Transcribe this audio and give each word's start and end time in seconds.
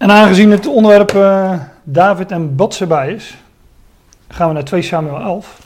En 0.00 0.10
aangezien 0.10 0.50
het 0.50 0.66
onderwerp 0.66 1.12
uh, 1.12 1.60
David 1.82 2.30
en 2.30 2.56
Batseba 2.56 3.02
is, 3.02 3.36
gaan 4.28 4.48
we 4.48 4.54
naar 4.54 4.64
2 4.64 4.82
Samuel 4.82 5.20
11. 5.20 5.58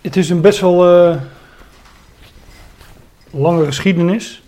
Het 0.00 0.16
is 0.16 0.30
een 0.30 0.40
best 0.40 0.60
wel 0.60 1.08
uh, 1.10 1.16
lange 3.30 3.64
geschiedenis. 3.64 4.42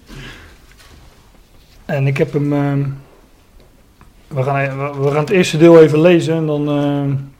En 1.84 2.06
ik 2.06 2.16
heb 2.16 2.32
hem. 2.32 2.50
We, 4.28 4.42
gaan, 4.42 4.78
we 5.00 5.10
gaan 5.10 5.20
het 5.20 5.30
eerste 5.30 5.58
deel 5.58 5.82
even 5.82 6.00
lezen 6.00 6.34
en 6.34 6.46
dan, 6.46 6.64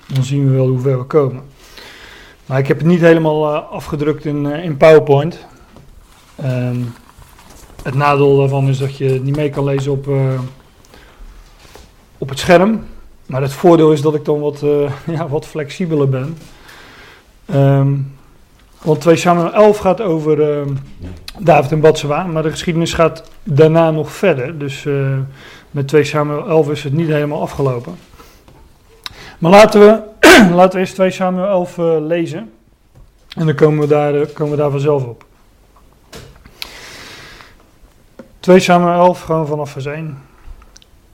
dan 0.07 0.25
zien 0.25 0.47
we 0.47 0.57
wel 0.57 0.69
hoe 0.69 0.81
ver 0.81 0.99
we 0.99 1.05
komen. 1.05 1.43
Maar 2.47 2.59
ik 2.59 2.69
heb 2.69 2.79
het 2.79 2.87
niet 2.87 3.01
helemaal 3.01 3.55
afgedrukt 3.57 4.25
in, 4.25 4.47
in 4.47 4.77
PowerPoint. 4.77 5.49
Um, 6.45 6.95
het 7.83 7.95
nadeel 7.95 8.37
daarvan 8.37 8.69
is 8.69 8.79
dat 8.79 8.97
je 8.97 9.21
niet 9.23 9.37
mee 9.37 9.51
kan 9.51 9.65
lezen 9.65 9.93
op, 9.93 10.07
uh, 10.07 10.41
op 12.19 12.29
het 12.29 12.39
scherm. 12.39 12.85
Maar 13.27 13.43
het 13.43 13.53
voordeel 13.53 13.93
is 13.93 14.01
dat 14.01 14.15
ik 14.15 14.25
dan 14.25 14.41
wat, 14.41 14.63
uh, 14.63 14.93
ja, 15.17 15.29
wat 15.29 15.47
flexibeler 15.47 16.09
ben. 16.09 16.37
Um, 17.55 18.13
want 18.83 19.01
2 19.01 19.17
Samuel 19.17 19.53
11 19.53 19.79
gaat 19.79 20.01
over 20.01 20.39
uh, 20.39 20.67
David 21.39 21.73
en 21.73 21.81
Batseba, 21.81 22.25
maar 22.25 22.43
de 22.43 22.51
geschiedenis 22.51 22.93
gaat 22.93 23.31
daarna 23.43 23.91
nog 23.91 24.13
verder. 24.13 24.59
Dus 24.59 24.85
uh, 24.85 25.19
met 25.71 25.89
2 25.89 26.05
Samuel 26.05 26.49
11 26.49 26.71
is 26.71 26.85
het 26.85 26.93
niet 26.93 27.09
helemaal 27.09 27.41
afgelopen. 27.41 27.95
Maar 29.39 29.51
laten 29.51 29.81
we, 29.81 30.01
laten 30.55 30.73
we 30.73 30.79
eerst 30.79 30.95
2 30.95 31.11
Samuel 31.11 31.47
11 31.47 31.79
uh, 31.79 31.97
lezen. 32.01 32.51
En 33.37 33.47
dan 33.47 33.55
komen 33.55 33.81
we, 33.81 33.87
daar, 33.87 34.27
komen 34.27 34.57
we 34.57 34.63
daar 34.63 34.71
vanzelf 34.71 35.05
op. 35.05 35.25
2 38.41 38.61
Samuel 38.61 38.93
11, 38.93 39.21
gewoon 39.21 39.47
vanaf 39.47 39.71
vers 39.71 39.87
1. 39.87 40.19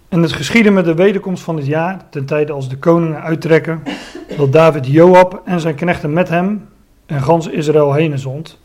En 0.08 0.22
het 0.22 0.32
geschiedde 0.32 0.70
met 0.70 0.84
de 0.84 0.94
wederkomst 0.94 1.42
van 1.42 1.56
het 1.56 1.66
jaar, 1.66 2.06
ten 2.10 2.24
tijde 2.24 2.52
als 2.52 2.68
de 2.68 2.76
koningen 2.78 3.22
uittrekken, 3.22 3.82
dat 4.36 4.52
David 4.52 4.86
Joab 4.86 5.42
en 5.44 5.60
zijn 5.60 5.74
knechten 5.74 6.12
met 6.12 6.28
hem 6.28 6.68
en 7.06 7.22
gans 7.22 7.46
Israël 7.46 7.92
heen 7.92 8.18
zond, 8.18 8.58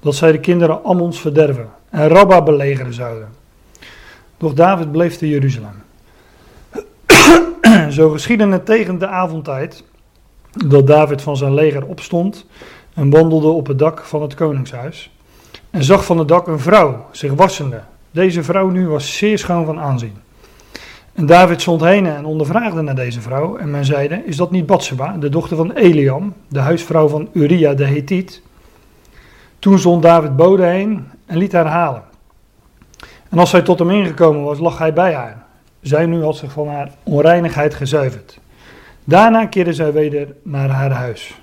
dat 0.00 0.14
zij 0.14 0.32
de 0.32 0.40
kinderen 0.40 0.84
Ammons 0.84 1.20
verderven 1.20 1.68
en 1.90 2.08
Rabba 2.08 2.42
belegeren 2.42 2.92
zouden. 2.92 3.28
Doch 4.36 4.52
David 4.52 4.92
bleef 4.92 5.16
te 5.16 5.28
Jeruzalem. 5.28 5.82
Zo 7.90 8.10
geschiedde 8.10 8.46
het 8.46 8.66
tegen 8.66 8.98
de 8.98 9.06
avondtijd, 9.06 9.84
dat 10.66 10.86
David 10.86 11.22
van 11.22 11.36
zijn 11.36 11.54
leger 11.54 11.86
opstond 11.86 12.46
en 12.94 13.10
wandelde 13.10 13.48
op 13.48 13.66
het 13.66 13.78
dak 13.78 14.04
van 14.04 14.22
het 14.22 14.34
koningshuis. 14.34 15.12
En 15.70 15.84
zag 15.84 16.04
van 16.04 16.18
het 16.18 16.28
dak 16.28 16.46
een 16.46 16.60
vrouw 16.60 17.06
zich 17.10 17.32
wassende 17.32 17.80
deze 18.10 18.42
vrouw 18.42 18.68
nu 18.68 18.88
was 18.88 19.16
zeer 19.16 19.38
schoon 19.38 19.64
van 19.64 19.78
aanzien. 19.78 20.16
En 21.14 21.26
David 21.26 21.62
zond 21.62 21.80
heen 21.80 22.06
en 22.06 22.24
ondervraagde 22.24 22.82
naar 22.82 22.94
deze 22.94 23.20
vrouw. 23.20 23.56
En 23.56 23.70
men 23.70 23.84
zeide, 23.84 24.22
is 24.24 24.36
dat 24.36 24.50
niet 24.50 24.66
Batseba, 24.66 25.16
de 25.16 25.28
dochter 25.28 25.56
van 25.56 25.72
Eliam, 25.72 26.34
de 26.48 26.58
huisvrouw 26.58 27.08
van 27.08 27.28
Uria 27.32 27.74
de 27.74 27.84
Hethiet? 27.84 28.42
Toen 29.58 29.78
zond 29.78 30.02
David 30.02 30.36
bode 30.36 30.64
heen 30.64 31.06
en 31.26 31.38
liet 31.38 31.52
haar 31.52 31.66
halen. 31.66 32.02
En 33.28 33.38
als 33.38 33.50
zij 33.50 33.62
tot 33.62 33.78
hem 33.78 33.90
ingekomen 33.90 34.42
was, 34.42 34.58
lag 34.58 34.78
hij 34.78 34.92
bij 34.92 35.14
haar. 35.14 35.44
Zij 35.80 36.06
nu 36.06 36.22
had 36.22 36.36
zich 36.36 36.52
van 36.52 36.68
haar 36.68 36.90
onreinigheid 37.02 37.74
gezuiverd. 37.74 38.38
Daarna 39.04 39.46
keerde 39.46 39.72
zij 39.72 39.92
weder 39.92 40.34
naar 40.42 40.68
haar 40.68 40.90
huis. 40.90 41.40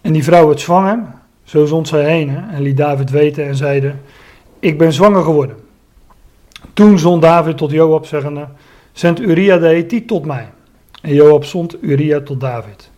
En 0.00 0.12
die 0.12 0.24
vrouw 0.24 0.46
werd 0.46 0.60
zwanger, 0.60 0.98
zo 1.44 1.66
zond 1.66 1.88
zij 1.88 2.04
heen 2.04 2.44
en 2.50 2.62
liet 2.62 2.76
David 2.76 3.10
weten 3.10 3.46
en 3.46 3.56
zeide, 3.56 3.94
ik 4.58 4.78
ben 4.78 4.92
zwanger 4.92 5.22
geworden. 5.22 5.56
Toen 6.72 6.98
zond 6.98 7.22
David 7.22 7.56
tot 7.56 7.70
Joab 7.70 8.06
zeggende, 8.06 8.46
zend 8.92 9.20
Uria 9.20 9.58
de 9.58 9.66
Hethiet 9.66 10.08
tot 10.08 10.24
mij. 10.24 10.48
En 11.02 11.14
Joab 11.14 11.44
zond 11.44 11.76
Uria 11.80 12.20
tot 12.20 12.40
David. 12.40 12.90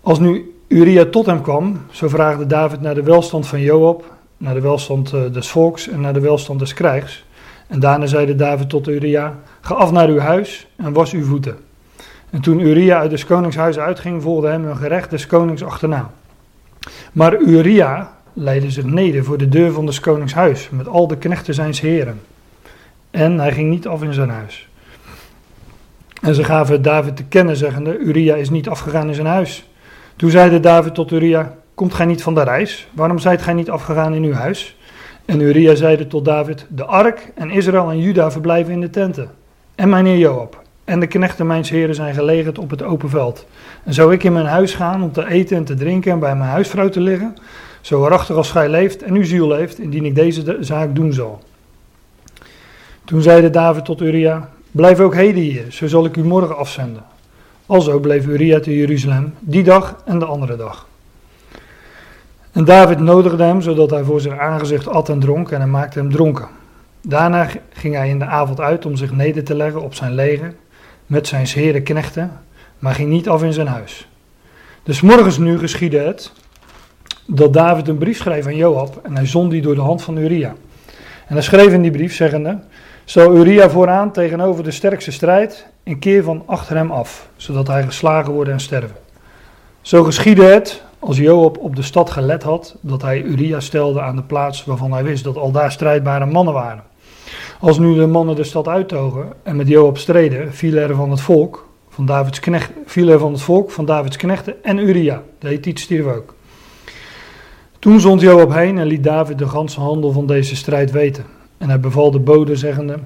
Als 0.00 0.18
nu 0.18 0.54
Uria 0.68 1.04
tot 1.04 1.26
hem 1.26 1.42
kwam, 1.42 1.80
zo 1.90 2.08
vraagde 2.08 2.46
David 2.46 2.80
naar 2.80 2.94
de 2.94 3.02
welstand 3.02 3.46
van 3.46 3.60
Joab, 3.60 4.04
naar 4.36 4.54
de 4.54 4.60
welstand 4.60 5.12
eh, 5.12 5.20
des 5.32 5.48
volks 5.48 5.88
en 5.88 6.00
naar 6.00 6.12
de 6.12 6.20
welstand 6.20 6.58
des 6.58 6.74
krijgs. 6.74 7.24
En 7.66 7.80
daarna 7.80 8.06
zeide 8.06 8.34
David 8.34 8.68
tot 8.68 8.88
Uria, 8.88 9.38
ga 9.60 9.74
af 9.74 9.92
naar 9.92 10.08
uw 10.08 10.18
huis 10.18 10.66
en 10.76 10.92
was 10.92 11.12
uw 11.12 11.24
voeten. 11.24 11.56
En 12.30 12.40
toen 12.40 12.60
Uria 12.60 12.98
uit 12.98 13.10
des 13.10 13.24
konings 13.24 13.56
huis 13.56 13.78
uitging, 13.78 14.22
volgde 14.22 14.48
hem 14.48 14.64
een 14.64 14.76
gerecht 14.76 15.10
des 15.10 15.26
konings 15.26 15.64
achterna. 15.64 16.10
Maar 17.12 17.38
Uria 17.38 18.12
leidde 18.32 18.70
zich 18.70 18.84
neder 18.84 19.24
voor 19.24 19.38
de 19.38 19.48
deur 19.48 19.72
van 19.72 19.86
des 19.86 20.00
konings 20.00 20.34
huis, 20.34 20.68
met 20.70 20.88
al 20.88 21.06
de 21.06 21.16
knechten 21.16 21.54
zijns 21.54 21.80
heren. 21.80 22.20
En 23.10 23.38
hij 23.38 23.52
ging 23.52 23.70
niet 23.70 23.86
af 23.86 24.02
in 24.02 24.12
zijn 24.12 24.30
huis. 24.30 24.68
En 26.20 26.34
ze 26.34 26.44
gaven 26.44 26.82
David 26.82 27.16
te 27.16 27.24
kennen, 27.24 27.56
zeggende: 27.56 27.98
Uria 27.98 28.34
is 28.34 28.50
niet 28.50 28.68
afgegaan 28.68 29.08
in 29.08 29.14
zijn 29.14 29.26
huis. 29.26 29.68
Toen 30.16 30.30
zeide 30.30 30.60
David 30.60 30.94
tot 30.94 31.12
Uria: 31.12 31.54
Komt 31.74 31.94
gij 31.94 32.06
niet 32.06 32.22
van 32.22 32.34
de 32.34 32.42
reis? 32.42 32.88
Waarom 32.92 33.18
zijt 33.18 33.42
gij 33.42 33.54
niet 33.54 33.70
afgegaan 33.70 34.14
in 34.14 34.24
uw 34.24 34.32
huis? 34.32 34.76
En 35.24 35.40
Uria 35.40 35.74
zeide 35.74 36.06
tot 36.06 36.24
David: 36.24 36.66
De 36.68 36.84
ark 36.84 37.32
en 37.34 37.50
Israël 37.50 37.90
en 37.90 38.00
Juda 38.00 38.30
verblijven 38.30 38.72
in 38.72 38.80
de 38.80 38.90
tenten. 38.90 39.30
En 39.74 39.88
mijn 39.88 40.06
heer 40.06 40.18
Joab. 40.18 40.62
En 40.84 41.00
de 41.00 41.06
knechten 41.06 41.46
mijns 41.46 41.70
heren 41.70 41.94
zijn 41.94 42.14
gelegerd 42.14 42.58
op 42.58 42.70
het 42.70 42.82
open 42.82 43.10
veld. 43.10 43.46
En 43.84 43.94
zou 43.94 44.12
ik 44.12 44.24
in 44.24 44.32
mijn 44.32 44.46
huis 44.46 44.74
gaan 44.74 45.02
om 45.02 45.12
te 45.12 45.28
eten 45.28 45.56
en 45.56 45.64
te 45.64 45.74
drinken 45.74 46.12
en 46.12 46.18
bij 46.18 46.36
mijn 46.36 46.50
huisvrouw 46.50 46.88
te 46.88 47.00
liggen? 47.00 47.34
Zo 47.80 48.00
waarachtig 48.00 48.36
als 48.36 48.50
gij 48.50 48.68
leeft 48.68 49.02
en 49.02 49.14
uw 49.14 49.24
ziel 49.24 49.48
leeft, 49.48 49.78
indien 49.78 50.04
ik 50.04 50.14
deze 50.14 50.56
zaak 50.60 50.94
doen 50.94 51.12
zal. 51.12 51.42
Toen 53.08 53.22
zeide 53.22 53.50
David 53.50 53.84
tot 53.84 54.00
Uria, 54.00 54.48
blijf 54.70 55.00
ook 55.00 55.14
heden 55.14 55.42
hier, 55.42 55.64
zo 55.68 55.86
zal 55.86 56.04
ik 56.04 56.16
u 56.16 56.24
morgen 56.24 56.56
afzenden. 56.56 57.02
Alzo 57.66 57.98
bleef 57.98 58.26
Uria 58.26 58.60
te 58.60 58.76
Jeruzalem, 58.76 59.34
die 59.40 59.62
dag 59.62 60.02
en 60.04 60.18
de 60.18 60.24
andere 60.24 60.56
dag. 60.56 60.86
En 62.52 62.64
David 62.64 62.98
nodigde 62.98 63.42
hem, 63.42 63.60
zodat 63.60 63.90
hij 63.90 64.04
voor 64.04 64.20
zijn 64.20 64.40
aangezicht 64.40 64.88
at 64.88 65.08
en 65.08 65.20
dronk, 65.20 65.50
en 65.50 65.60
hij 65.60 65.68
maakte 65.68 65.98
hem 65.98 66.10
dronken. 66.10 66.48
Daarna 67.00 67.48
ging 67.72 67.94
hij 67.94 68.08
in 68.08 68.18
de 68.18 68.24
avond 68.24 68.60
uit 68.60 68.86
om 68.86 68.96
zich 68.96 69.12
neder 69.12 69.44
te 69.44 69.54
leggen 69.54 69.82
op 69.82 69.94
zijn 69.94 70.14
leger, 70.14 70.54
met 71.06 71.26
zijn 71.26 71.46
heren 71.46 71.82
knechten, 71.82 72.32
maar 72.78 72.94
ging 72.94 73.10
niet 73.10 73.28
af 73.28 73.42
in 73.42 73.52
zijn 73.52 73.66
huis. 73.66 74.08
Dus 74.82 75.00
morgens 75.00 75.38
nu 75.38 75.58
geschiedde 75.58 75.98
het, 75.98 76.32
dat 77.26 77.52
David 77.52 77.88
een 77.88 77.98
brief 77.98 78.18
schreef 78.18 78.46
aan 78.46 78.56
Joab, 78.56 79.00
en 79.02 79.16
hij 79.16 79.26
zond 79.26 79.50
die 79.50 79.62
door 79.62 79.74
de 79.74 79.80
hand 79.80 80.02
van 80.02 80.16
Uria. 80.16 80.54
En 81.26 81.34
hij 81.34 81.42
schreef 81.42 81.72
in 81.72 81.82
die 81.82 81.90
brief, 81.90 82.14
zeggende, 82.14 82.58
zo 83.08 83.32
Uria 83.32 83.70
vooraan 83.70 84.12
tegenover 84.12 84.64
de 84.64 84.70
sterkste 84.70 85.10
strijd 85.10 85.66
en 85.82 85.98
keer 85.98 86.22
van 86.22 86.42
achter 86.46 86.76
hem 86.76 86.90
af, 86.90 87.28
zodat 87.36 87.66
hij 87.66 87.82
geslagen 87.82 88.32
wordt 88.32 88.50
en 88.50 88.60
sterven. 88.60 88.96
Zo 89.80 90.04
geschiedde 90.04 90.44
het, 90.44 90.82
als 90.98 91.16
Joab 91.16 91.58
op 91.58 91.76
de 91.76 91.82
stad 91.82 92.10
gelet 92.10 92.42
had, 92.42 92.76
dat 92.80 93.02
hij 93.02 93.22
Uria 93.22 93.60
stelde 93.60 94.00
aan 94.00 94.16
de 94.16 94.22
plaats 94.22 94.64
waarvan 94.64 94.92
hij 94.92 95.04
wist 95.04 95.24
dat 95.24 95.36
al 95.36 95.50
daar 95.50 95.72
strijdbare 95.72 96.26
mannen 96.26 96.54
waren. 96.54 96.82
Als 97.60 97.78
nu 97.78 97.94
de 97.94 98.06
mannen 98.06 98.36
de 98.36 98.44
stad 98.44 98.68
uittogen 98.68 99.32
en 99.42 99.56
met 99.56 99.68
Joab 99.68 99.98
streden, 99.98 100.54
vielen 100.54 100.82
er 100.82 100.94
van 100.94 101.10
het 101.10 101.20
volk 101.20 101.68
van 101.88 102.06
Davids 102.06 102.40
knecht, 102.40 102.70
viel 102.84 103.08
er 103.08 103.18
van 103.18 103.32
het 103.32 103.42
volk 103.42 103.70
van 103.70 103.84
Davids 103.84 104.16
knechten 104.16 104.64
en 104.64 104.78
Uria, 104.78 105.22
de 105.38 105.48
Hethiet 105.48 105.80
stierf 105.80 106.06
ook. 106.06 106.34
Toen 107.78 108.00
zond 108.00 108.20
Joab 108.20 108.52
heen 108.52 108.78
en 108.78 108.86
liet 108.86 109.04
David 109.04 109.38
de 109.38 109.48
ganse 109.48 109.80
handel 109.80 110.12
van 110.12 110.26
deze 110.26 110.56
strijd 110.56 110.90
weten. 110.90 111.37
En 111.58 111.68
hij 111.68 111.80
beval 111.80 112.10
de 112.10 112.18
bode 112.18 112.56
zeggende, 112.56 112.98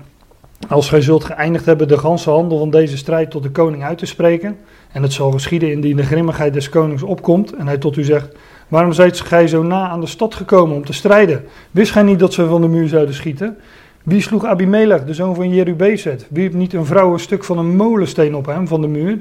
als 0.68 0.88
gij 0.88 1.00
zult 1.00 1.24
geëindigd 1.24 1.64
hebben 1.64 1.88
de 1.88 1.98
ganse 1.98 2.30
handel 2.30 2.58
van 2.58 2.70
deze 2.70 2.96
strijd 2.96 3.30
tot 3.30 3.42
de 3.42 3.50
koning 3.50 3.82
uit 3.82 3.98
te 3.98 4.06
spreken, 4.06 4.56
en 4.92 5.02
het 5.02 5.12
zal 5.12 5.30
geschieden 5.30 5.70
indien 5.70 5.96
de 5.96 6.02
grimmigheid 6.02 6.52
des 6.52 6.68
konings 6.68 7.02
opkomt, 7.02 7.54
en 7.54 7.66
hij 7.66 7.78
tot 7.78 7.96
u 7.96 8.04
zegt, 8.04 8.36
waarom 8.68 8.92
zijt 8.92 9.20
gij 9.20 9.48
zo 9.48 9.62
na 9.62 9.88
aan 9.88 10.00
de 10.00 10.06
stad 10.06 10.34
gekomen 10.34 10.76
om 10.76 10.84
te 10.84 10.92
strijden? 10.92 11.44
Wist 11.70 11.92
gij 11.92 12.02
niet 12.02 12.18
dat 12.18 12.32
ze 12.32 12.46
van 12.46 12.60
de 12.60 12.68
muur 12.68 12.88
zouden 12.88 13.14
schieten? 13.14 13.56
Wie 14.02 14.20
sloeg 14.20 14.44
Abimelech, 14.44 15.04
de 15.04 15.14
zoon 15.14 15.34
van 15.34 15.48
Jerubezet? 15.48 16.26
Wierp 16.30 16.52
niet 16.52 16.72
een 16.72 16.86
vrouw 16.86 17.12
een 17.12 17.20
stuk 17.20 17.44
van 17.44 17.58
een 17.58 17.76
molensteen 17.76 18.34
op 18.34 18.46
hem 18.46 18.68
van 18.68 18.80
de 18.80 18.86
muur, 18.86 19.18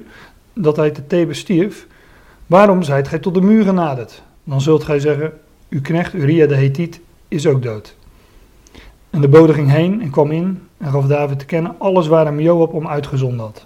dat 0.53 0.75
hij 0.75 0.89
te 0.89 1.07
Thebe 1.07 1.33
stierf? 1.33 1.88
Waarom 2.47 2.83
zijt 2.83 3.07
gij 3.07 3.19
tot 3.19 3.33
de 3.33 3.41
muur 3.41 3.63
genaderd? 3.63 4.21
Dan 4.44 4.61
zult 4.61 4.83
gij 4.83 5.00
zeggen, 5.00 5.33
uw 5.69 5.81
knecht 5.81 6.13
Uria 6.13 6.47
de 6.47 6.56
Hethiet 6.56 7.00
is 7.27 7.47
ook 7.47 7.63
dood. 7.63 7.95
En 9.11 9.21
de 9.21 9.27
bode 9.27 9.53
ging 9.53 9.71
heen 9.71 10.01
en 10.01 10.09
kwam 10.09 10.31
in 10.31 10.67
en 10.77 10.91
gaf 10.91 11.05
David 11.05 11.39
te 11.39 11.45
kennen 11.45 11.75
alles 11.77 12.07
waar 12.07 12.25
hem 12.25 12.39
Joab 12.39 12.73
om 12.73 12.87
uitgezonden 12.87 13.39
had. 13.39 13.65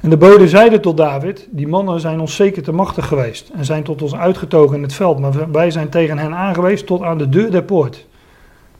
En 0.00 0.10
de 0.10 0.16
bode 0.16 0.48
zeide 0.48 0.80
tot 0.80 0.96
David, 0.96 1.48
die 1.50 1.68
mannen 1.68 2.00
zijn 2.00 2.20
ons 2.20 2.36
zeker 2.36 2.62
te 2.62 2.72
machtig 2.72 3.06
geweest 3.06 3.50
en 3.54 3.64
zijn 3.64 3.82
tot 3.82 4.02
ons 4.02 4.14
uitgetogen 4.14 4.76
in 4.76 4.82
het 4.82 4.94
veld, 4.94 5.18
maar 5.18 5.50
wij 5.52 5.70
zijn 5.70 5.88
tegen 5.88 6.18
hen 6.18 6.34
aangewezen 6.34 6.86
tot 6.86 7.02
aan 7.02 7.18
de 7.18 7.28
deur 7.28 7.50
der 7.50 7.62
poort. 7.62 8.06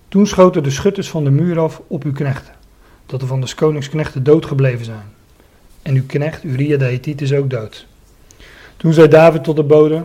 Toen 0.09 0.27
schoten 0.27 0.63
de 0.63 0.71
schutters 0.71 1.11
van 1.11 1.25
de 1.25 1.31
muur 1.31 1.59
af 1.59 1.83
op 1.87 2.05
uw 2.05 2.13
knechten, 2.13 2.55
dat 3.07 3.21
er 3.21 3.27
van 3.27 3.41
de 3.41 3.55
koningsknechten 3.55 4.23
dood 4.23 4.47
gebleven 4.47 4.85
zijn. 4.85 5.13
En 5.83 5.95
uw 5.95 6.07
knecht 6.07 6.45
Uria 6.45 6.77
de 6.77 6.85
Hethiet 6.85 7.21
is 7.21 7.33
ook 7.33 7.51
dood. 7.51 7.87
Toen 8.77 8.93
zei 8.93 9.09
David 9.09 9.45
tot 9.45 9.57
de 9.57 9.63
bode, 9.63 10.05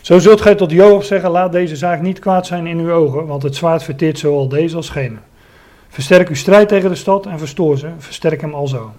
Zo 0.00 0.18
zult 0.18 0.40
gij 0.40 0.54
tot 0.54 0.70
Joab 0.70 1.02
zeggen, 1.02 1.30
laat 1.30 1.52
deze 1.52 1.76
zaak 1.76 2.00
niet 2.00 2.18
kwaad 2.18 2.46
zijn 2.46 2.66
in 2.66 2.78
uw 2.78 2.92
ogen, 2.92 3.26
want 3.26 3.42
het 3.42 3.56
zwaard 3.56 3.82
verteert 3.82 4.18
zowel 4.18 4.48
deze 4.48 4.76
als 4.76 4.90
gene. 4.90 5.16
Versterk 5.88 6.28
uw 6.28 6.34
strijd 6.34 6.68
tegen 6.68 6.90
de 6.90 6.96
stad 6.96 7.26
en 7.26 7.38
verstoor 7.38 7.78
ze, 7.78 7.88
versterk 7.98 8.40
hem 8.40 8.54
alzo. 8.54 8.92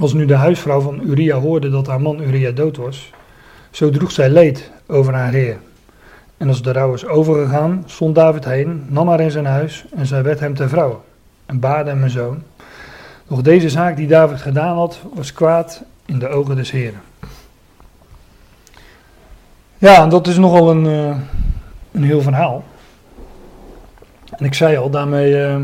Als 0.00 0.12
nu 0.12 0.26
de 0.26 0.34
huisvrouw 0.34 0.80
van 0.80 1.00
Uria 1.02 1.38
hoorde 1.38 1.70
dat 1.70 1.86
haar 1.86 2.00
man 2.00 2.20
Uria 2.20 2.50
dood 2.50 2.76
was, 2.76 3.10
zo 3.70 3.90
droeg 3.90 4.10
zij 4.10 4.28
leed 4.28 4.70
over 4.86 5.14
haar 5.14 5.32
heer. 5.32 5.56
En 6.36 6.48
als 6.48 6.62
de 6.62 6.72
rouw 6.72 6.94
is 6.94 7.06
overgegaan, 7.06 7.82
stond 7.86 8.14
David 8.14 8.44
heen, 8.44 8.86
nam 8.88 9.08
haar 9.08 9.20
in 9.20 9.30
zijn 9.30 9.46
huis 9.46 9.84
en 9.94 10.06
zij 10.06 10.22
werd 10.22 10.40
hem 10.40 10.54
ter 10.54 10.68
vrouw 10.68 11.04
en 11.46 11.60
baarde 11.60 11.90
hem 11.90 12.02
een 12.02 12.10
zoon. 12.10 12.42
Doch 13.28 13.42
deze 13.42 13.68
zaak 13.68 13.96
die 13.96 14.06
David 14.06 14.40
gedaan 14.40 14.76
had, 14.76 15.00
was 15.14 15.32
kwaad 15.32 15.82
in 16.06 16.18
de 16.18 16.28
ogen 16.28 16.56
des 16.56 16.70
heren. 16.70 17.00
Ja, 19.78 20.06
dat 20.06 20.26
is 20.26 20.38
nogal 20.38 20.70
een, 20.70 20.84
uh, 20.84 21.16
een 21.92 22.02
heel 22.02 22.20
verhaal. 22.20 22.64
En 24.36 24.44
ik 24.44 24.54
zei 24.54 24.76
al, 24.76 24.90
daarmee 24.90 25.32
uh, 25.32 25.56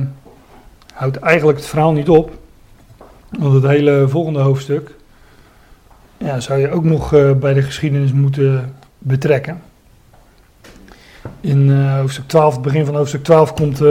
houdt 0.94 1.16
eigenlijk 1.16 1.58
het 1.58 1.66
verhaal 1.66 1.92
niet 1.92 2.08
op. 2.08 2.38
Want 3.38 3.54
het 3.54 3.66
hele 3.66 4.08
volgende 4.08 4.40
hoofdstuk 4.40 4.94
ja, 6.18 6.40
zou 6.40 6.58
je 6.58 6.70
ook 6.70 6.84
nog 6.84 7.14
uh, 7.14 7.32
bij 7.32 7.54
de 7.54 7.62
geschiedenis 7.62 8.12
moeten 8.12 8.74
betrekken. 8.98 9.62
In 11.40 11.86
hoofdstuk 11.86 12.28
12, 12.28 12.52
het 12.52 12.62
begin 12.62 12.84
van 12.84 12.94
hoofdstuk 12.94 13.24
12, 13.24 13.52
komt, 13.52 13.82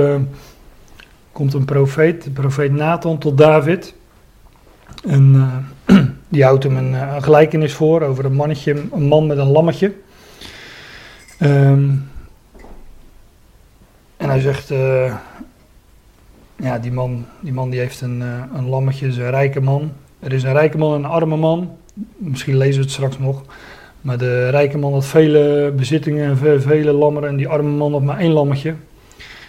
komt 1.32 1.54
een 1.54 1.66
profeet, 1.66 2.24
de 2.24 2.30
profeet 2.30 2.72
Nathan, 2.72 3.18
tot 3.18 3.38
David. 3.38 3.94
En 5.08 5.50
die 6.30 6.44
houdt 6.44 6.64
hem 6.64 6.78
een, 6.78 6.94
een, 6.94 7.24
gelijkenis 7.24 7.74
voor 7.74 8.02
over 8.02 8.26
een 8.26 8.34
mannetje, 8.34 8.84
een 8.92 9.08
man 9.08 9.28
met 9.28 9.38
een 9.38 9.52
lammetje. 9.52 9.94
Um, 11.42 12.10
en 14.18 14.30
hij 14.30 14.40
zegt, 14.40 14.72
uh, 14.72 15.16
ja, 16.56 16.80
die 16.80 16.92
man, 16.92 17.26
die 17.40 17.54
man 17.54 17.70
die 17.70 17.80
heeft 17.80 18.02
een, 18.02 18.22
uh, 18.22 18.44
een 18.54 18.68
lammetje, 18.68 19.08
is 19.08 19.18
een 19.18 19.30
rijke 19.30 19.62
man. 19.62 19.92
Er 20.20 20.34
is 20.34 20.44
een 20.44 20.54
rijke 20.54 20.78
man 20.78 20.94
en 20.94 21.04
een 21.04 21.10
arme 21.10 21.38
man. 21.38 21.72
Misschien 22.18 22.58
lezen 22.58 22.76
we 22.76 22.82
het 22.82 22.92
straks 22.92 23.20
nog. 23.20 23.44
Maar 24.02 24.18
de 24.18 24.50
rijke 24.50 24.78
man 24.78 24.94
had 24.94 25.06
vele 25.06 25.74
bezittingen 25.76 26.30
en 26.30 26.62
vele 26.62 26.92
lammeren 26.92 27.30
en 27.30 27.36
die 27.36 27.48
arme 27.48 27.70
man 27.70 27.92
had 27.92 28.04
maar 28.04 28.18
één 28.18 28.32
lammetje. 28.32 28.76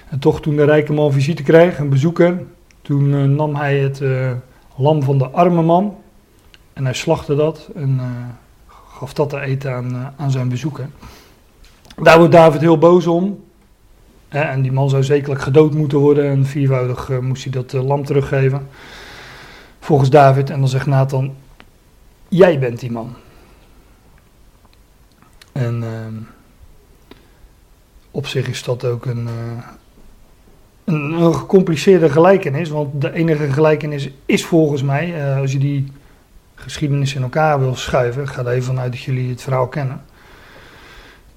En 0.08 0.18
toch 0.18 0.40
toen 0.40 0.56
de 0.56 0.64
rijke 0.64 0.92
man 0.92 1.12
visite 1.12 1.42
kreeg, 1.42 1.78
een 1.78 1.88
bezoeker, 1.88 2.42
toen 2.82 3.04
uh, 3.04 3.24
nam 3.24 3.54
hij 3.54 3.78
het 3.78 4.02
lam 4.76 5.02
van 5.02 5.18
de 5.18 5.28
arme 5.28 5.62
man 5.62 5.96
en 6.72 6.84
hij 6.84 6.94
slachtte 6.94 7.34
dat 7.34 7.70
en 7.74 8.00
gaf 8.66 9.12
dat 9.12 9.28
te 9.28 9.40
eten 9.40 9.74
aan, 9.74 10.14
aan 10.16 10.30
zijn 10.30 10.48
bezoeker. 10.48 10.88
Daar 12.02 12.18
wordt 12.18 12.32
David 12.32 12.60
heel 12.60 12.78
boos 12.78 13.06
om. 13.06 13.44
En 14.28 14.62
die 14.62 14.72
man 14.72 14.90
zou 14.90 15.02
zekerlijk 15.02 15.40
gedood 15.40 15.74
moeten 15.74 15.98
worden. 15.98 16.30
En 16.30 16.46
viervoudig 16.46 17.10
eh, 17.10 17.18
moest 17.18 17.42
hij 17.42 17.52
dat 17.52 17.72
uh, 17.72 17.84
lam 17.84 18.04
teruggeven. 18.04 18.68
Volgens 19.80 20.10
David. 20.10 20.50
En 20.50 20.58
dan 20.58 20.68
zegt 20.68 20.86
Nathan: 20.86 21.34
Jij 22.28 22.58
bent 22.58 22.80
die 22.80 22.90
man. 22.90 23.14
En 25.52 25.82
ehm, 25.82 26.14
op 28.10 28.26
zich 28.26 28.48
is 28.48 28.62
dat 28.62 28.84
ook 28.84 29.06
een, 29.06 29.24
uh, 29.24 29.64
een, 30.84 31.12
een, 31.12 31.34
gecompliceerde 31.34 32.10
gelijkenis. 32.10 32.68
Want 32.68 33.00
de 33.00 33.12
enige 33.12 33.52
gelijkenis 33.52 34.10
is 34.26 34.44
volgens 34.44 34.82
mij, 34.82 35.34
als 35.40 35.52
je 35.52 35.58
die 35.58 35.92
geschiedenis 36.54 37.14
in 37.14 37.22
elkaar 37.22 37.60
wil 37.60 37.74
schuiven, 37.74 38.22
ik 38.22 38.28
ga 38.28 38.40
er 38.40 38.48
even 38.48 38.62
vanuit 38.62 38.92
dat 38.92 39.00
jullie 39.00 39.30
het 39.30 39.42
verhaal 39.42 39.68
kennen 39.68 40.04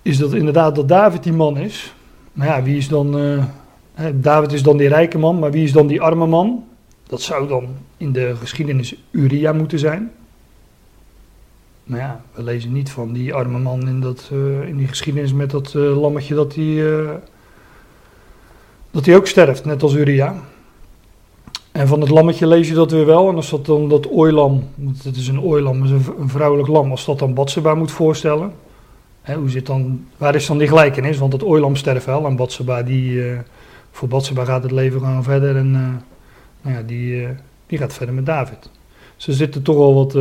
is 0.03 0.17
dat 0.17 0.33
inderdaad 0.33 0.75
dat 0.75 0.88
David 0.88 1.23
die 1.23 1.33
man 1.33 1.57
is. 1.57 1.94
Maar 2.33 2.47
ja, 2.47 2.63
wie 2.63 2.77
is 2.77 2.88
dan. 2.88 3.19
Uh, 3.19 3.44
David 4.13 4.53
is 4.53 4.63
dan 4.63 4.77
die 4.77 4.88
rijke 4.88 5.17
man, 5.17 5.39
maar 5.39 5.51
wie 5.51 5.63
is 5.63 5.71
dan 5.71 5.88
die 5.88 6.01
arme 6.01 6.27
man? 6.27 6.63
Dat 7.07 7.21
zou 7.21 7.47
dan 7.47 7.67
in 7.97 8.11
de 8.11 8.35
geschiedenis 8.35 8.95
Uria 9.11 9.53
moeten 9.53 9.79
zijn. 9.79 10.11
Maar 11.83 12.00
ja, 12.00 12.21
we 12.33 12.44
lezen 12.44 12.71
niet 12.71 12.91
van 12.91 13.13
die 13.13 13.33
arme 13.33 13.59
man 13.59 13.88
in, 13.88 14.00
dat, 14.00 14.29
uh, 14.33 14.67
in 14.67 14.77
die 14.77 14.88
geschiedenis 14.88 15.33
met 15.33 15.51
dat 15.51 15.73
uh, 15.73 16.01
lammetje 16.01 16.35
dat 16.35 16.55
hij, 16.55 17.05
dat 18.91 19.05
hij 19.05 19.15
ook 19.15 19.27
sterft, 19.27 19.65
net 19.65 19.83
als 19.83 19.94
Uria. 19.94 20.35
En 21.71 21.88
van 21.88 22.01
het 22.01 22.09
lammetje 22.09 22.47
lees 22.47 22.67
je 22.67 22.73
dat 22.73 22.91
weer 22.91 23.05
wel. 23.05 23.29
En 23.29 23.35
als 23.35 23.50
dat 23.50 23.65
dan 23.65 23.89
dat 23.89 24.09
ooilam, 24.09 24.63
want 24.75 25.03
het 25.03 25.15
is 25.15 25.27
een 25.27 25.41
ooilam, 25.41 25.83
is 25.83 25.89
een, 25.89 26.05
een 26.19 26.29
vrouwelijk 26.29 26.67
lam, 26.67 26.91
als 26.91 27.05
dat 27.05 27.19
dan 27.19 27.33
Batseba 27.33 27.75
moet 27.75 27.91
voorstellen 27.91 28.53
hoe 29.25 29.50
zit 29.50 29.66
dan, 29.66 30.06
waar 30.18 30.36
is 30.36 30.46
dan 30.46 30.58
die 30.58 30.68
gelijkenis? 30.68 31.18
Want 31.18 31.34
het 31.34 31.44
Oilam 31.44 31.75
sterft 31.75 32.06
wel 32.06 32.25
en 32.25 32.36
Batseba, 32.36 32.84
die, 32.84 33.12
uh, 33.12 33.40
voor 33.92 34.08
Batseba 34.08 34.46
gaat 34.46 34.64
het 34.64 34.72
leven 34.72 35.00
gewoon 35.00 35.24
verder 35.24 35.56
en 35.56 35.68
uh, 35.68 35.88
nou 36.62 36.75
ja, 36.75 36.81
die, 36.81 37.22
uh, 37.22 37.30
die 37.68 37.78
gaat 37.78 37.94
verder 37.94 38.16
met 38.16 38.25
David. 38.25 38.70
Dus 39.16 39.28
er 39.28 39.34
zitten 39.34 39.62
toch 39.62 39.75
wel 39.75 39.94
wat 39.94 40.18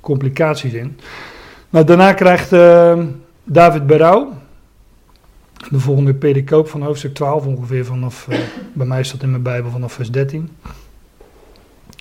complicaties 0.00 0.72
in. 0.72 0.98
Nou, 1.70 1.84
daarna 1.84 2.12
krijgt 2.12 2.50
David 3.44 3.86
berouw. 3.86 4.32
De 5.70 5.80
volgende 5.80 6.14
pericoop 6.14 6.68
van 6.68 6.82
hoofdstuk 6.82 7.14
12, 7.14 7.46
ongeveer 7.46 7.84
vanaf, 7.84 8.28
bij 8.72 8.86
mij 8.86 9.02
staat 9.02 9.22
in 9.22 9.30
mijn 9.30 9.42
Bijbel 9.42 9.70
vanaf 9.70 9.92
vers 9.92 10.10
13. 10.10 10.50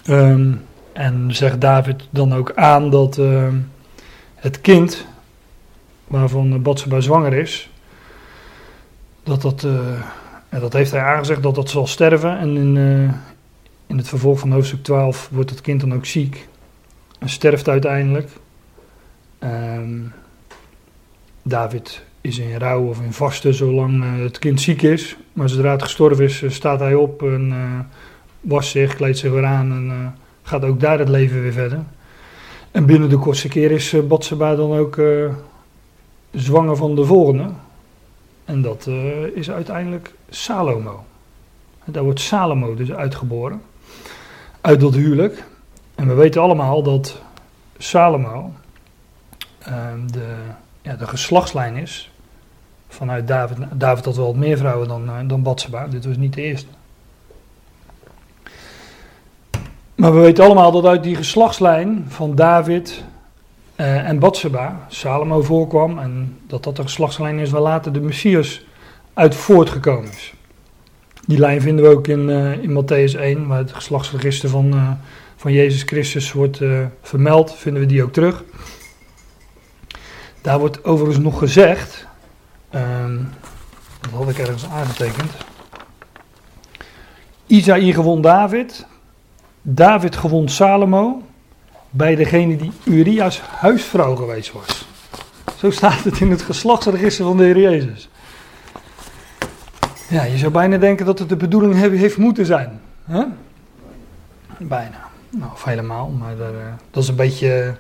Um, 0.10 0.16
ehm, 0.16 0.54
en 0.94 1.36
zegt 1.36 1.62
David 1.62 2.08
dan 2.10 2.34
ook 2.34 2.52
aan 2.56 2.90
dat 2.90 3.20
het 4.36 4.62
kind 4.62 5.06
waarvan 6.08 6.62
Batseba 6.62 7.00
zwanger 7.00 7.34
is, 7.34 7.70
dat 9.26 9.42
dat, 9.42 9.64
uh, 9.64 10.60
dat 10.60 10.74
heeft 10.74 10.92
hij 10.92 11.02
aangezegd 11.02 11.44
dat 11.44 11.56
dat 11.56 11.70
zal 11.70 11.88
sterven. 11.88 12.38
En 12.38 12.58
in, 12.58 12.76
uh, 12.76 13.14
in 13.88 13.98
het 13.98 14.08
vervolg 14.08 14.40
van 14.40 14.52
hoofdstuk 14.52 14.84
12 14.84 15.30
wordt 15.32 15.50
het 15.50 15.62
kind 15.62 15.80
dan 15.80 15.94
ook 15.94 16.06
ziek 16.06 16.48
en 17.20 17.30
sterft 17.30 17.70
uiteindelijk. 17.70 18.30
Um, 19.40 20.14
David 21.42 22.04
is 22.22 22.38
in 22.38 22.58
rouw 22.58 22.88
of 22.88 23.02
in 23.02 23.14
vasten 23.14 23.54
zolang 23.54 24.04
uh, 24.04 24.24
het 24.24 24.40
kind 24.40 24.62
ziek 24.62 24.82
is. 24.82 25.18
Maar 25.34 25.50
zodra 25.50 25.72
het 25.72 25.84
gestorven 25.84 26.24
is, 26.24 26.44
staat 26.48 26.80
hij 26.80 26.94
op 26.94 27.24
en 27.24 27.54
wast 28.42 28.70
zich, 28.70 28.96
kleedt 28.96 29.18
zich 29.18 29.32
weer 29.32 29.46
aan 29.46 29.72
en 29.72 30.16
gaat 30.44 30.64
ook 30.64 30.80
daar 30.80 31.00
het 31.00 31.10
leven 31.10 31.42
weer 31.42 31.52
verder. 31.52 31.80
En 32.72 32.86
binnen 32.86 33.10
de 33.10 33.18
kortste 33.18 33.48
keer 33.48 33.72
is 33.72 33.96
Batseba 34.08 34.56
dan 34.56 34.74
ook 34.74 34.98
zwanger 36.36 36.76
van 36.76 36.96
de 36.96 37.06
volgende. 37.06 37.50
En 38.46 38.62
dat 38.62 38.86
uh, 38.90 39.24
is 39.24 39.52
uiteindelijk 39.52 40.14
Salomo. 40.30 41.04
Daar 41.86 42.04
wordt 42.04 42.20
Salomo 42.20 42.76
dus 42.76 42.92
uitgeboren. 42.92 43.62
Uit 44.62 44.80
dat 44.80 44.94
huwelijk. 44.94 45.44
En 45.96 46.08
we 46.08 46.14
weten 46.14 46.42
allemaal 46.42 46.84
dat 46.84 47.22
Salomo 47.78 48.54
uh, 49.68 49.76
de, 50.12 50.36
ja, 50.82 50.96
de 50.96 51.08
geslachtslijn 51.08 51.76
is 51.76 52.12
vanuit 52.88 53.28
David. 53.28 53.58
David 53.74 54.06
had 54.06 54.16
wel 54.16 54.26
wat 54.26 54.36
meer 54.36 54.58
vrouwen 54.58 54.88
dan, 54.88 55.06
uh, 55.06 55.16
dan 55.28 55.44
Batseba. 55.44 55.88
Dit 55.88 56.06
was 56.06 56.18
niet 56.18 56.34
de 56.34 56.42
eerste. 56.42 56.70
Maar 59.96 60.14
we 60.14 60.20
weten 60.20 60.44
allemaal 60.44 60.72
dat 60.72 60.86
uit 60.86 61.04
die 61.04 61.16
geslachtslijn 61.16 62.06
van 62.08 62.36
David, 62.36 63.04
uh, 63.76 64.08
en 64.08 64.20
Batseba, 64.20 64.86
Salomo 64.88 65.42
voorkwam 65.42 66.00
en 66.00 66.38
dat 66.48 66.64
dat 66.64 66.76
de 66.76 66.82
geslachtslijn 66.82 67.40
is 67.40 67.50
waar 67.50 67.62
later 67.62 67.94
de 67.94 68.00
Messias 68.00 68.66
uit 69.14 69.36
voortgekomen 69.36 70.12
is. 70.12 70.34
Die 71.28 71.40
lijn 71.40 71.62
vinden 71.62 71.86
we 71.86 71.92
ook 71.92 72.08
in, 72.08 72.30
uh, 72.30 72.64
in 72.64 72.84
Matthäus 72.84 73.20
1, 73.20 73.48
waar 73.48 73.58
het 73.58 73.74
geslachtsregister 73.74 74.50
van, 74.50 74.74
uh, 74.74 74.92
van 75.36 75.52
Jezus 75.52 75.84
Christus 75.84 76.32
wordt 76.32 76.62
vermeld, 77.02 77.56
vinden 77.56 77.82
we 77.82 77.88
die 77.88 78.04
ook 78.04 78.14
terug. 78.14 78.44
Daar 80.42 80.60
wordt 80.60 80.84
overigens 80.84 81.24
nog 81.24 81.38
gezegd, 81.38 82.08
ehm, 82.70 83.18
dat 84.02 84.12
had 84.12 84.30
ik 84.30 84.38
ergens 84.38 84.66
aangetekend. 84.66 85.32
Isaïe 87.46 87.94
gewon 87.94 88.22
David, 88.22 88.86
David 89.62 90.16
gewon 90.16 90.50
Salomo, 90.50 91.22
bij 91.96 92.16
degene 92.16 92.56
die 92.56 92.72
Urias 92.84 93.42
huisvrouw 93.42 94.16
geweest 94.16 94.52
was. 94.52 94.88
Zo 95.58 95.72
staat 95.72 96.04
het 96.04 96.20
in 96.20 96.32
het 96.32 96.42
geslachtsregister 96.42 97.26
van 97.26 97.38
de 97.38 97.44
Heer 97.44 97.60
Jezus. 97.60 98.10
Ja, 100.10 100.24
je 100.24 100.38
zou 100.38 100.52
bijna 100.52 100.78
denken 100.78 101.06
dat 101.06 101.20
het 101.20 101.30
de 101.30 101.36
bedoeling 101.36 101.76
heeft 101.76 102.18
moeten 102.18 102.46
zijn. 102.46 102.82
Hè? 103.06 103.24
Bijna. 104.58 105.10
Nou, 105.30 105.52
of 105.52 105.64
helemaal, 105.64 106.10
maar 106.10 106.40
eh, 106.40 106.48
dat 106.92 107.04
is 107.04 107.10
een 107.10 107.16
beetje. 107.16 107.76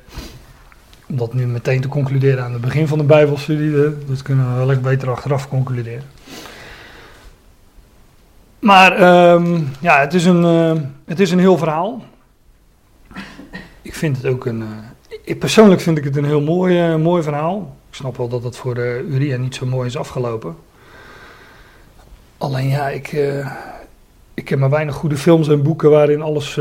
Om 1.07 1.17
dat 1.17 1.34
nu 1.34 1.45
meteen 1.45 1.81
te 1.81 1.88
concluderen 1.88 2.43
aan 2.43 2.53
het 2.53 2.62
begin 2.62 2.88
van 2.88 2.98
de 2.98 3.03
Bijbelstudie, 3.03 3.72
dat 4.07 4.22
kunnen 4.22 4.60
we 4.60 4.65
wel 4.65 4.79
beter 4.79 5.10
achteraf 5.10 5.50
concluderen. 5.50 6.03
Maar 8.60 8.91
um, 9.34 9.67
ja, 9.79 10.00
het 10.00 10.13
is, 10.13 10.25
een, 10.25 10.43
uh, 10.43 10.81
het 11.05 11.19
is 11.19 11.31
een 11.31 11.39
heel 11.39 11.57
verhaal 11.57 12.03
ik 13.85 13.93
vind 13.93 14.17
het 14.17 14.25
ook 14.25 14.45
een. 14.45 14.63
Uh, 15.25 15.37
persoonlijk 15.37 15.81
vind 15.81 15.97
ik 15.97 16.03
het 16.03 16.15
een 16.15 16.25
heel 16.25 16.41
mooi, 16.41 16.93
uh, 16.93 16.95
mooi 16.95 17.23
verhaal. 17.23 17.57
Ik 17.57 17.89
Ik 17.89 17.95
snap 17.95 18.17
wel 18.17 18.27
dat 18.27 18.43
het 18.43 18.57
voor 18.57 18.77
uh, 18.77 18.99
Uria 18.99 19.37
niet 19.37 19.55
zo 19.55 19.65
mooi 19.65 19.87
is 19.87 19.97
afgelopen. 19.97 20.55
Alleen 22.37 22.67
ja, 22.67 22.89
ik, 22.89 23.11
uh, 23.11 23.51
ik 24.33 24.49
heb 24.49 24.59
maar 24.59 24.69
weinig 24.69 24.95
goede 24.95 25.17
films 25.17 25.47
en 25.47 25.63
boeken 25.63 25.89
waarin 25.89 26.21
alles 26.21 26.59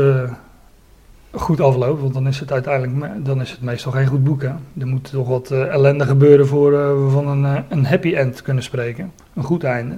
goed 1.31 1.61
afloopt. 1.61 2.01
Want 2.01 2.13
dan 2.13 2.27
is 2.27 2.39
het 2.39 2.51
uiteindelijk 2.51 3.25
dan 3.25 3.41
is 3.41 3.51
het 3.51 3.61
meestal 3.61 3.91
geen 3.91 4.07
goed 4.07 4.23
boek. 4.23 4.41
Hè? 4.41 4.53
Er 4.79 4.87
moet 4.87 5.09
toch 5.09 5.27
wat 5.27 5.51
ellende 5.51 6.05
gebeuren 6.05 6.47
voor 6.47 6.71
we 6.71 7.09
van 7.09 7.27
een, 7.27 7.63
een 7.69 7.85
happy 7.85 8.15
end 8.15 8.41
kunnen 8.41 8.63
spreken. 8.63 9.11
Een 9.33 9.43
goed 9.43 9.63
einde. 9.63 9.97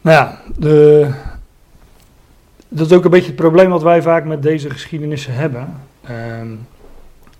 Nou 0.00 0.16
ja, 0.16 0.40
de, 0.56 1.10
dat 2.68 2.86
is 2.86 2.96
ook 2.96 3.04
een 3.04 3.10
beetje 3.10 3.26
het 3.26 3.36
probleem 3.36 3.70
wat 3.70 3.82
wij 3.82 4.02
vaak 4.02 4.24
met 4.24 4.42
deze 4.42 4.70
geschiedenissen 4.70 5.34
hebben. 5.34 5.74
Um, 6.10 6.66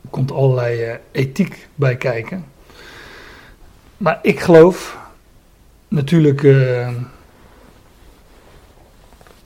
er 0.02 0.10
komt 0.10 0.32
allerlei 0.32 0.84
uh, 0.84 0.94
ethiek 1.10 1.68
bij 1.74 1.96
kijken. 1.96 2.44
Maar 3.96 4.18
ik 4.22 4.40
geloof 4.40 4.98
natuurlijk. 5.88 6.42
Uh, 6.42 6.88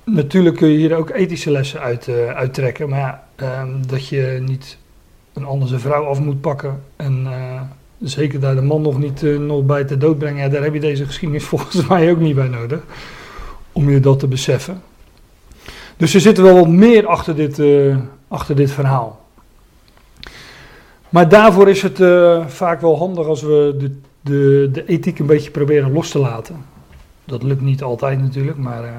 natuurlijk 0.05 0.57
kun 0.57 0.69
je 0.69 0.77
hier 0.77 0.97
ook 0.97 1.11
ethische 1.11 1.51
lessen 1.51 1.81
uit, 1.81 2.07
uh, 2.07 2.27
uittrekken. 2.27 2.89
Maar 2.89 2.99
ja, 3.01 3.27
um, 3.63 3.87
dat 3.87 4.09
je 4.09 4.39
niet 4.47 4.79
een 5.33 5.45
andere 5.45 5.79
vrouw 5.79 6.05
af 6.05 6.21
moet 6.21 6.41
pakken. 6.41 6.83
En 6.97 7.29
zeker 8.01 8.41
daar 8.41 8.55
de 8.55 8.63
man 8.63 8.83
nog 8.83 8.99
niet 8.99 9.23
nog 9.23 9.65
bij 9.65 9.85
te 9.85 9.97
dood 9.97 10.19
brengen. 10.19 10.43
Ja, 10.43 10.49
daar 10.49 10.63
heb 10.63 10.75
je 10.75 10.81
deze 10.81 11.05
geschiedenis 11.05 11.45
volgens 11.53 11.87
mij 11.87 12.11
ook 12.11 12.19
niet 12.19 12.35
bij 12.35 12.49
nodig. 12.49 12.83
Om 13.73 13.91
je 13.91 14.01
dat 14.01 14.19
te 14.19 14.27
beseffen. 14.27 14.83
Dus 16.03 16.15
er 16.15 16.21
zit 16.21 16.39
wel 16.39 16.55
wat 16.55 16.69
meer 16.69 17.07
achter 17.07 17.37
dit, 17.37 17.59
uh, 17.59 17.97
achter 18.29 18.57
dit 18.57 18.71
verhaal. 18.71 19.21
Maar 21.09 21.29
daarvoor 21.29 21.69
is 21.69 21.83
het 21.83 22.01
uh, 22.01 22.47
vaak 22.47 22.81
wel 22.81 22.99
handig 22.99 23.27
als 23.27 23.43
we 23.43 23.75
de, 23.79 23.97
de, 24.21 24.69
de 24.73 24.87
ethiek 24.87 25.19
een 25.19 25.27
beetje 25.27 25.51
proberen 25.51 25.93
los 25.93 26.11
te 26.11 26.19
laten. 26.19 26.57
Dat 27.25 27.43
lukt 27.43 27.61
niet 27.61 27.83
altijd 27.83 28.21
natuurlijk, 28.21 28.57
maar 28.57 28.85
uh, 28.85 28.91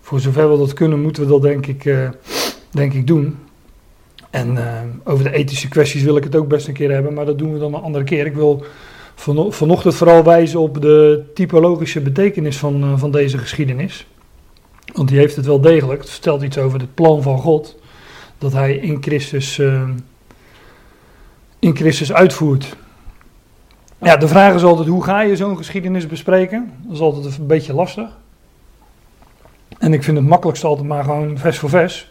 voor 0.00 0.20
zover 0.20 0.50
we 0.50 0.58
dat 0.58 0.72
kunnen, 0.72 1.02
moeten 1.02 1.22
we 1.22 1.28
dat 1.28 1.42
denk 1.42 1.66
ik, 1.66 1.94
denk 2.70 2.92
ik 2.92 3.06
doen. 3.06 3.38
En 4.30 4.58
over 5.04 5.24
de 5.24 5.32
ethische 5.32 5.68
kwesties 5.68 6.02
wil 6.02 6.16
ik 6.16 6.24
het 6.24 6.36
ook 6.36 6.48
best 6.48 6.68
een 6.68 6.74
keer 6.74 6.92
hebben, 6.92 7.14
maar 7.14 7.26
dat 7.26 7.38
doen 7.38 7.52
we 7.52 7.58
dan 7.58 7.74
een 7.74 7.82
andere 7.82 8.04
keer. 8.04 8.26
Ik 8.26 8.34
wil 8.34 8.64
van, 9.14 9.52
vanochtend 9.52 9.94
vooral 9.94 10.24
wijzen 10.24 10.60
op 10.60 10.82
de 10.82 11.24
typologische 11.34 12.00
betekenis 12.00 12.56
van, 12.56 12.98
van 12.98 13.10
deze 13.10 13.38
geschiedenis. 13.38 14.06
Want 14.94 15.08
die 15.08 15.18
heeft 15.18 15.36
het 15.36 15.46
wel 15.46 15.60
degelijk. 15.60 16.00
Het 16.00 16.10
vertelt 16.10 16.42
iets 16.42 16.58
over 16.58 16.80
het 16.80 16.94
plan 16.94 17.22
van 17.22 17.38
God. 17.38 17.76
Dat 18.38 18.52
hij 18.52 18.76
in 18.76 19.02
Christus, 19.02 19.58
uh, 19.58 19.88
in 21.58 21.76
Christus 21.76 22.12
uitvoert. 22.12 22.76
Ja, 24.02 24.16
de 24.16 24.28
vraag 24.28 24.54
is 24.54 24.62
altijd: 24.62 24.88
hoe 24.88 25.04
ga 25.04 25.20
je 25.20 25.36
zo'n 25.36 25.56
geschiedenis 25.56 26.06
bespreken? 26.06 26.72
Dat 26.82 26.92
is 26.92 27.00
altijd 27.00 27.38
een 27.38 27.46
beetje 27.46 27.74
lastig. 27.74 28.08
En 29.78 29.92
ik 29.92 30.02
vind 30.02 30.16
het 30.16 30.26
makkelijkste 30.26 30.66
altijd 30.66 30.88
maar 30.88 31.04
gewoon 31.04 31.38
vers 31.38 31.58
voor 31.58 31.68
vers. 31.68 32.10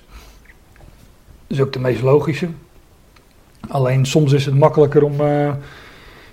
Dat 1.47 1.57
is 1.57 1.59
ook 1.59 1.73
de 1.73 1.79
meest 1.79 2.01
logische. 2.01 2.47
Alleen 3.67 4.05
soms 4.05 4.31
is 4.31 4.45
het 4.45 4.55
makkelijker 4.55 5.03
om 5.03 5.21
uh, 5.21 5.53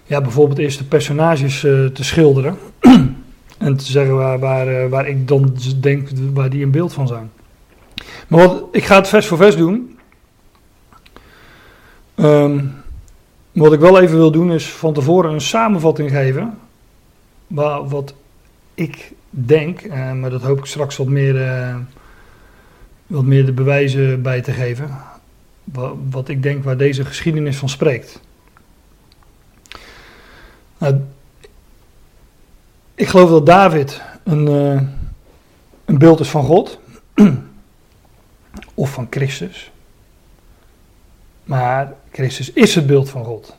ja, 0.05 0.21
bijvoorbeeld 0.21 0.59
eerst 0.59 0.79
de 0.79 0.85
personages 0.85 1.65
uh, 1.65 1.87
te 1.87 2.05
schilderen. 2.05 2.59
En 3.61 3.77
te 3.77 3.85
zeggen 3.85 4.17
waar, 4.17 4.39
waar, 4.39 4.69
eh, 4.69 4.89
waar 4.89 5.09
ik 5.09 5.29
dan 5.29 5.57
denk 5.81 6.09
waar 6.33 6.51
die 6.51 6.65
een 6.65 6.71
beeld 6.71 6.93
van 6.93 7.07
zijn. 7.07 7.31
Maar 8.29 8.47
wat, 8.47 8.65
ik 8.73 8.85
ga 8.85 8.97
het 8.97 9.09
vers 9.09 9.27
voor 9.27 9.37
vers 9.37 9.57
doen. 9.57 9.99
Um, 12.17 12.75
wat 13.53 13.73
ik 13.73 13.81
wel 13.81 14.01
even 14.01 14.17
wil 14.17 14.31
doen 14.31 14.53
is 14.53 14.73
van 14.73 14.93
tevoren 14.93 15.33
een 15.33 15.41
samenvatting 15.41 16.11
geven. 16.11 16.59
Waar, 17.47 17.89
wat 17.89 18.15
ik 18.75 19.13
denk, 19.31 19.83
uh, 19.83 20.13
maar 20.13 20.31
dat 20.31 20.43
hoop 20.43 20.59
ik 20.59 20.65
straks 20.65 20.97
wat 20.97 21.07
meer, 21.07 21.35
uh, 21.35 21.77
wat 23.07 23.25
meer 23.25 23.47
de 23.47 23.53
bewijzen 23.53 24.23
bij 24.23 24.41
te 24.41 24.53
geven. 24.53 24.91
Wat, 25.65 25.95
wat 26.11 26.29
ik 26.29 26.43
denk 26.43 26.65
waar 26.65 26.77
deze 26.77 27.05
geschiedenis 27.05 27.57
van 27.57 27.69
spreekt. 27.69 28.21
Nou, 30.79 31.01
ik 33.01 33.09
geloof 33.09 33.31
dat 33.31 33.47
David 33.47 34.01
een, 34.25 34.49
uh, 34.49 34.83
een 35.85 35.99
beeld 35.99 36.21
is 36.21 36.29
van 36.29 36.45
God. 36.45 36.79
of 38.75 38.93
van 38.93 39.07
Christus. 39.11 39.71
Maar 41.45 41.93
Christus 42.13 42.53
is 42.53 42.75
het 42.75 42.87
beeld 42.87 43.11
van 43.11 43.25
God. 43.25 43.57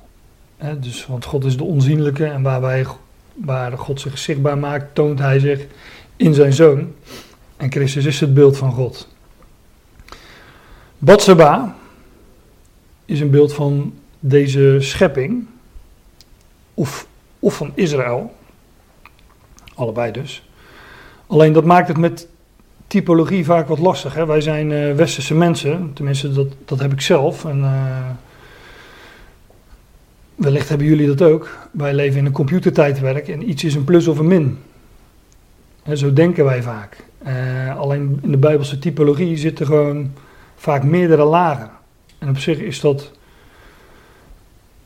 dus, 0.80 1.06
want 1.06 1.26
God 1.26 1.46
is 1.46 1.58
de 1.58 1.64
onzienlijke 1.64 2.26
en 2.26 2.42
waar, 2.42 2.62
wij, 2.62 2.86
waar 3.34 3.78
God 3.78 4.02
zich 4.02 4.18
zichtbaar 4.18 4.58
maakt, 4.58 4.96
toont 4.96 5.20
hij 5.20 5.40
zich 5.40 5.66
in 6.16 6.34
zijn 6.34 6.54
zoon. 6.54 6.94
En 7.58 7.72
Christus 7.72 8.06
is 8.06 8.20
het 8.20 8.34
beeld 8.34 8.58
van 8.58 8.72
God. 8.72 9.08
Batseba 10.98 11.76
is 13.06 13.20
een 13.20 13.30
beeld 13.30 13.54
van 13.54 13.94
deze 14.20 14.78
schepping, 14.80 15.48
of, 16.74 17.08
of 17.40 17.56
van 17.56 17.72
Israël. 17.76 18.40
Allebei 19.82 20.12
dus. 20.12 20.44
Alleen 21.28 21.54
dat 21.54 21.64
maakt 21.64 21.88
het 21.88 21.98
met 21.98 22.28
typologie 22.88 23.46
vaak 23.46 23.68
wat 23.68 23.80
lastig. 23.80 24.14
Hè? 24.14 24.26
Wij 24.26 24.42
zijn 24.42 24.70
uh, 24.70 24.94
westerse 24.94 25.34
mensen, 25.34 25.92
tenminste 25.94 26.32
dat, 26.32 26.48
dat 26.66 26.80
heb 26.80 26.92
ik 26.92 27.02
zelf. 27.02 27.46
En 27.46 27.60
uh, 27.60 28.10
wellicht 30.36 30.70
hebben 30.70 30.88
jullie 30.88 31.08
dat 31.08 31.22
ook. 31.22 31.50
Wij 31.72 31.94
leven 31.94 32.20
in 32.20 32.26
een 32.26 32.32
computertijdwerk 32.32 33.28
en 33.28 33.50
iets 33.50 33.64
is 33.64 33.76
een 33.76 33.84
plus 33.84 34.08
of 34.08 34.20
een 34.20 34.28
min. 34.28 34.60
En 35.84 35.98
zo 35.98 36.14
denken 36.14 36.46
wij 36.46 36.64
vaak. 36.64 37.06
Uh, 37.28 37.78
alleen 37.80 38.20
in 38.22 38.32
de 38.32 38.38
Bijbelse 38.38 38.80
typologie 38.80 39.38
zitten 39.38 39.66
gewoon 39.66 40.12
vaak 40.56 40.84
meerdere 40.84 41.24
lagen. 41.24 41.70
En 42.18 42.30
op 42.30 42.38
zich 42.38 42.60
is 42.60 42.80
dat. 42.80 43.12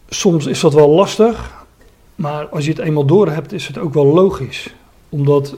Soms 0.10 0.46
is 0.46 0.60
dat 0.60 0.74
wel 0.74 0.90
lastig, 0.90 1.66
maar 2.16 2.46
als 2.46 2.66
je 2.66 2.72
het 2.72 2.80
eenmaal 2.80 3.06
door 3.06 3.30
hebt, 3.30 3.54
is 3.54 3.68
het 3.68 3.78
ook 3.78 3.94
wel 3.94 4.06
logisch 4.06 4.74
omdat 5.16 5.56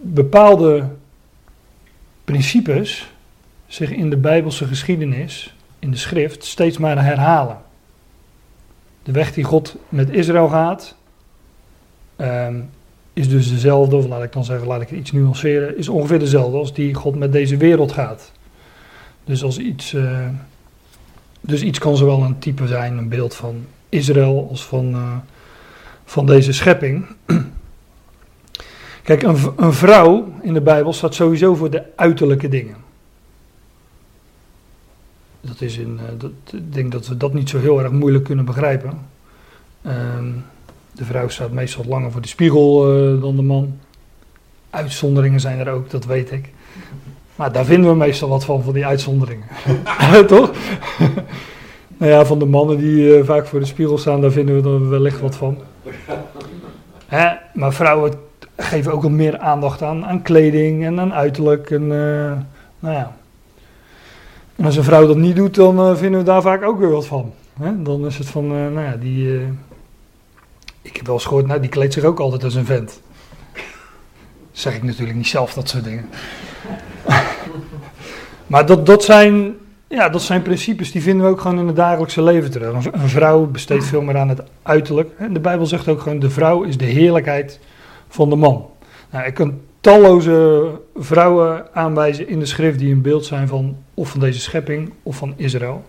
bepaalde 0.00 0.88
principes 2.24 3.12
zich 3.66 3.90
in 3.90 4.10
de 4.10 4.16
Bijbelse 4.16 4.66
geschiedenis, 4.66 5.54
in 5.78 5.90
de 5.90 5.96
schrift, 5.96 6.44
steeds 6.44 6.78
maar 6.78 7.04
herhalen. 7.04 7.58
De 9.02 9.12
weg 9.12 9.32
die 9.32 9.44
God 9.44 9.76
met 9.88 10.10
Israël 10.10 10.48
gaat, 10.48 10.96
ehm, 12.16 12.60
is 13.12 13.28
dus 13.28 13.50
dezelfde, 13.50 13.96
of 13.96 14.06
laat 14.06 14.22
ik 14.22 14.32
dan 14.32 14.44
zeggen, 14.44 14.66
laat 14.66 14.80
ik 14.80 14.88
het 14.88 14.98
iets 14.98 15.12
nuanceren, 15.12 15.78
is 15.78 15.88
ongeveer 15.88 16.18
dezelfde 16.18 16.56
als 16.56 16.74
die 16.74 16.94
God 16.94 17.16
met 17.16 17.32
deze 17.32 17.56
wereld 17.56 17.92
gaat. 17.92 18.32
Dus 19.24 19.42
als 19.42 19.58
iets, 19.58 19.92
uh, 19.92 20.28
dus 21.40 21.62
iets 21.62 21.78
kan 21.78 21.96
zowel 21.96 22.22
een 22.22 22.38
type 22.38 22.66
zijn, 22.66 22.98
een 22.98 23.08
beeld 23.08 23.34
van 23.34 23.66
Israël, 23.88 24.46
als 24.50 24.64
van, 24.64 24.90
uh, 24.90 25.16
van 26.04 26.26
deze 26.26 26.52
schepping. 26.52 27.06
Kijk, 29.08 29.22
een, 29.22 29.36
een 29.56 29.72
vrouw 29.72 30.28
in 30.42 30.54
de 30.54 30.60
Bijbel 30.60 30.92
staat 30.92 31.14
sowieso 31.14 31.54
voor 31.54 31.70
de 31.70 31.82
uiterlijke 31.96 32.48
dingen. 32.48 32.76
Dat 35.40 35.60
is 35.60 35.78
in, 35.78 36.00
uh, 36.02 36.08
dat, 36.18 36.30
ik 36.52 36.72
denk 36.72 36.92
dat 36.92 37.06
we 37.06 37.16
dat 37.16 37.32
niet 37.34 37.48
zo 37.48 37.58
heel 37.58 37.82
erg 37.82 37.90
moeilijk 37.90 38.24
kunnen 38.24 38.44
begrijpen. 38.44 38.98
Uh, 39.82 39.92
de 40.92 41.04
vrouw 41.04 41.28
staat 41.28 41.52
meestal 41.52 41.84
langer 41.84 42.12
voor 42.12 42.20
de 42.20 42.28
spiegel 42.28 42.96
uh, 42.96 43.20
dan 43.22 43.36
de 43.36 43.42
man. 43.42 43.78
Uitzonderingen 44.70 45.40
zijn 45.40 45.58
er 45.58 45.70
ook, 45.70 45.90
dat 45.90 46.04
weet 46.04 46.32
ik. 46.32 46.52
Maar 47.36 47.52
daar 47.52 47.64
vinden 47.64 47.90
we 47.90 47.96
meestal 47.96 48.28
wat 48.28 48.44
van, 48.44 48.62
van 48.62 48.72
die 48.72 48.86
uitzonderingen. 48.86 49.46
Toch? 50.26 50.50
nou 51.96 52.12
ja, 52.12 52.24
van 52.24 52.38
de 52.38 52.46
mannen 52.46 52.78
die 52.78 53.18
uh, 53.18 53.24
vaak 53.24 53.46
voor 53.46 53.60
de 53.60 53.66
spiegel 53.66 53.98
staan, 53.98 54.20
daar 54.20 54.32
vinden 54.32 54.62
we 54.62 54.68
er 54.68 54.88
wellicht 54.88 55.20
wat 55.20 55.36
van. 55.36 55.58
Hè? 57.06 57.28
Maar 57.54 57.72
vrouwen 57.72 58.26
geven 58.58 58.92
ook 58.92 59.02
wat 59.02 59.10
meer 59.10 59.38
aandacht 59.38 59.82
aan, 59.82 60.06
aan 60.06 60.22
kleding 60.22 60.84
en 60.84 61.00
aan 61.00 61.14
uiterlijk. 61.14 61.70
En, 61.70 61.82
uh, 61.82 62.32
nou 62.78 62.94
ja. 62.94 63.16
en 64.56 64.64
als 64.64 64.76
een 64.76 64.84
vrouw 64.84 65.06
dat 65.06 65.16
niet 65.16 65.36
doet, 65.36 65.54
dan 65.54 65.90
uh, 65.90 65.96
vinden 65.96 66.20
we 66.20 66.26
daar 66.26 66.42
vaak 66.42 66.62
ook 66.62 66.78
weer 66.78 66.90
wat 66.90 67.06
van. 67.06 67.32
Hè? 67.60 67.82
Dan 67.82 68.06
is 68.06 68.18
het 68.18 68.28
van, 68.28 68.44
uh, 68.44 68.50
nou 68.50 68.80
ja, 68.80 68.96
die. 68.96 69.40
ik 70.82 70.96
heb 70.96 71.06
wel 71.06 71.14
eens 71.14 71.24
gehoord, 71.24 71.46
nou, 71.46 71.60
die 71.60 71.70
kleedt 71.70 71.92
zich 71.92 72.04
ook 72.04 72.20
altijd 72.20 72.44
als 72.44 72.54
een 72.54 72.66
vent. 72.66 73.00
zeg 74.52 74.74
ik 74.74 74.82
natuurlijk 74.82 75.16
niet 75.16 75.26
zelf, 75.26 75.54
dat 75.54 75.68
soort 75.68 75.84
dingen. 75.84 76.08
maar 78.46 78.66
dat, 78.66 78.86
dat, 78.86 79.04
zijn, 79.04 79.54
ja, 79.86 80.08
dat 80.08 80.22
zijn 80.22 80.42
principes 80.42 80.92
die 80.92 81.02
vinden 81.02 81.26
we 81.26 81.32
ook 81.32 81.40
gewoon 81.40 81.58
in 81.58 81.66
het 81.66 81.76
dagelijkse 81.76 82.22
leven 82.22 82.50
terug. 82.50 82.84
Een 82.92 83.08
vrouw 83.08 83.46
besteedt 83.46 83.84
veel 83.84 84.02
meer 84.02 84.16
aan 84.16 84.28
het 84.28 84.42
uiterlijk. 84.62 85.10
De 85.32 85.40
Bijbel 85.40 85.66
zegt 85.66 85.88
ook 85.88 86.00
gewoon: 86.00 86.18
de 86.18 86.30
vrouw 86.30 86.62
is 86.62 86.76
de 86.76 86.84
heerlijkheid 86.84 87.60
van 88.08 88.30
de 88.30 88.36
man. 88.36 88.66
Nou, 89.10 89.26
ik 89.26 89.34
kan 89.34 89.60
talloze 89.80 90.70
vrouwen 90.96 91.74
aanwijzen 91.74 92.28
in 92.28 92.38
de 92.38 92.46
schrift 92.46 92.78
die 92.78 92.92
een 92.92 93.02
beeld 93.02 93.24
zijn 93.24 93.48
van 93.48 93.76
of 93.94 94.10
van 94.10 94.20
deze 94.20 94.40
schepping 94.40 94.92
of 95.02 95.16
van 95.16 95.34
Israël. 95.36 95.84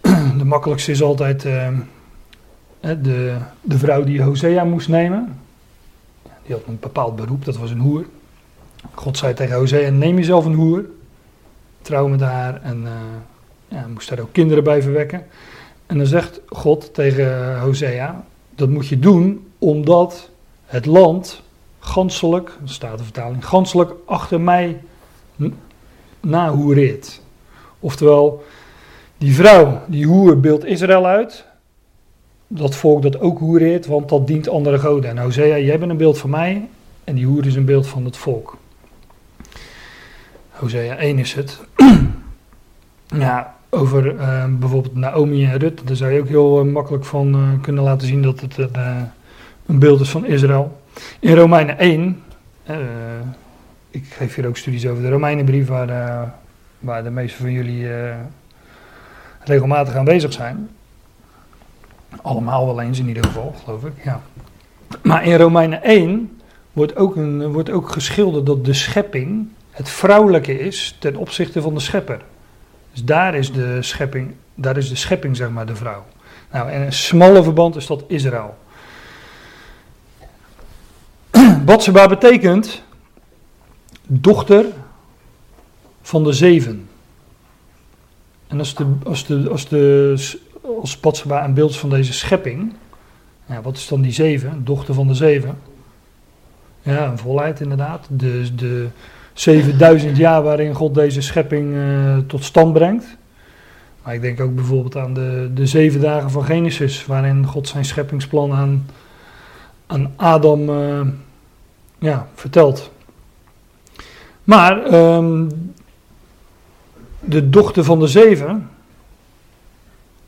De 0.38 0.44
makkelijkste 0.44 0.90
is 0.90 1.02
altijd 1.02 1.44
uh, 1.44 1.68
de, 2.80 3.36
de 3.60 3.78
vrouw 3.78 4.04
die 4.04 4.22
Hosea 4.22 4.64
moest 4.64 4.88
nemen. 4.88 5.38
Die 6.22 6.54
had 6.54 6.64
een 6.66 6.78
bepaald 6.80 7.16
beroep, 7.16 7.44
dat 7.44 7.56
was 7.56 7.70
een 7.70 7.78
hoer. 7.78 8.04
God 8.94 9.18
zei 9.18 9.34
tegen 9.34 9.56
Hosea, 9.56 9.90
neem 9.90 10.16
jezelf 10.16 10.44
een 10.44 10.54
hoer. 10.54 10.84
Trouw 11.82 12.08
met 12.08 12.20
haar 12.20 12.62
en 12.62 12.82
uh, 12.82 12.90
ja, 13.68 13.86
moest 13.92 14.08
daar 14.08 14.20
ook 14.20 14.32
kinderen 14.32 14.64
bij 14.64 14.82
verwekken. 14.82 15.26
En 15.86 15.98
dan 15.98 16.06
zegt 16.06 16.40
God 16.46 16.94
tegen 16.94 17.60
Hosea, 17.60 18.24
dat 18.54 18.68
moet 18.68 18.88
je 18.88 18.98
doen 18.98 19.46
omdat 19.58 20.30
het 20.72 20.86
land 20.86 21.42
ganselijk, 21.78 22.58
staat 22.64 22.98
de 22.98 23.04
vertaling, 23.04 23.46
ganselijk 23.46 23.92
achter 24.04 24.40
mij 24.40 24.80
nahoereert. 26.20 27.20
Oftewel, 27.80 28.44
die 29.18 29.34
vrouw, 29.34 29.80
die 29.86 30.06
hoer 30.06 30.40
beeldt 30.40 30.64
Israël 30.64 31.06
uit. 31.06 31.44
Dat 32.46 32.74
volk 32.74 33.02
dat 33.02 33.20
ook 33.20 33.38
hoereert, 33.38 33.86
want 33.86 34.08
dat 34.08 34.26
dient 34.26 34.48
andere 34.48 34.78
goden. 34.78 35.10
En 35.10 35.18
Hosea, 35.18 35.58
jij 35.58 35.78
bent 35.78 35.90
een 35.90 35.96
beeld 35.96 36.18
van 36.18 36.30
mij 36.30 36.68
en 37.04 37.14
die 37.14 37.26
hoer 37.26 37.46
is 37.46 37.54
een 37.54 37.64
beeld 37.64 37.86
van 37.86 38.04
het 38.04 38.16
volk. 38.16 38.56
Hosea 40.50 40.96
1 40.96 41.18
is 41.18 41.34
het. 41.34 41.60
ja, 43.26 43.56
over 43.70 44.14
uh, 44.14 44.44
bijvoorbeeld 44.58 44.94
Naomi 44.94 45.44
en 45.44 45.58
Rut, 45.58 45.86
daar 45.86 45.96
zou 45.96 46.12
je 46.12 46.20
ook 46.20 46.28
heel 46.28 46.64
uh, 46.64 46.72
makkelijk 46.72 47.04
van 47.04 47.34
uh, 47.34 47.62
kunnen 47.62 47.84
laten 47.84 48.06
zien 48.06 48.22
dat 48.22 48.40
het 48.40 48.56
een 49.66 49.78
beeld 49.78 50.00
is 50.00 50.10
van 50.10 50.26
Israël. 50.26 50.80
In 51.20 51.34
Romeinen 51.34 51.78
1, 51.78 52.22
ik 53.90 54.04
geef 54.04 54.34
hier 54.34 54.46
ook 54.46 54.56
studies 54.56 54.86
over 54.86 55.02
de 55.02 55.10
Romeinenbrief, 55.10 55.68
waar, 55.68 56.34
waar 56.78 57.02
de 57.02 57.10
meeste 57.10 57.38
van 57.38 57.52
jullie 57.52 57.88
regelmatig 59.44 59.94
aanwezig 59.94 60.32
zijn. 60.32 60.68
Allemaal 62.22 62.66
wel 62.66 62.80
eens 62.80 62.98
in 62.98 63.08
ieder 63.08 63.24
geval, 63.24 63.54
geloof 63.64 63.84
ik. 63.84 63.92
Ja. 64.04 64.20
Maar 65.02 65.24
in 65.24 65.36
Romeinen 65.36 65.82
1 65.82 66.40
wordt 66.72 66.96
ook, 66.96 67.16
een, 67.16 67.52
wordt 67.52 67.70
ook 67.70 67.90
geschilderd 67.90 68.46
dat 68.46 68.64
de 68.64 68.72
schepping 68.72 69.48
het 69.70 69.88
vrouwelijke 69.88 70.58
is 70.58 70.96
ten 70.98 71.16
opzichte 71.16 71.62
van 71.62 71.74
de 71.74 71.80
schepper. 71.80 72.20
Dus 72.92 73.04
daar 73.04 73.34
is 73.34 73.52
de 73.52 73.82
schepping, 73.82 74.34
daar 74.54 74.76
is 74.76 74.88
de 74.88 74.96
schepping 74.96 75.36
zeg 75.36 75.50
maar 75.50 75.66
de 75.66 75.76
vrouw. 75.76 76.04
Nou, 76.52 76.70
en 76.70 76.80
een 76.80 76.92
smalle 76.92 77.42
verband 77.42 77.76
is 77.76 77.86
dat 77.86 78.04
Israël. 78.06 78.58
Batseba 81.64 82.08
betekent 82.08 82.82
dochter 84.06 84.64
van 86.02 86.24
de 86.24 86.32
zeven. 86.32 86.88
En 88.46 88.58
als, 88.58 88.74
de, 88.74 88.86
als, 89.04 89.26
de, 89.26 89.48
als, 89.50 89.68
de, 89.68 90.38
Batseba 91.00 91.44
een 91.44 91.54
beeld 91.54 91.76
van 91.76 91.90
deze 91.90 92.12
schepping, 92.12 92.72
ja, 93.46 93.62
wat 93.62 93.76
is 93.76 93.88
dan 93.88 94.00
die 94.00 94.12
zeven? 94.12 94.64
Dochter 94.64 94.94
van 94.94 95.06
de 95.06 95.14
zeven. 95.14 95.58
Ja, 96.82 97.06
een 97.06 97.18
volheid 97.18 97.60
inderdaad. 97.60 98.06
De, 98.10 98.54
de 98.54 98.88
7000 99.32 100.16
jaar 100.16 100.42
waarin 100.42 100.74
God 100.74 100.94
deze 100.94 101.20
schepping 101.20 101.74
uh, 101.74 102.16
tot 102.26 102.44
stand 102.44 102.72
brengt. 102.72 103.16
Maar 104.02 104.14
ik 104.14 104.20
denk 104.20 104.40
ook 104.40 104.54
bijvoorbeeld 104.54 104.96
aan 104.96 105.14
de, 105.14 105.50
de 105.54 105.66
zeven 105.66 106.00
dagen 106.00 106.30
van 106.30 106.44
Genesis, 106.44 107.06
waarin 107.06 107.46
God 107.46 107.68
zijn 107.68 107.84
scheppingsplan 107.84 108.52
aan, 108.52 108.86
aan 109.86 110.12
Adam 110.16 110.68
uh, 110.68 111.00
ja, 112.02 112.28
vertelt. 112.34 112.90
Maar 114.44 114.94
um, 114.94 115.48
de 117.20 117.50
dochter 117.50 117.84
van 117.84 117.98
de 117.98 118.06
zeven, 118.06 118.70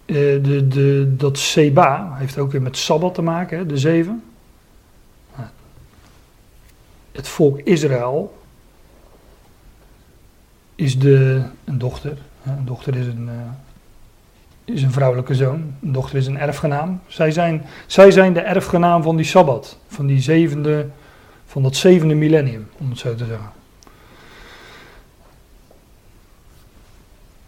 uh, 0.06 0.16
de, 0.44 0.68
de, 0.68 1.14
dat 1.16 1.38
Seba, 1.38 2.14
heeft 2.14 2.38
ook 2.38 2.52
weer 2.52 2.62
met 2.62 2.76
Sabbat 2.76 3.14
te 3.14 3.22
maken, 3.22 3.58
hè, 3.58 3.66
de 3.66 3.78
zeven. 3.78 4.22
Het 7.12 7.28
volk 7.28 7.60
Israël 7.60 8.38
is 10.74 10.98
de, 10.98 11.42
een 11.64 11.78
dochter. 11.78 12.18
Een 12.44 12.64
dochter 12.64 12.96
is 12.96 13.06
een, 13.06 13.26
uh, 13.26 14.74
is 14.74 14.82
een 14.82 14.92
vrouwelijke 14.92 15.34
zoon. 15.34 15.74
Een 15.82 15.92
dochter 15.92 16.16
is 16.16 16.26
een 16.26 16.38
erfgenaam. 16.38 17.00
Zij 17.06 17.30
zijn, 17.30 17.66
zij 17.86 18.10
zijn 18.10 18.32
de 18.32 18.40
erfgenaam 18.40 19.02
van 19.02 19.16
die 19.16 19.24
Sabbat. 19.24 19.78
Van, 19.88 20.06
die 20.06 20.20
zevende, 20.20 20.88
van 21.54 21.62
dat 21.62 21.76
zevende 21.76 22.14
millennium, 22.14 22.68
om 22.78 22.90
het 22.90 22.98
zo 22.98 23.14
te 23.14 23.24
zeggen. 23.24 23.50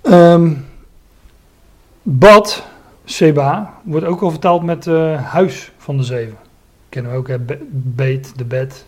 Um, 0.03 0.67
Bad, 2.03 2.67
Seba, 3.05 3.75
wordt 3.83 4.07
ook 4.07 4.21
al 4.21 4.31
vertaald 4.31 4.63
met 4.63 4.87
uh, 4.87 5.25
huis 5.25 5.73
van 5.79 5.97
de 5.97 6.03
zeven. 6.03 6.37
Kennen 6.89 7.13
we 7.13 7.19
ook, 7.19 7.29
hè? 7.29 7.37
Beet, 7.71 8.33
de 8.37 8.45
bed, 8.45 8.87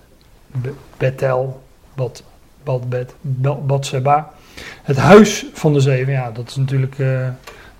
Betel, 0.96 1.62
Bad, 1.94 2.22
Bad, 2.64 3.14
Bad 3.66 3.86
Seba. 3.86 4.32
Het 4.82 4.96
huis 4.96 5.46
van 5.52 5.72
de 5.72 5.80
zeven, 5.80 6.12
ja, 6.12 6.30
dat 6.30 6.48
is 6.48 6.56
natuurlijk. 6.56 6.98
Uh, 6.98 7.28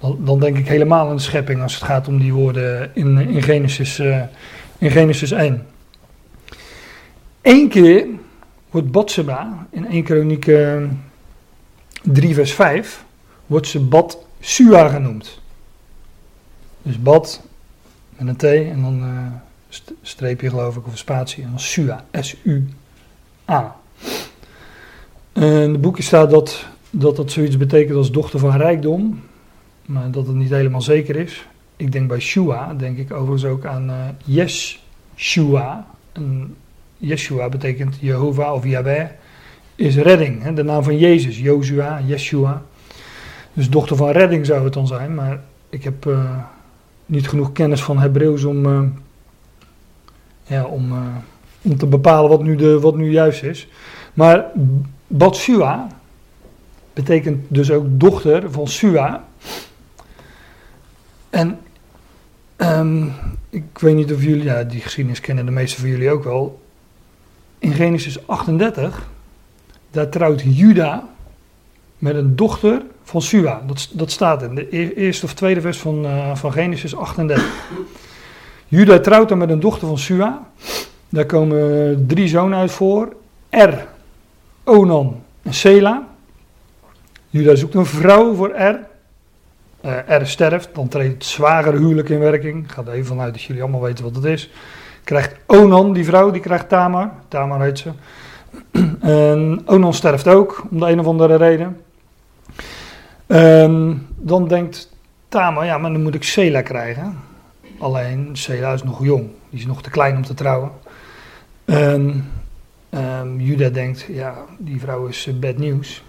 dan, 0.01 0.18
dan, 0.20 0.40
denk 0.40 0.57
ik 0.59 0.68
helemaal 0.68 1.09
aan 1.09 1.16
de 1.16 1.22
schepping 1.22 1.62
als 1.62 1.74
het 1.74 1.85
gaat 1.85 2.09
om 2.09 2.18
die 2.18 2.33
woorden 2.33 2.90
in, 2.94 3.18
in, 3.18 3.42
Genesis, 3.42 3.98
uh, 3.98 4.22
in 4.79 4.90
Genesis 4.90 5.31
1. 5.31 5.66
Eén 7.42 7.68
keer 7.68 8.07
wordt 8.70 8.90
Batseba 8.90 9.66
in 9.70 9.87
1 9.87 10.03
Kroniek 10.03 10.46
uh, 10.46 10.83
3 12.03 12.35
vers 12.35 12.53
5 12.53 13.05
wordt 13.46 13.66
ze 13.66 13.81
Bad 13.81 14.18
Sua 14.40 14.88
genoemd. 14.88 15.40
Dus 16.83 17.03
Bad 17.03 17.42
met 18.16 18.29
een 18.29 18.37
T 18.37 18.42
en 18.42 18.83
dan 18.83 19.03
uh, 19.03 19.27
streepje 20.03 20.48
geloof 20.48 20.77
ik 20.77 20.87
of 20.87 20.92
een 20.92 20.98
spatie 20.98 21.42
en 21.42 21.51
dan 21.51 21.61
Sua, 21.61 22.05
S-U-A. 22.12 23.77
In 25.33 25.42
het 25.42 25.81
boekje 25.81 26.03
staat 26.03 26.31
dat, 26.31 26.66
dat 26.90 27.16
dat 27.16 27.31
zoiets 27.31 27.57
betekent 27.57 27.96
als 27.96 28.11
dochter 28.11 28.38
van 28.38 28.57
rijkdom, 28.57 29.20
maar 29.87 30.11
dat 30.11 30.27
het 30.27 30.37
niet 30.37 30.51
helemaal 30.51 30.83
zeker 30.83 31.16
is. 31.16 31.46
Ik 31.77 31.92
denk 31.92 32.09
bij 32.09 32.20
Shua, 32.20 32.74
denk 32.74 32.98
ik 32.98 33.12
overigens 33.12 33.44
ook 33.44 33.64
aan 33.64 33.90
uh, 33.90 33.96
Yeshua. 34.24 35.87
Yeshua 36.98 37.48
betekent 37.48 37.96
Jehovah 38.00 38.54
of 38.54 38.64
Yahweh, 38.64 39.08
is 39.74 39.96
redding. 39.96 40.42
Hè? 40.42 40.54
De 40.54 40.62
naam 40.62 40.82
van 40.82 40.98
Jezus, 40.98 41.38
Joshua, 41.38 42.00
Yeshua. 42.06 42.62
Dus 43.52 43.70
dochter 43.70 43.96
van 43.96 44.11
redding 44.11 44.46
zou 44.46 44.64
het 44.64 44.72
dan 44.72 44.87
zijn, 44.87 45.14
maar 45.14 45.40
ik 45.70 45.84
heb 45.84 46.04
uh, 46.04 46.37
niet 47.06 47.28
genoeg 47.28 47.52
kennis 47.52 47.82
van 47.82 47.98
Hebreeuws 47.98 48.44
om, 48.44 48.66
uh, 48.66 48.80
ja, 50.42 50.64
om, 50.64 50.92
uh, 50.92 51.16
om 51.62 51.76
te 51.76 51.87
bepalen 51.87 52.30
wat 52.30 52.42
nu, 52.42 52.56
de, 52.56 52.80
wat 52.80 52.96
nu 52.96 53.11
juist 53.11 53.42
is. 53.42 53.68
Maar 54.14 54.46
Batsua 55.06 55.87
betekent 56.92 57.44
dus 57.48 57.70
ook 57.70 57.87
dochter 57.88 58.52
van 58.52 58.68
Sua. 58.68 59.24
En 61.30 61.58
um, 62.56 63.12
ik 63.50 63.78
weet 63.78 63.94
niet 63.94 64.12
of 64.12 64.22
jullie, 64.22 64.44
ja, 64.44 64.64
die 64.64 64.80
geschiedenis 64.80 65.20
kennen 65.20 65.46
de 65.46 65.50
meeste 65.50 65.80
van 65.80 65.88
jullie 65.88 66.11
ook 66.11 66.24
wel. 66.24 66.61
In 67.59 67.73
Genesis 67.73 68.27
38, 68.27 69.09
daar 69.90 70.09
trouwt 70.09 70.42
Juda 70.44 71.09
met 71.99 72.14
een 72.14 72.37
dochter 72.37 72.83
van 73.03 73.23
Sua. 73.23 73.62
Dat, 73.66 73.88
dat 73.92 74.11
staat 74.11 74.42
in 74.42 74.55
de 74.55 74.77
e-, 74.77 74.92
eerste 74.94 75.25
of 75.25 75.35
tweede 75.35 75.61
vers 75.61 75.79
van, 75.79 76.05
uh, 76.05 76.37
van 76.37 76.53
Genesis 76.53 76.97
38. 76.97 77.47
Juda 78.66 78.99
trouwt 78.99 79.29
dan 79.29 79.38
met 79.38 79.51
een 79.51 79.61
dochter 79.61 79.88
van 79.88 79.99
Sua. 79.99 80.47
Daar 81.09 81.27
komen 81.27 82.07
drie 82.07 82.29
zonen 82.29 82.59
uit 82.59 82.71
voor. 82.71 83.12
Er, 83.49 83.87
Onan 84.64 85.23
en 85.42 85.55
Sela. 85.55 86.09
Juda 87.31 87.55
zoekt 87.55 87.75
een 87.75 87.87
vrouw 87.87 88.35
voor 88.35 88.51
Er. 88.51 88.87
Uh, 89.85 90.11
er 90.11 90.27
sterft, 90.27 90.68
dan 90.73 90.88
treedt 90.88 91.14
het 91.14 91.25
zwagere 91.25 91.77
huwelijk 91.79 92.09
in 92.09 92.18
werking. 92.18 92.64
Ik 92.64 92.71
ga 92.71 92.83
er 92.87 92.92
even 92.92 93.07
vanuit 93.07 93.33
dat 93.33 93.42
jullie 93.42 93.62
allemaal 93.62 93.81
weten 93.81 94.05
wat 94.05 94.14
het 94.14 94.25
is. 94.25 94.51
Krijgt 95.09 95.37
Onan, 95.47 95.92
die 95.92 96.05
vrouw, 96.05 96.31
die 96.31 96.40
krijgt 96.40 96.68
Tamar. 96.68 97.11
Tamar 97.29 97.62
heet 97.62 97.79
ze. 97.79 97.90
en 99.01 99.62
Onan 99.66 99.94
sterft 99.94 100.29
ook, 100.29 100.64
om 100.71 100.79
de 100.79 100.87
een 100.87 101.01
of 101.01 101.07
andere 101.07 101.37
reden. 101.37 101.81
Um, 103.27 104.07
dan 104.16 104.49
denkt 104.49 104.92
Tamar, 105.29 105.64
ja, 105.64 105.79
maar 105.79 105.92
dan 105.92 106.03
moet 106.03 106.14
ik 106.14 106.23
Sela 106.23 106.62
krijgen. 106.62 107.16
Alleen, 107.79 108.31
Sela 108.33 108.73
is 108.73 108.83
nog 108.83 109.05
jong. 109.05 109.27
Die 109.51 109.59
is 109.59 109.66
nog 109.66 109.83
te 109.83 109.90
klein 109.90 110.16
om 110.16 110.23
te 110.23 110.35
trouwen. 110.35 110.71
Um, 111.64 112.25
Um, 112.90 113.40
Juda 113.40 113.68
denkt, 113.68 114.07
ja, 114.09 114.35
die 114.59 114.81
vrouw 114.81 115.07
is 115.07 115.27
uh, 115.27 115.35
bad 115.35 115.57
nieuws. 115.57 116.03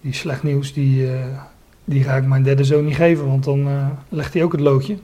Die 0.00 0.12
slecht 0.12 0.42
nieuws, 0.42 0.72
die, 0.72 1.02
uh, 1.02 1.24
die 1.84 2.02
ga 2.02 2.16
ik 2.16 2.24
mijn 2.24 2.42
derde 2.42 2.64
zoon 2.64 2.84
niet 2.84 2.96
geven, 2.96 3.26
want 3.26 3.44
dan 3.44 3.68
uh, 3.68 3.86
legt 4.08 4.34
hij 4.34 4.42
ook 4.42 4.52
het 4.52 4.60
loodje. 4.60 4.96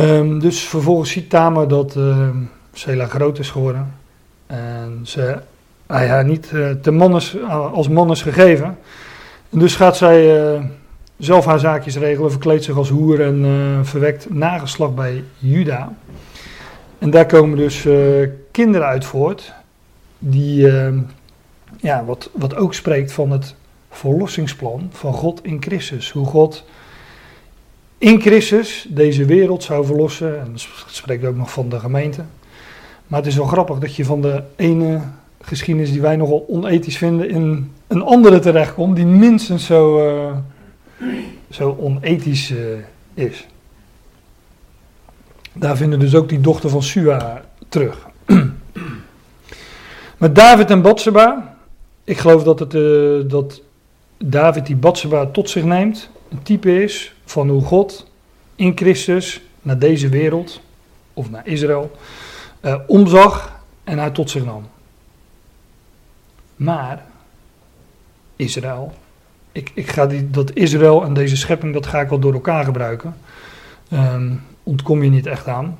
Um, 0.00 0.38
dus 0.38 0.60
vervolgens 0.60 1.10
ziet 1.10 1.30
Tamar 1.30 1.68
dat 1.68 1.96
Sela 2.72 3.06
groot 3.06 3.38
is 3.38 3.50
geworden. 3.50 3.94
En 4.46 5.00
ze, 5.02 5.38
hij 5.86 6.08
haar 6.08 6.24
niet 6.24 6.48
te 6.82 6.90
mannes, 6.90 7.36
als 7.72 7.88
man 7.88 8.10
is 8.10 8.22
gegeven. 8.22 8.78
En 9.50 9.58
dus 9.58 9.76
gaat 9.76 9.96
zij 9.96 10.58
zelf 11.20 11.44
haar 11.44 11.58
zaakjes 11.58 11.96
regelen, 11.96 12.30
verkleedt 12.30 12.64
zich 12.64 12.76
als 12.76 12.88
hoer 12.88 13.20
en 13.20 13.44
uh, 13.44 13.78
verwekt 13.82 14.34
nageslacht 14.34 14.94
bij 14.94 15.24
Juda. 15.38 15.92
En 16.98 17.10
daar 17.10 17.26
komen 17.26 17.58
dus 17.58 17.84
uh, 17.84 18.28
kinderen 18.50 18.86
uit 18.86 19.04
voort, 19.04 19.52
die, 20.18 20.66
uh, 20.66 20.88
ja, 21.76 22.04
wat, 22.04 22.30
wat 22.32 22.56
ook 22.56 22.74
spreekt 22.74 23.12
van 23.12 23.30
het 23.30 23.54
verlossingsplan 23.90 24.88
van 24.92 25.12
God 25.12 25.44
in 25.44 25.62
Christus. 25.62 26.10
Hoe 26.10 26.26
God 26.26 26.64
in 28.00 28.20
Christus 28.20 28.86
deze 28.88 29.24
wereld 29.24 29.62
zou 29.62 29.86
verlossen. 29.86 30.40
En 30.40 30.52
het 30.52 30.66
spreekt 30.86 31.24
ook 31.24 31.36
nog 31.36 31.50
van 31.50 31.68
de 31.68 31.78
gemeente. 31.78 32.24
Maar 33.06 33.18
het 33.18 33.28
is 33.28 33.36
wel 33.36 33.46
grappig 33.46 33.78
dat 33.78 33.94
je 33.94 34.04
van 34.04 34.20
de 34.20 34.42
ene 34.56 35.00
geschiedenis 35.40 35.90
die 35.90 36.00
wij 36.00 36.16
nogal 36.16 36.44
onethisch 36.48 36.96
vinden 36.96 37.30
in 37.30 37.72
een 37.86 38.02
andere 38.02 38.38
terechtkomt 38.38 38.96
die 38.96 39.06
minstens 39.06 39.66
zo, 39.66 40.08
uh, 40.08 40.36
zo 41.50 41.76
onethisch 41.80 42.50
uh, 42.50 42.58
is. 43.14 43.46
Daar 45.52 45.76
vinden 45.76 45.98
dus 45.98 46.14
ook 46.14 46.28
die 46.28 46.40
dochter 46.40 46.70
van 46.70 46.82
Sua 46.82 47.44
terug. 47.68 48.08
Met 50.16 50.34
David 50.34 50.70
en 50.70 50.82
Batseba, 50.82 51.56
ik 52.04 52.18
geloof 52.18 52.42
dat, 52.42 52.58
het, 52.58 52.74
uh, 52.74 53.20
dat 53.26 53.60
David 54.18 54.66
die 54.66 54.76
Batseba 54.76 55.26
tot 55.26 55.50
zich 55.50 55.64
neemt, 55.64 56.10
een 56.30 56.42
type 56.42 56.82
is 56.82 57.14
van 57.30 57.48
hoe 57.48 57.62
God 57.62 58.06
in 58.54 58.72
Christus 58.76 59.40
naar 59.62 59.78
deze 59.78 60.08
wereld, 60.08 60.60
of 61.14 61.30
naar 61.30 61.46
Israël, 61.46 61.90
uh, 62.60 62.74
omzag 62.86 63.60
en 63.84 63.98
haar 63.98 64.12
tot 64.12 64.30
zich 64.30 64.44
nam. 64.44 64.66
Maar 66.56 67.04
Israël, 68.36 68.92
ik, 69.52 69.70
ik 69.74 69.90
ga 69.90 70.06
die, 70.06 70.30
dat 70.30 70.54
Israël 70.54 71.04
en 71.04 71.14
deze 71.14 71.36
schepping, 71.36 71.74
dat 71.74 71.86
ga 71.86 72.00
ik 72.00 72.08
wel 72.08 72.18
door 72.18 72.32
elkaar 72.32 72.64
gebruiken. 72.64 73.16
Um, 73.92 74.42
ontkom 74.62 75.02
je 75.02 75.10
niet 75.10 75.26
echt 75.26 75.46
aan. 75.46 75.78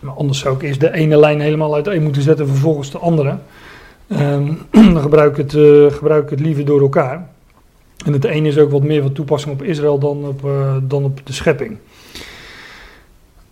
Maar 0.00 0.14
anders 0.14 0.38
zou 0.38 0.54
ik 0.54 0.62
eerst 0.62 0.80
de 0.80 0.92
ene 0.92 1.16
lijn 1.16 1.40
helemaal 1.40 1.74
uiteen 1.74 2.02
moeten 2.02 2.22
zetten, 2.22 2.48
vervolgens 2.48 2.90
de 2.90 2.98
andere. 2.98 3.38
Um, 4.08 4.58
dan 4.92 5.00
gebruik 5.00 5.30
ik, 5.30 5.36
het, 5.36 5.52
uh, 5.52 5.92
gebruik 5.92 6.24
ik 6.24 6.30
het 6.30 6.40
liever 6.40 6.64
door 6.64 6.80
elkaar. 6.80 7.28
En 8.04 8.12
het 8.12 8.24
ene 8.24 8.48
is 8.48 8.58
ook 8.58 8.70
wat 8.70 8.82
meer 8.82 9.02
van 9.02 9.12
toepassing 9.12 9.54
op 9.54 9.62
Israël 9.62 9.98
dan 9.98 10.24
op, 10.24 10.44
uh, 10.44 10.76
dan 10.82 11.04
op 11.04 11.20
de 11.26 11.32
schepping. 11.32 11.78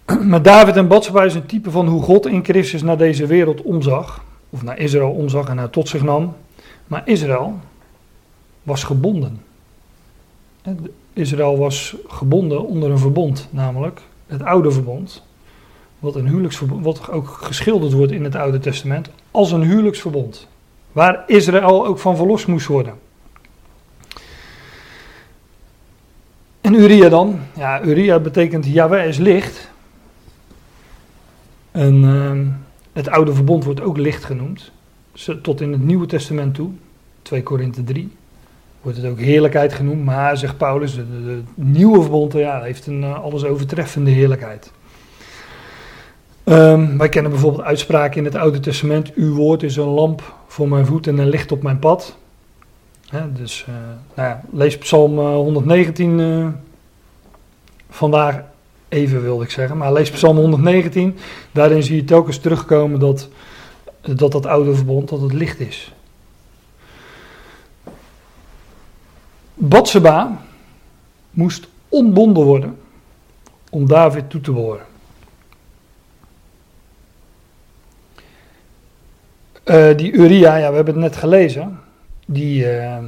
Maar 0.31 0.43
David 0.43 0.77
en 0.77 0.88
Batseba 0.88 1.23
is 1.23 1.35
een 1.35 1.47
type 1.47 1.71
van 1.71 1.87
hoe 1.87 2.03
God 2.03 2.27
in 2.27 2.45
Christus 2.45 2.83
naar 2.83 2.99
deze 2.99 3.27
wereld 3.27 3.62
omzag. 3.62 4.25
Of 4.51 4.62
naar 4.62 4.79
Israël 4.79 5.11
omzag 5.11 5.49
en 5.49 5.59
haar 5.59 5.71
tot 5.71 5.88
zich 5.88 6.03
nam. 6.03 6.35
Maar 6.87 7.03
Israël 7.05 7.59
was 8.62 8.85
gebonden. 8.85 9.41
Israël 11.12 11.59
was 11.59 11.97
gebonden 12.07 12.67
onder 12.67 12.91
een 12.91 12.99
verbond, 12.99 13.49
namelijk 13.51 14.01
het 14.27 14.43
oude 14.43 14.71
verbond. 14.71 15.23
Wat, 15.99 16.15
een 16.15 16.29
huwelijksverbond, 16.29 16.85
wat 16.85 17.11
ook 17.11 17.29
geschilderd 17.29 17.93
wordt 17.93 18.12
in 18.12 18.25
het 18.25 18.35
Oude 18.35 18.59
Testament 18.59 19.11
als 19.31 19.53
een 19.53 19.62
huwelijksverbond. 19.62 20.49
Waar 20.93 21.25
Israël 21.27 21.87
ook 21.87 21.99
van 21.99 22.17
verlost 22.17 22.47
moest 22.47 22.67
worden. 22.67 22.95
En 26.62 26.75
Uria 26.75 27.09
dan? 27.09 27.38
Ja, 27.57 27.83
Uria 27.83 28.18
betekent 28.18 28.66
Yahweh 28.66 29.07
is 29.07 29.18
licht. 29.18 29.70
En 31.70 32.05
uh, 32.05 32.33
het 32.92 33.09
oude 33.09 33.35
verbond 33.35 33.64
wordt 33.64 33.81
ook 33.81 33.96
licht 33.96 34.25
genoemd. 34.25 34.72
Tot 35.42 35.61
in 35.61 35.72
het 35.72 35.85
Nieuwe 35.85 36.07
Testament 36.07 36.55
toe. 36.55 36.70
2 37.22 37.42
Korinthe 37.42 37.85
3. 37.85 38.12
Wordt 38.83 38.98
het 38.98 39.07
ook 39.07 39.18
heerlijkheid 39.18 39.72
genoemd. 39.72 40.05
Maar, 40.05 40.37
zegt 40.37 40.57
Paulus, 40.57 40.94
de 40.94 41.42
nieuwe 41.55 42.01
verbond 42.01 42.33
ja, 42.33 42.62
heeft 42.62 42.87
een 42.87 43.03
uh, 43.03 43.22
alles 43.22 43.44
overtreffende 43.44 44.11
heerlijkheid. 44.11 44.72
Um, 46.44 46.98
wij 46.98 47.09
kennen 47.09 47.31
bijvoorbeeld 47.31 47.62
uitspraken 47.64 48.18
in 48.18 48.25
het 48.25 48.35
Oude 48.35 48.61
Testament. 48.61 49.14
Uw 49.14 49.35
woord 49.35 49.62
is 49.62 49.77
een 49.77 49.85
lamp 49.85 50.35
voor 50.46 50.68
mijn 50.68 50.87
voet 50.87 51.07
en 51.07 51.18
een 51.18 51.29
licht 51.29 51.53
op 51.53 51.62
mijn 51.62 51.79
pad. 51.79 52.16
Dus 53.33 53.66
uh, 53.68 53.75
nou 54.14 54.29
ja, 54.29 54.40
lees 54.53 54.79
Psalm 54.79 55.18
119 55.18 56.18
uh, 56.18 56.48
vandaag 57.90 58.42
even 58.88 59.22
wilde 59.22 59.44
ik 59.44 59.51
zeggen. 59.51 59.77
Maar 59.77 59.92
lees 59.92 60.11
Psalm 60.11 60.37
119. 60.37 61.16
Daarin 61.53 61.83
zie 61.83 61.96
je 61.96 62.05
telkens 62.05 62.38
terugkomen 62.38 63.01
dat 63.01 63.29
dat, 64.03 64.33
dat 64.33 64.46
oude 64.46 64.75
verbond 64.75 65.09
dat 65.09 65.20
het 65.20 65.33
licht 65.33 65.61
is. 65.61 65.92
Batseba 69.55 70.40
moest 71.31 71.68
ontbonden 71.88 72.44
worden 72.44 72.79
om 73.70 73.87
David 73.87 74.31
toe 74.31 74.40
te 74.40 74.53
behoren. 74.53 74.87
Uh, 79.64 79.96
die 79.96 80.12
Uria, 80.12 80.57
ja, 80.57 80.68
we 80.68 80.75
hebben 80.75 80.94
het 80.94 81.03
net 81.03 81.16
gelezen. 81.16 81.81
Die, 82.33 82.64
uh, 82.64 82.99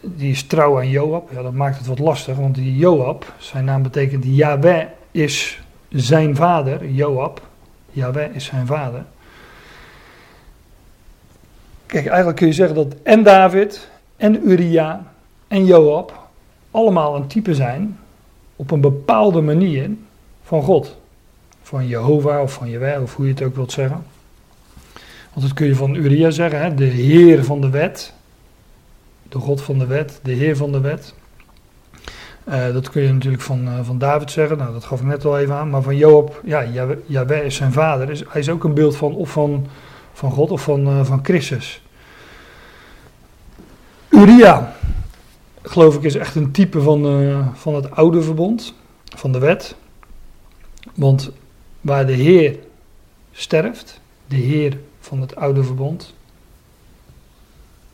die 0.00 0.30
is 0.30 0.46
trouw 0.46 0.78
aan 0.78 0.88
Joab. 0.88 1.30
Ja, 1.32 1.42
dat 1.42 1.52
maakt 1.52 1.78
het 1.78 1.86
wat 1.86 1.98
lastig, 1.98 2.36
want 2.36 2.54
die 2.54 2.76
Joab, 2.76 3.34
zijn 3.38 3.64
naam 3.64 3.82
betekent 3.82 4.24
Yahweh 4.26 4.86
is 5.10 5.60
zijn 5.88 6.36
vader. 6.36 6.90
Joab, 6.90 7.42
Yahweh 7.90 8.34
is 8.34 8.44
zijn 8.44 8.66
vader. 8.66 9.04
Kijk, 11.86 12.06
eigenlijk 12.06 12.36
kun 12.36 12.46
je 12.46 12.52
zeggen 12.52 12.74
dat 12.74 12.94
en 13.02 13.22
David 13.22 13.88
en 14.16 14.48
Uria 14.48 15.12
en 15.48 15.64
Joab 15.64 16.28
allemaal 16.70 17.16
een 17.16 17.26
type 17.26 17.54
zijn 17.54 17.98
op 18.56 18.70
een 18.70 18.80
bepaalde 18.80 19.40
manier 19.40 19.90
van 20.42 20.62
God. 20.62 20.96
Van 21.62 21.86
Jehovah 21.86 22.42
of 22.42 22.52
van 22.52 22.70
Jehovah 22.70 23.02
of 23.02 23.16
hoe 23.16 23.26
je 23.26 23.32
het 23.32 23.42
ook 23.42 23.54
wilt 23.54 23.72
zeggen. 23.72 24.04
Want 25.32 25.46
dat 25.46 25.52
kun 25.52 25.66
je 25.66 25.74
van 25.74 25.94
Uria 25.94 26.30
zeggen, 26.30 26.62
hè? 26.62 26.74
de 26.74 26.84
Heer 26.84 27.44
van 27.44 27.60
de 27.60 27.70
wet. 27.70 28.12
De 29.28 29.38
God 29.38 29.62
van 29.62 29.78
de 29.78 29.86
wet, 29.86 30.20
de 30.22 30.32
Heer 30.32 30.56
van 30.56 30.72
de 30.72 30.80
wet. 30.80 31.14
Uh, 32.48 32.72
dat 32.72 32.90
kun 32.90 33.02
je 33.02 33.12
natuurlijk 33.12 33.42
van, 33.42 33.68
uh, 33.68 33.78
van 33.82 33.98
David 33.98 34.30
zeggen, 34.30 34.58
nou, 34.58 34.72
dat 34.72 34.84
gaf 34.84 35.00
ik 35.00 35.06
net 35.06 35.24
al 35.24 35.38
even 35.38 35.54
aan. 35.54 35.70
Maar 35.70 35.82
van 35.82 35.96
Joab, 35.96 36.40
ja, 36.44 36.64
Jahweh 37.06 37.44
is 37.44 37.54
zijn 37.54 37.72
vader. 37.72 38.06
Dus 38.06 38.22
hij 38.28 38.40
is 38.40 38.48
ook 38.48 38.64
een 38.64 38.74
beeld 38.74 38.96
van, 38.96 39.14
of 39.14 39.30
van, 39.30 39.66
van 40.12 40.30
God 40.30 40.50
of 40.50 40.62
van, 40.62 40.88
uh, 40.88 41.04
van 41.04 41.20
Christus. 41.22 41.82
Uria, 44.08 44.76
geloof 45.62 45.96
ik, 45.96 46.02
is 46.02 46.14
echt 46.14 46.34
een 46.34 46.50
type 46.50 46.80
van, 46.80 47.50
van 47.54 47.74
het 47.74 47.90
oude 47.90 48.22
verbond, 48.22 48.74
van 49.16 49.32
de 49.32 49.38
wet. 49.38 49.76
Want 50.94 51.30
waar 51.80 52.06
de 52.06 52.12
Heer 52.12 52.58
sterft, 53.32 54.00
de 54.26 54.36
Heer 54.36 54.78
van 55.02 55.20
het 55.20 55.36
oude 55.36 55.64
verbond. 55.64 56.14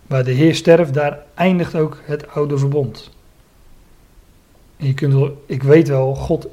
Waar 0.06 0.24
de 0.24 0.30
Heer 0.30 0.54
sterft, 0.54 0.94
daar 0.94 1.18
eindigt 1.34 1.74
ook 1.74 1.98
het 2.02 2.28
oude 2.28 2.58
verbond. 2.58 3.10
En 4.76 4.86
je 4.86 4.94
kunt 4.94 5.12
wel, 5.12 5.44
ik 5.46 5.62
weet 5.62 5.88
wel, 5.88 6.14
God, 6.14 6.46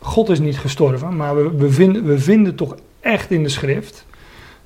God 0.00 0.28
is 0.28 0.38
niet 0.38 0.58
gestorven, 0.58 1.16
maar 1.16 1.56
we, 1.56 1.70
vinden, 1.70 2.04
we 2.04 2.18
vinden 2.18 2.54
toch 2.54 2.76
echt 3.00 3.30
in 3.30 3.42
de 3.42 3.48
schrift 3.48 4.06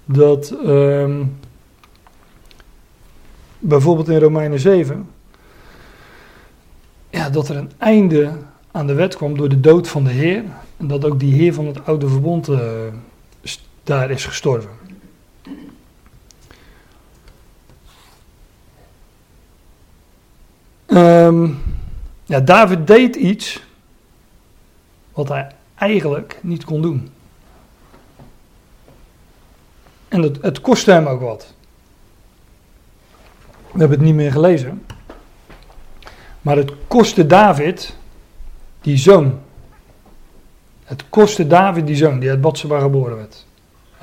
dat 0.05 0.55
um, 0.67 1.37
bijvoorbeeld 3.59 4.09
in 4.09 4.19
Romeinen 4.19 4.61
7, 4.61 5.09
ja, 7.11 7.31
dat 7.31 7.49
er 7.49 7.57
een 7.57 7.71
einde 7.79 8.33
aan 8.71 8.87
de 8.87 8.95
wet 8.95 9.17
kwam 9.17 9.37
door 9.37 9.49
de 9.49 9.61
dood 9.61 9.89
van 9.89 10.05
de 10.05 10.11
Heer. 10.11 10.45
En 10.77 10.87
dat 10.87 11.05
ook 11.05 11.21
die 11.21 11.35
Heer 11.35 11.55
van 11.55 11.67
het 11.67 11.87
oude 11.87 12.09
verbond 12.09 12.49
uh, 12.49 12.61
daar 13.83 14.11
is 14.11 14.25
gestorven. 14.25 14.80
Um, 20.87 21.63
ja, 22.25 22.41
David 22.41 22.87
deed 22.87 23.17
iets 23.17 23.63
wat 25.13 25.29
hij 25.29 25.51
eigenlijk 25.75 26.39
niet 26.43 26.65
kon 26.65 26.83
doen. 26.83 27.11
En 30.09 30.23
het, 30.23 30.43
het 30.43 30.61
kostte 30.61 30.93
hem 30.93 31.07
ook 31.07 31.21
wat. 31.21 31.55
We 33.73 33.79
hebben 33.79 33.99
het 33.99 34.07
niet 34.07 34.15
meer 34.15 34.33
gelezen. 34.33 34.87
Maar 36.41 36.57
het 36.57 36.73
kostte 36.87 37.27
David 37.27 37.97
die 38.81 38.97
zoon. 38.97 39.41
Het 40.85 41.09
kostte 41.09 41.47
David 41.47 41.87
die 41.87 41.97
zoon 41.97 42.19
die 42.19 42.31
uit 42.31 42.41
Batseba 42.41 42.81
geboren 42.81 43.17
werd. 43.17 43.47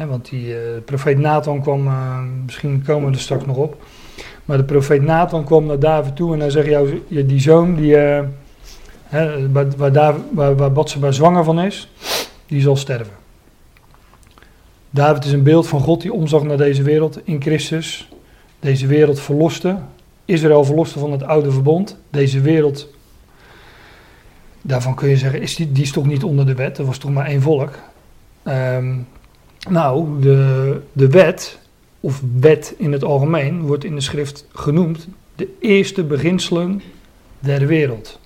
Want 0.05 0.29
die 0.29 0.47
uh, 0.47 0.57
profeet 0.85 1.17
Nathan 1.17 1.61
kwam, 1.61 1.87
uh, 1.87 2.19
misschien 2.45 2.83
komen 2.85 3.09
we 3.09 3.15
er 3.15 3.21
straks 3.21 3.45
nog 3.45 3.57
op. 3.57 3.83
Maar 4.45 4.57
de 4.57 4.63
profeet 4.63 5.01
Nathan 5.01 5.43
kwam 5.43 5.65
naar 5.65 5.79
David 5.79 6.15
toe 6.15 6.33
en 6.33 6.39
hij 6.39 6.49
zegt, 6.49 6.67
jou, 6.67 7.03
die 7.07 7.39
zoon 7.39 7.75
die, 7.75 7.91
uh, 7.91 8.19
hè, 9.03 9.51
waar, 9.51 9.65
waar, 9.77 10.15
waar, 10.33 10.55
waar 10.55 10.71
Batseba 10.71 11.11
zwanger 11.11 11.43
van 11.43 11.59
is, 11.59 11.91
die 12.45 12.61
zal 12.61 12.75
sterven. 12.75 13.13
David 14.89 15.25
is 15.25 15.31
een 15.31 15.43
beeld 15.43 15.67
van 15.67 15.79
God 15.79 16.01
die 16.01 16.13
omzag 16.13 16.43
naar 16.43 16.57
deze 16.57 16.83
wereld 16.83 17.19
in 17.23 17.41
Christus. 17.41 18.09
Deze 18.59 18.87
wereld 18.87 19.19
verloste. 19.19 19.77
Israël 20.25 20.63
verloste 20.63 20.99
van 20.99 21.11
het 21.11 21.23
oude 21.23 21.51
verbond. 21.51 21.97
Deze 22.09 22.41
wereld 22.41 22.87
daarvan 24.61 24.95
kun 24.95 25.09
je 25.09 25.17
zeggen, 25.17 25.41
is 25.41 25.55
die, 25.55 25.71
die 25.71 25.83
is 25.83 25.91
toch 25.91 26.05
niet 26.05 26.23
onder 26.23 26.45
de 26.45 26.55
wet? 26.55 26.77
Er 26.77 26.85
was 26.85 26.97
toch 26.97 27.11
maar 27.11 27.25
één 27.25 27.41
volk? 27.41 27.79
Ehm, 28.43 28.95
nou, 29.69 30.21
de, 30.21 30.81
de 30.91 31.09
wet, 31.09 31.59
of 31.99 32.21
wet 32.39 32.73
in 32.77 32.91
het 32.91 33.03
algemeen, 33.03 33.61
wordt 33.61 33.83
in 33.83 33.95
de 33.95 34.01
schrift 34.01 34.45
genoemd 34.53 35.07
de 35.35 35.55
eerste 35.59 36.03
beginselen 36.03 36.81
der 37.39 37.67
wereld. 37.67 38.19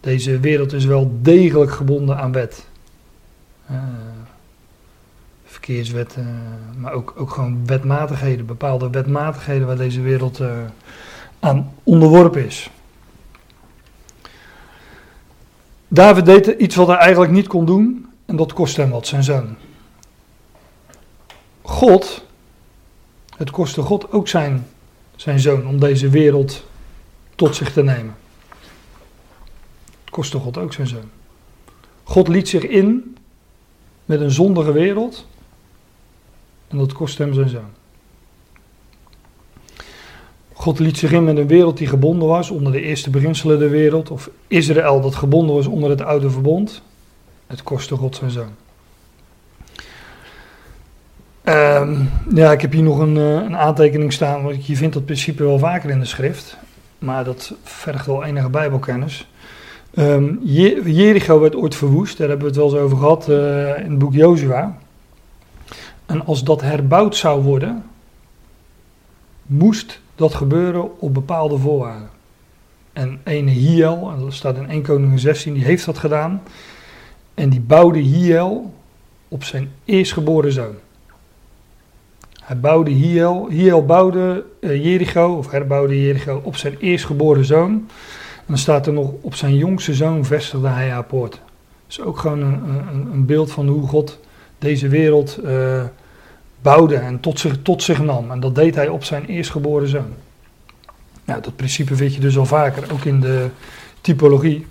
Deze 0.00 0.40
wereld 0.40 0.72
is 0.72 0.84
wel 0.84 1.18
degelijk 1.20 1.70
gebonden 1.70 2.18
aan 2.18 2.32
wet. 2.32 2.66
Uh, 3.70 3.78
verkeerswetten, 5.44 6.42
maar 6.76 6.92
ook, 6.92 7.14
ook 7.16 7.30
gewoon 7.30 7.66
wetmatigheden, 7.66 8.46
bepaalde 8.46 8.90
wetmatigheden 8.90 9.66
waar 9.66 9.76
deze 9.76 10.00
wereld 10.00 10.40
uh, 10.40 10.50
aan 11.40 11.72
onderworpen 11.82 12.46
is. 12.46 12.70
David 15.88 16.24
deed 16.24 16.46
iets 16.46 16.76
wat 16.76 16.86
hij 16.86 16.96
eigenlijk 16.96 17.32
niet 17.32 17.46
kon 17.46 17.64
doen 17.64 18.06
en 18.26 18.36
dat 18.36 18.52
kostte 18.52 18.80
hem 18.80 18.90
wat, 18.90 19.06
zijn 19.06 19.22
zoon. 19.22 19.56
God, 21.62 22.24
het 23.36 23.50
kostte 23.50 23.82
God 23.82 24.12
ook 24.12 24.28
zijn, 24.28 24.66
zijn 25.16 25.40
zoon 25.40 25.66
om 25.66 25.80
deze 25.80 26.08
wereld 26.08 26.64
tot 27.34 27.56
zich 27.56 27.72
te 27.72 27.82
nemen. 27.82 28.16
Het 30.00 30.10
kostte 30.10 30.38
God 30.38 30.58
ook 30.58 30.72
zijn 30.72 30.86
zoon. 30.86 31.10
God 32.02 32.28
liet 32.28 32.48
zich 32.48 32.66
in 32.66 33.16
met 34.04 34.20
een 34.20 34.30
zondige 34.30 34.72
wereld 34.72 35.26
en 36.68 36.78
dat 36.78 36.92
kostte 36.92 37.22
hem 37.22 37.34
zijn 37.34 37.48
zoon. 37.48 37.70
God 40.52 40.78
liet 40.78 40.98
zich 40.98 41.12
in 41.12 41.24
met 41.24 41.36
een 41.36 41.46
wereld 41.46 41.76
die 41.76 41.86
gebonden 41.86 42.28
was 42.28 42.50
onder 42.50 42.72
de 42.72 42.80
eerste 42.80 43.10
beginselen 43.10 43.58
der 43.58 43.70
wereld. 43.70 44.10
Of 44.10 44.30
Israël 44.46 45.00
dat 45.00 45.14
gebonden 45.14 45.54
was 45.54 45.66
onder 45.66 45.90
het 45.90 46.00
oude 46.00 46.30
verbond. 46.30 46.82
Het 47.46 47.62
kostte 47.62 47.96
God 47.96 48.16
zijn 48.16 48.30
zoon. 48.30 48.54
Um, 51.44 52.10
ja, 52.34 52.52
ik 52.52 52.60
heb 52.60 52.72
hier 52.72 52.82
nog 52.82 52.98
een, 52.98 53.16
uh, 53.16 53.34
een, 53.34 53.56
aantekening 53.56 54.12
staan. 54.12 54.42
Want 54.42 54.66
je 54.66 54.76
vindt 54.76 54.94
dat 54.94 55.04
principe 55.04 55.44
wel 55.44 55.58
vaker 55.58 55.90
in 55.90 55.98
de 55.98 56.04
schrift. 56.04 56.56
Maar 56.98 57.24
dat 57.24 57.54
vergt 57.62 58.06
wel 58.06 58.24
enige 58.24 58.48
bijbelkennis. 58.48 59.28
Um, 59.94 60.40
Jericho 60.42 61.40
werd 61.40 61.56
ooit 61.56 61.74
verwoest. 61.74 62.18
Daar 62.18 62.28
hebben 62.28 62.46
we 62.46 62.52
het 62.52 62.62
wel 62.62 62.70
eens 62.70 62.84
over 62.84 62.96
gehad 62.96 63.28
uh, 63.28 63.78
in 63.78 63.90
het 63.90 63.98
boek 63.98 64.14
Jozua. 64.14 64.78
En 66.06 66.24
als 66.24 66.44
dat 66.44 66.60
herbouwd 66.60 67.16
zou 67.16 67.42
worden, 67.42 67.84
moest 69.46 70.00
dat 70.14 70.34
gebeuren 70.34 71.00
op 71.00 71.14
bepaalde 71.14 71.58
voorwaarden. 71.58 72.10
En 72.92 73.20
ene 73.24 73.50
Hiel, 73.50 74.10
en 74.14 74.20
dat 74.20 74.34
staat 74.34 74.56
in 74.56 74.68
1 74.68 74.82
Koningin 74.82 75.18
16, 75.18 75.54
die 75.54 75.64
heeft 75.64 75.84
dat 75.84 75.98
gedaan. 75.98 76.42
En 77.34 77.48
die 77.48 77.60
bouwde 77.60 77.98
Hiel 77.98 78.74
op 79.28 79.44
zijn 79.44 79.70
eerstgeboren 79.84 80.52
zoon. 80.52 80.74
Hij 82.42 82.58
bouwde 82.60 82.90
Hiel, 82.90 83.48
Hiel 83.48 83.84
bouwde 83.84 84.44
uh, 84.60 84.84
Jericho, 84.84 85.36
of 85.36 85.50
herbouwde 85.50 86.02
Jericho, 86.02 86.40
op 86.44 86.56
zijn 86.56 86.76
eerstgeboren 86.78 87.44
zoon. 87.44 87.88
Dan 88.46 88.58
staat 88.58 88.86
er 88.86 88.92
nog, 88.92 89.10
op 89.20 89.34
zijn 89.34 89.56
jongste 89.56 89.94
zoon 89.94 90.24
vestigde 90.24 90.68
hij 90.68 90.88
haar 90.88 91.04
poort. 91.04 91.40
Is 91.88 92.00
ook 92.00 92.18
gewoon 92.18 92.42
een, 92.42 92.62
een, 92.92 93.08
een 93.12 93.26
beeld 93.26 93.52
van 93.52 93.68
hoe 93.68 93.86
God 93.86 94.18
deze 94.58 94.88
wereld 94.88 95.38
uh, 95.44 95.82
bouwde 96.62 96.96
en 96.96 97.20
tot 97.20 97.38
zich, 97.38 97.62
tot 97.62 97.82
zich 97.82 98.02
nam. 98.02 98.30
En 98.30 98.40
dat 98.40 98.54
deed 98.54 98.74
hij 98.74 98.88
op 98.88 99.04
zijn 99.04 99.24
eerstgeboren 99.24 99.88
zoon. 99.88 100.12
Nou, 101.24 101.42
dat 101.42 101.56
principe 101.56 101.94
vind 101.94 102.14
je 102.14 102.20
dus 102.20 102.38
al 102.38 102.46
vaker, 102.46 102.92
ook 102.92 103.04
in 103.04 103.20
de 103.20 103.48
typologie. 104.00 104.66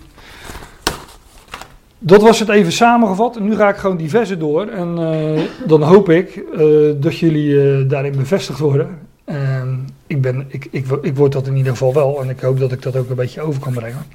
Dat 2.04 2.22
was 2.22 2.38
het 2.38 2.48
even 2.48 2.72
samengevat. 2.72 3.36
En 3.36 3.44
nu 3.44 3.56
ga 3.56 3.68
ik 3.68 3.76
gewoon 3.76 3.96
die 3.96 4.08
versen 4.08 4.38
door. 4.38 4.66
En 4.66 4.98
uh, 4.98 5.40
dan 5.66 5.82
hoop 5.82 6.08
ik 6.08 6.42
uh, 6.54 6.92
dat 6.96 7.18
jullie 7.18 7.48
uh, 7.48 7.88
daarin 7.88 8.16
bevestigd 8.16 8.58
worden. 8.58 8.98
En 9.24 9.88
ik, 10.06 10.20
ben, 10.20 10.44
ik, 10.48 10.68
ik, 10.70 10.86
ik 11.02 11.16
word 11.16 11.32
dat 11.32 11.46
in 11.46 11.56
ieder 11.56 11.72
geval 11.72 11.94
wel. 11.94 12.22
En 12.22 12.28
ik 12.28 12.40
hoop 12.40 12.58
dat 12.58 12.72
ik 12.72 12.82
dat 12.82 12.96
ook 12.96 13.10
een 13.10 13.16
beetje 13.16 13.40
over 13.40 13.60
kan 13.60 13.72
brengen. 13.72 14.06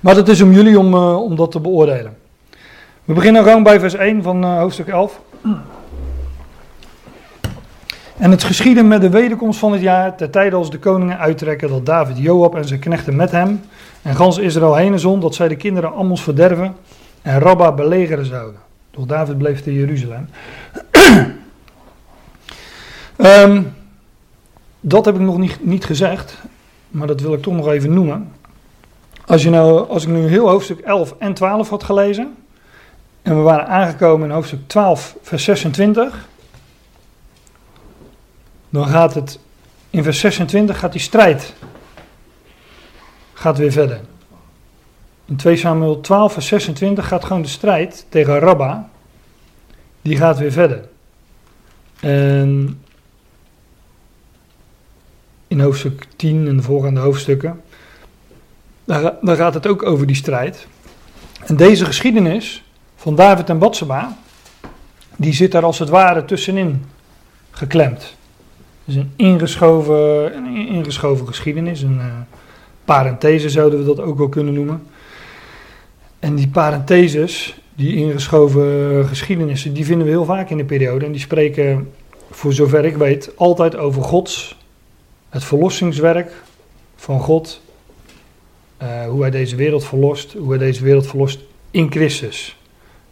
Maar 0.00 0.16
het 0.16 0.28
is 0.28 0.40
om 0.40 0.52
jullie 0.52 0.78
om, 0.78 0.94
om 0.94 1.36
dat 1.36 1.50
te 1.50 1.60
beoordelen. 1.60 2.16
We 3.04 3.12
beginnen 3.12 3.42
gewoon 3.42 3.62
bij 3.62 3.80
vers 3.80 3.94
1 3.94 4.22
van 4.22 4.44
hoofdstuk 4.44 4.88
11. 4.88 5.20
En 8.18 8.30
het 8.30 8.44
geschiedde 8.44 8.82
met 8.82 9.00
de 9.00 9.10
wederkomst 9.10 9.58
van 9.58 9.72
het 9.72 9.80
jaar, 9.80 10.16
ter 10.16 10.30
tijde 10.30 10.56
als 10.56 10.70
de 10.70 10.78
koningen 10.78 11.18
uittrekken, 11.18 11.68
dat 11.68 11.86
David 11.86 12.18
Joab 12.18 12.54
en 12.54 12.64
zijn 12.64 12.80
knechten 12.80 13.16
met 13.16 13.30
hem 13.30 13.60
en 14.06 14.16
gans 14.16 14.38
Israël 14.38 14.74
heen 14.74 14.98
zond, 14.98 15.22
dat 15.22 15.34
zij 15.34 15.48
de 15.48 15.56
kinderen 15.56 15.94
Ammons 15.94 16.22
verderven 16.22 16.76
en 17.22 17.38
Rabba 17.38 17.72
belegeren 17.72 18.26
zouden. 18.26 18.60
Doch 18.90 19.06
David 19.06 19.38
bleef 19.38 19.62
te 19.62 19.74
Jeruzalem. 19.74 20.28
um, 23.16 23.74
dat 24.80 25.04
heb 25.04 25.14
ik 25.14 25.20
nog 25.20 25.38
niet, 25.38 25.64
niet 25.64 25.84
gezegd, 25.84 26.38
maar 26.88 27.06
dat 27.06 27.20
wil 27.20 27.32
ik 27.32 27.42
toch 27.42 27.54
nog 27.54 27.68
even 27.68 27.94
noemen. 27.94 28.32
Als, 29.26 29.42
je 29.42 29.50
nou, 29.50 29.88
als 29.88 30.02
ik 30.02 30.08
nu 30.08 30.26
heel 30.26 30.48
hoofdstuk 30.48 30.78
11 30.78 31.14
en 31.18 31.34
12 31.34 31.68
had 31.68 31.84
gelezen, 31.84 32.36
en 33.22 33.36
we 33.36 33.42
waren 33.42 33.66
aangekomen 33.66 34.28
in 34.28 34.34
hoofdstuk 34.34 34.60
12, 34.66 35.16
vers 35.22 35.44
26 35.44 36.28
dan 38.68 38.86
gaat 38.86 39.14
het 39.14 39.38
in 39.90 40.02
vers 40.02 40.20
26 40.20 40.78
gaat 40.78 40.92
die 40.92 41.00
strijd 41.00 41.54
gaat 43.38 43.58
weer 43.58 43.72
verder. 43.72 44.00
In 45.24 45.36
2 45.36 45.56
Samuel 45.56 46.00
12 46.00 46.32
vers 46.32 46.46
26 46.46 47.08
gaat 47.08 47.24
gewoon 47.24 47.42
de 47.42 47.48
strijd 47.48 48.06
tegen 48.08 48.38
Rabba, 48.38 48.88
die 50.02 50.16
gaat 50.16 50.38
weer 50.38 50.52
verder. 50.52 50.88
En 52.00 52.80
in 55.48 55.60
hoofdstuk 55.60 56.06
10 56.16 56.48
en 56.48 56.56
de 56.56 56.62
volgende 56.62 57.00
hoofdstukken, 57.00 57.60
daar, 58.84 59.14
daar 59.22 59.36
gaat 59.36 59.54
het 59.54 59.66
ook 59.66 59.82
over 59.82 60.06
die 60.06 60.16
strijd. 60.16 60.66
En 61.46 61.56
deze 61.56 61.84
geschiedenis 61.84 62.64
van 62.96 63.14
David 63.14 63.48
en 63.48 63.58
Batseba, 63.58 64.16
die 65.16 65.32
zit 65.32 65.52
daar 65.52 65.64
als 65.64 65.78
het 65.78 65.88
ware 65.88 66.24
tussenin 66.24 66.84
geklemd 67.50 68.16
is 68.86 68.94
een 68.94 69.12
ingeschoven, 69.16 70.36
een 70.36 70.68
ingeschoven 70.68 71.26
geschiedenis, 71.26 71.82
een 71.82 71.96
uh, 71.96 72.04
parenthese 72.86 73.50
zouden 73.50 73.78
we 73.78 73.84
dat 73.84 74.00
ook 74.00 74.18
wel 74.18 74.28
kunnen 74.28 74.54
noemen. 74.54 74.82
En 76.18 76.34
die 76.34 76.48
parentheses, 76.48 77.60
die 77.74 77.96
ingeschoven 77.96 79.04
geschiedenissen, 79.08 79.72
die 79.72 79.84
vinden 79.84 80.06
we 80.06 80.12
heel 80.12 80.24
vaak 80.24 80.50
in 80.50 80.56
de 80.56 80.64
periode. 80.64 81.04
En 81.04 81.12
die 81.12 81.20
spreken, 81.20 81.92
voor 82.30 82.52
zover 82.52 82.84
ik 82.84 82.96
weet, 82.96 83.30
altijd 83.36 83.76
over 83.76 84.02
Gods, 84.02 84.56
het 85.28 85.44
verlossingswerk 85.44 86.32
van 86.96 87.20
God. 87.20 87.60
Uh, 88.82 89.06
hoe 89.08 89.20
hij 89.20 89.30
deze 89.30 89.56
wereld 89.56 89.84
verlost, 89.84 90.32
hoe 90.32 90.48
hij 90.48 90.58
deze 90.58 90.84
wereld 90.84 91.06
verlost 91.06 91.40
in 91.70 91.90
Christus. 91.90 92.56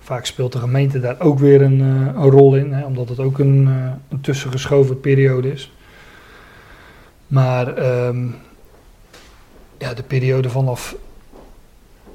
Vaak 0.00 0.26
speelt 0.26 0.52
de 0.52 0.58
gemeente 0.58 1.00
daar 1.00 1.20
ook 1.20 1.38
weer 1.38 1.62
een, 1.62 1.80
uh, 1.80 2.22
een 2.22 2.30
rol 2.30 2.56
in, 2.56 2.72
hè, 2.72 2.84
omdat 2.84 3.08
het 3.08 3.18
ook 3.18 3.38
een, 3.38 3.66
uh, 3.68 3.92
een 4.08 4.20
tussengeschoven 4.20 5.00
periode 5.00 5.52
is. 5.52 5.72
Maar 7.26 8.06
um, 8.06 8.34
ja, 9.84 9.94
de 9.94 10.02
periode 10.02 10.50
vanaf 10.50 10.96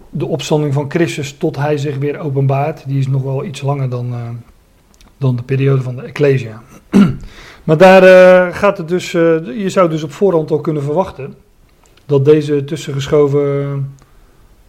de 0.09 0.25
opstanding 0.25 0.73
van 0.73 0.89
Christus 0.89 1.37
tot 1.37 1.55
hij 1.55 1.77
zich 1.77 1.97
weer 1.97 2.19
openbaart, 2.19 2.83
die 2.87 2.99
is 2.99 3.07
nog 3.07 3.21
wel 3.21 3.43
iets 3.43 3.61
langer 3.61 3.89
dan, 3.89 4.13
uh, 4.13 4.29
dan 5.17 5.35
de 5.35 5.43
periode 5.43 5.81
van 5.81 5.95
de 5.95 6.01
Ecclesia. 6.01 6.61
maar 7.63 7.77
daar 7.77 8.53
gaat 8.53 8.77
het 8.77 8.87
dus, 8.87 9.11
je 9.11 9.65
zou 9.67 9.89
dus 9.89 10.03
op 10.03 10.11
voorhand 10.11 10.51
al 10.51 10.61
kunnen 10.61 10.83
verwachten 10.83 11.35
dat 12.05 12.25
deze 12.25 12.63
tussengeschoven 12.63 13.95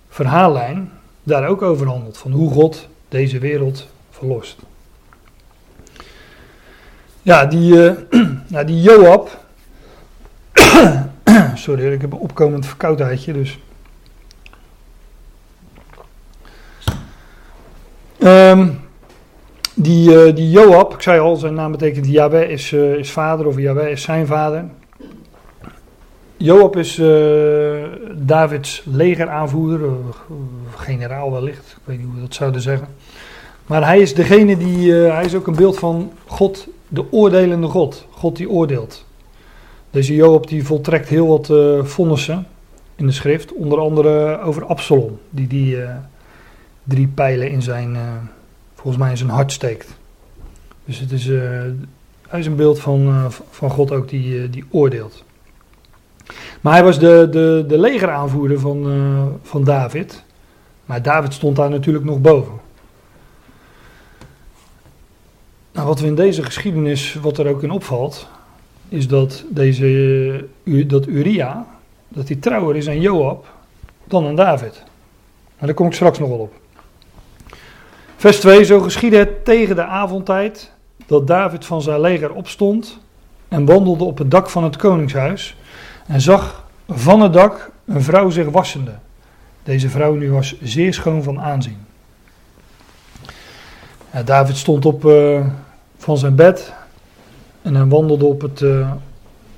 verhaallijn 0.09 0.91
daar 1.23 1.49
ook 1.49 1.63
over 1.63 1.87
handelt. 1.87 2.19
Van 2.19 2.31
hoe 2.31 2.51
God 2.51 2.89
deze 3.09 3.39
wereld 3.39 3.89
verlost. 4.11 4.57
Ja, 7.23 7.47
die, 7.47 7.75
nou 8.53 8.67
die 8.67 8.81
Joab. 8.81 9.45
Sorry, 11.61 11.93
ik 11.93 12.01
heb 12.01 12.13
een 12.13 12.19
opkomend 12.19 12.67
verkoudheidje, 12.67 13.33
dus. 13.33 13.59
Um, 18.23 18.81
die, 19.75 20.11
uh, 20.11 20.35
die 20.35 20.51
Joab, 20.51 20.95
ik 20.95 21.03
zei 21.03 21.21
al, 21.21 21.37
zijn 21.37 21.55
naam 21.55 21.71
betekent 21.71 22.07
Yahweh 22.07 22.51
is, 22.51 22.73
uh, 22.73 22.95
is 22.95 23.11
vader 23.11 23.47
of 23.47 23.59
Yahweh 23.59 23.91
is 23.91 24.03
zijn 24.03 24.27
vader. 24.27 24.65
Joab 26.37 26.77
is 26.77 26.99
uh, 26.99 27.85
Davids 28.13 28.83
legeraanvoerder, 28.85 29.91
generaal 30.77 31.33
wellicht, 31.33 31.71
ik 31.71 31.83
weet 31.85 31.97
niet 31.97 32.07
hoe 32.07 32.15
we 32.15 32.21
dat 32.21 32.35
zouden 32.35 32.61
zeggen. 32.61 32.89
Maar 33.67 33.85
hij 33.85 34.01
is 34.01 34.15
degene 34.15 34.57
die, 34.57 34.93
hij 34.93 35.25
is 35.25 35.35
ook 35.35 35.47
een 35.47 35.57
beeld 35.57 35.79
van 35.79 36.13
God, 36.27 36.69
de 36.89 37.13
oordelende 37.13 37.67
God. 37.67 38.07
God 38.11 38.37
die 38.37 38.51
oordeelt. 38.51 39.09
Deze 39.91 40.15
Joab 40.15 40.49
die 40.49 40.65
voltrekt 40.65 41.09
heel 41.09 41.27
wat 41.27 41.49
uh, 41.49 41.85
vonnissen 41.85 42.47
in 42.97 43.07
de 43.07 43.13
schrift. 43.13 43.53
Onder 43.53 43.79
andere 43.79 44.41
over 44.41 44.65
Absalom, 44.65 45.19
die 45.31 45.47
die 45.47 45.83
eh, 45.83 45.97
drie 46.85 47.09
pijlen 47.09 47.51
in 47.51 47.63
zijn, 47.63 47.97
eh, 47.97 48.03
volgens 48.75 48.97
mij 48.97 49.11
in 49.11 49.17
zijn 49.17 49.31
hart 49.31 49.53
steekt. 49.53 49.99
Dus 50.85 50.99
het 50.99 51.13
is, 51.13 51.27
hij 52.29 52.39
is 52.39 52.47
een 52.47 52.57
beeld 52.57 52.81
van, 52.81 53.31
van 53.51 53.71
God 53.71 53.93
ook 53.93 54.09
die, 54.09 54.51
die 54.51 54.65
oordeelt. 54.71 55.25
Maar 56.61 56.73
hij 56.73 56.85
was 56.85 56.99
de, 56.99 57.29
de, 57.31 57.65
de 57.69 57.79
legeraanvoerder 57.79 58.61
van, 58.61 58.87
van 59.43 59.65
David. 59.65 60.25
Maar 60.85 61.03
David 61.03 61.33
stond 61.33 61.57
daar 61.57 61.71
natuurlijk 61.71 62.05
nog 62.05 62.21
boven. 62.21 62.55
Nou, 65.73 65.87
wat 65.87 66.01
we 66.01 66.07
in 66.07 66.15
deze 66.15 66.43
geschiedenis, 66.43 67.15
wat 67.15 67.39
er 67.39 67.49
ook 67.49 67.63
in 67.63 67.71
opvalt, 67.71 68.29
is 68.91 69.09
dat, 69.09 69.45
deze, 69.49 70.45
dat 70.65 71.07
Uria, 71.07 71.67
dat 72.09 72.29
hij 72.29 72.37
trouwer 72.37 72.77
is 72.77 72.89
aan 72.89 73.01
Joab 73.01 73.47
dan 74.05 74.27
aan 74.27 74.37
David. 74.37 74.83
Maar 75.59 75.67
daar 75.69 75.75
kom 75.75 75.87
ik 75.87 75.93
straks 75.93 76.19
nog 76.19 76.29
wel 76.29 76.39
op. 76.39 76.53
Vers 78.17 78.41
2, 78.41 78.65
zo 78.65 78.81
geschiedde 78.81 79.17
het 79.17 79.45
tegen 79.45 79.77
de 79.77 79.85
avondtijd 79.85 80.71
dat 81.07 81.27
David 81.27 81.65
van 81.65 81.83
zijn 81.83 82.01
leger 82.01 82.33
opstond 82.33 82.99
en 83.49 83.65
wandelde 83.65 84.05
op 84.05 84.19
het 84.19 84.31
dak 84.31 84.51
van 84.51 84.65
het 84.65 84.77
koningshuis 84.77 85.57
en 86.07 86.21
zag 86.21 86.65
van 86.89 87.21
het 87.21 87.33
dak 87.33 87.71
een 87.87 88.03
vrouw 88.03 88.31
zich 88.31 88.49
wassende. 88.49 88.95
Deze 89.63 89.89
vrouw 89.89 90.15
nu 90.15 90.33
was 90.33 90.61
zeer 90.63 90.95
schoon 90.95 91.23
van 91.23 91.41
aanzien. 91.41 91.79
David 94.25 94.57
stond 94.57 94.87
op 94.87 95.05
uh, 95.05 95.47
van 95.97 96.19
zijn 96.19 96.35
bed 96.35 96.73
en 97.63 97.75
hij 97.75 97.87
wandelde 97.87 98.25
op 98.25 98.41
het, 98.41 98.61
uh, 98.61 98.93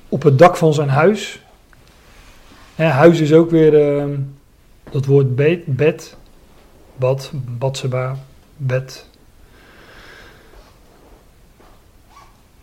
op 0.09 0.23
het 0.23 0.37
dak 0.37 0.57
van 0.57 0.73
zijn 0.73 0.89
huis. 0.89 1.41
Huis 2.75 3.19
is 3.19 3.33
ook 3.33 3.49
weer 3.49 3.97
uh, 3.97 4.17
dat 4.91 5.05
woord 5.05 5.35
bed, 5.35 6.15
bad, 6.95 7.33
badseba, 7.57 8.15
bed. 8.57 9.05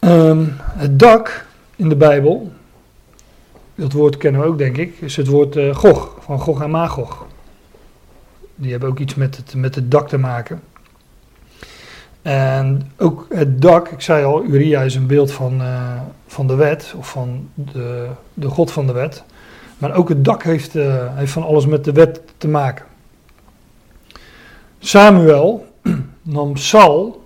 Um, 0.00 0.54
het 0.58 0.98
dak 0.98 1.46
in 1.76 1.88
de 1.88 1.96
Bijbel, 1.96 2.52
dat 3.74 3.92
woord 3.92 4.16
kennen 4.16 4.40
we 4.40 4.46
ook 4.46 4.58
denk 4.58 4.76
ik, 4.76 5.00
is 5.00 5.16
het 5.16 5.26
woord 5.26 5.56
uh, 5.56 5.74
Gog, 5.74 6.16
van 6.20 6.40
Gog 6.40 6.62
en 6.62 6.70
Magog. 6.70 7.26
Die 8.54 8.70
hebben 8.70 8.88
ook 8.88 8.98
iets 8.98 9.14
met 9.14 9.36
het, 9.36 9.54
met 9.54 9.74
het 9.74 9.90
dak 9.90 10.08
te 10.08 10.18
maken. 10.18 10.62
En 12.22 12.92
ook 12.96 13.26
het 13.28 13.62
dak, 13.62 13.88
ik 13.88 14.00
zei 14.00 14.24
al, 14.24 14.44
Uria 14.44 14.82
is 14.82 14.94
een 14.94 15.06
beeld 15.06 15.32
van, 15.32 15.60
uh, 15.60 16.00
van 16.26 16.46
de 16.46 16.54
wet, 16.54 16.94
of 16.96 17.10
van 17.10 17.48
de, 17.54 18.06
de 18.34 18.48
God 18.48 18.70
van 18.70 18.86
de 18.86 18.92
wet. 18.92 19.24
Maar 19.78 19.94
ook 19.94 20.08
het 20.08 20.24
dak 20.24 20.42
heeft, 20.42 20.76
uh, 20.76 21.16
heeft 21.16 21.32
van 21.32 21.42
alles 21.42 21.66
met 21.66 21.84
de 21.84 21.92
wet 21.92 22.20
te 22.36 22.48
maken. 22.48 22.84
Samuel 24.78 25.66
nam 26.22 26.56
Saul 26.56 27.24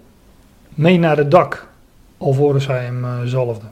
mee 0.68 0.98
naar 0.98 1.16
het 1.16 1.30
dak, 1.30 1.66
alvorens 2.18 2.66
hij 2.66 2.84
hem 2.84 3.04
uh, 3.04 3.20
zalfde. 3.24 3.66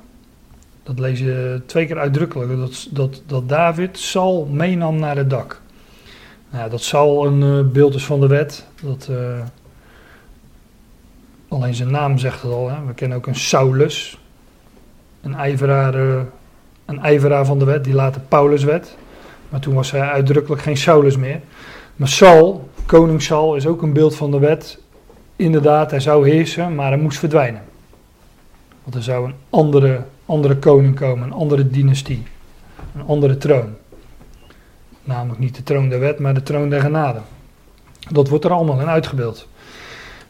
Dat 0.82 0.98
lees 0.98 1.18
je 1.18 1.60
twee 1.66 1.86
keer 1.86 1.98
uitdrukkelijk, 1.98 2.56
dat, 2.56 2.88
dat, 2.90 3.22
dat 3.26 3.48
David 3.48 3.98
Saul 3.98 4.44
meenam 4.50 4.98
naar 4.98 5.16
het 5.16 5.30
dak. 5.30 5.60
Nou, 6.50 6.70
dat 6.70 6.82
Saul 6.82 7.26
een 7.26 7.72
beeld 7.72 7.94
is 7.94 8.04
van 8.04 8.20
de 8.20 8.26
wet, 8.26 8.66
dat... 8.82 9.08
Alleen 11.52 11.74
zijn 11.74 11.90
naam 11.90 12.18
zegt 12.18 12.42
het 12.42 12.52
al. 12.52 12.68
Hè? 12.68 12.84
We 12.86 12.94
kennen 12.94 13.18
ook 13.18 13.26
een 13.26 13.34
Saulus. 13.34 14.18
Een 15.20 15.34
ijveraar, 15.34 15.94
eh, 15.94 16.20
een 16.86 17.46
van 17.46 17.58
de 17.58 17.64
wet, 17.64 17.84
die 17.84 17.94
later 17.94 18.20
Paulus 18.28 18.64
werd. 18.64 18.96
Maar 19.48 19.60
toen 19.60 19.74
was 19.74 19.90
hij 19.90 20.00
uitdrukkelijk 20.00 20.62
geen 20.62 20.76
Saulus 20.76 21.16
meer. 21.16 21.40
Maar 21.96 22.08
Saul, 22.08 22.68
koning 22.86 23.22
Saul, 23.22 23.54
is 23.54 23.66
ook 23.66 23.82
een 23.82 23.92
beeld 23.92 24.16
van 24.16 24.30
de 24.30 24.38
wet. 24.38 24.80
Inderdaad, 25.36 25.90
hij 25.90 26.00
zou 26.00 26.28
heersen, 26.28 26.74
maar 26.74 26.88
hij 26.88 27.00
moest 27.00 27.18
verdwijnen. 27.18 27.62
Want 28.82 28.96
er 28.96 29.02
zou 29.02 29.26
een 29.26 29.34
andere, 29.50 30.04
andere 30.26 30.56
koning 30.56 30.96
komen, 30.96 31.24
een 31.24 31.32
andere 31.32 31.70
dynastie. 31.70 32.22
Een 32.94 33.06
andere 33.06 33.36
troon. 33.36 33.74
Namelijk 35.04 35.40
niet 35.40 35.56
de 35.56 35.62
troon 35.62 35.88
der 35.88 36.00
wet, 36.00 36.18
maar 36.18 36.34
de 36.34 36.42
troon 36.42 36.68
der 36.68 36.80
genade. 36.80 37.20
Dat 38.10 38.28
wordt 38.28 38.44
er 38.44 38.50
allemaal 38.50 38.80
in 38.80 38.88
uitgebeeld. 38.88 39.48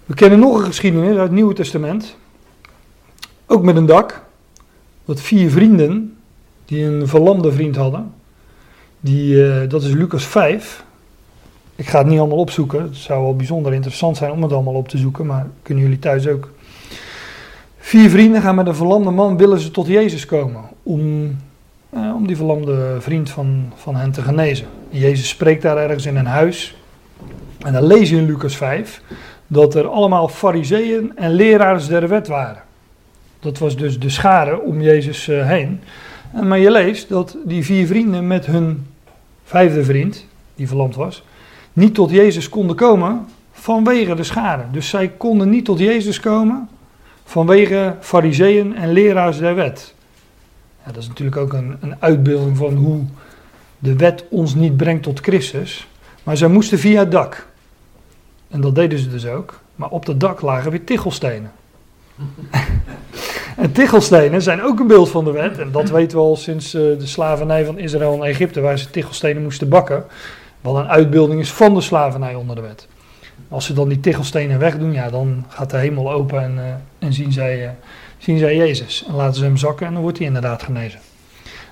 We 0.06 0.14
kennen 0.14 0.38
nog 0.38 0.58
een 0.58 0.64
geschiedenis 0.64 1.08
uit 1.08 1.18
het 1.18 1.30
Nieuwe 1.30 1.54
Testament. 1.54 2.16
Ook 3.46 3.62
met 3.62 3.76
een 3.76 3.86
dak. 3.86 4.22
Dat 5.04 5.20
vier 5.20 5.50
vrienden, 5.50 6.16
die 6.64 6.84
een 6.84 7.08
verlamde 7.08 7.52
vriend 7.52 7.76
hadden. 7.76 8.12
Die, 9.00 9.34
uh, 9.34 9.68
dat 9.68 9.82
is 9.82 9.92
Lucas 9.92 10.24
5. 10.24 10.84
Ik 11.76 11.88
ga 11.88 11.98
het 11.98 12.06
niet 12.06 12.18
allemaal 12.18 12.38
opzoeken. 12.38 12.82
Het 12.82 12.96
zou 12.96 13.22
wel 13.22 13.36
bijzonder 13.36 13.72
interessant 13.72 14.16
zijn 14.16 14.30
om 14.30 14.42
het 14.42 14.52
allemaal 14.52 14.74
op 14.74 14.88
te 14.88 14.98
zoeken. 14.98 15.26
Maar 15.26 15.46
kunnen 15.62 15.84
jullie 15.84 15.98
thuis 15.98 16.28
ook. 16.28 16.50
Vier 17.78 18.10
vrienden 18.10 18.42
gaan 18.42 18.54
met 18.54 18.66
een 18.66 18.74
verlamde 18.74 19.10
man, 19.10 19.36
willen 19.36 19.58
ze 19.58 19.70
tot 19.70 19.86
Jezus 19.86 20.26
komen. 20.26 20.62
Om, 20.82 21.36
uh, 21.94 22.14
om 22.14 22.26
die 22.26 22.36
verlamde 22.36 22.96
vriend 22.98 23.30
van, 23.30 23.72
van 23.74 23.96
hen 23.96 24.12
te 24.12 24.22
genezen. 24.22 24.66
Jezus 24.88 25.28
spreekt 25.28 25.62
daar 25.62 25.76
ergens 25.76 26.06
in 26.06 26.16
een 26.16 26.26
huis. 26.26 26.76
En 27.64 27.72
dan 27.72 27.86
lees 27.86 28.10
je 28.10 28.16
in 28.16 28.26
Lucas 28.26 28.56
5 28.56 29.02
dat 29.46 29.74
er 29.74 29.88
allemaal 29.88 30.28
fariseeën 30.28 31.12
en 31.16 31.30
leraars 31.30 31.86
der 31.86 32.08
wet 32.08 32.26
waren. 32.26 32.62
Dat 33.40 33.58
was 33.58 33.76
dus 33.76 33.98
de 33.98 34.08
schare 34.08 34.60
om 34.60 34.80
Jezus 34.80 35.28
uh, 35.28 35.46
heen. 35.46 35.80
En, 36.32 36.48
maar 36.48 36.58
je 36.58 36.70
leest 36.70 37.08
dat 37.08 37.36
die 37.44 37.64
vier 37.64 37.86
vrienden 37.86 38.26
met 38.26 38.46
hun 38.46 38.86
vijfde 39.44 39.84
vriend, 39.84 40.26
die 40.54 40.68
verlamd 40.68 40.94
was, 40.94 41.24
niet 41.72 41.94
tot 41.94 42.10
Jezus 42.10 42.48
konden 42.48 42.76
komen 42.76 43.26
vanwege 43.52 44.14
de 44.14 44.24
schade. 44.24 44.62
Dus 44.72 44.88
zij 44.88 45.08
konden 45.08 45.50
niet 45.50 45.64
tot 45.64 45.78
Jezus 45.78 46.20
komen 46.20 46.68
vanwege 47.24 47.96
fariseeën 48.00 48.76
en 48.76 48.92
leraars 48.92 49.38
der 49.38 49.54
wet. 49.54 49.94
Ja, 50.84 50.92
dat 50.92 51.02
is 51.02 51.08
natuurlijk 51.08 51.36
ook 51.36 51.52
een, 51.52 51.76
een 51.80 51.96
uitbeelding 51.98 52.56
van 52.56 52.74
hoe 52.74 53.04
de 53.78 53.96
wet 53.96 54.24
ons 54.30 54.54
niet 54.54 54.76
brengt 54.76 55.02
tot 55.02 55.20
Christus. 55.20 55.88
Maar 56.22 56.36
zij 56.36 56.48
moesten 56.48 56.78
via 56.78 56.98
het 56.98 57.10
dak. 57.10 57.50
En 58.52 58.60
dat 58.60 58.74
deden 58.74 58.98
ze 58.98 59.10
dus 59.10 59.26
ook. 59.26 59.60
Maar 59.74 59.88
op 59.88 60.06
het 60.06 60.20
dak 60.20 60.40
lagen 60.40 60.70
weer 60.70 60.84
tichelstenen. 60.84 61.52
en 63.56 63.72
tichelstenen 63.72 64.42
zijn 64.42 64.62
ook 64.62 64.80
een 64.80 64.86
beeld 64.86 65.08
van 65.08 65.24
de 65.24 65.30
wet. 65.30 65.58
En 65.58 65.72
dat 65.72 65.90
weten 65.90 66.18
we 66.18 66.24
al 66.24 66.36
sinds 66.36 66.74
uh, 66.74 66.98
de 66.98 67.06
slavernij 67.06 67.64
van 67.64 67.78
Israël 67.78 68.14
en 68.14 68.28
Egypte, 68.28 68.60
waar 68.60 68.78
ze 68.78 68.90
tichelstenen 68.90 69.42
moesten 69.42 69.68
bakken. 69.68 70.04
Wat 70.60 70.76
een 70.76 70.88
uitbeelding 70.88 71.40
is 71.40 71.52
van 71.52 71.74
de 71.74 71.80
slavernij 71.80 72.34
onder 72.34 72.56
de 72.56 72.62
wet. 72.62 72.88
Als 73.48 73.66
ze 73.66 73.72
dan 73.72 73.88
die 73.88 74.00
tichelstenen 74.00 74.58
wegdoen, 74.58 74.92
ja, 74.92 75.10
dan 75.10 75.44
gaat 75.48 75.70
de 75.70 75.76
hemel 75.76 76.12
open 76.12 76.42
en, 76.42 76.54
uh, 76.56 76.62
en 76.98 77.12
zien, 77.12 77.32
zij, 77.32 77.64
uh, 77.64 77.70
zien 78.18 78.38
zij 78.38 78.56
Jezus. 78.56 79.04
En 79.08 79.14
laten 79.14 79.34
ze 79.34 79.44
hem 79.44 79.56
zakken 79.56 79.86
en 79.86 79.92
dan 79.92 80.02
wordt 80.02 80.18
hij 80.18 80.26
inderdaad 80.26 80.62
genezen. 80.62 81.00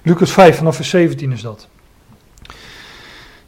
Lucas 0.02 0.30
5 0.30 0.56
vanaf 0.56 0.76
vers 0.76 0.88
17 0.88 1.32
is 1.32 1.42
dat. 1.42 1.68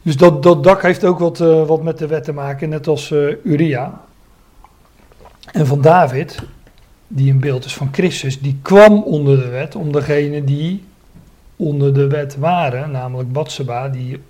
Dus 0.03 0.17
dat, 0.17 0.43
dat 0.43 0.65
dak 0.65 0.83
heeft 0.83 1.05
ook 1.05 1.19
wat, 1.19 1.41
uh, 1.41 1.67
wat 1.67 1.83
met 1.83 1.99
de 1.99 2.07
wet 2.07 2.25
te 2.25 2.33
maken, 2.33 2.69
net 2.69 2.87
als 2.87 3.11
uh, 3.11 3.35
Uria. 3.43 4.01
En 5.53 5.67
van 5.67 5.81
David, 5.81 6.39
die 7.07 7.31
een 7.31 7.41
beeld 7.41 7.65
is 7.65 7.75
van 7.75 7.89
Christus, 7.93 8.41
die 8.41 8.59
kwam 8.63 9.03
onder 9.03 9.39
de 9.39 9.49
wet 9.49 9.75
om 9.75 9.93
degene 9.93 10.45
die 10.45 10.85
onder 11.57 11.95
de 11.95 12.07
wet 12.07 12.37
waren, 12.37 12.91
namelijk 12.91 13.33
Batseba, 13.33 13.89
die, 13.89 14.21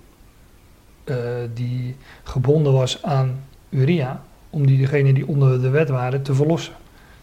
uh, 1.05 1.17
die 1.53 1.95
gebonden 2.23 2.73
was 2.73 3.03
aan 3.03 3.43
Uria, 3.69 4.23
om 4.49 4.67
die 4.67 4.77
degene 4.77 5.13
die 5.13 5.27
onder 5.27 5.61
de 5.61 5.69
wet 5.69 5.89
waren 5.89 6.21
te 6.21 6.33
verlossen. 6.33 6.73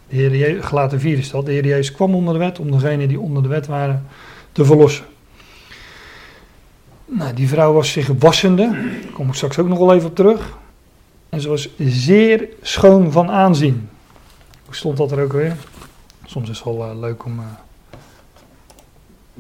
De 0.09 0.17
Heer 0.17 0.65
gelaten 0.65 1.01
4 1.01 1.19
is 1.19 1.31
dat, 1.31 1.47
de 1.47 1.53
Heer 1.53 1.67
Jezus 1.67 1.93
kwam 1.93 2.15
onder 2.15 2.33
de 2.33 2.41
wet 2.41 2.59
om 2.59 2.71
degene 2.71 3.07
die 3.07 3.21
onder 3.21 3.43
de 3.43 3.49
wet 3.49 3.67
waren 3.67 4.07
te 4.53 4.65
verlossen. 4.65 5.05
Nou, 7.13 7.35
die 7.35 7.49
vrouw 7.49 7.73
was 7.73 7.93
zich 7.93 8.11
wassende. 8.19 8.71
Daar 8.71 9.13
kom 9.13 9.29
ik 9.29 9.35
straks 9.35 9.59
ook 9.59 9.69
nog 9.69 9.79
wel 9.79 9.95
even 9.95 10.09
op 10.09 10.15
terug. 10.15 10.59
En 11.29 11.41
ze 11.41 11.49
was 11.49 11.69
zeer 11.79 12.49
schoon 12.63 13.13
van 13.13 13.31
aanzien. 13.31 13.89
Hoe 14.65 14.75
stond 14.75 14.97
dat 14.97 15.13
er 15.13 15.23
ook 15.23 15.33
weer? 15.33 15.57
Soms 16.25 16.51
is 16.51 16.57
het 16.57 16.65
wel 16.65 16.91
uh, 16.91 17.01
leuk 17.01 17.25
om. 17.25 17.39
Uh... 17.39 17.45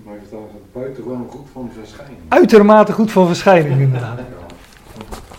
Maar 0.04 0.14
je 0.14 0.20
staat 0.26 0.40
buitengewoon 0.72 1.26
goed 1.28 1.46
van 1.52 1.70
verschijning. 1.80 2.18
Uitermate 2.28 2.92
goed 2.92 3.12
van 3.12 3.26
verschijning, 3.26 3.80
inderdaad. 3.80 4.20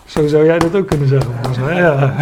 Zo 0.05 0.27
zou 0.27 0.45
jij 0.45 0.59
dat 0.59 0.75
ook 0.75 0.87
kunnen 0.87 1.07
zeggen. 1.07 1.75
Ja. 1.75 2.15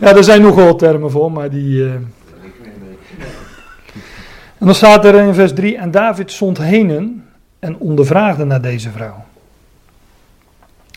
ja, 0.00 0.16
er 0.16 0.24
zijn 0.24 0.42
nogal 0.42 0.76
termen 0.76 1.10
voor, 1.10 1.32
maar 1.32 1.50
die. 1.50 1.78
Uh... 1.78 1.92
En 4.58 4.66
dan 4.66 4.74
staat 4.74 5.04
er 5.04 5.14
in 5.14 5.34
vers 5.34 5.52
3: 5.54 5.76
En 5.76 5.90
David 5.90 6.30
stond 6.30 6.58
henen 6.58 7.27
en 7.58 7.78
ondervraagde 7.78 8.44
naar 8.44 8.62
deze 8.62 8.90
vrouw. 8.90 9.24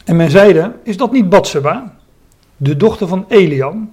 En 0.05 0.15
men 0.15 0.29
zeide, 0.29 0.71
is 0.83 0.97
dat 0.97 1.11
niet 1.11 1.29
Batseba, 1.29 1.93
de 2.57 2.77
dochter 2.77 3.07
van 3.07 3.25
Eliam, 3.27 3.91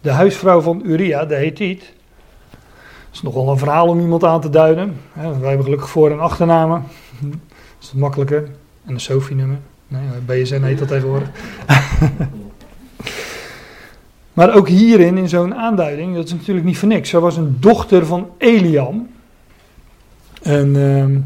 de 0.00 0.10
huisvrouw 0.10 0.60
van 0.60 0.80
Uria, 0.84 1.24
de 1.24 1.34
Hethiet? 1.34 1.80
Dat 1.80 3.12
is 3.12 3.22
nogal 3.22 3.48
een 3.50 3.58
verhaal 3.58 3.88
om 3.88 4.00
iemand 4.00 4.24
aan 4.24 4.40
te 4.40 4.50
duiden. 4.50 5.00
wij 5.12 5.48
hebben 5.48 5.64
gelukkig 5.64 5.90
voor- 5.90 6.10
en 6.10 6.20
achternamen. 6.20 6.84
Is 7.80 7.86
dat 7.86 7.94
makkelijker? 7.94 8.48
En 8.86 8.94
een 8.94 9.00
Sophie-nummer. 9.00 9.58
Nee, 9.88 10.00
BSN 10.26 10.62
heet 10.62 10.78
dat 10.78 10.88
tegenwoordig. 10.88 11.28
maar 14.32 14.54
ook 14.54 14.68
hierin, 14.68 15.18
in 15.18 15.28
zo'n 15.28 15.54
aanduiding, 15.54 16.14
dat 16.14 16.24
is 16.24 16.32
natuurlijk 16.32 16.66
niet 16.66 16.78
voor 16.78 16.88
niks. 16.88 17.10
Zij 17.10 17.20
was 17.20 17.36
een 17.36 17.56
dochter 17.60 18.06
van 18.06 18.30
Eliam. 18.38 19.08
En 20.42 20.76
ehm, 20.76 21.20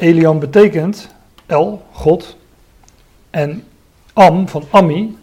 Eliam 0.00 0.38
betekent 0.38 1.08
El, 1.46 1.82
God. 1.92 2.36
En 3.30 3.64
Am, 4.12 4.48
van 4.48 4.64
Ammi. 4.70 5.16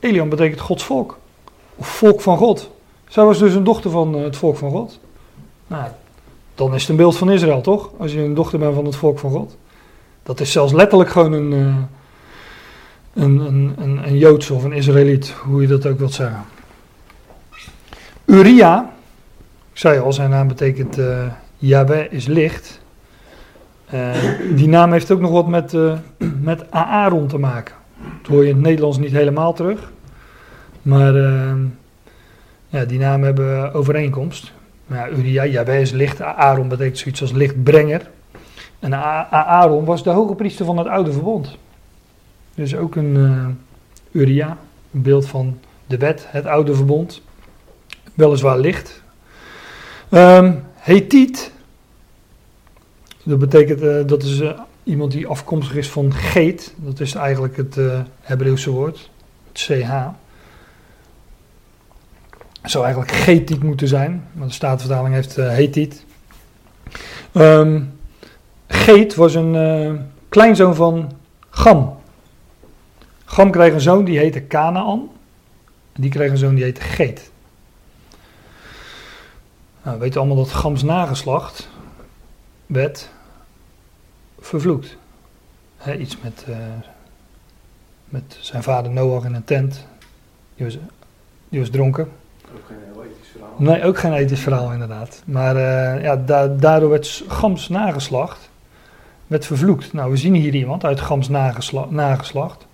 Eliam 0.00 0.28
betekent 0.28 0.60
Gods 0.60 0.84
volk. 0.84 1.18
Of 1.76 1.86
volk 1.86 2.20
van 2.20 2.36
God. 2.36 2.70
Zij 3.08 3.24
was 3.24 3.38
dus 3.38 3.54
een 3.54 3.64
dochter 3.64 3.90
van 3.90 4.16
eh, 4.16 4.22
het 4.22 4.36
volk 4.36 4.56
van 4.56 4.70
God. 4.70 5.00
Nou, 5.66 5.90
dan 6.54 6.74
is 6.74 6.80
het 6.80 6.90
een 6.90 6.96
beeld 6.96 7.16
van 7.16 7.30
Israël, 7.30 7.60
toch? 7.60 7.90
Als 7.96 8.12
je 8.12 8.20
een 8.20 8.34
dochter 8.34 8.58
bent 8.58 8.74
van 8.74 8.84
het 8.84 8.96
volk 8.96 9.18
van 9.18 9.30
God. 9.30 9.56
Dat 10.22 10.40
is 10.40 10.52
zelfs 10.52 10.72
letterlijk 10.72 11.10
gewoon 11.10 11.32
een, 11.32 11.52
uh, 11.52 11.76
een, 13.14 13.38
een, 13.38 13.74
een, 13.78 14.06
een 14.06 14.18
Joods 14.18 14.50
of 14.50 14.64
een 14.64 14.72
Israëliet, 14.72 15.30
hoe 15.30 15.60
je 15.60 15.68
dat 15.68 15.86
ook 15.86 15.98
wilt 15.98 16.14
zeggen. 16.14 16.44
Uria, 18.24 18.92
ik 19.72 19.78
zei 19.78 19.98
al, 19.98 20.12
zijn 20.12 20.30
naam 20.30 20.48
betekent 20.48 20.98
uh, 20.98 21.26
Yahweh 21.58 22.12
is 22.12 22.26
licht. 22.26 22.81
Uh, 23.94 24.10
die 24.54 24.68
naam 24.68 24.92
heeft 24.92 25.10
ook 25.10 25.20
nog 25.20 25.30
wat 25.30 25.48
met, 25.48 25.72
uh, 25.72 25.98
met 26.40 26.70
Aaron 26.70 27.26
te 27.26 27.38
maken. 27.38 27.74
Dat 28.22 28.30
hoor 28.30 28.42
je 28.42 28.48
in 28.48 28.54
het 28.54 28.64
Nederlands 28.64 28.98
niet 28.98 29.12
helemaal 29.12 29.52
terug. 29.52 29.90
Maar 30.82 31.14
ja, 32.68 32.84
die 32.84 32.98
namen 32.98 33.26
hebben 33.26 33.72
overeenkomst. 33.74 34.52
Ja, 34.86 35.08
Uria, 35.08 35.64
licht. 35.92 36.22
Aaron 36.22 36.68
betekent 36.68 36.98
zoiets 36.98 37.20
als 37.20 37.32
lichtbrenger. 37.32 38.10
En 38.78 38.94
Aaron 39.30 39.84
was 39.84 40.02
de 40.02 40.10
hoge 40.10 40.34
priester 40.34 40.64
van 40.64 40.78
het 40.78 40.86
oude 40.86 41.12
verbond. 41.12 41.58
Dus 42.54 42.76
ook 42.76 42.96
een 42.96 43.14
uh, 43.16 43.46
Uria, 44.10 44.56
een 44.92 45.02
beeld 45.02 45.26
van 45.26 45.58
de 45.86 45.96
wet, 45.96 46.26
het 46.28 46.46
oude 46.46 46.74
verbond. 46.74 47.22
Weliswaar 48.14 48.58
licht. 48.58 49.02
Um, 50.10 50.62
dat 53.22 53.38
betekent, 53.38 53.82
uh, 53.82 54.06
dat 54.06 54.22
is 54.22 54.40
uh, 54.40 54.60
iemand 54.82 55.12
die 55.12 55.26
afkomstig 55.26 55.76
is 55.76 55.90
van 55.90 56.14
Geet. 56.14 56.74
Dat 56.76 57.00
is 57.00 57.14
eigenlijk 57.14 57.56
het 57.56 57.76
uh, 57.76 58.00
Hebreeuwse 58.20 58.70
woord, 58.70 59.10
CH. 59.52 60.06
Het 62.60 62.70
zou 62.70 62.84
eigenlijk 62.84 63.14
Getiet 63.14 63.62
moeten 63.62 63.88
zijn, 63.88 64.24
maar 64.32 64.46
de 64.46 64.52
Statenvertaling 64.52 65.14
heeft 65.14 65.38
uh, 65.38 65.48
Hethiet. 65.48 66.04
Um, 67.32 67.98
Geet 68.66 69.14
was 69.14 69.34
een 69.34 70.10
kleinzoon 70.28 70.74
van 70.74 71.12
Gam. 71.50 72.00
Gam 73.24 73.50
kreeg 73.50 73.72
een 73.72 73.80
zoon 73.80 74.04
die 74.04 74.18
heette 74.18 74.46
Canaan. 74.46 75.10
Die 75.92 76.10
kreeg 76.10 76.30
een 76.30 76.36
zoon 76.36 76.54
die 76.54 76.64
heette 76.64 76.80
Geet. 76.80 77.30
Nou, 79.82 79.96
we 79.96 80.02
weten 80.02 80.20
allemaal 80.20 80.36
dat 80.36 80.52
Gams 80.52 80.82
nageslacht 80.82 81.68
werd 82.72 83.08
vervloekt. 84.40 84.96
He, 85.76 85.96
iets 85.96 86.16
met, 86.22 86.44
uh, 86.48 86.56
met 88.04 88.38
zijn 88.40 88.62
vader 88.62 88.92
Noach 88.92 89.24
in 89.24 89.34
een 89.34 89.44
tent. 89.44 89.86
Die 90.54 90.66
was, 90.66 90.78
die 91.48 91.60
was 91.60 91.70
dronken. 91.70 92.08
Ook 92.54 92.60
geen 92.66 92.76
heel 92.92 93.04
ethisch 93.04 93.28
verhaal. 93.32 93.54
Nee, 93.56 93.84
ook 93.84 93.98
geen 93.98 94.12
ethisch 94.12 94.40
verhaal 94.40 94.72
inderdaad. 94.72 95.22
Maar 95.24 95.56
uh, 95.56 96.02
ja, 96.02 96.16
da 96.16 96.46
daardoor 96.46 96.90
werd 96.90 97.24
Gams 97.28 97.68
nageslacht 97.68 98.50
werd 99.32 99.46
vervloekt. 99.46 99.92
Nou, 99.92 100.10
we 100.10 100.16
zien 100.16 100.34
hier 100.34 100.54
iemand 100.54 100.84
uit 100.84 101.00
Gams 101.00 101.28
nagesla 101.28 101.86
nageslacht, 101.88 102.66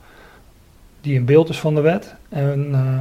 die 1.00 1.18
een 1.18 1.24
beeld 1.24 1.48
is 1.48 1.60
van 1.60 1.74
de 1.74 1.80
wet. 1.80 2.14
En 2.28 2.68
uh, 2.70 3.00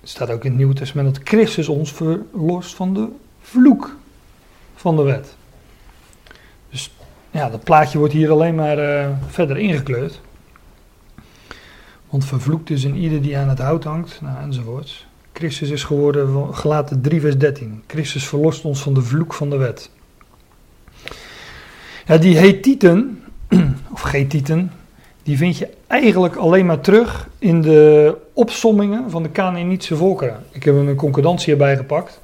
het 0.00 0.08
staat 0.08 0.30
ook 0.30 0.44
in 0.44 0.48
het 0.48 0.58
Nieuwe 0.58 0.74
Testament 0.74 1.14
dat 1.14 1.28
Christus 1.28 1.68
ons 1.68 1.92
verlost 1.92 2.74
van 2.74 2.94
de 2.94 3.08
vloek 3.40 3.96
van 4.74 4.96
de 4.96 5.02
wet. 5.02 5.36
Dus 7.34 7.42
ja, 7.42 7.50
dat 7.50 7.64
plaatje 7.64 7.98
wordt 7.98 8.12
hier 8.12 8.30
alleen 8.30 8.54
maar 8.54 8.78
uh, 8.78 9.08
verder 9.26 9.58
ingekleurd. 9.58 10.20
Want 12.10 12.24
vervloekt 12.24 12.70
is 12.70 12.84
in 12.84 12.96
ieder 12.96 13.22
die 13.22 13.36
aan 13.36 13.48
het 13.48 13.58
hout 13.58 13.84
hangt, 13.84 14.20
nou, 14.22 14.42
enzovoorts. 14.42 15.06
Christus 15.32 15.70
is 15.70 15.84
geworden, 15.84 16.54
gelaten 16.54 17.00
3 17.00 17.20
vers 17.20 17.38
13. 17.38 17.82
Christus 17.86 18.26
verlost 18.26 18.64
ons 18.64 18.82
van 18.82 18.94
de 18.94 19.02
vloek 19.02 19.34
van 19.34 19.50
de 19.50 19.56
wet. 19.56 19.90
Ja, 22.06 22.16
die 22.16 22.36
Hethieten, 22.36 23.22
of 23.94 24.00
Getieten, 24.00 24.70
die 25.22 25.36
vind 25.36 25.58
je 25.58 25.68
eigenlijk 25.86 26.36
alleen 26.36 26.66
maar 26.66 26.80
terug 26.80 27.28
in 27.38 27.62
de 27.62 28.16
opsommingen 28.32 29.10
van 29.10 29.22
de 29.22 29.32
Canaanitische 29.32 29.96
volkeren. 29.96 30.44
Ik 30.50 30.64
heb 30.64 30.74
een 30.74 30.94
concordantie 30.94 31.52
erbij 31.52 31.76
gepakt 31.76 32.20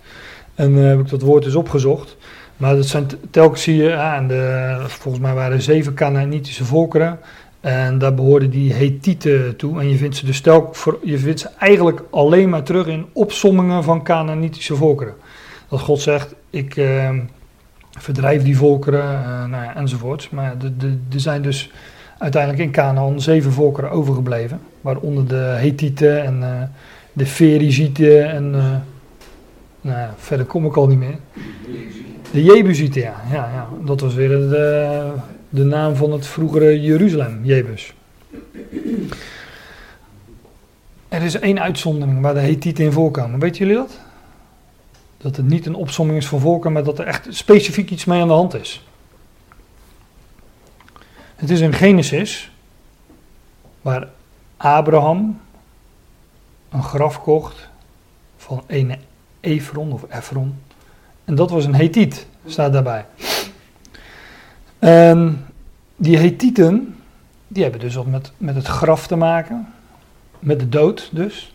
en 0.54 0.72
uh, 0.72 0.88
heb 0.88 1.00
ik 1.00 1.08
dat 1.08 1.22
woord 1.22 1.44
eens 1.44 1.54
opgezocht. 1.54 2.16
Maar 2.61 2.76
dat 2.76 2.86
zijn 2.86 3.06
telkens 3.30 3.62
zie 3.62 3.76
je, 3.76 3.88
ja, 3.88 4.16
en 4.16 4.28
de, 4.28 4.74
volgens 4.86 5.22
mij 5.22 5.34
waren 5.34 5.52
er 5.52 5.62
zeven 5.62 5.94
Canaanitische 5.94 6.64
volkeren. 6.64 7.18
En 7.61 7.98
daar 7.98 8.14
behoorden 8.14 8.50
die 8.50 8.72
Hethieten 8.72 9.56
toe. 9.56 9.80
En 9.80 9.88
je 9.88 9.96
vindt 9.96 10.16
ze 10.16 10.26
dus 10.26 10.40
telk, 10.40 10.74
je 11.02 11.18
vindt 11.18 11.40
ze 11.40 11.48
eigenlijk 11.58 12.02
alleen 12.11 12.48
maar 12.48 12.62
terug 12.62 12.86
in 12.86 13.06
opsommingen 13.12 13.84
van 13.84 14.02
Canaanitische 14.02 14.76
volkeren. 14.76 15.14
Dat 15.68 15.80
God 15.80 16.00
zegt, 16.00 16.34
ik... 16.50 16.76
Uh, 16.76 17.11
verdrijf 17.98 18.42
die 18.42 18.56
volkeren, 18.56 19.04
uh, 19.04 19.44
nou 19.44 19.64
ja, 19.64 19.76
enzovoorts. 19.76 20.30
Maar 20.30 20.56
er 21.12 21.20
zijn 21.20 21.42
dus 21.42 21.70
uiteindelijk 22.18 22.62
in 22.62 22.70
Canaan 22.70 23.20
zeven 23.20 23.52
volkeren 23.52 23.90
overgebleven. 23.90 24.61
Waaronder 24.80 25.28
de 25.28 25.34
Hethieten 25.34 26.24
en 26.24 26.40
uh, 26.40 26.62
de 27.12 27.26
Ferizieten 27.26 28.30
en 28.30 28.44
uh, 28.54 28.64
nou 29.80 29.98
ja, 29.98 30.14
verder 30.16 30.46
kom 30.46 30.66
ik 30.66 30.76
al 30.76 30.86
niet 30.86 30.98
meer. 30.98 31.18
De 32.31 32.43
Jebusieten, 32.43 33.01
ja. 33.01 33.22
ja, 33.31 33.51
ja. 33.53 33.68
Dat 33.85 34.01
was 34.01 34.14
weer 34.14 34.28
de, 34.28 35.12
de 35.49 35.64
naam 35.64 35.95
van 35.95 36.12
het 36.12 36.26
vroegere 36.26 36.81
Jeruzalem, 36.81 37.45
Jebus. 37.45 37.95
Er 41.09 41.22
is 41.22 41.35
één 41.35 41.61
uitzondering 41.61 42.20
waar 42.20 42.35
de 42.35 42.41
Hethieten 42.41 42.85
in 42.85 42.93
voorkomen. 42.93 43.41
Weet 43.41 43.57
jullie 43.57 43.74
dat? 43.74 43.99
Dat 45.16 45.37
het 45.37 45.47
niet 45.47 45.66
een 45.66 45.74
opsomming 45.74 46.18
is 46.18 46.26
van 46.26 46.41
volken, 46.41 46.72
maar 46.72 46.85
dat 46.85 46.99
er 46.99 47.07
echt 47.07 47.26
specifiek 47.31 47.91
iets 47.91 48.05
mee 48.05 48.20
aan 48.20 48.28
de 48.28 48.35
hand 48.35 48.55
is. 48.55 48.85
Het 51.37 51.51
is 51.51 51.61
in 51.61 51.72
Genesis, 51.72 52.51
waar 53.83 54.09
Abraham 54.57 55.41
een 56.70 56.83
graf 56.83 57.22
kocht 57.22 57.68
van 58.37 58.62
een 58.66 58.95
Efron 59.41 59.93
of 59.93 60.05
Efron. 60.09 60.59
En 61.31 61.37
dat 61.37 61.51
was 61.51 61.64
een 61.64 61.74
Hethiet, 61.74 62.26
staat 62.47 62.72
daarbij. 62.72 63.05
En 64.78 65.47
die 65.97 66.16
Hethieten, 66.18 66.97
die 67.49 67.62
hebben 67.62 67.81
dus 67.81 67.95
wat 67.95 68.07
met, 68.07 68.33
met 68.37 68.55
het 68.55 68.66
graf 68.66 69.07
te 69.07 69.16
maken. 69.16 69.68
Met 70.39 70.61
de 70.61 70.68
dood 70.68 71.09
dus. 71.12 71.55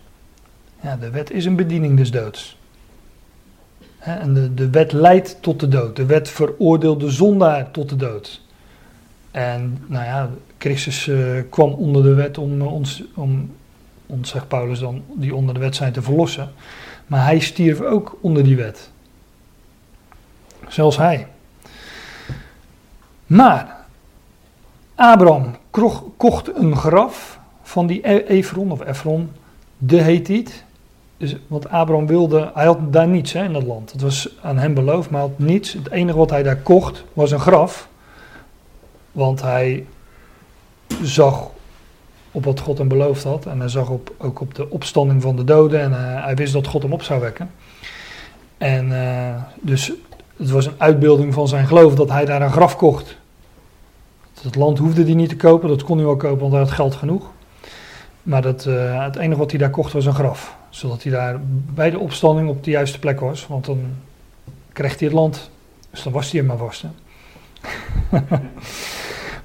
Ja, 0.82 0.96
de 0.96 1.10
wet 1.10 1.32
is 1.32 1.46
een 1.46 1.56
bediening 1.56 1.98
des 1.98 2.12
doods. 2.12 2.58
En 4.00 4.34
de, 4.34 4.54
de 4.54 4.70
wet 4.70 4.92
leidt 4.92 5.38
tot 5.42 5.60
de 5.60 5.68
dood. 5.68 5.96
De 5.96 6.06
wet 6.06 6.30
veroordeelt 6.30 7.00
de 7.00 7.10
zondaar 7.10 7.72
tot 7.72 7.90
de 7.90 7.96
dood. 7.96 8.42
En 9.32 9.78
nou 9.86 10.06
ja, 10.06 10.30
Christus 10.58 11.08
uh, 11.08 11.42
kwam 11.50 11.72
onder 11.72 12.04
de 12.04 12.14
wet 12.14 12.38
om 12.38 12.62
uh, 12.62 12.74
ons, 12.74 13.04
om 13.16 13.52
ons, 14.06 14.30
zegt 14.30 14.48
Paulus 14.48 14.80
dan, 14.80 15.04
die 15.14 15.36
onder 15.36 15.54
de 15.54 15.60
wet 15.60 15.76
zijn 15.76 15.94
te 15.94 16.02
verlossen. 16.02 16.52
Maar 17.08 17.24
hij 17.24 17.40
stierf 17.40 17.82
ook 17.82 18.18
onder 18.22 18.44
die 18.44 18.56
wet. 18.56 18.94
Zelfs 20.68 20.98
hij. 20.98 21.28
Maar 23.26 23.76
Abraham 24.96 25.56
kocht 26.18 26.56
een 26.56 26.76
graf 26.76 27.40
van 27.64 27.88
die 27.88 28.10
e-, 28.10 28.24
Efron 28.28 28.72
of 28.72 28.86
Efron, 28.86 29.32
de 29.78 30.02
Hethiet. 30.02 30.64
Dus, 31.18 31.36
want 31.48 31.70
Abraham 31.70 32.08
wilde, 32.08 32.52
hij 32.54 32.66
had 32.66 32.94
daar 32.94 33.08
niets 33.08 33.34
hè, 33.34 33.44
in 33.44 33.54
dat 33.54 33.64
land. 33.64 33.92
Het 33.92 34.02
was 34.02 34.30
aan 34.42 34.58
hem 34.58 34.74
beloofd, 34.74 35.10
maar 35.10 35.22
hij 35.22 35.30
had 35.30 35.40
niets. 35.40 35.74
Het 35.74 35.92
enige 35.92 36.18
wat 36.18 36.30
hij 36.30 36.44
daar 36.44 36.58
kocht 36.58 37.04
was 37.14 37.32
een 37.32 37.40
graf. 37.40 37.88
Want 39.12 39.42
hij 39.42 39.86
zag 41.02 41.50
op 42.32 42.46
wat 42.46 42.60
God 42.60 42.78
hem 42.78 42.88
beloofd 42.88 43.24
had. 43.24 43.46
En 43.46 43.60
hij 43.60 43.70
zag 43.70 43.90
op, 43.90 44.14
ook 44.18 44.40
op 44.40 44.56
de 44.56 44.70
opstanding 44.70 45.22
van 45.22 45.36
de 45.36 45.44
doden. 45.44 45.82
En 45.82 45.92
uh, 45.92 46.24
hij 46.24 46.36
wist 46.36 46.54
dat 46.54 46.68
God 46.68 46.82
hem 46.82 46.94
op 46.94 47.02
zou 47.02 47.22
wekken. 47.22 47.52
En 48.58 48.88
uh, 48.90 49.36
dus 49.62 49.92
het 50.38 50.50
was 50.50 50.66
een 50.66 50.76
uitbeelding 50.78 51.34
van 51.34 51.48
zijn 51.48 51.68
geloof 51.68 51.96
dat 51.96 52.10
hij 52.10 52.26
daar 52.26 52.42
een 52.42 52.52
graf 52.52 52.76
kocht. 52.76 53.18
Het 54.42 54.56
land 54.56 54.78
hoefde 54.78 55.04
hij 55.04 55.14
niet 55.14 55.30
te 55.30 55.36
kopen, 55.36 55.70
dat 55.70 55.84
kon 55.84 55.98
hij 55.98 56.06
wel 56.06 56.16
kopen, 56.16 56.40
want 56.40 56.52
hij 56.52 56.62
had 56.62 56.72
geld 56.72 56.96
genoeg. 56.96 57.32
Maar 58.24 58.42
dat, 58.42 58.66
uh, 58.66 59.04
het 59.04 59.16
enige 59.16 59.40
wat 59.40 59.50
hij 59.50 59.60
daar 59.60 59.70
kocht 59.70 59.94
was 59.94 60.06
een 60.06 60.14
graf 60.14 60.56
zodat 60.76 61.04
hij 61.04 61.12
daar 61.12 61.40
bij 61.74 61.90
de 61.90 62.00
opstanding 62.00 62.50
op 62.50 62.64
de 62.64 62.72
juiste 62.72 63.00
plek 63.00 63.20
was. 63.20 63.48
Want 63.48 63.66
dan 63.66 63.80
kreeg 64.74 65.00
hij 65.00 65.08
het 65.08 65.18
land. 65.18 65.50
Dus 65.92 66.04
dan 66.04 66.14
was 66.14 66.32
hij 66.32 66.40
er 66.40 66.46
maar 66.46 66.58
vast. 66.58 66.84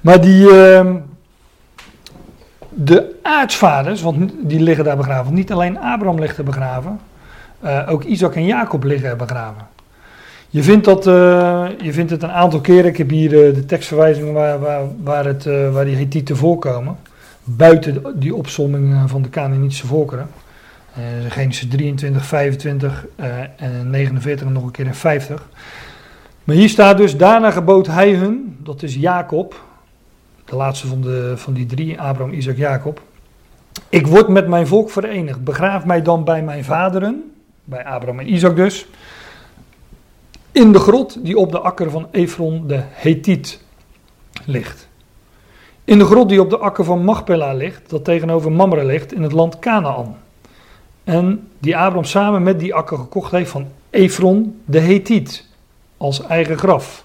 Maar 0.01 0.21
die, 0.21 0.49
ehm, 0.49 0.95
de 2.69 3.19
aartsvaders, 3.23 4.01
want 4.01 4.31
die 4.39 4.59
liggen 4.59 4.83
daar 4.83 4.97
begraven. 4.97 5.33
Niet 5.33 5.51
alleen 5.51 5.79
Abraham 5.79 6.19
ligt 6.19 6.37
er 6.37 6.43
begraven, 6.43 6.99
eh, 7.59 7.87
ook 7.89 8.03
Isaac 8.03 8.35
en 8.35 8.45
Jacob 8.45 8.83
liggen 8.83 9.09
er 9.09 9.15
begraven. 9.15 9.67
Je 10.53 10.63
vindt, 10.63 10.85
dat, 10.85 11.07
eh, 11.07 11.65
je 11.81 11.93
vindt 11.93 12.11
het 12.11 12.23
een 12.23 12.31
aantal 12.31 12.61
keren, 12.61 12.85
ik 12.85 12.97
heb 12.97 13.09
hier 13.09 13.29
de, 13.29 13.51
de 13.53 13.65
tekstverwijzingen 13.65 14.33
waar, 14.33 14.59
waar, 14.59 14.83
waar, 15.03 15.25
het, 15.25 15.45
uh, 15.45 15.73
waar 15.73 15.85
die 15.85 15.95
Hethieten 15.95 16.37
voorkomen. 16.37 16.97
Buiten 17.43 18.03
die 18.15 18.35
opsomming 18.35 19.09
van 19.09 19.21
de 19.21 19.29
Canaanitische 19.29 19.87
volkeren. 19.87 20.27
Genesis 21.29 21.67
23, 21.69 22.25
25 22.25 23.05
en 23.55 23.89
49 23.89 24.47
en 24.47 24.53
nog 24.53 24.63
een 24.63 24.71
keer 24.71 24.85
in 24.85 24.93
50. 24.93 25.49
Maar 26.43 26.55
hier 26.55 26.69
staat 26.69 26.97
dus, 26.97 27.17
daarna 27.17 27.51
gebood 27.51 27.87
hij 27.87 28.13
hun, 28.13 28.57
dat 28.63 28.83
is 28.83 28.95
Jacob, 28.95 29.63
de 30.45 30.55
laatste 30.55 30.87
van, 30.87 31.01
de, 31.01 31.33
van 31.35 31.53
die 31.53 31.65
drie, 31.65 32.01
Abraham, 32.01 32.33
Isaac, 32.33 32.57
Jacob. 32.57 33.01
Ik 33.89 34.07
word 34.07 34.27
met 34.27 34.47
mijn 34.47 34.67
volk 34.67 34.89
verenigd, 34.89 35.43
begraaf 35.43 35.85
mij 35.85 36.01
dan 36.01 36.23
bij 36.23 36.43
mijn 36.43 36.63
vaderen, 36.63 37.31
bij 37.63 37.85
Abraham 37.85 38.19
en 38.19 38.33
Isaac 38.33 38.55
dus, 38.55 38.87
in 40.51 40.71
de 40.71 40.79
grot 40.79 41.25
die 41.25 41.37
op 41.37 41.51
de 41.51 41.59
akker 41.59 41.91
van 41.91 42.07
Efron 42.11 42.67
de 42.67 42.79
Hethiet 42.81 43.63
ligt. 44.45 44.89
In 45.83 45.97
de 45.97 46.05
grot 46.05 46.29
die 46.29 46.41
op 46.41 46.49
de 46.49 46.57
akker 46.57 46.83
van 46.83 47.03
Machpela 47.03 47.53
ligt, 47.53 47.89
dat 47.89 48.03
tegenover 48.03 48.51
Mamre 48.51 48.85
ligt, 48.85 49.13
in 49.13 49.21
het 49.21 49.31
land 49.31 49.59
Canaan. 49.59 50.17
En 51.03 51.47
die 51.59 51.77
Abraham 51.77 52.03
samen 52.03 52.43
met 52.43 52.59
die 52.59 52.73
akker 52.73 52.97
gekocht 52.97 53.31
heeft 53.31 53.51
van 53.51 53.67
Efron 53.89 54.61
de 54.65 54.79
Hethiet 54.79 55.45
als 55.97 56.25
eigen 56.25 56.57
graf. 56.57 57.03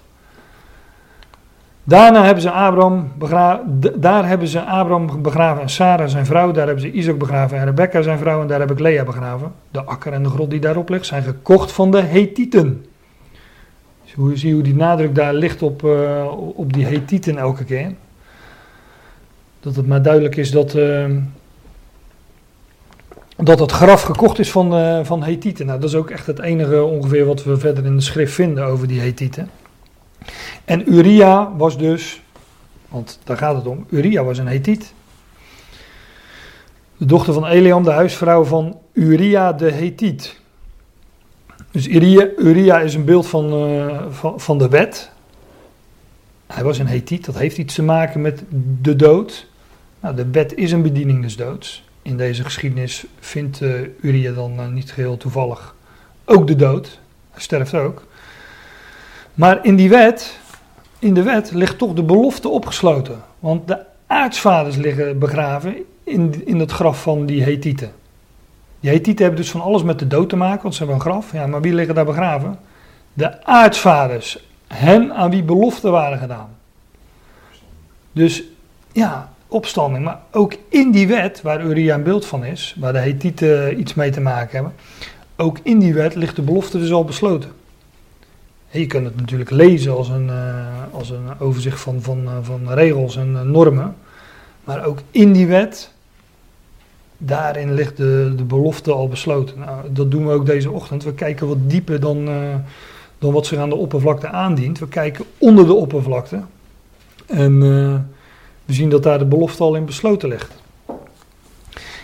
Daarna 1.83 2.23
hebben 2.23 2.41
ze 2.41 2.51
Abraham 2.51 3.11
begraven, 3.17 3.81
daar 4.01 4.27
hebben 4.27 4.47
ze 4.47 4.61
Abraham 4.61 5.21
begraven 5.21 5.61
en 5.61 5.69
Sarah 5.69 6.07
zijn 6.07 6.25
vrouw, 6.25 6.51
daar 6.51 6.65
hebben 6.65 6.83
ze 6.83 6.91
Isaac 6.91 7.17
begraven 7.17 7.57
en 7.57 7.65
Rebecca 7.65 8.01
zijn 8.01 8.17
vrouw 8.17 8.41
en 8.41 8.47
daar 8.47 8.59
heb 8.59 8.71
ik 8.71 8.79
Lea 8.79 9.03
begraven. 9.03 9.53
De 9.71 9.83
akker 9.83 10.13
en 10.13 10.23
de 10.23 10.29
grot 10.29 10.49
die 10.49 10.59
daarop 10.59 10.89
ligt 10.89 11.05
zijn 11.05 11.23
gekocht 11.23 11.71
van 11.71 11.91
de 11.91 12.01
Hethieten. 12.01 12.85
Dus 14.17 14.39
zie 14.39 14.53
hoe 14.53 14.63
die 14.63 14.75
nadruk 14.75 15.15
daar 15.15 15.33
ligt 15.33 15.61
op, 15.61 15.83
uh, 15.83 16.25
op 16.55 16.73
die 16.73 16.85
Hethieten 16.85 17.37
elke 17.37 17.63
keer. 17.63 17.93
Dat 19.59 19.75
het 19.75 19.87
maar 19.87 20.01
duidelijk 20.01 20.35
is 20.35 20.51
dat, 20.51 20.75
uh, 20.75 21.05
dat 23.35 23.59
het 23.59 23.71
graf 23.71 24.01
gekocht 24.01 24.39
is 24.39 24.51
van, 24.51 24.79
uh, 24.79 24.99
van 25.03 25.23
Hethieten. 25.23 25.65
Nou, 25.65 25.79
dat 25.79 25.89
is 25.89 25.95
ook 25.95 26.09
echt 26.09 26.27
het 26.27 26.39
enige 26.39 26.83
ongeveer 26.83 27.25
wat 27.25 27.43
we 27.43 27.57
verder 27.57 27.85
in 27.85 27.95
de 27.95 28.01
schrift 28.01 28.33
vinden 28.33 28.65
over 28.65 28.87
die 28.87 28.99
Hethieten. 28.99 29.49
En 30.65 30.93
Uria 30.93 31.55
was 31.57 31.77
dus, 31.77 32.21
want 32.89 33.19
daar 33.23 33.37
gaat 33.37 33.55
het 33.55 33.67
om, 33.67 33.85
Uria 33.89 34.23
was 34.23 34.37
een 34.37 34.47
Hethiet. 34.47 34.93
De 36.97 37.05
dochter 37.05 37.33
van 37.33 37.45
Eliam, 37.45 37.83
de 37.83 37.91
huisvrouw 37.91 38.43
van 38.43 38.77
Uria 38.93 39.53
de 39.53 39.71
Hethiet. 39.71 40.39
Dus 41.77 41.87
Uria, 41.87 42.79
is 42.79 42.93
een 42.93 43.05
beeld 43.05 43.27
van, 43.27 43.69
uh, 43.69 44.05
van, 44.09 44.39
van 44.39 44.57
de 44.57 44.69
wet. 44.69 45.11
Hij 46.47 46.63
was 46.63 46.79
een 46.79 46.87
Hethiet, 46.87 47.25
dat 47.25 47.37
heeft 47.37 47.57
iets 47.57 47.73
te 47.73 47.83
maken 47.83 48.21
met 48.21 48.43
de 48.81 48.95
dood. 48.95 49.47
Nou, 49.99 50.15
de 50.15 50.29
wet 50.31 50.55
is 50.55 50.71
een 50.71 50.81
bediening 50.81 51.21
des 51.21 51.35
doods 51.35 51.83
in 52.01 52.17
deze 52.17 52.43
geschiedenis 52.43 53.05
vindt 53.19 53.61
uh, 53.61 53.81
Uria 54.01 54.31
dan 54.31 54.59
uh, 54.59 54.67
niet 54.67 54.91
geheel 54.91 55.17
toevallig 55.17 55.75
ook 56.25 56.47
de 56.47 56.55
dood. 56.55 56.99
Hij 57.31 57.41
sterft 57.41 57.73
ook. 57.73 58.05
Maar 59.33 59.65
in 59.65 59.75
die 59.75 59.89
wet, 59.89 60.39
in 60.99 61.13
de 61.13 61.23
wet 61.23 61.51
ligt 61.51 61.77
toch 61.77 61.93
de 61.93 62.03
belofte 62.03 62.49
opgesloten. 62.49 63.21
Want 63.39 63.67
de 63.67 63.85
aartsvaders 64.07 64.75
liggen 64.75 65.19
begraven 65.19 65.75
in, 66.03 66.41
in 66.45 66.59
het 66.59 66.71
graf 66.71 67.01
van 67.01 67.25
die 67.25 67.43
Hethieten. 67.43 67.91
Die 68.79 68.91
Hethieten 68.91 69.25
hebben 69.25 69.41
dus 69.41 69.51
van 69.51 69.61
alles 69.61 69.83
met 69.83 69.99
de 69.99 70.07
dood 70.07 70.29
te 70.29 70.35
maken, 70.35 70.61
want 70.61 70.75
ze 70.75 70.83
hebben 70.83 70.95
een 70.95 71.11
graf. 71.11 71.31
Ja, 71.31 71.47
maar 71.47 71.61
wie 71.61 71.73
liggen 71.73 71.95
daar 71.95 72.05
begraven? 72.05 72.59
De 73.13 73.45
aartsvaders. 73.45 74.45
Hen 74.67 75.13
aan 75.13 75.29
wie 75.29 75.43
beloften 75.43 75.91
waren 75.91 76.17
gedaan. 76.17 76.49
Dus 78.11 78.43
ja, 78.91 79.29
opstanding. 79.47 80.03
Maar 80.03 80.19
ook 80.31 80.53
in 80.69 80.91
die 80.91 81.07
wet, 81.07 81.41
waar 81.41 81.65
Uria 81.65 81.95
een 81.95 82.03
beeld 82.03 82.25
van 82.25 82.45
is, 82.45 82.75
waar 82.79 82.93
de 82.93 82.99
Hethieten 82.99 83.79
iets 83.79 83.93
mee 83.93 84.11
te 84.11 84.21
maken 84.21 84.55
hebben, 84.55 84.73
ook 85.35 85.59
in 85.63 85.79
die 85.79 85.93
wet 85.93 86.15
ligt 86.15 86.35
de 86.35 86.41
belofte 86.41 86.79
dus 86.79 86.91
al 86.91 87.05
besloten. 87.05 87.51
je 88.69 88.87
kunt 88.87 89.05
het 89.05 89.15
natuurlijk 89.15 89.49
lezen 89.49 89.95
als 89.97 90.09
een, 90.09 90.27
uh, 90.27 90.65
als 90.91 91.09
een 91.09 91.39
overzicht 91.39 91.79
van, 91.79 92.01
van, 92.01 92.23
uh, 92.23 92.31
van 92.41 92.73
regels 92.73 93.17
en 93.17 93.31
uh, 93.31 93.41
normen, 93.41 93.95
maar 94.63 94.85
ook 94.85 94.99
in 95.11 95.33
die 95.33 95.47
wet, 95.47 95.91
daarin 97.17 97.73
ligt 97.73 97.97
de, 97.97 98.33
de 98.35 98.43
belofte 98.43 98.91
al 98.91 99.07
besloten. 99.07 99.59
Nou, 99.59 99.93
dat 99.93 100.11
doen 100.11 100.27
we 100.27 100.33
ook 100.33 100.45
deze 100.45 100.71
ochtend. 100.71 101.03
We 101.03 101.13
kijken 101.13 101.47
wat 101.47 101.69
dieper 101.69 101.99
dan, 101.99 102.25
dan 103.17 103.33
wat 103.33 103.45
zich 103.45 103.57
aan 103.57 103.69
de 103.69 103.75
oppervlakte 103.75 104.27
aandient. 104.27 104.79
We 104.79 104.87
kijken 104.87 105.25
onder 105.37 105.65
de 105.65 105.73
oppervlakte. 105.73 106.41
En 107.25 107.59
we 108.65 108.73
zien 108.73 108.89
dat 108.89 109.03
daar 109.03 109.19
de 109.19 109.25
belofte 109.25 109.63
al 109.63 109.75
in 109.75 109.85
besloten 109.85 110.29
ligt. 110.29 110.51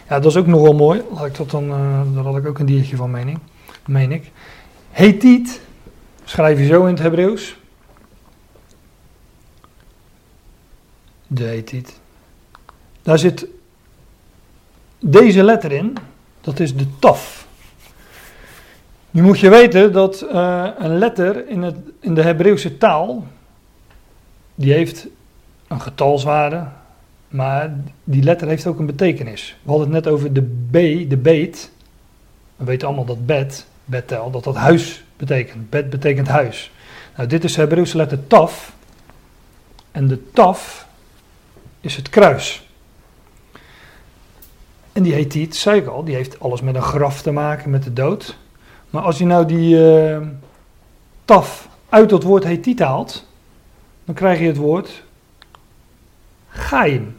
Ja, 0.09 0.19
dat 0.19 0.31
is 0.31 0.37
ook 0.37 0.47
nogal 0.47 0.73
mooi. 0.73 1.01
Laat 1.13 1.25
ik 1.25 1.35
dat 1.35 1.49
dan, 1.49 1.63
uh, 1.63 2.01
daar 2.13 2.23
had 2.23 2.37
ik 2.37 2.47
ook 2.47 2.59
een 2.59 2.65
diertje 2.65 2.95
van, 2.95 3.11
mening, 3.11 3.39
meen 3.85 4.11
ik. 4.11 4.31
Hetiet, 4.89 5.61
schrijf 6.23 6.59
je 6.59 6.65
zo 6.65 6.81
in 6.85 6.93
het 6.93 6.99
Hebreeuws. 6.99 7.57
De. 11.27 11.83
Daar 13.01 13.19
zit 13.19 13.47
deze 15.05 15.43
letter 15.43 15.71
in, 15.71 15.97
dat 16.41 16.59
is 16.59 16.75
de 16.75 16.85
taf. 16.99 17.47
Nu 19.11 19.21
moet 19.21 19.39
je 19.39 19.49
weten 19.49 19.93
dat 19.93 20.25
uh, 20.31 20.67
een 20.77 20.97
letter 20.97 21.47
in, 21.47 21.61
het, 21.61 21.75
in 21.99 22.13
de 22.13 22.21
Hebreeuwse 22.21 22.77
taal, 22.77 23.27
die 24.55 24.73
heeft 24.73 25.07
een 25.67 25.81
getalswaarde, 25.81 26.67
maar 27.27 27.73
die 28.03 28.23
letter 28.23 28.47
heeft 28.47 28.67
ook 28.67 28.79
een 28.79 28.85
betekenis. 28.85 29.55
We 29.61 29.69
hadden 29.69 29.93
het 29.93 30.03
net 30.03 30.13
over 30.13 30.33
de 30.33 30.41
B, 30.41 31.09
de 31.09 31.17
beet. 31.17 31.71
We 32.55 32.65
weten 32.65 32.87
allemaal 32.87 33.05
dat 33.05 33.25
bed, 33.25 33.65
bedtel, 33.85 34.31
dat 34.31 34.43
dat 34.43 34.55
huis 34.55 35.03
betekent. 35.17 35.69
Bed 35.69 35.89
betekent 35.89 36.27
huis. 36.27 36.71
Nou, 37.15 37.27
dit 37.27 37.43
is 37.43 37.53
de 37.53 37.59
Hebreeuwse 37.59 37.97
letter 37.97 38.27
taf. 38.27 38.75
En 39.91 40.07
de 40.07 40.31
taf 40.31 40.87
is 41.81 41.95
het 41.95 42.09
kruis. 42.09 42.62
En 44.93 45.03
die 45.03 45.13
heet 45.13 45.55
zei 45.55 45.79
ik 45.79 45.87
al, 45.87 46.03
die 46.03 46.15
heeft 46.15 46.39
alles 46.39 46.61
met 46.61 46.75
een 46.75 46.81
graf 46.81 47.21
te 47.21 47.31
maken, 47.31 47.69
met 47.69 47.83
de 47.83 47.93
dood. 47.93 48.37
Maar 48.89 49.01
als 49.01 49.17
je 49.17 49.25
nou 49.25 49.45
die 49.45 49.75
uh, 49.75 50.17
taf 51.25 51.67
uit 51.89 52.09
dat 52.09 52.23
woord 52.23 52.43
hetiet 52.43 52.79
haalt, 52.79 53.27
dan 54.05 54.15
krijg 54.15 54.39
je 54.39 54.47
het 54.47 54.57
woord 54.57 55.03
Gaim. 56.47 57.15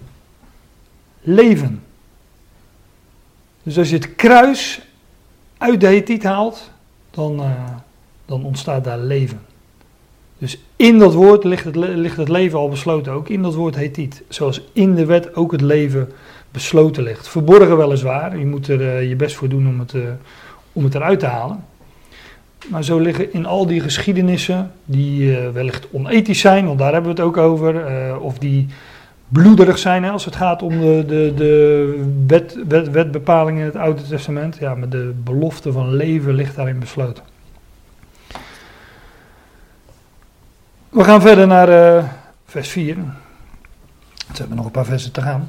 Leven. 1.21 1.83
Dus 3.63 3.79
als 3.79 3.89
je 3.89 3.95
het 3.95 4.15
kruis 4.15 4.81
uit 5.59 5.81
de 5.81 5.87
hetiet 5.87 6.25
haalt, 6.25 6.71
dan, 7.11 7.41
uh, 7.41 7.65
dan 8.27 8.45
ontstaat 8.45 8.85
daar 8.85 8.99
leven. 8.99 9.41
Dus 10.39 10.59
in 10.77 10.99
dat 10.99 11.15
woord 11.15 11.45
ligt 11.45 11.65
het, 11.65 11.77
ligt 11.77 12.17
het 12.17 12.29
leven 12.29 12.59
al 12.59 12.69
besloten, 12.69 13.13
ook 13.13 13.29
in 13.29 13.43
dat 13.43 13.55
woord 13.55 13.75
hetiet. 13.75 14.23
Zoals 14.29 14.61
in 14.73 14.95
de 14.95 15.05
wet 15.05 15.35
ook 15.35 15.53
het 15.53 15.61
leven 15.61 16.13
besloten 16.55 17.03
ligt. 17.03 17.29
Verborgen 17.29 17.77
weliswaar, 17.77 18.39
je 18.39 18.47
moet 18.47 18.69
er 18.69 18.81
uh, 18.81 19.09
je 19.09 19.17
best 19.17 19.37
voor 19.37 19.49
doen 19.49 19.69
om 19.69 19.79
het, 19.79 19.93
uh, 19.93 20.03
om 20.73 20.85
het 20.85 20.95
eruit 20.95 21.21
te 21.21 21.27
halen. 21.27 21.65
Maar 22.71 22.85
zo 22.85 22.99
liggen 22.99 23.33
in 23.33 23.47
al 23.47 23.67
die 23.67 23.81
geschiedenissen, 23.81 24.73
die 24.85 25.37
wellicht 25.37 25.89
onethisch 25.91 26.41
zijn, 26.41 26.67
want 26.67 26.79
daar 26.79 26.93
hebben 26.93 27.15
we 27.15 27.21
het 27.21 27.27
ook 27.27 27.37
over, 27.37 27.85
of 28.21 28.39
die 28.39 28.67
bloederig 29.29 29.79
zijn 29.79 30.05
hè, 30.05 30.11
als 30.11 30.25
het 30.25 30.37
gaat 30.37 30.63
om 30.63 30.81
de, 30.81 31.05
de, 31.07 31.33
de 31.37 32.23
wet, 32.27 32.59
wet, 32.69 32.91
wetbepalingen 32.91 33.61
in 33.61 33.67
het 33.67 33.77
Oude 33.77 34.03
Testament. 34.03 34.57
Ja, 34.61 34.75
maar 34.75 34.89
de 34.89 35.15
belofte 35.25 35.73
van 35.73 35.95
leven 35.95 36.35
ligt 36.35 36.57
daarin 36.57 36.79
besloten. 36.79 37.25
We 40.89 41.05
gaan 41.05 41.21
verder 41.21 41.47
naar 41.47 41.69
vers 42.47 42.69
4. 42.69 42.95
We 42.95 43.03
hebben 44.35 44.57
nog 44.57 44.67
een 44.67 44.71
paar 44.71 44.85
versen 44.85 45.13
te 45.13 45.23
gaan. 45.23 45.49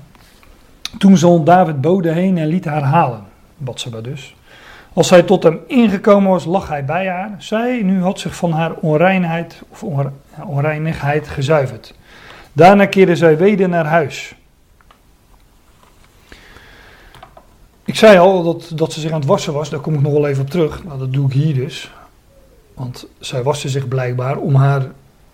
Toen 0.97 1.17
zond 1.17 1.45
David 1.45 1.81
bode 1.81 2.11
heen 2.11 2.37
en 2.37 2.47
liet 2.47 2.65
haar 2.65 2.83
halen. 2.83 3.23
Batseba 3.57 4.01
dus. 4.01 4.35
Als 4.93 5.07
zij 5.07 5.23
tot 5.23 5.43
hem 5.43 5.59
ingekomen 5.67 6.31
was, 6.31 6.45
lag 6.45 6.67
hij 6.67 6.85
bij 6.85 7.07
haar. 7.07 7.35
Zij 7.37 7.81
nu 7.83 8.01
had 8.01 8.19
zich 8.19 8.35
van 8.35 8.51
haar 8.51 8.73
onreinheid 8.73 9.61
of 9.69 9.83
onreinigheid 10.45 11.27
gezuiverd. 11.27 11.93
Daarna 12.53 12.85
keerde 12.85 13.15
zij 13.15 13.37
weder 13.37 13.69
naar 13.69 13.85
huis. 13.85 14.35
Ik 17.85 17.95
zei 17.95 18.17
al 18.17 18.43
dat, 18.43 18.71
dat 18.75 18.93
ze 18.93 18.99
zich 18.99 19.11
aan 19.11 19.19
het 19.19 19.27
wassen 19.27 19.53
was, 19.53 19.69
daar 19.69 19.79
kom 19.79 19.93
ik 19.93 20.01
nog 20.01 20.11
wel 20.11 20.27
even 20.27 20.41
op 20.41 20.49
terug. 20.49 20.83
Nou, 20.83 20.99
dat 20.99 21.13
doe 21.13 21.25
ik 21.25 21.33
hier 21.33 21.53
dus. 21.53 21.91
Want 22.73 23.07
zij 23.19 23.43
waste 23.43 23.69
zich 23.69 23.87
blijkbaar 23.87 24.37
om 24.37 24.55
haar 24.55 24.85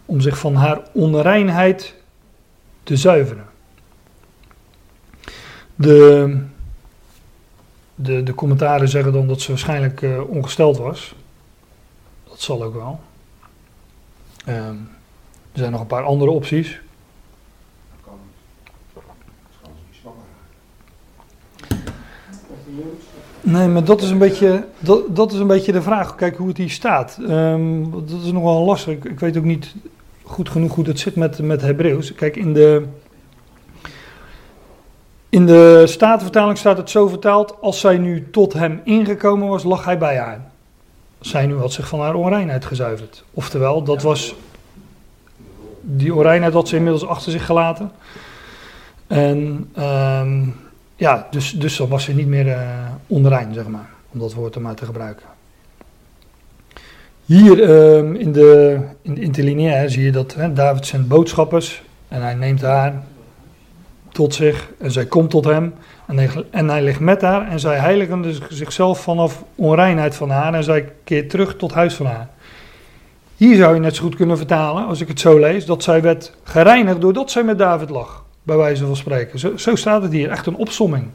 om 0.06 0.22
zich 0.22 0.38
van 0.38 0.56
haar 0.56 0.82
onreinheid 0.94 1.96
te 2.84 2.98
zuiveren. 2.98 3.46
De, 5.82 6.38
de, 7.96 8.24
de 8.24 8.34
commentaren 8.34 8.90
zeggen 8.90 9.14
dan 9.14 9.28
dat 9.28 9.42
ze 9.42 9.50
waarschijnlijk 9.50 10.02
uh, 10.02 10.30
ongesteld 10.30 10.78
was. 10.78 11.16
Dat 12.28 12.42
zal 12.42 12.64
ook 12.64 12.74
wel. 12.74 13.00
Um, 14.48 14.90
er 15.52 15.60
zijn 15.60 15.72
nog 15.72 15.82
een 15.82 15.88
paar 15.88 16.04
andere 16.04 16.32
opties. 16.32 16.82
Kan. 18.04 18.14
Kan 19.62 19.74
Nee, 23.42 23.68
maar 23.68 23.84
dat 23.84 24.02
is 24.02 24.10
een 24.10 24.18
beetje, 24.18 24.68
dat, 24.80 25.16
dat 25.16 25.32
is 25.32 25.40
een 25.40 25.48
beetje 25.48 25.72
de 25.72 25.82
vraag. 25.82 26.16
Kijk 26.16 26.38
hoe 26.38 26.48
het 26.48 26.58
hier 26.58 26.70
staat. 26.70 27.18
Um, 27.22 27.92
dat 27.92 28.22
is 28.24 28.32
nogal 28.32 28.66
lastig. 28.66 28.94
Ik, 28.94 29.06
ik, 29.06 29.20
weet 29.20 29.38
ook 29.38 29.44
niet 29.44 29.76
goed 30.24 30.50
genoeg 30.50 30.76
hoe 30.76 30.86
het 30.86 31.00
zit 31.00 31.16
met, 31.16 31.40
met 31.40 31.62
Hebreeuws. 31.62 32.14
Kijk, 32.14 32.36
in 32.36 32.54
de, 32.54 32.86
in 35.32 35.46
de 35.46 35.84
Statenvertaling 35.88 36.58
staat 36.58 36.78
het 36.78 36.90
zo 36.90 37.08
vertaald. 37.08 37.56
Als 37.62 37.80
zij 37.80 37.98
nu 37.98 38.30
tot 38.32 38.54
hem 38.54 38.82
ingekomen 38.84 39.48
was, 39.48 39.64
lag 39.64 39.86
hij 39.86 39.98
bij 39.98 40.18
haar. 40.18 40.42
Zij 41.20 41.46
nu 41.46 41.58
had 41.58 41.74
zich 41.74 41.88
van 41.88 42.00
haar 42.00 42.16
onreinheid 42.16 42.66
gezuiverd. 42.66 43.24
Oftewel, 43.34 43.84
dat 43.84 44.02
was 44.02 44.36
die 45.82 46.14
onreinheid 46.14 46.54
had 46.54 46.68
ze 46.68 46.76
inmiddels 46.76 47.06
achter 47.06 47.32
zich 47.32 47.46
gelaten. 47.46 47.92
En 49.08 49.70
um, 49.80 50.56
ja, 50.96 51.28
dus, 51.32 51.52
dus 51.52 51.78
dan 51.78 51.90
was 51.90 52.04
ze 52.04 52.14
niet 52.14 52.28
meer 52.28 52.48
uh, 52.48 52.58
onrein, 53.08 53.54
zeg 53.54 53.68
maar, 53.68 53.90
om 54.12 54.20
dat 54.20 54.34
woord 54.34 54.56
er 54.56 54.62
maar 54.62 54.76
te 54.76 54.86
gebruiken. 54.86 55.26
Hier 57.26 57.70
um, 57.70 58.16
in 58.16 58.32
de, 58.32 58.80
in 59.02 59.14
de 59.14 59.22
interlineair 59.22 59.90
zie 59.90 60.04
je 60.04 60.12
dat 60.12 60.34
hè, 60.34 60.54
David 60.54 60.86
zijn 60.86 61.08
boodschappers 61.08 61.84
en 62.08 62.22
hij 62.22 62.34
neemt 62.34 62.62
haar 62.62 63.04
tot 64.22 64.34
zich 64.34 64.70
en 64.78 64.92
zij 64.92 65.06
komt 65.06 65.30
tot 65.30 65.46
hem 65.46 65.74
en 66.08 66.18
hij, 66.18 66.30
en 66.52 66.70
hij 66.70 66.82
ligt 66.82 67.00
met 67.00 67.22
haar 67.22 67.48
en 67.48 67.60
zij 67.60 67.78
heiligen 67.78 68.22
dus 68.22 68.40
zichzelf 68.50 69.00
vanaf 69.00 69.44
onreinheid 69.56 70.16
van 70.16 70.30
haar 70.30 70.54
en 70.54 70.64
zij 70.64 70.94
keert 71.04 71.30
terug 71.30 71.56
tot 71.56 71.74
huis 71.74 71.94
van 71.94 72.06
haar. 72.06 72.30
Hier 73.36 73.56
zou 73.56 73.74
je 73.74 73.80
net 73.80 73.96
zo 73.96 74.04
goed 74.04 74.16
kunnen 74.16 74.38
vertalen, 74.38 74.86
als 74.86 75.02
ik 75.02 75.08
het 75.08 75.20
zo 75.20 75.40
lees, 75.40 75.66
dat 75.66 75.84
zij 75.84 76.02
werd 76.02 76.34
gereinigd 76.44 77.02
doordat 77.02 77.32
zij 77.32 77.44
met 77.44 77.58
David 77.58 77.90
lag, 77.90 78.26
bij 78.44 78.56
wijze 78.56 78.86
van 78.86 78.96
spreken. 78.96 79.60
Zo, 79.60 79.76
staat 79.76 80.02
het 80.02 80.12
hier, 80.12 80.30
echt 80.30 80.46
een 80.46 80.56
opsomming. 80.56 81.08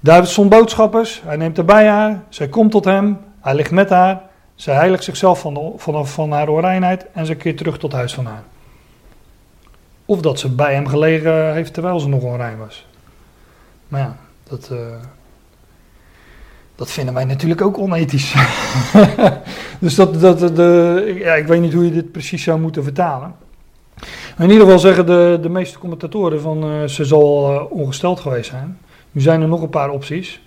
David 0.00 0.28
stond 0.28 0.50
boodschappers, 0.50 1.22
hij 1.24 1.36
neemt 1.36 1.58
er 1.58 1.64
bij 1.64 1.86
haar, 1.86 2.22
zij 2.28 2.48
komt 2.48 2.70
tot 2.70 2.84
hem, 2.84 3.18
hij 3.40 3.54
ligt 3.54 3.70
met 3.70 3.90
haar, 3.90 4.22
zij 4.54 4.74
heiligt 4.74 5.04
zichzelf 5.04 5.40
van, 5.40 5.72
van, 5.76 6.06
van 6.06 6.30
haar 6.32 6.48
onreinheid 6.48 7.06
en 7.12 7.26
ze 7.26 7.34
keert 7.34 7.56
terug 7.56 7.78
tot 7.78 7.92
huis 7.92 8.14
van 8.14 8.26
haar. 8.26 8.42
Of 10.04 10.20
dat 10.20 10.38
ze 10.38 10.48
bij 10.48 10.74
hem 10.74 10.86
gelegen 10.86 11.54
heeft 11.54 11.74
terwijl 11.74 12.00
ze 12.00 12.08
nog 12.08 12.22
onrein 12.22 12.58
was. 12.58 12.86
Maar 13.88 14.00
ja, 14.00 14.16
dat, 14.48 14.68
uh, 14.72 14.78
dat 16.74 16.90
vinden 16.90 17.14
wij 17.14 17.24
natuurlijk 17.24 17.60
ook 17.60 17.78
onethisch. 17.78 18.34
dus 19.80 19.94
dat, 19.94 20.20
dat, 20.20 20.56
de, 20.56 21.14
ja, 21.18 21.34
ik 21.34 21.46
weet 21.46 21.60
niet 21.60 21.72
hoe 21.72 21.84
je 21.84 21.92
dit 21.92 22.12
precies 22.12 22.42
zou 22.42 22.60
moeten 22.60 22.82
vertalen. 22.82 23.34
Maar 24.36 24.46
in 24.46 24.50
ieder 24.50 24.64
geval 24.64 24.78
zeggen 24.78 25.06
de, 25.06 25.38
de 25.42 25.48
meeste 25.48 25.78
commentatoren 25.78 26.40
van 26.40 26.64
uh, 26.64 26.84
ze 26.84 27.04
zal 27.04 27.66
ongesteld 27.70 28.20
geweest 28.20 28.50
zijn. 28.50 28.78
Nu 29.10 29.20
zijn 29.20 29.42
er 29.42 29.48
nog 29.48 29.62
een 29.62 29.68
paar 29.68 29.90
opties. 29.90 30.42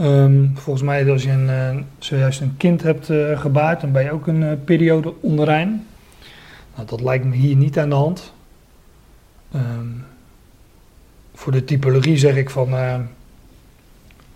Um, 0.00 0.52
volgens 0.54 0.84
mij 0.84 1.10
als 1.10 1.22
je 1.22 1.30
een, 1.30 1.48
uh, 1.76 1.82
zojuist 1.98 2.40
een 2.40 2.54
kind 2.56 2.82
hebt 2.82 3.10
gebaard, 3.34 3.80
dan 3.80 3.92
ben 3.92 4.04
je 4.04 4.12
ook 4.12 4.26
een 4.26 4.64
periode 4.64 5.12
onrein. 5.20 5.86
Nou, 6.74 6.88
dat 6.88 7.00
lijkt 7.00 7.24
me 7.24 7.34
hier 7.34 7.56
niet 7.56 7.78
aan 7.78 7.88
de 7.88 7.94
hand. 7.94 8.34
Um, 9.54 10.04
voor 11.34 11.52
de 11.52 11.64
typologie 11.64 12.16
zeg 12.16 12.36
ik 12.36 12.50
van 12.50 12.74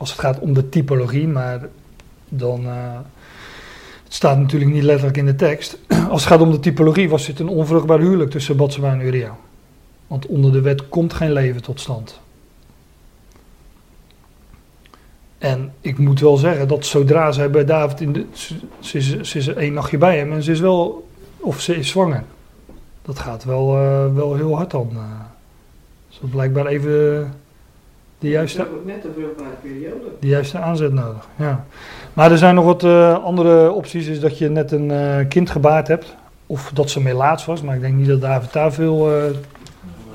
als 0.01 0.11
het 0.11 0.21
gaat 0.21 0.39
om 0.39 0.53
de 0.55 0.69
typologie, 0.69 1.29
maar 1.29 1.69
dan. 2.29 2.65
Uh, 2.65 2.99
het 4.05 4.19
staat 4.19 4.39
natuurlijk 4.39 4.71
niet 4.71 4.83
letterlijk 4.83 5.17
in 5.17 5.27
de 5.27 5.35
tekst. 5.35 5.79
Als 6.11 6.21
het 6.21 6.33
gaat 6.33 6.41
om 6.41 6.51
de 6.51 6.61
typologie, 6.61 7.09
was 7.09 7.27
dit 7.27 7.39
een 7.39 7.49
onvruchtbaar 7.49 7.99
huwelijk 7.99 8.31
tussen 8.31 8.57
Batseba 8.57 8.93
en 8.93 9.01
Uria. 9.01 9.37
Want 10.07 10.27
onder 10.27 10.53
de 10.53 10.61
wet 10.61 10.89
komt 10.89 11.13
geen 11.13 11.33
leven 11.33 11.63
tot 11.63 11.81
stand. 11.81 12.21
En 15.39 15.73
ik 15.81 15.99
moet 15.99 16.21
wel 16.21 16.37
zeggen 16.37 16.69
dat 16.69 16.87
zodra 16.87 17.33
zij 17.33 17.51
bij 17.51 17.65
David 17.65 18.01
in 18.01 18.13
de. 18.13 18.27
Ze 18.81 19.25
ze 19.25 19.39
is 19.39 19.47
één 19.47 19.73
nachtje 19.73 19.99
bij 19.99 20.19
hem 20.19 20.33
en 20.33 20.43
ze 20.43 20.53
is 20.53 20.61
wel. 20.61 21.09
Of 21.37 21.61
ze 21.61 21.77
is 21.77 21.89
zwanger. 21.89 22.25
Dat 23.11 23.19
gaat 23.19 23.45
wel, 23.45 23.77
uh, 23.77 24.15
wel 24.15 24.35
heel 24.35 24.57
hard 24.57 24.71
dan. 24.71 24.89
Uh, 24.93 25.01
dus 26.09 26.31
blijkbaar 26.31 26.67
even 26.67 26.91
de 28.19 28.29
juiste, 28.29 28.67
net 28.85 29.05
een 29.05 29.13
vruchtbare 29.15 29.55
periode. 29.63 30.05
De 30.21 30.27
juiste 30.27 30.59
aanzet 30.59 30.93
nodig, 30.93 31.29
ja. 31.37 31.65
Maar 32.13 32.31
er 32.31 32.39
zijn 32.39 32.55
nog 32.55 32.65
wat 32.65 32.83
uh, 32.83 33.25
andere 33.25 33.73
opties, 33.73 34.07
is 34.07 34.21
dat 34.21 34.39
je 34.39 34.49
net 34.49 34.73
een 34.73 34.91
uh, 34.91 35.29
kind 35.29 35.51
gebaard 35.51 35.89
hebt. 35.89 36.15
Of 36.47 36.71
dat 36.75 36.91
ze 36.91 37.01
melaats 37.01 37.45
was, 37.45 37.63
maar 37.63 37.75
ik 37.75 37.81
denk 37.81 37.95
niet 37.95 38.09
dat 38.09 38.21
David 38.21 38.53
daar 38.53 38.73
veel 38.73 39.17
uh, 39.17 39.25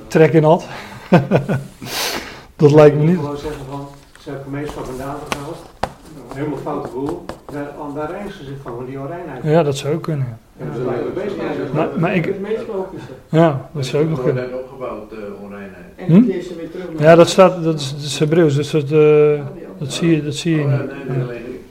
trek 0.08 0.34
in 0.34 0.44
had. 0.44 0.66
dat 2.56 2.72
lijkt 2.72 2.98
me 2.98 3.04
niet. 3.04 3.14
Ik 3.14 3.20
gewoon 3.20 3.38
zeggen 3.38 3.66
van, 3.70 3.88
ze 4.20 4.30
hebben 4.30 4.44
gemeenschap 4.44 4.86
in 4.86 4.98
David 4.98 5.36
gehad. 5.38 5.58
Helemaal 6.34 6.60
foute 6.60 6.90
boel. 6.90 7.26
Daar, 7.52 7.72
daar 7.96 8.12
rijden 8.12 8.34
ze 8.34 8.44
zich 8.44 8.58
van, 8.64 8.86
die 8.86 9.00
onreinheid. 9.00 9.44
Ja, 9.44 9.64
dat 9.64 9.78
zou 9.78 9.94
ook 9.94 10.04
kunnen. 10.04 10.38
Maar, 11.74 12.00
maar 12.00 12.16
ik, 12.16 12.26
is. 12.26 12.36
Ja, 13.30 13.70
dat 13.74 13.86
zou 13.86 14.04
ook 14.04 14.10
nog 14.10 14.24
kunnen. 14.24 14.50
net 14.50 14.60
opgebouwd, 14.60 15.14
uh, 15.14 15.44
onreinheid. 15.44 15.86
En 15.96 16.06
hm? 16.06 16.22
die 16.22 16.38
is 16.38 16.50
er 16.50 16.56
weer 16.56 16.72
terug. 16.72 16.86
Ja, 16.98 17.16
dat 17.16 17.30
staat, 17.30 17.64
dat 17.64 17.80
is, 17.80 17.92
dat 17.92 18.02
is 18.02 18.20
Hebreeuws, 18.20 18.56
dus 18.56 18.70
dat, 18.72 18.92
uh, 18.92 19.42
dat 19.78 19.94
zie 19.94 20.16
je, 20.16 20.24
dat 20.24 20.36
zie 20.36 20.56
je 20.56 20.64
niet. 20.64 20.68
nee, 20.68 20.78
nee, 21.08 21.22
alleen 21.24 21.46
ik. 21.46 21.62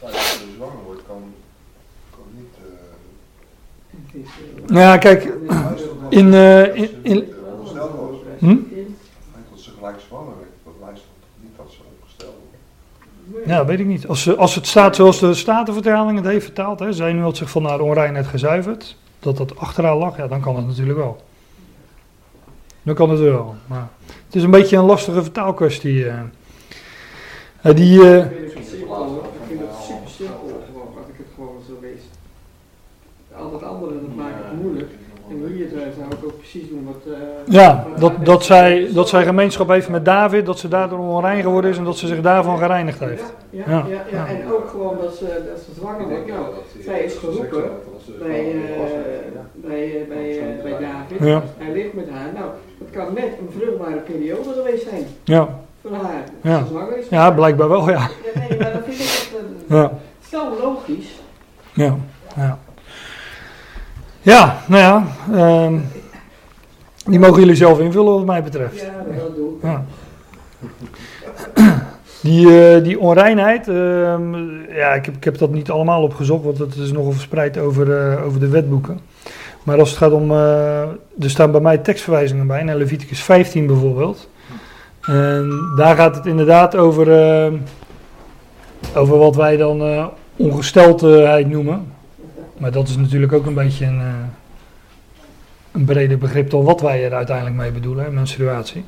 Als 0.00 0.12
je 0.12 0.52
zwanger 0.56 0.82
wordt, 0.84 1.00
kan, 1.06 1.22
kan 2.10 2.24
niet. 2.36 2.54
eh, 4.70 4.76
Ja, 4.76 4.98
kijk, 4.98 5.32
in, 6.08 6.34
eh, 6.34 6.74
in, 6.76 6.88
in, 7.02 7.32
ongesteld 7.58 7.90
was. 7.90 8.16
hm? 8.38 8.46
En 8.48 8.96
dat 9.50 9.60
ze 9.60 9.70
gelijk 9.78 9.96
zwanger 10.08 10.34
werd, 10.38 10.50
dat 10.64 10.74
lijst 10.80 11.02
toch 11.02 11.42
niet 11.42 11.52
dat 11.56 11.66
ze 11.70 11.78
ongesteld 12.00 12.34
wordt. 12.40 12.50
Ja, 13.46 13.64
weet 13.64 13.80
ik 13.80 13.86
niet. 13.86 14.06
Als, 14.08 14.22
ze- 14.22 14.36
als 14.36 14.54
het 14.54 14.66
staat 14.66 14.96
zoals 14.96 15.18
de 15.20 15.34
Statenvertaling 15.34 16.18
het 16.18 16.26
heeft 16.26 16.44
vertaald, 16.44 16.78
hè, 16.78 16.92
zij 16.92 17.12
nu 17.12 17.20
had 17.22 17.36
zich 17.36 17.50
van 17.50 17.64
haar 17.64 17.80
onreinheid 17.80 18.26
gezuiverd, 18.26 18.96
dat 19.18 19.36
dat 19.36 19.56
achter 19.58 19.84
haar 19.84 19.96
lag, 19.96 20.16
ja, 20.16 20.26
dan 20.26 20.40
kan 20.40 20.56
het 20.56 20.66
natuurlijk 20.66 20.98
wel. 20.98 21.22
Dan 22.82 22.94
kan 22.94 23.10
het 23.10 23.20
wel. 23.20 23.54
Maar 23.66 23.88
het 24.26 24.34
is 24.34 24.42
een 24.42 24.50
beetje 24.50 24.76
een 24.76 24.84
lastige 24.84 25.22
vertaalkwestie. 25.22 26.08
eh. 26.08 26.20
Eh, 27.62 27.74
die, 27.76 28.00
eh, 28.00 28.16
Ik 28.18 28.30
vind 28.52 28.54
het 28.54 28.68
simpel, 28.68 29.22
ik 29.34 29.40
vind 29.48 29.60
het 29.60 29.68
super 29.82 30.10
simpel 30.10 30.62
gewoon, 30.72 30.86
als 30.98 31.06
ik 31.08 31.14
het 31.16 31.26
gewoon 31.34 31.56
zo 31.68 31.72
lees. 31.80 32.00
Al 33.36 33.50
dat 33.50 33.62
andere, 33.62 33.92
dat 33.92 34.14
maakt 34.16 34.34
het 34.50 34.62
moeilijk. 34.62 34.90
En 35.30 35.46
hier 35.54 35.66
eh, 35.66 35.72
zou 35.98 36.10
ik 36.10 36.24
ook 36.24 36.41
precies 36.52 36.68
doen 36.68 36.84
wat... 36.84 37.14
eh, 37.14 37.20
ja, 37.54 37.86
dat, 37.98 38.12
dat, 38.24 38.44
zij, 38.44 38.88
dat 38.92 39.08
zij 39.08 39.24
gemeenschap 39.24 39.68
heeft 39.68 39.88
met 39.88 40.04
David, 40.04 40.46
dat 40.46 40.58
ze 40.58 40.68
daardoor 40.68 40.98
onrein 40.98 41.42
geworden 41.42 41.70
is 41.70 41.78
en 41.78 41.84
dat 41.84 41.96
ze 41.96 42.06
zich 42.06 42.20
daarvan 42.20 42.58
gereinigd 42.58 42.98
heeft. 43.00 43.32
Ja, 43.50 43.62
Ja. 43.66 43.84
ja, 43.88 44.02
ja, 44.10 44.26
en 44.26 44.52
ook 44.52 44.68
gewoon 44.68 44.96
dat 45.02 45.14
ze, 45.14 45.24
dat 45.24 45.58
ze 45.64 45.80
zwanger 45.80 46.08
wordt. 46.08 46.26
Nou, 46.26 46.44
zij 46.84 47.00
is 47.00 47.14
geroepen 47.14 47.62
bij, 48.18 48.40
eh, 48.40 48.54
bij, 49.54 50.06
bij, 50.08 50.56
bij 50.62 50.70
David. 50.70 51.28
Ja. 51.28 51.42
Hij 51.58 51.72
ligt 51.72 51.92
met 51.94 52.08
haar. 52.10 52.30
Nou, 52.34 52.46
het 52.78 52.90
kan 52.90 53.14
net 53.14 53.24
een 53.40 53.50
vruchtbare 53.58 53.96
periode 53.96 54.52
geweest 54.56 54.88
zijn 54.88 55.06
Ja, 55.24 55.48
voor 55.82 55.90
haar. 55.92 56.24
Ja. 56.42 56.54
Als 56.58 56.62
ze 56.68 56.72
zwanger 56.72 56.98
is. 56.98 57.08
ja 57.08 57.30
blijkbaar 57.30 57.68
wel, 57.68 57.90
ja. 57.90 57.98
Ja, 58.34 58.40
nee, 58.48 58.58
maar 58.58 58.72
dat 58.72 58.82
vind 58.84 58.94
ik 58.98 59.00
echt 59.00 59.30
Ja, 59.68 59.92
zo 60.30 60.42
logisch. 60.62 61.20
ja, 61.72 61.96
ja. 62.36 62.58
Ja, 64.24 64.56
nou 64.66 64.82
ja, 64.82 65.04
ehm, 65.38 65.78
die 67.06 67.18
mogen 67.18 67.40
jullie 67.40 67.54
zelf 67.54 67.80
invullen 67.80 68.12
wat 68.12 68.24
mij 68.24 68.42
betreft. 68.42 68.80
Ja, 68.80 69.04
dat 69.18 69.36
doe 69.36 69.48
ik. 69.48 69.62
Ja. 69.62 69.84
Die, 72.22 72.74
eh, 72.74 72.84
die 72.84 72.98
onreinheid, 72.98 73.68
ehm, 73.68 74.34
ja, 74.74 74.92
ik 74.94 75.04
heb, 75.04 75.16
ik 75.16 75.24
heb 75.24 75.38
dat 75.38 75.52
niet 75.52 75.70
allemaal 75.70 76.02
opgezocht, 76.02 76.44
want 76.44 76.58
het 76.58 76.76
is 76.76 76.92
nogal 76.92 77.12
verspreid 77.12 77.58
over, 77.58 77.98
eh, 77.98 78.24
over 78.24 78.40
de 78.40 78.48
wetboeken. 78.48 79.00
Maar 79.62 79.78
als 79.78 79.88
het 79.88 79.98
gaat 79.98 80.12
om, 80.12 80.30
eh, 80.30 80.80
er 81.20 81.30
staan 81.30 81.50
bij 81.50 81.60
mij 81.60 81.78
tekstverwijzingen 81.78 82.46
bij, 82.46 82.62
naar 82.62 82.76
Leviticus 82.76 83.22
15 83.22 83.66
bijvoorbeeld. 83.66 84.28
En 85.00 85.50
daar 85.76 85.96
gaat 85.96 86.16
het 86.16 86.26
inderdaad 86.26 86.76
over, 86.76 87.06
over 88.94 89.18
wat 89.18 89.36
wij 89.36 89.56
dan 89.56 90.10
ongesteldheid 90.36 91.48
noemen. 91.48 91.92
Maar 92.58 92.72
dat 92.72 92.88
is 92.88 92.96
natuurlijk 92.96 93.32
ook 93.32 93.46
een 93.46 93.54
beetje 93.54 93.86
een, 93.86 94.00
een 95.72 95.84
breder 95.84 96.18
begrip 96.18 96.50
dan 96.50 96.64
wat 96.64 96.80
wij 96.80 97.04
er 97.04 97.14
uiteindelijk 97.14 97.56
mee 97.56 97.70
bedoelen, 97.70 98.04
hè, 98.04 98.10
menstruatie. 98.10 98.84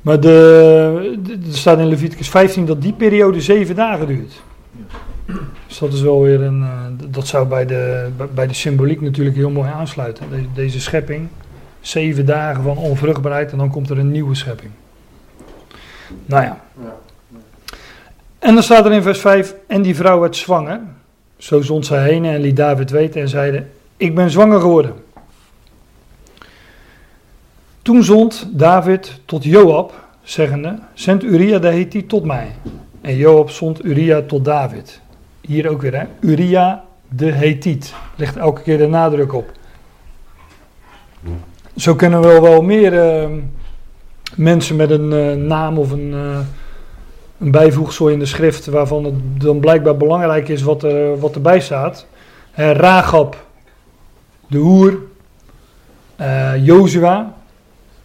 Maar 0.00 0.20
de, 0.20 1.18
er 1.50 1.56
staat 1.56 1.78
in 1.78 1.88
Leviticus 1.88 2.28
15 2.28 2.66
dat 2.66 2.82
die 2.82 2.92
periode 2.92 3.40
zeven 3.40 3.74
dagen 3.74 4.06
duurt. 4.06 4.40
Dus 5.66 5.78
dat 5.78 5.92
is 5.92 6.00
wel 6.00 6.22
weer 6.22 6.40
een. 6.42 6.62
eh, 6.62 7.06
dat 7.10 7.26
zou 7.26 7.46
bij 7.46 7.66
de, 7.66 8.08
bij- 8.34 8.46
de 8.46 8.54
symboliek 8.54 9.00
natuurlijk 9.00 9.36
heel 9.36 9.50
mooi 9.50 9.70
aansluiten. 9.70 10.24
De- 10.30 10.44
deze 10.54 10.80
schepping. 10.80 11.28
Zeven 11.80 12.26
dagen 12.26 12.62
van 12.62 12.76
onvruchtbaarheid 12.76 13.52
en 13.52 13.58
dan 13.58 13.70
komt 13.70 13.90
er 13.90 13.98
een 13.98 14.10
nieuwe 14.10 14.34
schepping. 14.34 14.70
Nou. 16.26 16.42
Ja. 16.44 16.60
En 18.38 18.54
dan 18.54 18.62
staat 18.62 18.84
er 18.84 18.92
in 18.92 19.02
vers 19.02 19.20
5: 19.20 19.54
En 19.66 19.82
die 19.82 19.96
vrouw 19.96 20.20
werd 20.20 20.36
zwanger. 20.36 20.80
Zo 21.36 21.60
zond 21.60 21.86
zij 21.86 22.02
heen 22.08 22.24
en 22.24 22.40
liet 22.40 22.56
David 22.56 22.90
weten 22.90 23.20
en 23.20 23.28
zeide: 23.28 23.64
Ik 23.96 24.14
ben 24.14 24.30
zwanger 24.30 24.60
geworden. 24.60 24.92
Toen 27.90 28.04
zond 28.04 28.48
David 28.50 29.20
tot 29.24 29.44
Joab, 29.44 29.92
zeggende: 30.22 30.78
Zend 30.94 31.22
Uria 31.22 31.58
de 31.58 31.68
Hethiet 31.68 32.08
tot 32.08 32.24
mij. 32.24 32.50
En 33.00 33.16
Joab 33.16 33.50
zond 33.50 33.84
Uria 33.84 34.22
tot 34.22 34.44
David. 34.44 35.00
Hier 35.40 35.68
ook 35.68 35.82
weer, 35.82 35.94
hè? 35.94 36.04
Uria 36.20 36.84
de 37.08 37.32
Hethiet. 37.32 37.94
Ligt 38.16 38.36
elke 38.36 38.62
keer 38.62 38.78
de 38.78 38.86
nadruk 38.86 39.32
op. 39.32 39.52
Zo 41.76 41.94
kunnen 41.94 42.20
we 42.20 42.40
wel, 42.40 42.62
meer 42.62 42.98
eh, 42.98 43.28
mensen 44.36 44.76
met 44.76 44.90
een 44.90 45.12
eh, 45.12 45.34
naam 45.34 45.78
of 45.78 45.90
een, 45.90 46.12
eh, 46.14 46.38
een 47.38 47.50
bijvoegsel 47.50 48.08
in 48.08 48.18
de 48.18 48.26
schrift 48.26 48.66
waarvan 48.66 49.04
het 49.04 49.14
dan 49.40 49.60
blijkbaar 49.60 49.96
belangrijk 49.96 50.48
is 50.48 50.62
wat, 50.62 50.82
er, 50.82 51.18
wat 51.18 51.34
erbij 51.34 51.60
staat. 51.60 52.06
Eh 52.52 52.72
Ragab, 52.72 53.44
de 54.46 54.58
hoer. 54.58 54.98
Eh 56.16 56.66
Jozua, 56.66 57.38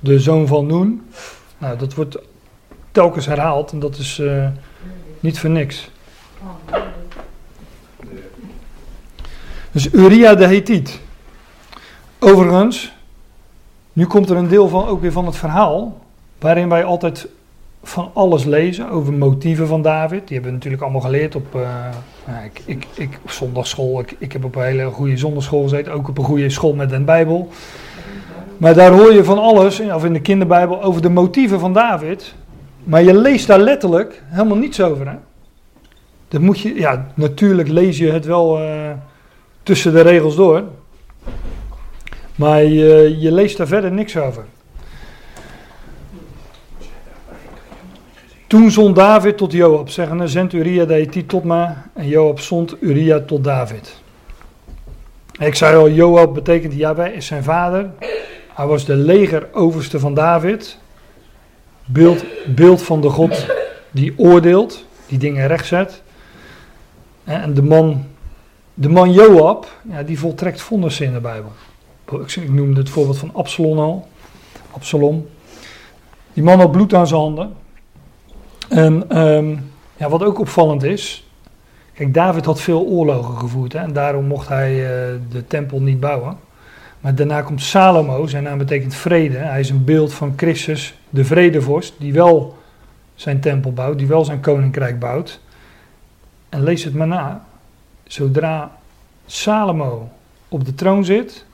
de 0.06 0.20
zoon 0.20 0.48
van 0.48 0.66
Noen. 0.66 1.10
Nou, 1.58 1.78
dat 1.78 1.94
wordt 1.94 2.18
telkens 2.92 3.26
herhaald 3.26 3.72
en 3.72 3.80
dat 3.80 3.98
is 3.98 4.20
eh, 4.20 4.48
niet 5.20 5.40
voor 5.40 5.50
niks. 5.50 5.90
Dus 9.72 9.92
Uria 9.92 10.36
de 10.36 10.48
Hethiet. 10.48 11.00
Overigens, 12.20 12.94
nu 13.94 14.06
komt 14.06 14.30
er 14.30 14.38
een 14.38 14.48
deel 14.48 14.68
van, 14.68 14.88
ook 14.88 15.02
weer 15.02 15.12
van 15.12 15.26
het 15.26 15.36
verhaal, 15.36 16.02
waarin 16.40 16.70
wij 16.70 16.84
altijd 16.84 17.28
van 17.84 18.12
alles 18.14 18.44
lezen 18.44 18.90
over 18.90 19.14
motieven 19.14 19.68
van 19.68 19.82
David. 19.82 20.28
Die 20.28 20.34
hebben 20.34 20.46
we 20.46 20.58
natuurlijk 20.58 20.84
allemaal 20.84 21.02
geleerd 21.02 21.36
op, 21.36 21.56
eh, 21.56 21.62
nou, 22.26 22.46
ik, 22.46 22.62
ik, 22.66 22.88
ik, 22.94 23.20
zondagschool. 23.26 24.00
Ik, 24.00 24.16
ik 24.18 24.32
heb 24.32 24.44
op 24.44 24.56
een 24.56 24.64
hele 24.64 24.90
goede 24.90 25.18
zondagschool 25.18 25.64
gezeten, 25.64 25.94
ook 25.94 26.08
op 26.08 26.18
een 26.18 26.24
goede 26.24 26.50
school 26.50 26.74
met 26.74 26.92
een 26.92 27.06
Bijbel. 27.06 27.52
Maar 28.58 28.74
daar 28.74 28.92
hoor 28.92 29.14
je 29.14 29.24
van 29.24 29.40
alles, 29.40 29.80
of 29.80 30.06
in 30.06 30.14
de 30.14 30.22
kinderbijbel, 30.22 30.84
over 30.84 31.02
de 31.02 31.10
motieven 31.10 31.60
van 31.60 31.74
David. 31.74 32.36
Maar 32.84 33.04
je 33.04 33.18
leest 33.18 33.48
daar 33.48 33.60
letterlijk 33.60 34.24
helemaal 34.26 34.58
niets 34.58 34.82
over. 34.82 35.08
Hè? 35.08 35.16
Dat 36.28 36.42
moet 36.42 36.60
je, 36.60 36.74
ja, 36.74 37.08
natuurlijk 37.14 37.68
lees 37.68 37.98
je 37.98 38.12
het 38.12 38.26
wel 38.26 38.60
eh, 38.60 38.92
tussen 39.64 39.94
de 39.94 40.02
regels 40.02 40.36
door. 40.36 40.64
Maar 42.36 42.64
je, 42.64 43.16
je 43.20 43.32
leest 43.32 43.58
daar 43.58 43.68
verder 43.68 43.92
niks 43.92 44.18
over. 44.18 44.46
Toen 48.48 48.72
zond 48.72 48.96
David 48.96 49.38
tot 49.38 49.52
Joab, 49.52 49.90
zeggende, 49.90 50.28
zend 50.28 50.54
Uria 50.54 50.86
de 50.86 50.94
Hethiet 50.94 51.30
tot 51.30 51.44
mij. 51.44 51.76
En 51.94 52.08
Joab 52.08 52.40
zond 52.40 52.76
Uria 52.80 53.20
tot 53.20 53.44
David. 53.44 53.96
Ik 55.40 55.56
zei 55.56 55.76
al, 55.76 55.90
Joab 55.90 56.34
betekent 56.34 56.74
Yahweh 56.74 57.16
is 57.16 57.26
zijn 57.26 57.44
vader. 57.44 57.90
Hij 58.56 58.66
was 58.66 58.86
de 58.86 58.96
legeroverste 58.96 60.00
van 60.00 60.14
David. 60.14 60.78
Beeld, 61.86 62.24
beeld 62.56 62.82
van 62.82 63.02
de 63.02 63.10
God 63.10 63.46
die 63.92 64.14
oordeelt, 64.18 64.86
die 65.08 65.18
dingen 65.18 65.48
rechtzet. 65.48 66.02
En 67.24 67.54
de 67.54 67.64
man, 67.64 68.06
de 68.74 68.90
man 68.90 69.12
Joab, 69.12 69.68
ja, 69.90 70.04
die 70.04 70.20
voltrekt 70.20 70.62
vonnissen 70.62 71.06
in 71.06 71.14
de 71.14 71.20
Bijbel. 71.20 71.52
Ik, 72.12 72.36
ik 72.36 72.52
noemde 72.52 72.80
het 72.80 72.90
voorbeeld 72.90 73.18
van 73.18 73.34
Absalom 73.34 73.80
al. 73.80 74.08
Absalom. 74.72 75.28
Die 76.34 76.44
man 76.44 76.60
had 76.60 76.72
bloed 76.72 76.94
aan 76.94 77.08
zijn 77.08 77.20
handen. 77.20 77.54
En 78.70 79.10
ehm, 79.10 79.56
ja, 79.98 80.10
wat 80.10 80.24
ook 80.24 80.40
opvallend 80.40 80.84
is. 80.84 81.28
Kijk, 81.94 82.14
David 82.14 82.46
had 82.46 82.62
veel 82.62 82.86
oorlogen 82.86 83.38
gevoerd. 83.38 83.74
Hè, 83.74 83.80
en 83.80 83.94
daarom 83.94 84.26
mocht 84.26 84.48
hij 84.48 84.72
eh, 84.72 85.20
de 85.30 85.48
tempel 85.48 85.82
niet 85.82 86.00
bouwen. 86.00 86.38
Maar 87.06 87.16
daarna 87.16 87.42
komt 87.42 87.62
Salomo, 87.62 88.28
zijn 88.28 88.44
naam 88.44 88.58
betekent 88.58 88.96
vrede. 88.96 89.38
Hij 89.38 89.60
is 89.60 89.70
een 89.70 89.84
beeld 89.84 90.14
van 90.14 90.34
Christus, 90.36 91.00
de 91.10 91.26
vredevorst, 91.26 91.94
die 91.98 92.14
wel 92.14 92.58
zijn 93.16 93.40
tempel 93.40 93.74
bouwt, 93.74 93.98
die 93.98 94.08
wel 94.08 94.26
zijn 94.26 94.40
koninkrijk 94.40 95.00
bouwt. 95.00 95.40
En 96.50 96.64
lees 96.64 96.84
het 96.84 96.94
maar 96.94 97.08
na. 97.08 97.46
Zodra 98.04 98.78
Salomo 99.26 100.10
op 100.48 100.66
de 100.66 100.76
troon 100.76 101.06
zit, 101.06 101.46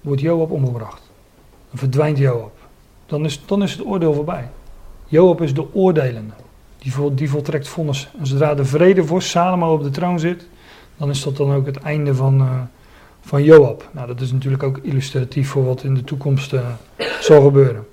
wordt 0.00 0.20
Joab 0.20 0.50
omgebracht. 0.50 1.02
Dan 1.70 1.78
verdwijnt 1.78 2.18
Joab. 2.18 2.56
Dan 3.06 3.24
is, 3.24 3.46
dan 3.46 3.62
is 3.62 3.72
het 3.72 3.86
oordeel 3.86 4.14
voorbij. 4.14 4.48
Joab 5.06 5.42
is 5.42 5.54
de 5.54 5.74
oordelende. 5.74 6.34
Die, 6.78 6.92
vol, 6.92 7.14
die 7.14 7.30
voltrekt 7.30 7.68
vonnis. 7.68 8.08
En 8.18 8.26
zodra 8.26 8.54
de 8.54 8.64
vredevorst 8.64 9.28
Salomo 9.28 9.72
op 9.72 9.82
de 9.82 9.90
troon 9.90 10.18
zit, 10.18 10.48
dan 10.96 11.10
is 11.10 11.22
dat 11.22 11.36
dan 11.36 11.52
ook 11.52 11.66
het 11.66 11.78
einde 11.78 12.14
van, 12.14 12.40
uh, 12.40 12.60
van 13.24 13.42
Joab. 13.42 13.88
Nou, 13.92 14.06
dat 14.06 14.20
is 14.20 14.32
natuurlijk 14.32 14.62
ook 14.62 14.78
illustratief 14.82 15.48
voor 15.48 15.64
wat 15.64 15.82
in 15.82 15.94
de 15.94 16.04
toekomst 16.04 16.52
uh, 16.52 16.60
zal 17.20 17.42
gebeuren. 17.42 17.86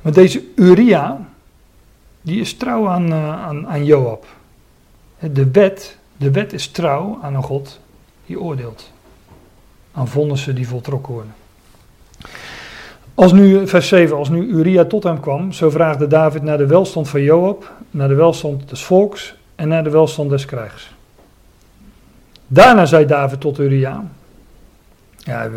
Maar 0.00 0.12
deze 0.12 0.44
Uria, 0.54 1.28
die 2.22 2.40
is 2.40 2.56
trouw 2.56 2.88
aan, 2.88 3.12
uh, 3.12 3.42
aan, 3.42 3.68
aan 3.68 3.84
Joab. 3.84 4.26
De 5.18 5.50
wet, 5.50 5.96
de 6.16 6.30
wet 6.30 6.52
is 6.52 6.68
trouw 6.68 7.18
aan 7.22 7.34
een 7.34 7.42
God 7.42 7.80
die 8.26 8.40
oordeelt. 8.40 8.90
Aan 9.92 10.08
vonnissen 10.08 10.54
die 10.54 10.68
voltrokken 10.68 11.12
worden. 11.12 11.34
Als 13.14 13.32
nu, 13.32 13.68
vers 13.68 13.88
7, 13.88 14.16
als 14.16 14.28
nu 14.28 14.46
Uria 14.46 14.84
tot 14.84 15.02
hem 15.02 15.20
kwam, 15.20 15.52
zo 15.52 15.70
vraagde 15.70 16.06
David 16.06 16.42
naar 16.42 16.58
de 16.58 16.66
welstand 16.66 17.08
van 17.08 17.22
Joab, 17.22 17.72
naar 17.90 18.08
de 18.08 18.14
welstand 18.14 18.68
des 18.68 18.84
volks 18.84 19.34
en 19.54 19.68
naar 19.68 19.84
de 19.84 19.90
welstand 19.90 20.30
des 20.30 20.44
krijgs. 20.44 20.90
Daarna 22.52 22.86
zei 22.86 23.06
David 23.06 23.40
tot 23.40 23.58
Uria, 23.58 24.04
ja, 25.16 25.50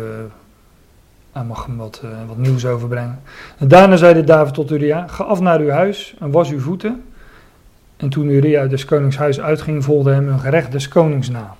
hij 1.32 1.44
mag 1.44 1.66
hem 1.66 1.76
wat, 1.76 2.00
uh, 2.04 2.10
wat 2.26 2.36
nieuws 2.36 2.66
overbrengen. 2.66 3.22
En 3.58 3.68
daarna 3.68 3.96
zeide 3.96 4.24
David 4.24 4.54
tot 4.54 4.70
Uria, 4.70 5.06
ga 5.06 5.24
af 5.24 5.40
naar 5.40 5.60
uw 5.60 5.68
huis 5.68 6.16
en 6.20 6.30
was 6.30 6.50
uw 6.50 6.60
voeten. 6.60 7.04
En 7.96 8.08
toen 8.08 8.28
Uria 8.28 8.60
uit 8.60 8.70
des 8.70 8.84
konings 8.84 9.16
huis 9.16 9.40
uitging, 9.40 9.84
volgde 9.84 10.12
hem 10.12 10.28
een 10.28 10.40
gerecht 10.40 10.72
des 10.72 10.88
konings 10.88 11.28
na. 11.28 11.56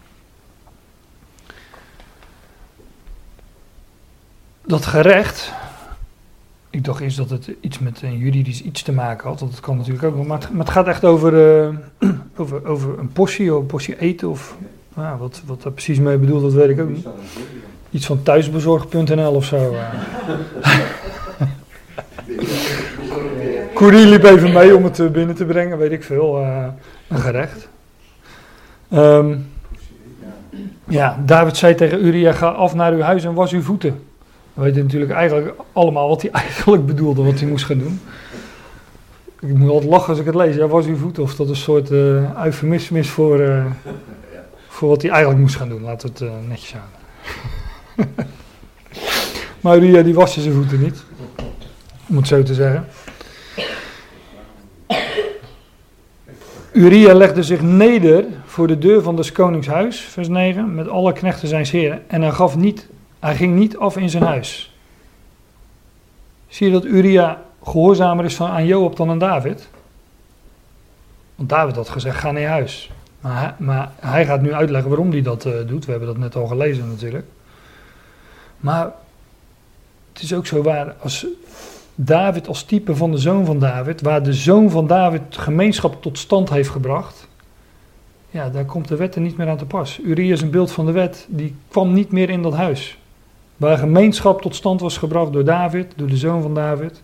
Dat 4.66 4.86
gerecht, 4.86 5.52
ik 6.70 6.84
dacht 6.84 7.00
eerst 7.00 7.16
dat 7.16 7.30
het 7.30 7.50
iets 7.60 7.78
met 7.78 8.02
een 8.02 8.18
juridisch 8.18 8.62
iets 8.62 8.82
te 8.82 8.92
maken 8.92 9.28
had. 9.28 9.38
Dat 9.38 9.60
kan 9.60 9.76
natuurlijk 9.76 10.04
ook. 10.04 10.16
Het, 10.16 10.26
maar 10.28 10.64
het 10.64 10.70
gaat 10.70 10.86
echt 10.86 11.04
over, 11.04 11.32
uh, 11.68 11.76
over, 12.40 12.66
over 12.66 12.98
een 12.98 13.12
portie, 13.12 13.54
of 13.54 13.60
een 13.60 13.66
portie 13.66 13.98
eten. 13.98 14.28
Of 14.28 14.56
nou, 14.96 15.18
wat, 15.18 15.42
wat 15.46 15.62
daar 15.62 15.72
precies 15.72 15.98
mee 15.98 16.16
bedoeld, 16.16 16.42
dat 16.42 16.52
weet 16.52 16.68
ik 16.68 16.80
ook 16.80 16.88
niet. 16.88 17.06
Iets 17.90 18.06
van 18.06 18.22
thuisbezorg.nl 18.22 19.32
of 19.32 19.44
zo. 19.44 19.72
Uh. 19.72 19.92
Corrie 23.74 24.06
liep 24.06 24.24
even 24.24 24.52
mee 24.52 24.76
om 24.76 24.84
het 24.84 25.12
binnen 25.12 25.34
te 25.34 25.44
brengen, 25.44 25.78
weet 25.78 25.92
ik 25.92 26.02
veel. 26.02 26.40
Uh, 26.40 26.66
een 27.08 27.18
gerecht. 27.18 27.68
Um, 28.92 29.46
ja, 30.88 31.22
David 31.24 31.56
zei 31.56 31.74
tegen 31.74 32.04
Uria: 32.06 32.32
Ga 32.32 32.48
af 32.48 32.74
naar 32.74 32.92
uw 32.92 33.00
huis 33.00 33.24
en 33.24 33.34
was 33.34 33.52
uw 33.52 33.62
voeten. 33.62 34.00
We 34.54 34.62
weten 34.62 34.82
natuurlijk 34.82 35.12
eigenlijk 35.12 35.54
allemaal 35.72 36.08
wat 36.08 36.22
hij 36.22 36.30
eigenlijk 36.42 36.86
bedoelde, 36.86 37.22
wat 37.22 37.40
hij 37.40 37.48
moest 37.48 37.64
gaan 37.64 37.78
doen. 37.78 38.00
Ik 39.40 39.54
moet 39.54 39.70
altijd 39.70 39.90
lachen 39.90 40.08
als 40.08 40.18
ik 40.18 40.26
het 40.26 40.34
lees. 40.34 40.56
Ja, 40.56 40.66
was 40.66 40.86
uw 40.86 40.96
voet 40.96 41.18
of 41.18 41.34
dat 41.34 41.48
een 41.48 41.56
soort 41.56 41.90
uh, 41.90 42.44
eufemisme 42.44 42.98
is 42.98 43.08
voor, 43.08 43.40
uh, 43.40 43.64
voor 44.76 44.88
wat 44.88 45.02
hij 45.02 45.10
eigenlijk 45.10 45.40
moest 45.40 45.56
gaan 45.56 45.68
doen. 45.68 45.82
We 45.82 45.88
het 45.88 46.20
uh, 46.20 46.30
netjes 46.48 46.74
houden. 46.74 48.14
maar 49.60 49.78
Ria 49.78 50.02
die 50.02 50.14
wasde 50.14 50.40
zijn 50.40 50.54
voeten 50.54 50.80
niet. 50.80 51.04
Om 52.08 52.16
het 52.16 52.26
zo 52.26 52.42
te 52.42 52.54
zeggen. 52.54 52.86
Uria 56.72 57.14
legde 57.14 57.42
zich 57.42 57.62
neder 57.62 58.24
voor 58.44 58.66
de 58.66 58.78
deur 58.78 59.02
van 59.02 59.16
des 59.16 59.32
konings 59.32 59.66
huis, 59.66 60.00
vers 60.00 60.28
9, 60.28 60.74
met 60.74 60.88
alle 60.88 61.12
knechten 61.12 61.48
zijn 61.48 61.66
heren. 61.66 62.10
En 62.10 62.22
hij 62.22 62.30
gaf 62.30 62.56
niet 62.56 62.88
hij 63.18 63.36
ging 63.36 63.54
niet 63.54 63.76
af 63.76 63.96
in 63.96 64.10
zijn 64.10 64.22
huis. 64.22 64.74
Zie 66.48 66.66
je 66.66 66.72
dat 66.72 66.84
Uria 66.84 67.42
gehoorzamer 67.62 68.24
is 68.24 68.36
van, 68.36 68.50
aan 68.50 68.66
Joab 68.66 68.96
dan 68.96 69.10
aan 69.10 69.18
David? 69.18 69.68
Want 71.34 71.48
David 71.48 71.76
had 71.76 71.88
gezegd, 71.88 72.18
ga 72.18 72.30
naar 72.30 72.44
huis. 72.44 72.90
Maar 73.20 73.40
hij, 73.40 73.54
maar 73.58 73.90
hij, 74.00 74.26
gaat 74.26 74.42
nu 74.42 74.52
uitleggen 74.52 74.88
waarom 74.88 75.10
hij 75.10 75.22
dat 75.22 75.46
uh, 75.46 75.52
doet. 75.66 75.84
We 75.84 75.90
hebben 75.90 76.08
dat 76.08 76.18
net 76.18 76.36
al 76.36 76.46
gelezen 76.46 76.88
natuurlijk. 76.88 77.26
Maar 78.56 78.92
het 80.12 80.22
is 80.22 80.34
ook 80.34 80.46
zo 80.46 80.62
waar, 80.62 80.94
als 80.98 81.26
David 81.94 82.48
als 82.48 82.62
type 82.62 82.96
van 82.96 83.10
de 83.10 83.18
zoon 83.18 83.44
van 83.44 83.58
David, 83.58 84.00
waar 84.00 84.22
de 84.22 84.32
zoon 84.32 84.70
van 84.70 84.86
David 84.86 85.22
gemeenschap 85.30 86.02
tot 86.02 86.18
stand 86.18 86.50
heeft 86.50 86.68
gebracht, 86.68 87.28
ja, 88.30 88.48
daar 88.48 88.64
komt 88.64 88.88
de 88.88 88.96
wet 88.96 89.14
er 89.14 89.20
niet 89.20 89.36
meer 89.36 89.48
aan 89.48 89.56
te 89.56 89.64
pas. 89.64 90.00
Uria 90.02 90.32
is 90.32 90.40
een 90.40 90.50
beeld 90.50 90.72
van 90.72 90.86
de 90.86 90.92
wet, 90.92 91.26
die 91.28 91.54
kwam 91.68 91.92
niet 91.92 92.12
meer 92.12 92.30
in 92.30 92.42
dat 92.42 92.54
huis. 92.54 92.98
Waar 93.56 93.78
gemeenschap 93.78 94.42
tot 94.42 94.54
stand 94.54 94.80
was 94.80 94.98
gebracht 94.98 95.32
door 95.32 95.44
David, 95.44 95.92
door 95.96 96.08
de 96.08 96.16
zoon 96.16 96.42
van 96.42 96.54
David. 96.54 97.02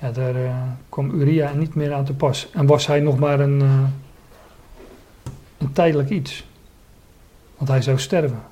Ja, 0.00 0.10
daar 0.10 0.34
uh, 0.34 0.50
kwam 0.88 1.10
Uria 1.10 1.52
niet 1.52 1.74
meer 1.74 1.92
aan 1.92 2.04
te 2.04 2.12
pas. 2.12 2.48
En 2.52 2.66
was 2.66 2.86
hij 2.86 3.00
nog 3.00 3.18
maar 3.18 3.40
een, 3.40 3.60
uh, 3.60 3.82
een 5.60 5.72
tijdelijk 5.72 6.10
iets. 6.10 6.44
Want 7.56 7.70
hij 7.70 7.82
zou 7.82 7.98
sterven. 7.98 8.42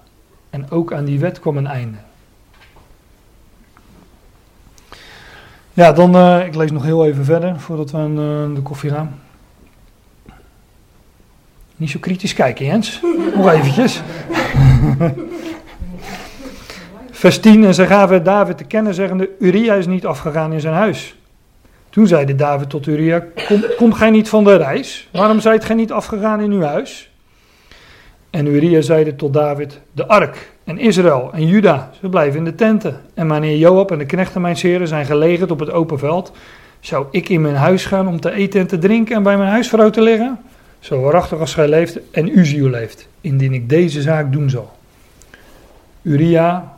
En 0.51 0.71
ook 0.71 0.93
aan 0.93 1.05
die 1.05 1.19
wet 1.19 1.41
kwam 1.41 1.57
een 1.57 1.67
einde. 1.67 1.97
Ja, 5.73 5.93
dan, 5.93 6.17
uh, 6.17 6.47
ik 6.47 6.55
lees 6.55 6.71
nog 6.71 6.83
heel 6.83 7.07
even 7.07 7.25
verder 7.25 7.61
voordat 7.61 7.91
we 7.91 7.97
aan 7.97 8.55
de 8.55 8.61
koffie 8.63 8.91
gaan. 8.91 9.21
Niet 11.77 11.91
zo 11.91 11.99
kritisch 11.99 12.35
kijken, 12.35 12.67
Jens. 12.67 13.01
Nog 13.35 13.51
eventjes. 13.51 14.01
Vers 17.11 17.41
10. 17.41 17.65
En 17.65 17.75
ze 17.75 17.87
gaven 17.87 18.25
David 18.25 18.59
te 18.59 18.65
kennen, 18.65 18.95
zeggende: 18.95 19.31
Uria 19.39 19.75
is 19.75 19.87
niet 19.87 20.07
afgegaan 20.07 20.53
in 20.53 20.61
zijn 20.61 20.75
huis. 20.75 21.18
Toen 21.91 22.07
zeide 22.07 22.35
David 22.35 22.71
tot 22.71 22.87
Uria: 22.87 23.25
Kom, 23.77 23.93
gij 23.93 24.11
niet 24.11 24.29
van 24.29 24.45
de 24.45 24.57
reis? 24.57 25.09
Waarom 25.13 25.41
zijt 25.41 25.65
gij 25.65 25.75
niet 25.75 25.93
afgegaan 25.93 26.41
in 26.41 26.51
uw 26.51 26.63
huis? 26.63 27.11
En 28.31 28.47
Uria 28.47 28.81
zeide 28.81 29.17
tot 29.17 29.33
David: 29.33 29.81
De 29.93 30.07
ark 30.07 30.53
en 30.65 30.79
Israël 30.79 31.31
en 31.33 31.47
Juda, 31.47 31.91
ze 32.01 32.09
blijven 32.09 32.39
in 32.39 32.45
de 32.45 32.55
tenten. 32.55 33.01
En 33.15 33.29
wanneer 33.29 33.57
Joab 33.57 33.91
en 33.91 33.99
de 33.99 34.07
knechten 34.07 34.41
mijn 34.41 34.57
heren 34.57 34.89
zijn 34.89 35.07
gelegerd 35.07 35.51
op 35.51 35.59
het 35.59 35.71
open 35.71 35.99
veld, 35.99 36.33
zou 36.81 37.07
ik 37.11 37.29
in 37.29 37.41
mijn 37.41 37.55
huis 37.55 37.85
gaan 37.85 38.09
om 38.09 38.21
te 38.21 38.31
eten 38.31 38.61
en 38.61 38.67
te 38.67 38.79
drinken 38.79 39.17
en 39.17 39.23
bij 39.23 39.37
mijn 39.37 39.51
huisvrouw 39.51 39.91
te 39.91 40.03
liggen? 40.03 40.39
Zo 40.79 41.01
waarachtig 41.01 41.39
als 41.39 41.55
gij 41.55 41.69
leeft 41.69 41.99
en 42.11 42.39
Uzio 42.39 42.69
leeft, 42.69 43.09
indien 43.21 43.53
ik 43.53 43.69
deze 43.69 44.03
zaak 44.03 44.33
doen 44.33 44.51
zal. 44.51 44.73
Uria 46.03 46.77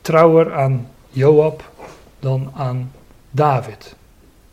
trouwer 0.00 0.54
aan 0.54 0.86
Joab 1.10 1.70
dan 2.20 2.50
aan 2.54 2.90
David. 3.30 3.96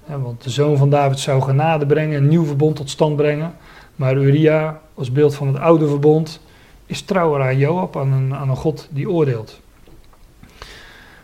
Want 0.06 0.44
de 0.44 0.50
zoon 0.50 0.78
van 0.78 0.90
David 0.90 1.20
zou 1.20 1.42
genade 1.42 1.86
brengen, 1.86 2.18
een 2.18 2.28
nieuw 2.28 2.46
verbond 2.46 2.76
tot 2.76 2.90
stand 2.90 3.16
brengen. 3.16 3.56
Maar 3.96 4.18
Uria, 4.18 4.82
als 4.94 5.12
beeld 5.12 5.36
van 5.36 5.48
het 5.48 5.58
oude 5.58 5.88
verbond, 5.88 6.40
is 6.86 7.02
trouwer 7.02 7.42
aan 7.42 7.58
Joab, 7.58 7.98
aan 7.98 8.12
een, 8.12 8.36
aan 8.36 8.50
een 8.50 8.56
God 8.56 8.88
die 8.92 9.10
oordeelt. 9.10 9.60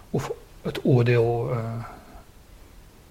Of 0.10 0.32
het 0.62 0.80
oordeel, 0.84 1.50
uh, 1.52 1.58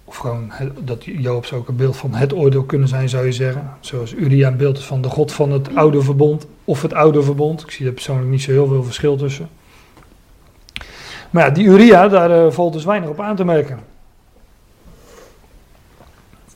of 0.03 0.15
gewoon 0.15 0.51
dat 0.79 1.03
Joab 1.03 1.45
zou 1.45 1.61
ook 1.61 1.67
een 1.67 1.75
beeld 1.75 1.97
van 1.97 2.13
het 2.13 2.33
oordeel 2.33 2.63
kunnen 2.63 2.87
zijn, 2.87 3.09
zou 3.09 3.25
je 3.25 3.31
zeggen. 3.31 3.73
Zoals 3.79 4.13
Uria 4.13 4.47
een 4.47 4.57
beeld 4.57 4.77
is 4.77 4.85
van 4.85 5.01
de 5.01 5.09
God 5.09 5.31
van 5.31 5.51
het 5.51 5.75
oude 5.75 6.01
verbond 6.01 6.47
of 6.65 6.81
het 6.81 6.93
oude 6.93 7.23
verbond. 7.23 7.61
Ik 7.61 7.71
zie 7.71 7.85
er 7.85 7.91
persoonlijk 7.91 8.29
niet 8.29 8.41
zo 8.41 8.51
heel 8.51 8.67
veel 8.67 8.83
verschil 8.83 9.15
tussen. 9.15 9.49
Maar 11.29 11.45
ja, 11.45 11.49
die 11.49 11.65
Uria, 11.65 12.07
daar 12.07 12.45
uh, 12.45 12.51
valt 12.51 12.73
dus 12.73 12.85
weinig 12.85 13.09
op 13.09 13.19
aan 13.19 13.35
te 13.35 13.45
merken. 13.45 13.79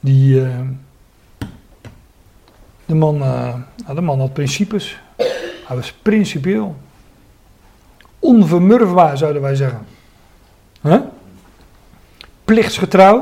Die, 0.06 0.36
uh, 0.36 0.60
de, 2.86 2.96
man, 2.96 3.16
uh, 3.16 3.56
de 3.94 4.02
man 4.02 4.20
had 4.20 4.34
principes. 4.34 5.00
Hij 5.66 5.76
was 5.76 5.94
principieel. 5.94 6.76
Onvermurfbaar, 8.20 9.18
zouden 9.18 9.42
wij 9.42 9.56
zeggen. 9.56 9.86
Plichtsgetrouw. 12.44 13.20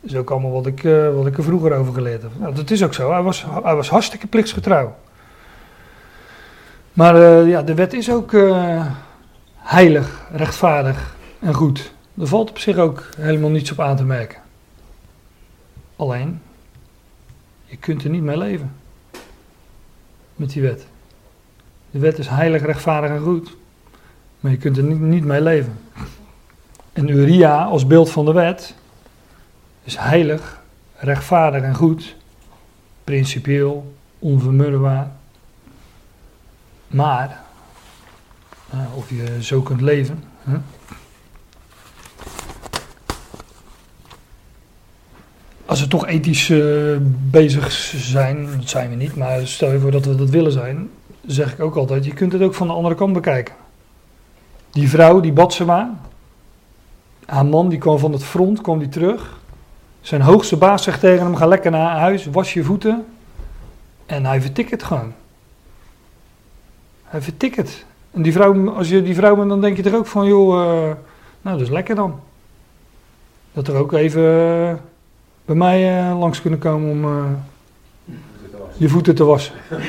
Dat 0.00 0.10
is 0.10 0.16
ook 0.16 0.30
allemaal 0.30 0.50
wat 0.50 0.66
ik, 0.66 0.82
wat 1.14 1.26
ik 1.26 1.36
er 1.36 1.44
vroeger 1.44 1.72
over 1.72 1.92
geleerd 1.92 2.22
heb. 2.22 2.30
Nou, 2.38 2.54
dat 2.54 2.70
is 2.70 2.82
ook 2.84 2.94
zo. 2.94 3.12
Hij 3.12 3.22
was, 3.22 3.44
hij 3.62 3.74
was 3.74 3.88
hartstikke 3.88 4.26
plichtsgetrouw. 4.26 4.96
Maar 6.92 7.16
ja, 7.46 7.62
de 7.62 7.74
wet 7.74 7.92
is 7.92 8.10
ook 8.10 8.36
heilig, 9.56 10.26
rechtvaardig 10.32 11.16
en 11.38 11.54
goed. 11.54 11.92
Er 12.20 12.26
valt 12.26 12.50
op 12.50 12.58
zich 12.58 12.76
ook 12.76 13.08
helemaal 13.18 13.50
niets 13.50 13.72
op 13.72 13.80
aan 13.80 13.96
te 13.96 14.04
merken. 14.04 14.44
Alleen, 15.96 16.40
je 17.64 17.76
kunt 17.76 18.04
er 18.04 18.10
niet 18.10 18.22
mee 18.22 18.38
leven. 18.38 18.76
Met 20.34 20.50
die 20.50 20.62
wet. 20.62 20.86
De 21.90 21.98
wet 21.98 22.18
is 22.18 22.28
heilig, 22.28 22.62
rechtvaardig 22.62 23.10
en 23.10 23.20
goed. 23.20 23.56
Maar 24.40 24.50
je 24.50 24.58
kunt 24.58 24.76
er 24.76 24.82
niet, 24.82 25.00
niet 25.00 25.24
mee 25.24 25.40
leven. 25.40 25.78
En 26.92 27.08
Uria 27.08 27.64
als 27.64 27.86
beeld 27.86 28.10
van 28.10 28.24
de 28.24 28.32
wet 28.32 28.74
is 29.82 29.96
heilig, 29.96 30.62
rechtvaardig 30.96 31.62
en 31.62 31.74
goed. 31.74 32.16
Principieel, 33.04 33.94
onvermurbaar. 34.18 35.10
Maar 36.86 37.44
of 38.94 39.10
je 39.10 39.42
zo 39.42 39.62
kunt 39.62 39.80
leven. 39.80 40.24
Als 45.66 45.80
we 45.80 45.88
toch 45.88 46.06
ethisch 46.06 46.48
uh, 46.48 46.96
bezig 47.30 47.72
zijn, 47.96 48.48
dat 48.58 48.68
zijn 48.68 48.90
we 48.90 48.96
niet, 48.96 49.16
maar 49.16 49.46
stel 49.46 49.72
je 49.72 49.78
voor 49.78 49.90
dat 49.90 50.04
we 50.04 50.14
dat 50.14 50.30
willen 50.30 50.52
zijn, 50.52 50.90
zeg 51.26 51.52
ik 51.52 51.60
ook 51.60 51.76
altijd, 51.76 52.04
je 52.04 52.12
kunt 52.12 52.32
het 52.32 52.42
ook 52.42 52.54
van 52.54 52.66
de 52.66 52.72
andere 52.72 52.94
kant 52.94 53.12
bekijken. 53.12 53.54
Die 54.70 54.88
vrouw, 54.88 55.20
die 55.20 55.32
Batsema, 55.32 55.98
haar 57.24 57.46
man 57.46 57.68
die 57.68 57.78
kwam 57.78 57.98
van 57.98 58.12
het 58.12 58.24
front, 58.24 58.60
kwam 58.60 58.78
die 58.78 58.88
terug. 58.88 59.40
Zijn 60.00 60.20
hoogste 60.20 60.56
baas 60.56 60.82
zegt 60.82 61.00
tegen 61.00 61.24
hem, 61.24 61.36
ga 61.36 61.46
lekker 61.46 61.70
naar 61.70 61.98
huis, 61.98 62.26
was 62.26 62.52
je 62.52 62.64
voeten. 62.64 63.06
En 64.06 64.24
hij 64.24 64.40
vertikt 64.40 64.82
gewoon. 64.82 65.12
Hij 67.04 67.22
vertikt. 67.22 67.84
En 68.10 68.22
die 68.22 68.32
vrouw, 68.32 68.70
als 68.70 68.88
je 68.88 69.02
die 69.02 69.14
vrouw 69.14 69.36
bent, 69.36 69.48
dan 69.48 69.60
denk 69.60 69.76
je 69.76 69.82
er 69.82 69.96
ook 69.96 70.06
van, 70.06 70.26
joh, 70.26 70.54
uh, 70.54 70.94
nou 71.42 71.58
dat 71.58 71.60
is 71.60 71.68
lekker 71.68 71.94
dan. 71.94 72.20
Dat 73.52 73.68
er 73.68 73.74
ook 73.74 73.92
even 73.92 74.80
bij 75.46 75.54
mij 75.56 76.08
uh, 76.10 76.18
langs 76.18 76.40
kunnen 76.40 76.58
komen 76.58 76.90
om 76.90 77.36
je 78.76 78.88
voeten 78.88 79.14
te 79.14 79.24
wassen. 79.24 79.54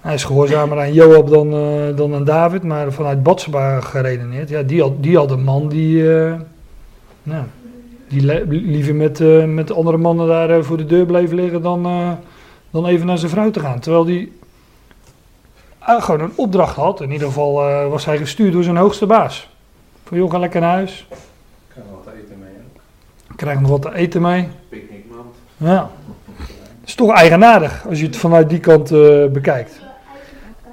Hij 0.00 0.14
is 0.14 0.24
gehoorzamer 0.24 0.78
aan 0.78 0.92
Joab 0.92 1.28
dan, 1.28 1.50
dan 1.96 2.14
aan 2.14 2.24
David, 2.24 2.62
maar 2.62 2.92
vanuit 2.92 3.22
Batseba 3.22 3.80
geredeneerd. 3.80 4.48
Ja, 4.48 4.62
die 4.62 4.80
had, 4.80 5.02
die 5.02 5.16
had 5.16 5.30
een 5.30 5.44
man 5.44 5.68
die, 5.68 6.02
nou, 7.22 7.44
die 8.08 8.46
liever 8.46 8.94
met, 8.94 9.18
met 9.46 9.72
andere 9.72 9.96
mannen 9.96 10.26
daar 10.26 10.64
voor 10.64 10.76
de 10.76 10.86
deur 10.86 11.06
bleef 11.06 11.30
liggen 11.30 11.62
dan, 11.62 11.82
dan 12.70 12.86
even 12.86 13.06
naar 13.06 13.18
zijn 13.18 13.30
vrouw 13.30 13.50
te 13.50 13.60
gaan. 13.60 13.80
Terwijl 13.80 14.04
die 14.04 14.32
gewoon 15.80 16.20
een 16.20 16.32
opdracht 16.34 16.76
had. 16.76 17.00
In 17.00 17.12
ieder 17.12 17.26
geval 17.26 17.52
was 17.88 18.04
hij 18.04 18.18
gestuurd 18.18 18.52
door 18.52 18.62
zijn 18.62 18.76
hoogste 18.76 19.06
baas. 19.06 19.48
Van 20.04 20.18
joh, 20.18 20.30
ga 20.30 20.38
lekker 20.38 20.60
naar 20.60 20.72
huis. 20.72 21.06
Krijg 21.68 21.86
nog 21.86 22.04
wat 22.04 22.14
te 22.14 22.20
eten 22.24 22.38
mee. 22.38 22.48
Krijg 23.42 23.60
nog 23.60 23.70
wat 23.70 23.82
te 23.82 23.94
eten 23.94 24.22
mee. 24.22 24.48
Picknickmand. 24.68 25.34
Ja. 25.56 25.90
Het 26.80 26.88
is 26.88 26.94
toch 26.94 27.12
eigenaardig 27.14 27.86
als 27.88 28.00
je 28.00 28.06
het 28.06 28.16
vanuit 28.16 28.48
die 28.48 28.60
kant 28.60 28.92
uh, 28.92 29.26
bekijkt. 29.26 29.80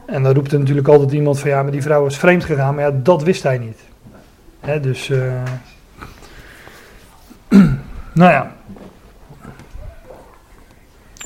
En 0.05 0.23
dan 0.23 0.33
roept 0.33 0.51
er 0.51 0.59
natuurlijk 0.59 0.87
altijd 0.87 1.11
iemand 1.11 1.39
van 1.39 1.49
ja, 1.49 1.63
maar 1.63 1.71
die 1.71 1.81
vrouw 1.81 2.05
is 2.05 2.17
vreemd 2.17 2.43
gegaan. 2.43 2.75
Maar 2.75 2.83
ja, 2.83 2.99
dat 3.03 3.23
wist 3.23 3.43
hij 3.43 3.57
niet. 3.57 3.79
Hè, 4.59 4.79
dus, 4.79 5.07
nou 8.19 8.31
ja. 8.31 8.55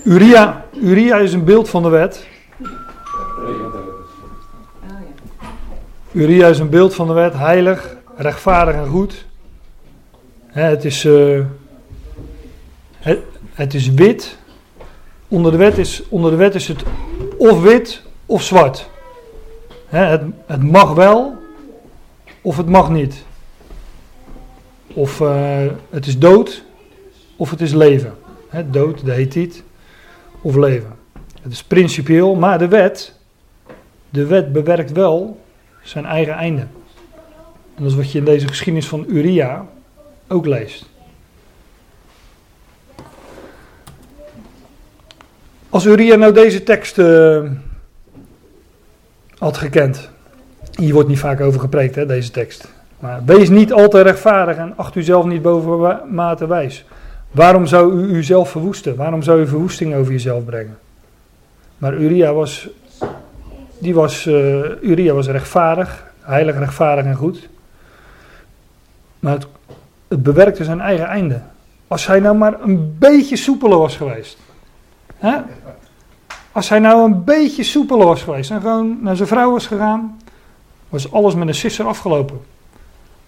Uria, 0.03 0.65
Uria 0.73 1.17
is 1.17 1.33
een 1.33 1.43
beeld 1.43 1.69
van 1.69 1.83
de 1.83 1.89
wet. 1.89 2.27
Uria 6.11 6.47
is 6.47 6.59
een 6.59 6.69
beeld 6.69 6.95
van 6.95 7.07
de 7.07 7.13
wet, 7.13 7.33
heilig, 7.33 7.95
rechtvaardig 8.15 8.75
en 8.75 8.87
goed. 8.87 9.25
Het, 10.62 10.86
is, 10.86 11.04
het, 12.97 13.20
het, 13.54 13.74
is 13.74 13.89
wit. 13.89 14.38
Onder 15.28 15.51
de, 15.51 15.58
wet 15.58 15.78
is, 15.78 16.04
onder 16.10 16.32
de 16.32 16.38
wet 16.38 16.56
is 16.56 16.68
het 16.68 16.84
of 17.38 17.62
wit 17.62 18.01
of 18.26 18.43
zwart. 18.43 18.89
het, 19.86 20.22
het 20.45 20.64
mag 20.64 20.93
wel 20.93 21.38
of 22.41 22.58
het 22.58 22.68
mag 22.68 22.89
niet. 22.89 23.26
Of 24.93 25.20
uh, 25.20 25.66
het 25.89 26.06
is 26.06 26.20
dood 26.20 26.64
of 27.36 27.49
het 27.49 27.62
is 27.62 27.74
leven. 27.74 28.14
dood, 28.72 29.06
de 29.06 29.12
hetiet, 29.12 29.64
of 30.41 30.56
leven. 30.56 30.95
Het 31.41 31.51
is 31.51 31.64
principieel, 31.64 32.36
maar 32.36 32.58
de 32.58 32.68
wet, 32.68 33.14
de 34.10 34.26
wet 34.26 34.51
bewerkt 34.51 34.91
wel 34.91 35.41
zijn 35.82 36.06
eigen 36.06 36.34
einde. 36.34 36.62
En 37.76 37.84
dat 37.84 37.91
is 37.91 37.95
wat 37.95 38.12
je 38.12 38.18
in 38.18 38.26
deze 38.26 38.47
geschiedenis 38.47 38.88
van 38.88 39.06
Uria 39.08 39.68
ook 40.34 40.45
leest. 40.45 40.86
Als 45.69 45.86
Uria 45.86 46.15
nou 46.15 46.34
deze 46.34 46.63
tekst 46.63 46.97
uh, 46.97 47.43
had 49.38 49.57
gekend, 49.57 50.09
hier 50.75 50.93
wordt 50.93 51.09
niet 51.09 51.19
vaak 51.19 51.41
over 51.41 51.59
gepreekt, 51.59 51.95
hè, 51.95 52.05
deze 52.05 52.31
tekst. 52.31 52.67
Maar 52.99 53.21
wees 53.25 53.49
niet 53.49 53.73
altijd 53.73 54.05
rechtvaardig 54.05 54.57
en 54.57 54.73
acht 54.77 54.95
u 54.95 55.03
zelf 55.03 55.25
niet 55.25 55.41
boven 55.41 56.01
mate 56.13 56.47
wijs. 56.47 56.86
Waarom 57.31 57.65
zou 57.65 57.93
u 57.93 58.15
uzelf 58.15 58.49
verwoesten? 58.49 58.95
Waarom 58.95 59.21
zou 59.21 59.41
u 59.41 59.47
verwoesting 59.47 59.95
over 59.95 60.11
jezelf 60.11 60.45
brengen? 60.45 60.77
Maar 61.77 61.93
Uria 61.93 62.34
was, 62.34 62.69
die 63.77 63.93
was, 63.93 64.25
eh, 64.25 64.81
Uria 64.81 65.13
was 65.13 65.27
rechtvaardig, 65.27 66.11
heilig, 66.21 66.57
rechtvaardig 66.57 67.05
en 67.05 67.15
goed. 67.15 67.49
Maar 69.19 69.34
het, 69.34 69.47
het 70.14 70.24
bewerkte 70.24 70.64
zijn 70.64 70.82
eigen 70.82 71.05
einde. 71.05 71.41
Als 71.88 72.07
hij 72.07 72.20
nou 72.20 72.38
maar 72.38 72.61
een 72.61 72.95
beetje 72.99 73.36
soepeler 73.36 73.78
was 73.78 73.95
geweest. 73.95 74.38
Hè? 75.18 75.38
Als 76.51 76.70
hij 76.70 76.80
nou 76.80 77.03
een 77.03 77.24
beetje 77.24 77.64
soepeler 77.64 78.05
was 78.05 78.22
geweest 78.22 78.51
en 78.51 78.61
gewoon 78.61 78.97
naar 79.01 79.16
zijn 79.16 79.28
vrouw 79.28 79.51
was 79.51 79.68
gegaan, 79.68 80.20
was 80.89 81.11
alles 81.11 81.36
met 81.36 81.47
een 81.47 81.55
sisser 81.55 81.86
afgelopen. 81.86 82.41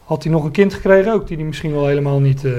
Had 0.04 0.24
hij 0.24 0.32
nog 0.32 0.44
een 0.44 0.52
kind 0.52 0.74
gekregen 0.74 1.14
ook, 1.14 1.28
die 1.28 1.38
hij 1.38 1.46
misschien 1.46 1.74
wel 1.74 1.88
helemaal 1.88 2.20
niet 2.20 2.46
eh, 2.46 2.54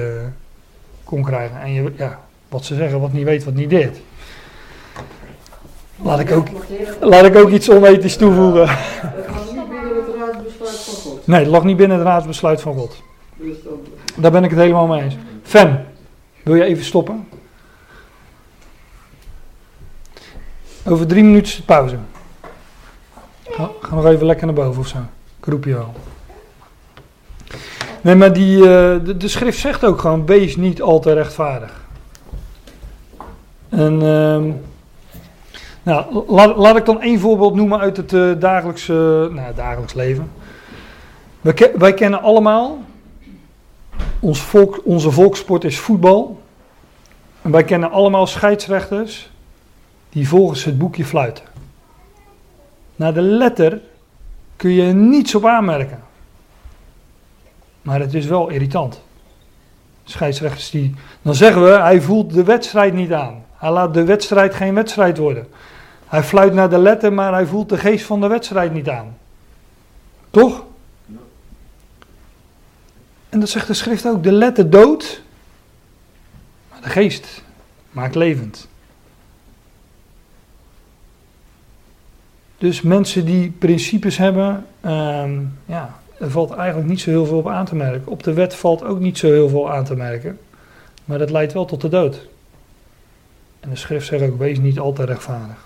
kon 1.03 1.23
krijgen. 1.23 1.61
En 1.61 1.73
je, 1.73 1.91
ja, 1.97 2.19
wat 2.49 2.65
ze 2.65 2.75
zeggen, 2.75 2.99
wat 2.99 3.13
niet 3.13 3.25
weet, 3.25 3.43
wat 3.43 3.53
niet 3.53 3.69
deed. 3.69 4.01
Laat 6.01 6.19
ik 6.19 6.31
ook, 6.31 6.47
laat 6.99 7.25
ik 7.25 7.35
ook 7.35 7.49
iets 7.49 7.69
onethisch 7.69 8.17
toevoegen. 8.17 8.67
Het 8.69 9.27
was 9.27 9.51
niet 9.51 9.69
binnen 9.69 9.95
het 9.95 10.15
raadsbesluit 10.15 10.79
van 10.79 10.93
God. 10.93 11.27
Nee, 11.27 11.39
het 11.39 11.49
lag 11.49 11.63
niet 11.63 11.77
binnen 11.77 11.97
het 11.97 12.05
raadsbesluit 12.05 12.61
van 12.61 12.73
God. 12.73 13.03
Dus 13.35 13.55
dan, 13.63 13.79
Daar 14.17 14.31
ben 14.31 14.43
ik 14.43 14.49
het 14.49 14.59
helemaal 14.59 14.87
mee 14.87 15.01
eens. 15.01 15.15
Fan, 15.43 15.79
wil 16.43 16.55
je 16.55 16.63
even 16.63 16.85
stoppen? 16.85 17.27
Over 20.85 21.07
drie 21.07 21.23
minuten 21.23 21.65
pauze. 21.65 21.97
Ga, 23.49 23.69
nog 23.91 24.05
even 24.05 24.25
lekker 24.25 24.45
naar 24.45 24.55
boven 24.55 24.79
of 24.79 24.87
zo. 24.87 24.97
Ik 25.39 25.45
roep 25.45 25.63
je 25.63 25.73
wel. 25.73 25.93
Nee, 28.01 28.15
maar 28.15 28.33
die, 28.33 28.57
eh, 28.57 28.95
de, 29.05 29.17
de 29.17 29.27
schrift 29.27 29.59
zegt 29.59 29.85
ook 29.85 29.99
gewoon: 29.99 30.25
wees 30.25 30.55
niet 30.55 30.81
al 30.81 30.99
te 30.99 31.13
rechtvaardig. 31.13 31.85
En 33.69 34.01
ehm, 34.01 34.51
nou, 35.83 36.23
laat, 36.27 36.55
laat 36.55 36.77
ik 36.77 36.85
dan 36.85 37.01
één 37.01 37.19
voorbeeld 37.19 37.55
noemen 37.55 37.79
uit 37.79 37.97
het 37.97 38.13
eh, 38.13 38.31
dagelijks, 38.39 38.89
eh, 38.89 38.95
nou, 38.95 39.53
dagelijks 39.55 39.93
leven. 39.93 40.31
Wij, 41.41 41.71
wij 41.77 41.93
kennen 41.93 42.21
allemaal 42.21 42.77
ons 44.19 44.41
volk, 44.41 44.81
onze 44.83 45.11
volkssport 45.11 45.63
is 45.63 45.79
voetbal. 45.79 46.41
En 47.41 47.51
wij 47.51 47.63
kennen 47.63 47.91
allemaal 47.91 48.27
scheidsrechters 48.27 49.29
die 50.09 50.27
volgens 50.27 50.63
het 50.63 50.77
boekje 50.77 51.05
fluiten. 51.05 51.43
Naar 52.95 53.13
de 53.13 53.21
letter 53.21 53.81
kun 54.55 54.71
je 54.71 54.93
niets 54.93 55.35
op 55.35 55.45
aanmerken. 55.45 56.03
Maar 57.81 57.99
het 57.99 58.13
is 58.13 58.25
wel 58.25 58.49
irritant. 58.49 59.01
Scheidsrechters 60.03 60.69
die. 60.69 60.93
Dan 61.21 61.35
zeggen 61.35 61.63
we, 61.63 61.69
hij 61.69 62.01
voelt 62.01 62.33
de 62.33 62.43
wedstrijd 62.43 62.93
niet 62.93 63.13
aan. 63.13 63.45
Hij 63.57 63.71
laat 63.71 63.93
de 63.93 64.03
wedstrijd 64.03 64.53
geen 64.53 64.73
wedstrijd 64.73 65.17
worden. 65.17 65.47
Hij 66.07 66.23
fluit 66.23 66.53
naar 66.53 66.69
de 66.69 66.77
letter, 66.77 67.13
maar 67.13 67.33
hij 67.33 67.45
voelt 67.45 67.69
de 67.69 67.77
geest 67.77 68.05
van 68.05 68.21
de 68.21 68.27
wedstrijd 68.27 68.73
niet 68.73 68.89
aan. 68.89 69.17
Toch? 70.29 70.63
En 73.37 73.43
dat 73.43 73.51
zegt 73.51 73.67
de 73.67 73.73
schrift 73.73 74.07
ook. 74.07 74.23
De 74.23 74.31
letter 74.31 74.69
dood, 74.69 75.21
maar 76.69 76.81
de 76.81 76.89
geest 76.89 77.43
maakt 77.91 78.15
levend. 78.15 78.67
Dus 82.57 82.81
mensen 82.81 83.25
die 83.25 83.51
principes 83.51 84.17
hebben, 84.17 84.65
ehm, 84.81 85.39
ja, 85.65 85.99
er 86.19 86.31
valt 86.31 86.51
eigenlijk 86.51 86.89
niet 86.89 86.99
zo 86.99 87.09
heel 87.09 87.25
veel 87.25 87.37
op 87.37 87.47
aan 87.47 87.65
te 87.65 87.75
merken. 87.75 88.07
Op 88.11 88.23
de 88.23 88.33
wet 88.33 88.55
valt 88.55 88.83
ook 88.83 88.99
niet 88.99 89.17
zo 89.17 89.27
heel 89.27 89.49
veel 89.49 89.71
aan 89.71 89.83
te 89.83 89.95
merken. 89.95 90.39
Maar 91.05 91.17
dat 91.17 91.29
leidt 91.29 91.53
wel 91.53 91.65
tot 91.65 91.81
de 91.81 91.89
dood. 91.89 92.27
En 93.59 93.69
de 93.69 93.75
schrift 93.75 94.07
zegt 94.07 94.23
ook, 94.23 94.37
wees 94.37 94.59
niet 94.59 94.79
altijd 94.79 95.07
rechtvaardig. 95.07 95.65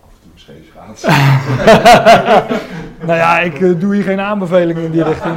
Of 0.00 0.10
het 0.20 0.32
Mercedes 0.32 0.68
gaat. 0.74 1.02
nou 3.00 3.18
ja, 3.18 3.40
ik 3.40 3.60
eh, 3.60 3.70
doe 3.78 3.94
hier 3.94 4.04
geen 4.04 4.20
aanbevelingen 4.20 4.82
in 4.82 4.90
die 4.90 5.02
richting. 5.02 5.34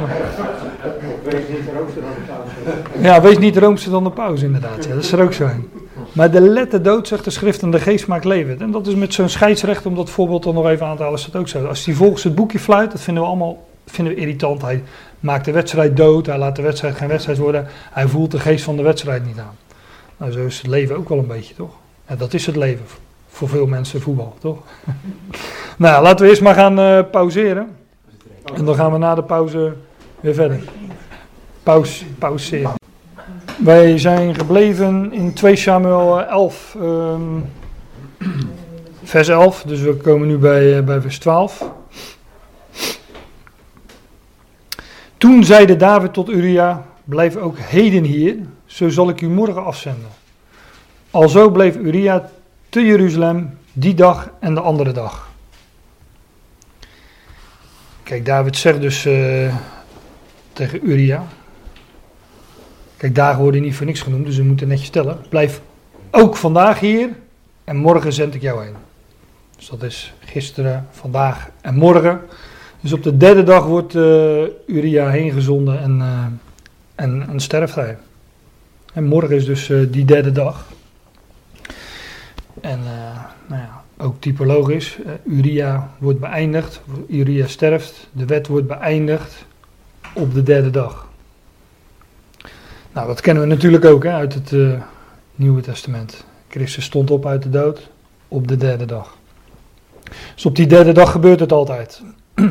Wees 1.22 1.48
niet 1.48 1.68
roomster 1.74 2.02
dan 2.02 2.14
de 2.14 2.20
paus. 2.26 3.02
Ja, 3.02 3.20
wees 3.20 3.38
niet 3.38 3.56
roomser 3.56 3.90
dan 3.90 4.04
de 4.04 4.10
paus 4.10 4.42
inderdaad. 4.42 4.84
Ja, 4.84 4.94
dat 4.94 5.02
is 5.02 5.12
er 5.12 5.22
ook 5.22 5.32
zo 5.32 5.44
een. 5.44 5.70
Maar 6.12 6.30
de 6.30 6.40
letter 6.40 6.82
dood, 6.82 7.08
zegt 7.08 7.24
de 7.24 7.30
schrift, 7.30 7.62
en 7.62 7.70
de 7.70 7.80
geest 7.80 8.06
maakt 8.06 8.24
levend. 8.24 8.60
En 8.60 8.70
dat 8.70 8.86
is 8.86 8.94
met 8.94 9.14
zo'n 9.14 9.28
scheidsrecht, 9.28 9.86
om 9.86 9.94
dat 9.94 10.10
voorbeeld 10.10 10.42
dan 10.42 10.54
nog 10.54 10.68
even 10.68 10.86
aan 10.86 10.96
te 10.96 11.02
halen, 11.02 11.18
is 11.18 11.24
dat 11.30 11.40
ook 11.40 11.48
zo. 11.48 11.66
Als 11.66 11.84
die 11.84 11.96
volgens 11.96 12.24
het 12.24 12.34
boekje 12.34 12.58
fluit, 12.58 12.90
dat 12.92 13.00
vinden 13.00 13.22
we 13.22 13.28
allemaal 13.28 13.66
vinden 13.86 14.14
we 14.14 14.20
irritant. 14.20 14.62
Hij 14.62 14.82
maakt 15.20 15.44
de 15.44 15.52
wedstrijd 15.52 15.96
dood, 15.96 16.26
hij 16.26 16.38
laat 16.38 16.56
de 16.56 16.62
wedstrijd 16.62 16.94
geen 16.94 17.08
wedstrijd 17.08 17.38
worden. 17.38 17.66
Hij 17.90 18.08
voelt 18.08 18.30
de 18.30 18.40
geest 18.40 18.64
van 18.64 18.76
de 18.76 18.82
wedstrijd 18.82 19.26
niet 19.26 19.38
aan. 19.38 19.56
Nou, 20.16 20.32
zo 20.32 20.46
is 20.46 20.58
het 20.58 20.66
leven 20.66 20.96
ook 20.96 21.08
wel 21.08 21.18
een 21.18 21.26
beetje, 21.26 21.54
toch? 21.54 21.70
Ja, 22.08 22.16
dat 22.16 22.34
is 22.34 22.46
het 22.46 22.56
leven. 22.56 22.84
Voor 23.28 23.48
veel 23.48 23.66
mensen 23.66 24.00
voetbal, 24.00 24.36
toch? 24.40 24.58
nou, 25.82 26.02
laten 26.02 26.24
we 26.24 26.30
eerst 26.30 26.42
maar 26.42 26.54
gaan 26.54 26.78
eh, 26.78 26.98
pauzeren. 27.10 27.76
En 28.54 28.64
dan 28.64 28.74
gaan 28.74 28.92
we 28.92 28.98
na 28.98 29.14
de 29.14 29.22
pauze 29.22 29.72
weer 30.20 30.34
verder. 30.34 30.60
Paus, 31.62 32.04
pauzeren. 32.18 32.74
Wij 33.58 33.98
zijn 33.98 34.34
gebleven 34.34 35.12
in 35.12 35.32
2 35.32 35.56
Samuel 35.56 36.20
eh, 36.20 36.30
11, 36.30 36.76
ehm, 36.80 37.20
vers 39.02 39.28
11. 39.28 39.62
Dus 39.62 39.80
we 39.80 39.96
komen 39.96 40.28
nu 40.28 40.38
bij, 40.38 40.78
eh, 40.78 40.84
bij 40.84 41.00
vers 41.00 41.18
12. 41.18 41.70
Toen 45.16 45.44
zeide 45.44 45.76
David 45.76 46.12
tot 46.12 46.30
Uria, 46.30 46.86
blijf 47.04 47.36
ook 47.36 47.58
heden 47.58 48.04
hier, 48.04 48.36
zo 48.66 48.88
zal 48.88 49.08
ik 49.08 49.20
u 49.20 49.28
morgen 49.28 49.64
afzenden. 49.64 50.08
Alzo 51.10 51.50
bleef 51.50 51.76
Uria 51.76 52.30
te 52.68 52.80
Jeruzalem 52.80 53.58
die 53.72 53.94
dag 53.94 54.30
en 54.40 54.54
de 54.54 54.60
andere 54.60 54.92
dag. 54.92 55.31
Kijk, 58.02 58.26
David 58.26 58.56
zegt 58.56 58.80
dus 58.80 59.04
eh, 59.04 59.54
tegen 60.52 60.88
Uria, 60.88 61.26
Kijk, 62.96 63.14
dagen 63.14 63.42
worden 63.42 63.62
niet 63.62 63.74
voor 63.74 63.86
niks 63.86 64.00
genoemd, 64.00 64.26
dus 64.26 64.36
we 64.36 64.42
moeten 64.42 64.68
netjes 64.68 64.90
tellen. 64.90 65.18
Blijf 65.28 65.60
ook 66.10 66.36
vandaag 66.36 66.80
hier 66.80 67.08
en 67.64 67.76
morgen 67.76 68.12
zend 68.12 68.34
ik 68.34 68.42
jou 68.42 68.64
heen. 68.64 68.74
Dus 69.56 69.68
dat 69.68 69.82
is 69.82 70.14
gisteren, 70.18 70.86
vandaag 70.90 71.50
en 71.60 71.74
morgen. 71.74 72.20
Dus 72.80 72.92
op 72.92 73.02
de 73.02 73.16
derde 73.16 73.42
dag 73.42 73.64
wordt 73.64 73.94
eh, 73.94 74.42
Uria 74.66 75.08
heen 75.08 75.32
gezonden 75.32 75.80
en, 75.80 76.00
eh, 76.00 76.24
en, 76.94 77.28
en 77.28 77.40
sterft 77.40 77.74
hij. 77.74 77.96
En 78.94 79.04
morgen 79.04 79.36
is 79.36 79.44
dus 79.44 79.72
die 79.90 80.04
derde 80.04 80.32
dag. 80.32 80.66
En 82.60 82.80
nou 83.46 83.62
ja, 83.62 83.81
ook 84.02 84.14
typologisch. 84.18 84.98
eh, 85.06 85.12
Uria 85.24 85.90
wordt 85.98 86.20
beëindigd, 86.20 86.80
Uria 87.08 87.46
sterft, 87.46 88.08
de 88.12 88.24
wet 88.26 88.46
wordt 88.46 88.66
beëindigd 88.66 89.44
op 90.14 90.34
de 90.34 90.42
derde 90.42 90.70
dag. 90.70 91.08
Nou, 92.92 93.06
dat 93.06 93.20
kennen 93.20 93.42
we 93.42 93.48
natuurlijk 93.48 93.84
ook 93.84 94.02
hè, 94.04 94.10
uit 94.12 94.34
het 94.34 94.52
eh, 94.52 94.80
Nieuwe 95.34 95.60
Testament. 95.60 96.24
Christus 96.48 96.84
stond 96.84 97.10
op 97.10 97.26
uit 97.26 97.42
de 97.42 97.50
dood 97.50 97.90
op 98.28 98.48
de 98.48 98.56
derde 98.56 98.84
dag. 98.84 99.16
Dus 100.34 100.46
op 100.46 100.56
die 100.56 100.66
derde 100.66 100.92
dag 100.92 101.10
gebeurt 101.10 101.40
het 101.40 101.52
altijd. 101.52 102.02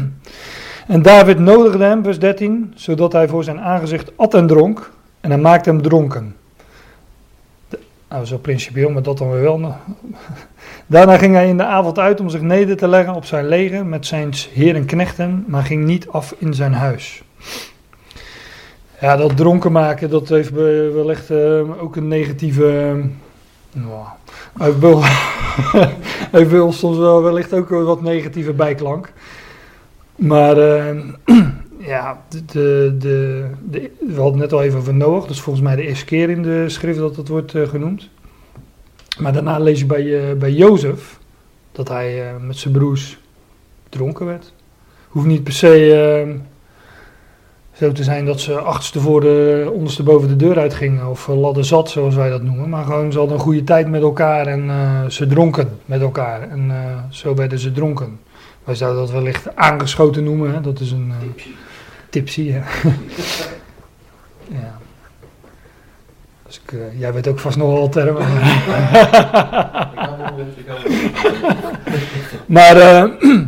en 0.88 1.02
David 1.02 1.39
nodigde 1.39 1.84
hem, 1.84 2.04
vers 2.04 2.20
13, 2.20 2.72
zodat 2.76 3.12
hij 3.12 3.28
voor 3.28 3.43
zijn 3.43 3.60
aangezicht 3.60 4.12
at 4.16 4.34
en 4.34 4.47
dronk. 4.47 4.91
En 5.20 5.30
hij 5.30 5.39
maakte 5.39 5.70
hem 5.70 5.82
dronken. 5.82 6.36
De- 7.70 7.80
nou, 8.10 8.26
zo 8.26 8.38
principieel, 8.38 8.89
maar 8.89 9.04
dat 9.04 9.18
dan 9.18 9.30
wel. 9.30 9.60
Daarna 10.92 11.18
ging 11.18 11.34
hij 11.34 11.48
in 11.48 11.58
de 11.58 11.66
avond 11.66 12.00
uit 12.00 12.20
om 12.20 12.30
zich 12.30 12.42
neder 12.42 12.78
te 12.78 12.88
leggen 12.88 13.14
op 13.14 13.26
zijn 13.26 13.48
leger 13.48 13.86
met 13.86 14.06
zijn 14.06 14.34
heer 14.54 14.76
en 14.76 14.86
knechten, 14.86 15.44
maar 15.48 15.64
ging 15.64 15.86
niet 15.86 16.08
af 16.08 16.36
in 16.38 16.54
zijn 16.54 16.74
huis. 16.74 17.24
Ja, 19.02 19.18
dat 19.18 19.38
dronken 19.38 19.72
maken, 19.72 20.10
dat 20.10 20.30
heeft 20.30 20.52
wellicht 20.94 21.30
eh, 21.30 21.82
ook 21.82 21.96
een 21.96 22.08
negatieve. 22.08 23.00
wel, 24.80 25.04
heeft 26.32 26.50
bij 26.50 26.60
ons 26.60 26.80
soms 26.80 26.98
wel 26.98 27.24
wellicht 27.24 27.54
ook 27.54 27.70
wat 27.70 28.02
negatieve 28.02 28.54
bijklank. 28.54 29.14
Maar 30.16 30.58
eh, 30.58 30.98
ja, 31.94 32.22
de, 32.30 32.46
de, 32.98 33.46
de, 33.64 33.92
we 34.00 34.22
hadden 34.22 34.39
net 34.39 34.54
al 34.54 34.64
even 34.64 34.80
over 34.80 34.94
Noach. 34.94 35.22
Dat 35.22 35.30
is 35.30 35.42
volgens 35.42 35.66
mij 35.66 35.76
de 35.76 35.88
eerste 35.88 36.06
keer 36.06 36.30
in 36.30 36.42
de 36.42 36.70
schrift 36.70 37.00
dat 37.00 37.16
het 37.16 37.28
wordt 37.28 37.56
eh, 37.56 37.68
genoemd. 37.68 38.10
Maar 39.22 39.34
daarna 39.34 39.59
lees 39.59 39.80
je 39.80 39.86
bij, 39.86 40.30
eh, 40.30 40.38
bij 40.38 40.51
Jozef 40.51 41.19
dat 41.72 41.88
hij 41.88 42.30
eh, 42.30 42.36
met 42.41 42.57
zijn 42.57 42.74
broers 42.74 43.19
dronken 43.89 44.26
werd. 44.26 44.53
Hoeft 45.07 45.26
niet 45.26 45.43
per 45.43 45.53
se 45.53 45.93
eh, 46.24 46.30
zo 47.72 47.91
te 47.91 48.03
zijn 48.03 48.26
dat 48.26 48.39
ze 48.39 48.59
achtste 48.59 48.99
voor 48.99 49.22
de, 49.22 49.69
onderste 49.74 50.03
boven 50.03 50.28
de 50.28 50.36
deur 50.36 50.59
uitgingen. 50.59 51.09
Of 51.09 51.28
ladder 51.28 51.65
zat, 51.65 51.89
zoals 51.89 52.15
wij 52.15 52.30
dat 52.30 52.43
noemen. 52.43 52.69
Maar 52.69 52.84
gewoon, 52.84 53.11
ze 53.11 53.17
hadden 53.17 53.38
een 53.38 53.43
goede 53.43 53.63
tijd 53.63 53.89
met 53.89 54.01
elkaar 54.01 54.47
en 54.47 55.11
ze 55.11 55.28
dronken 55.28 55.80
met 55.86 56.01
elkaar. 56.01 56.49
En 56.49 56.72
zo 57.09 57.36
werden 57.36 57.59
ze 57.59 57.72
dronken. 57.72 58.19
Wij 58.63 58.76
zouden 58.76 59.01
dat 59.01 59.11
wellicht 59.11 59.55
aangeschoten 59.55 60.24
noemen. 60.24 60.53
Hè? 60.53 60.61
Dat 60.61 60.80
is 60.80 60.91
een 60.91 61.11
eh, 61.22 61.43
tipsy. 62.09 62.49
Hè? 62.51 62.59
ja. 64.61 64.80
Dus 66.52 66.62
ik, 66.66 66.72
eh, 66.72 66.99
jij 66.99 67.14
weet 67.14 67.28
ook 67.28 67.39
vast 67.39 67.58
nog 67.58 67.68
wel 67.68 67.80
wat 67.80 67.91
termen. 67.91 68.26
Maar 72.45 72.78
eh, 72.78 73.12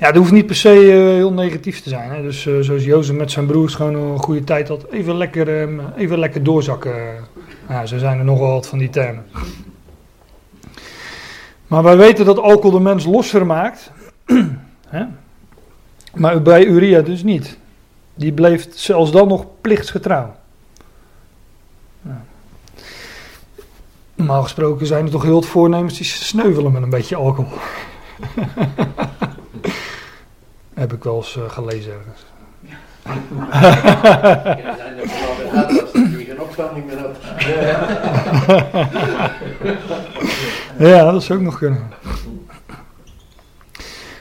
ja, 0.00 0.06
het 0.06 0.16
hoeft 0.16 0.32
niet 0.32 0.46
per 0.46 0.54
se 0.54 0.68
eh, 0.68 0.96
heel 0.96 1.32
negatief 1.32 1.80
te 1.80 1.88
zijn. 1.88 2.10
Hè? 2.10 2.22
Dus 2.22 2.42
zoals 2.42 2.84
Jozef 2.84 3.16
met 3.16 3.30
zijn 3.30 3.46
broers 3.46 3.74
gewoon 3.74 3.94
een 3.94 4.18
goede 4.18 4.44
tijd 4.44 4.68
had. 4.68 4.86
Even 4.90 5.16
lekker, 5.16 5.60
ehm, 5.60 5.80
even 5.96 6.18
lekker 6.18 6.42
doorzakken. 6.42 6.94
Ja, 7.68 7.86
zo 7.86 7.98
zijn 7.98 8.18
er 8.18 8.24
nog 8.24 8.38
wel 8.38 8.52
wat 8.52 8.66
van 8.66 8.78
die 8.78 8.90
termen. 8.90 9.24
Maar 11.66 11.82
wij 11.82 11.96
weten 11.96 12.24
dat 12.24 12.38
alcohol 12.38 12.70
de 12.70 12.80
mens 12.80 13.04
losser 13.04 13.46
maakt. 13.46 13.90
Hè? 14.88 15.04
Maar 16.14 16.42
bij 16.42 16.64
Uria 16.64 17.00
dus 17.00 17.22
niet. 17.22 17.58
Die 18.14 18.32
bleef 18.32 18.68
zelfs 18.70 19.10
dan 19.10 19.28
nog 19.28 19.46
plichtsgetrouw. 19.60 20.38
Normaal 24.20 24.42
gesproken 24.42 24.86
zijn 24.86 25.04
er 25.04 25.10
toch 25.10 25.22
heel 25.22 25.34
wat 25.34 25.46
voornemens 25.46 25.96
die 25.96 26.06
sneuvelen 26.06 26.72
met 26.72 26.82
een 26.82 26.90
beetje 26.90 27.16
alcohol. 27.16 27.58
Heb 30.74 30.92
ik 30.92 31.04
wel 31.04 31.16
eens 31.16 31.36
eh, 31.36 31.42
gelezen 31.50 31.92
ergens. 31.92 32.24
Ja, 33.02 34.76
zijn 34.76 34.98
er 34.98 35.08
vooral 35.08 35.36
de 35.36 35.50
atlas 35.52 35.92
die 35.92 36.24
geen 36.24 36.40
opstanding 36.40 36.86
meer 36.86 36.98
had. 36.98 37.16
Ja, 40.78 41.12
dat 41.12 41.22
zou 41.22 41.38
ook 41.38 41.44
nog 41.44 41.58
kunnen. 41.58 41.92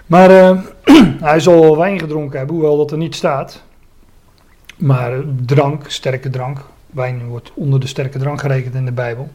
Maar 0.05 0.29
eh, 0.29 0.57
hij 1.29 1.39
zal 1.39 1.59
wel 1.61 1.77
wijn 1.77 1.99
gedronken 1.99 2.37
hebben, 2.37 2.55
hoewel 2.55 2.77
dat 2.77 2.91
er 2.91 2.97
niet 2.97 3.15
staat. 3.15 3.63
Maar 4.75 5.13
eh, 5.13 5.19
drank, 5.45 5.89
sterke 5.89 6.29
drank, 6.29 6.59
wijn 6.85 7.27
wordt 7.27 7.51
onder 7.53 7.79
de 7.79 7.87
sterke 7.87 8.19
drank 8.19 8.39
gerekend 8.39 8.75
in 8.75 8.85
de 8.85 8.91
Bijbel, 8.91 9.29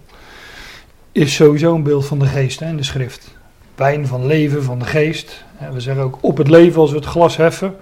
is 1.14 1.34
sowieso 1.34 1.74
een 1.74 1.82
beeld 1.82 2.06
van 2.06 2.18
de 2.18 2.26
geest 2.26 2.60
hè, 2.60 2.68
in 2.68 2.76
de 2.76 2.82
schrift. 2.82 3.34
Wijn 3.74 4.06
van 4.06 4.26
leven, 4.26 4.62
van 4.62 4.78
de 4.78 4.84
geest. 4.84 5.44
We 5.72 5.80
zeggen 5.80 6.04
ook 6.04 6.18
op 6.20 6.36
het 6.36 6.48
leven 6.48 6.80
als 6.80 6.90
we 6.90 6.96
het 6.96 7.06
glas 7.06 7.36
heffen. 7.36 7.76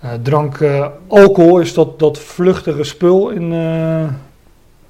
Eh, 0.00 0.12
drank, 0.22 0.60
eh, 0.60 0.86
alcohol 1.06 1.60
is 1.60 1.74
dat, 1.74 1.98
dat 1.98 2.18
vluchtige 2.18 2.84
spul 2.84 3.30
in, 3.30 3.52
eh, 3.52 4.08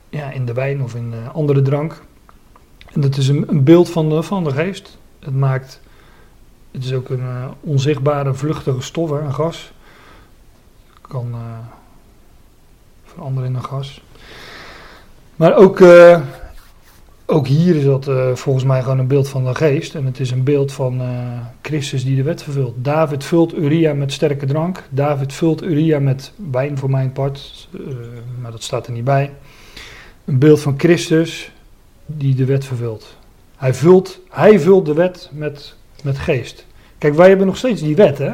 ja, 0.08 0.30
in 0.30 0.46
de 0.46 0.52
wijn 0.52 0.82
of 0.82 0.94
in 0.94 1.14
andere 1.32 1.62
drank. 1.62 2.02
En 2.92 3.00
dat 3.00 3.16
is 3.16 3.28
een, 3.28 3.44
een 3.48 3.64
beeld 3.64 3.90
van 3.90 4.08
de, 4.08 4.22
van 4.22 4.44
de 4.44 4.50
geest. 4.50 4.98
Het 5.20 5.34
maakt, 5.34 5.80
het 6.70 6.84
is 6.84 6.92
ook 6.92 7.08
een 7.08 7.26
onzichtbare 7.60 8.34
vluchtige 8.34 8.82
stof, 8.82 9.10
hè, 9.10 9.18
een 9.18 9.34
gas. 9.34 9.72
Kan 11.00 11.34
veranderen 13.04 13.48
in 13.48 13.56
een 13.56 13.64
gas. 13.64 14.02
Maar 15.36 15.54
ook, 15.54 15.78
ook 17.26 17.46
hier 17.46 17.76
is 17.76 17.84
dat 17.84 18.08
eh, 18.08 18.34
volgens 18.34 18.64
mij 18.64 18.82
gewoon 18.82 18.98
een 18.98 19.06
beeld 19.06 19.28
van 19.28 19.44
de 19.44 19.54
geest. 19.54 19.94
En 19.94 20.04
het 20.04 20.20
is 20.20 20.30
een 20.30 20.42
beeld 20.42 20.72
van 20.72 21.00
eh, 21.00 21.08
Christus 21.62 22.04
die 22.04 22.16
de 22.16 22.22
wet 22.22 22.42
vervult. 22.42 22.74
David 22.76 23.24
vult 23.24 23.54
Uria 23.54 23.94
met 23.94 24.12
sterke 24.12 24.46
drank. 24.46 24.82
David 24.90 25.32
vult 25.32 25.62
Uria 25.62 25.98
met 25.98 26.32
wijn 26.50 26.78
voor 26.78 26.90
mijn 26.90 27.12
part. 27.12 27.68
eh, 27.72 27.80
maar 28.40 28.50
dat 28.50 28.62
staat 28.62 28.86
er 28.86 28.92
niet 28.92 29.04
bij. 29.04 29.32
Een 30.24 30.38
beeld 30.38 30.60
van 30.60 30.74
Christus 30.78 31.52
die 32.06 32.34
de 32.34 32.44
wet 32.44 32.64
vervult. 32.64 33.16
Hij 33.56 33.74
vult, 33.74 34.20
hij 34.28 34.60
vult 34.60 34.86
de 34.86 34.94
wet 34.94 35.30
met, 35.32 35.74
met 36.02 36.18
geest. 36.18 36.66
Kijk, 36.98 37.14
wij 37.14 37.28
hebben 37.28 37.46
nog 37.46 37.56
steeds 37.56 37.80
die 37.80 37.96
wet, 37.96 38.18
hè. 38.18 38.32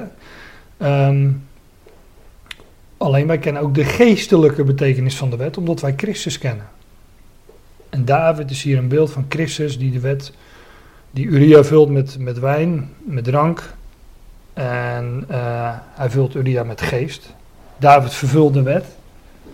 Ehm, 0.77 1.31
alleen 2.97 3.27
wij 3.27 3.39
kennen 3.39 3.63
ook 3.63 3.75
de 3.75 3.85
geestelijke 3.85 4.65
betekenis 4.65 5.17
van 5.17 5.31
de 5.31 5.37
wet, 5.37 5.57
omdat 5.57 5.81
wij 5.81 5.95
Christus 5.97 6.39
kennen. 6.39 6.67
En 7.93 8.05
David 8.05 8.51
is 8.51 8.63
hier 8.63 8.79
een 8.79 8.89
beeld 8.89 9.11
van 9.11 9.27
Christus 9.29 9.79
die 9.79 9.91
de 9.91 10.01
wet, 10.01 10.33
die 11.11 11.27
Uria 11.27 11.65
vult 11.65 11.91
met, 11.91 12.19
met 12.19 12.39
wijn, 12.39 12.91
met 12.99 13.25
drank. 13.25 13.75
En 14.53 15.25
eh, 15.29 15.71
hij 15.95 16.11
vult 16.11 16.35
Uria 16.35 16.63
met 16.63 16.81
geest. 16.81 17.35
David 17.77 18.15
vervult 18.15 18.55
de 18.55 18.63
wet, 18.63 18.85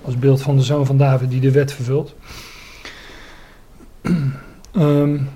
als 0.02 0.18
beeld 0.18 0.42
van 0.42 0.56
de 0.56 0.62
zoon 0.62 0.86
van 0.86 0.96
David 0.96 1.30
die 1.30 1.40
de 1.40 1.50
wet 1.50 1.72
vervult. 1.72 2.14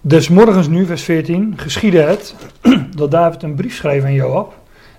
Des 0.00 0.28
morgens 0.28 0.68
nu, 0.68 0.86
vers 0.86 1.02
14, 1.02 1.54
geschiedde 1.56 2.00
het 2.00 2.34
dat 2.96 3.10
David 3.10 3.42
een 3.42 3.54
brief 3.54 3.74
schreef 3.74 4.04
aan 4.04 4.12
Joab. 4.12 4.56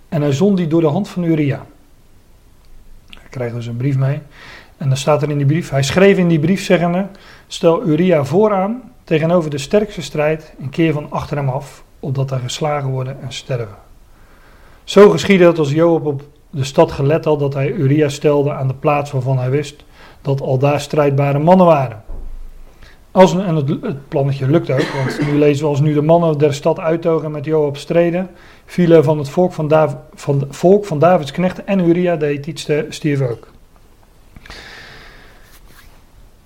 En 0.09 0.21
hij 0.21 0.31
zond 0.31 0.57
die 0.57 0.67
door 0.67 0.81
de 0.81 0.87
hand 0.87 1.09
van 1.09 1.23
Uria. 1.23 1.65
Hij 3.09 3.29
krijgt 3.29 3.55
dus 3.55 3.65
een 3.65 3.77
brief 3.77 3.97
mee. 3.97 4.21
En 4.80 4.88
dan 4.88 4.97
staat 4.97 5.21
er 5.21 5.30
in 5.30 5.38
die 5.38 5.45
brief, 5.45 5.69
hij 5.69 5.84
schreef 5.84 6.17
in 6.17 6.27
die 6.27 6.39
brief 6.39 6.63
zeggende, 6.63 7.07
stel 7.47 7.84
Uria 7.86 8.23
vooraan 8.23 8.82
tegenover 9.03 9.49
de 9.49 9.57
sterkste 9.57 10.01
strijd 10.01 10.53
en 10.59 10.69
keer 10.69 10.93
van 10.93 11.07
achter 11.09 11.38
hem 11.38 11.49
af, 11.49 11.84
opdat 11.99 12.30
hij 12.30 12.39
geslagen 12.39 12.89
worden 12.89 13.21
en 13.21 13.32
sterven. 13.34 13.75
Zo 14.84 15.09
geschiedde 15.09 15.45
het 15.45 15.59
als 15.59 15.71
Joab 15.71 16.05
op 16.05 16.23
de 16.49 16.63
stad 16.63 16.91
gelet 16.91 17.25
had, 17.25 17.39
dat 17.39 17.53
hij 17.53 17.71
Uria 17.71 18.09
stelde 18.09 18.53
aan 18.53 18.67
de 18.67 18.73
plaats 18.73 19.11
waarvan 19.11 19.38
hij 19.39 19.49
wist 19.49 19.84
dat 20.21 20.41
al 20.41 20.57
daar 20.57 20.82
strijdbare 20.82 21.39
mannen 21.39 21.65
waren. 21.65 22.03
Als, 23.11 23.36
en 23.36 23.55
het, 23.55 24.07
plannetje 24.07 24.49
lukt 24.49 24.71
ook, 24.71 24.93
want 24.95 25.32
nu 25.32 25.38
lezen 25.38 25.63
we 25.63 25.69
als 25.69 25.80
nu 25.80 25.93
de 25.93 26.01
mannen 26.01 26.38
der 26.38 26.53
stad 26.53 26.80
uittogen 26.80 27.32
met 27.32 27.45
Joab 27.45 27.77
streden, 27.77 28.30
vielen 28.65 29.03
van 29.03 29.17
het 29.17 29.30
volk 29.30 29.53
van, 29.53 29.67
Dav, 29.67 29.93
volk 30.49 30.86
van 30.86 30.99
Davids 30.99 31.32
knechten 31.32 31.67
en 31.67 31.80
Uria 31.88 32.15
de 32.15 32.25
Hethietste 32.25 32.86
stierf 32.89 33.21
ook. 33.21 33.47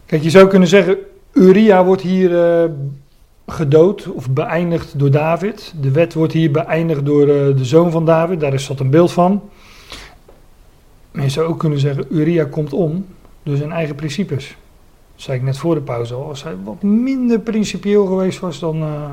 Kijk, 0.06 0.24
je 0.24 0.30
zou 0.30 0.48
kunnen 0.48 0.68
zeggen, 0.68 0.98
Uria 1.34 1.86
wordt 1.86 2.02
hier 2.02 2.44
eh, 2.44 2.70
gedood 3.48 4.08
of 4.08 4.30
beëindigd 4.30 5.00
door 5.00 5.12
David. 5.12 5.74
De 5.82 5.92
wet 5.92 6.14
wordt 6.14 6.34
hier 6.34 6.52
beëindigd 6.52 7.06
door 7.06 7.22
eh, 7.22 7.58
de 7.58 7.66
zoon 7.66 7.92
van 7.92 8.06
David, 8.06 8.40
daar 8.40 8.54
is 8.54 8.68
dat 8.68 8.80
een 8.80 8.90
beeld 8.90 9.12
van. 9.12 9.42
Maar 11.12 11.24
je 11.24 11.30
zou 11.30 11.48
ook 11.48 11.60
kunnen 11.60 11.80
zeggen, 11.80 12.06
Uria 12.10 12.46
komt 12.46 12.74
om 12.74 13.06
door 13.44 13.56
zijn 13.56 13.72
eigen 13.72 13.96
principes. 13.96 14.48
Dat 14.48 15.22
zei 15.22 15.38
ik 15.38 15.44
net 15.44 15.58
voor 15.58 15.76
de 15.76 15.82
pauze 15.82 16.14
al. 16.14 16.28
Als 16.28 16.44
hij 16.44 16.56
wat 16.64 16.82
minder 16.82 17.40
principieel 17.40 18.06
geweest 18.06 18.40
was, 18.40 18.60
dan 18.60 18.76
eh, 18.76 19.10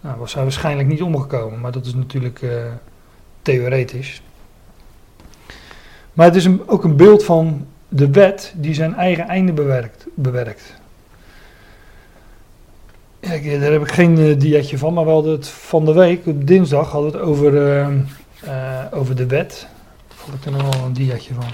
nou, 0.00 0.18
was 0.18 0.34
hij 0.34 0.42
waarschijnlijk 0.42 0.88
niet 0.88 1.02
omgekomen. 1.02 1.60
Maar 1.60 1.72
dat 1.72 1.86
is 1.86 1.94
natuurlijk 1.94 2.44
theoretisch. 3.42 4.22
Maar 6.12 6.26
het 6.26 6.36
is 6.36 6.48
ook 6.66 6.84
een 6.84 6.96
beeld 6.96 7.24
van 7.24 7.66
de 7.88 8.10
wet 8.10 8.54
die 8.56 8.74
zijn 8.74 8.94
eigen 8.94 9.28
einde 9.28 9.52
bewerkt. 9.52 9.99
Bewerkt. 10.22 10.74
Ja, 13.20 13.32
ik- 13.32 13.60
daar 13.60 13.72
heb 13.72 13.82
ik 13.82 13.92
geen 13.92 14.18
eh, 14.18 14.38
dietje 14.38 14.78
van, 14.78 14.94
maar 14.94 15.04
we 15.04 15.10
hadden 15.10 15.32
het 15.32 15.48
van 15.48 15.84
de 15.84 15.92
week, 15.92 16.26
op 16.26 16.46
dinsdag, 16.46 16.90
hadden 16.90 17.10
we 17.12 17.16
het 17.18 17.26
over, 17.26 17.56
eh, 17.56 17.86
eh, 18.40 18.86
over 18.90 19.16
de 19.16 19.26
wet. 19.26 19.66
Ik 20.38 20.44
er 20.44 20.52
nog 20.52 20.76
wel 20.76 20.84
een 20.86 20.92
dietje 20.92 21.34
van? 21.34 21.44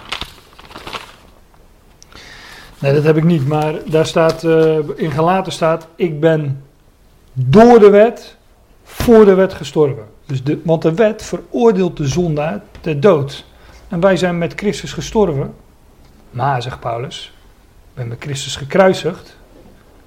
Nee, 2.79 2.93
dat 2.95 3.05
heb 3.05 3.17
ik 3.17 3.25
niet, 3.25 3.47
maar 3.47 3.75
daar 3.87 4.07
staat, 4.07 4.45
eh, 4.45 4.79
in 4.97 5.11
Galaten 5.11 5.53
staat, 5.53 5.87
ik 5.97 6.21
ben 6.21 6.63
door 7.33 7.79
de 7.79 7.91
wet, 7.91 8.37
voor 8.85 9.25
de 9.25 9.35
wet 9.35 9.55
gestorven. 9.55 10.05
Dus 10.27 10.45
de, 10.45 10.61
want 10.65 10.83
de 10.83 10.95
wet 10.95 11.23
veroordeelt 11.23 11.97
de 11.97 12.07
zondaar 12.07 12.63
ter 12.81 13.01
dood. 13.01 13.45
En 13.89 14.01
wij 14.01 14.17
zijn 14.17 14.39
met 14.39 14.53
Christus 14.57 14.93
gestorven. 14.93 15.55
Maar, 16.31 16.63
zegt 16.63 16.81
Paulus, 16.81 17.33
ben 17.97 18.09
met 18.09 18.21
Christus 18.21 18.57
gekruisigd, 18.57 19.37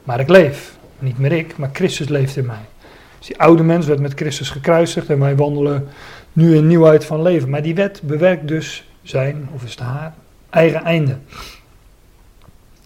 maar 0.03 0.19
ik 0.19 0.29
leef. 0.29 0.77
Niet 0.99 1.17
meer 1.17 1.31
ik, 1.31 1.57
maar 1.57 1.69
Christus 1.73 2.07
leeft 2.07 2.37
in 2.37 2.45
mij. 2.45 2.65
Dus 3.17 3.27
die 3.27 3.39
oude 3.39 3.63
mens 3.63 3.85
werd 3.85 3.99
met 3.99 4.13
Christus 4.13 4.49
gekruisigd 4.49 5.09
en 5.09 5.19
wij 5.19 5.35
wandelen 5.35 5.87
nu 6.33 6.55
in 6.55 6.67
nieuwheid 6.67 7.05
van 7.05 7.21
leven. 7.21 7.49
Maar 7.49 7.61
die 7.61 7.75
wet 7.75 8.01
bewerkt 8.03 8.47
dus 8.47 8.89
zijn, 9.01 9.49
of 9.53 9.63
is 9.63 9.71
het 9.71 9.79
haar, 9.79 10.13
eigen 10.49 10.83
einde. 10.83 11.17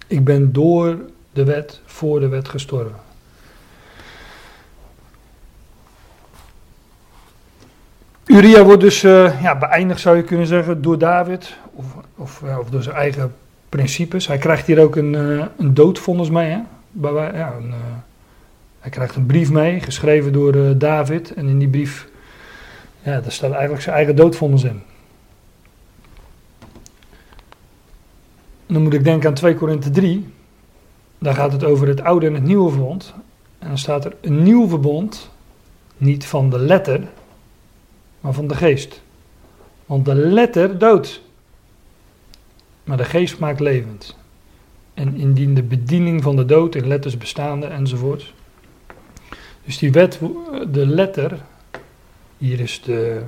Ik 0.08 0.24
ben 0.24 0.54
door 0.54 0.98
de 1.34 1.44
wet, 1.44 1.82
voor 1.86 2.20
de 2.20 2.28
wet 2.28 2.50
gestorven. 2.50 3.00
Uria 8.26 8.64
wordt 8.64 8.82
dus 8.82 9.04
eh, 9.04 9.42
ja, 9.42 9.58
beëindigd, 9.58 10.00
zou 10.00 10.18
je 10.18 10.24
kunnen 10.24 10.48
zeggen, 10.48 10.82
door 10.82 10.98
David. 10.98 11.58
Of, 11.74 11.86
of, 12.16 12.42
ja, 12.46 12.60
of 12.60 12.70
door 12.70 12.84
zijn 12.84 12.96
eigen 12.96 13.36
principes. 13.76 14.28
Hij 14.28 14.38
krijgt 14.38 14.68
hier 14.68 14.80
ook 14.80 14.96
een, 14.96 15.16
eh, 15.16 15.46
een 15.58 15.74
doodvonnis 15.74 16.30
mee. 16.30 16.50
Hè? 16.50 16.60
Bij, 16.92 17.12
ja, 17.12 17.54
een, 17.54 17.72
eh, 17.72 17.78
hij 18.80 18.90
krijgt 18.90 19.16
een 19.16 19.26
brief 19.26 19.52
mee, 19.52 19.80
geschreven 19.80 20.34
door 20.34 20.54
eh, 20.54 20.70
David. 20.78 21.34
En 21.34 21.48
in 21.48 21.60
die 21.60 21.68
brief, 21.68 22.08
ja, 23.02 23.22
daar 23.22 23.32
staat 23.32 23.52
eigenlijk 23.52 23.82
zijn 23.82 23.96
eigen 23.96 24.16
doodvonnis 24.16 24.64
in. 24.64 24.82
Dan 28.66 28.82
moet 28.82 28.94
ik 28.94 29.04
denken 29.04 29.30
aan 29.30 29.36
2 29.36 29.56
Korinthe 29.56 29.90
3. 29.90 30.28
Daar 31.18 31.34
gaat 31.34 31.52
het 31.52 31.64
over 31.64 31.88
het 31.88 32.02
oude 32.02 32.26
en 32.26 32.34
het 32.34 32.44
nieuwe 32.44 32.72
verbond. 32.72 33.14
En 33.60 33.68
dan 33.68 33.78
staat 33.78 34.06
er 34.06 34.16
een 34.22 34.44
nieuw 34.44 34.68
verbond, 34.68 35.30
niet 35.98 36.26
van 36.26 36.50
de 36.50 36.60
letter, 36.60 37.02
maar 38.20 38.34
van 38.34 38.48
de 38.48 38.56
geest. 38.56 39.02
Want 39.86 40.06
de 40.06 40.16
letter 40.16 40.78
doodt. 40.78 41.22
Maar 42.84 42.98
de 42.98 43.06
geest 43.06 43.40
maakt 43.40 43.60
levend. 43.60 44.18
En 44.94 45.16
indien 45.16 45.54
de 45.54 45.64
bediening 45.64 46.24
van 46.24 46.36
de 46.36 46.46
dood 46.46 46.76
in 46.76 46.88
letters 46.88 47.18
bestaande 47.18 47.66
enzovoort. 47.66 48.34
Dus 49.66 49.78
die 49.78 49.92
wet, 49.92 50.20
de 50.72 50.88
letter, 50.88 51.42
hier 52.38 52.60
is 52.60 52.82
de, 52.82 53.22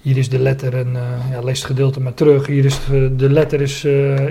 hier 0.00 0.16
is 0.16 0.28
de 0.28 0.38
letter, 0.38 0.76
en 0.76 0.88
uh, 0.94 1.30
ja, 1.30 1.40
lees 1.40 1.58
het 1.58 1.66
gedeelte 1.66 2.00
maar 2.00 2.14
terug. 2.14 2.46
Hier 2.46 2.64
is 2.64 2.84
de, 2.84 3.16
de 3.16 3.30
letter 3.30 3.60
is, 3.60 3.84
uh, 3.84 4.28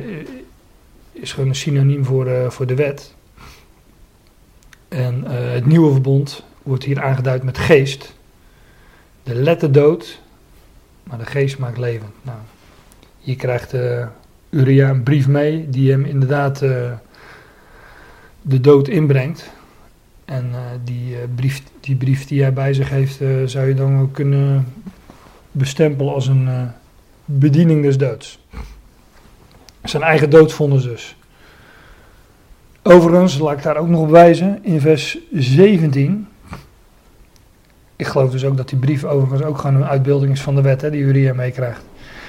is 1.12 1.34
gewoon 1.34 1.50
een 1.50 1.56
synoniem 1.56 2.06
voor, 2.06 2.52
voor 2.52 2.66
de 2.66 2.76
wet. 2.76 3.14
En 4.88 5.24
het 5.28 5.66
nieuwe 5.66 5.92
verbond 5.92 6.44
wordt 6.64 6.84
hier 6.84 7.02
aangeduid 7.02 7.44
met 7.44 7.58
geest. 7.58 8.16
De 9.24 9.36
letter 9.36 9.72
dood, 9.72 10.22
maar 11.04 11.18
de 11.18 11.26
geest 11.26 11.58
maakt 11.58 11.78
levend. 11.78 12.12
Nou, 12.22 12.38
hier 13.26 13.36
krijgt 13.36 13.74
Uria 14.50 14.90
een 14.90 15.04
brief 15.04 15.28
mee 15.28 15.70
die 15.70 15.92
hem 15.92 16.06
inderdaad 16.06 16.60
de 18.42 18.62
dood 18.62 18.88
inbrengt. 18.88 19.50
En 20.26 20.50
uh, 20.52 20.60
die, 20.84 21.16
brief, 21.36 21.64
die 21.80 21.96
brief 21.96 22.26
die 22.26 22.42
hij 22.42 22.54
bij 22.54 22.74
zich 22.74 22.90
heeft, 22.90 23.20
zou 23.46 23.68
je 23.68 23.74
dan 23.74 24.00
ook 24.00 24.14
kunnen 24.14 24.74
bestempelen 25.52 26.14
als 26.14 26.28
een 26.28 26.72
bediening 27.26 27.82
des 27.84 27.98
doods. 27.98 28.40
Zijn 29.84 30.04
eigen 30.04 30.30
doodvonnis 30.30 30.84
dus. 30.84 31.16
Overigens, 32.88 33.38
laat 33.38 33.58
ik 33.58 33.64
daar 33.64 33.78
ook 33.78 33.88
nog 33.88 34.02
op 34.02 34.10
wijzen, 34.10 34.60
in 34.64 34.82
vers 34.82 35.18
17. 35.32 36.28
Ik 37.96 38.06
geloof 38.06 38.32
dus 38.32 38.46
ook 38.46 38.58
dat 38.58 38.70
die 38.70 38.80
brief 38.80 39.04
overigens 39.04 39.42
ook 39.42 39.58
gewoon 39.58 39.76
een 39.76 39.86
uitbeelding 39.86 40.32
is 40.32 40.42
van 40.42 40.56
de 40.56 40.62
wet, 40.62 40.82
hè, 40.82 40.90
die 40.92 41.02
Uria 41.02 41.34
meekrijgt. 41.34 41.84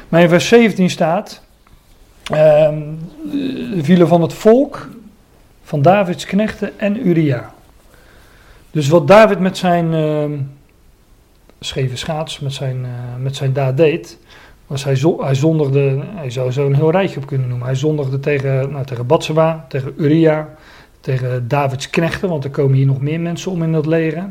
Maar 0.09 0.23
in 0.23 0.29
vers 0.29 0.49
17 0.49 0.91
staat, 0.91 1.43
ehm, 2.25 2.81
de 3.75 3.81
vielen 3.83 4.09
van 4.09 4.23
het 4.23 4.33
volk, 4.33 4.89
van 5.63 5.83
Davids 5.83 6.25
knechten 6.25 6.79
en 6.79 7.07
Uria. 7.07 7.55
Dus 8.71 8.89
wat 8.89 9.09
David 9.09 9.39
met 9.39 9.57
zijn 9.57 9.93
uh, 9.93 10.39
scheve 11.61 11.97
schaats, 11.97 12.41
met 12.41 12.53
zijn, 12.53 12.77
uh, 12.77 12.89
met 13.19 13.37
zijn 13.37 13.53
daad 13.53 13.77
deed, 13.77 14.19
was 14.67 14.85
hij, 14.85 14.97
zo, 14.97 15.23
hij 15.23 15.35
zondigde, 15.35 16.01
hij 16.15 16.31
zou 16.31 16.53
zo 16.53 16.67
een 16.67 16.75
heel 16.75 16.91
rijtje 16.91 17.21
op 17.21 17.27
kunnen 17.27 17.49
noemen. 17.49 17.67
Hij 17.67 17.77
zondigde 17.77 18.21
tegen, 18.21 18.71
nou, 18.71 18.85
tegen 18.85 19.07
Batseba, 19.07 19.67
tegen 19.69 19.95
Uria, 19.97 20.49
tegen 21.01 21.49
Davids 21.49 21.91
knechten, 21.91 22.29
want 22.29 22.45
er 22.45 22.51
komen 22.51 22.77
hier 22.77 22.87
nog 22.87 23.01
meer 23.01 23.21
mensen 23.21 23.51
om 23.51 23.63
in 23.63 23.73
dat 23.73 23.87
leger. 23.87 24.31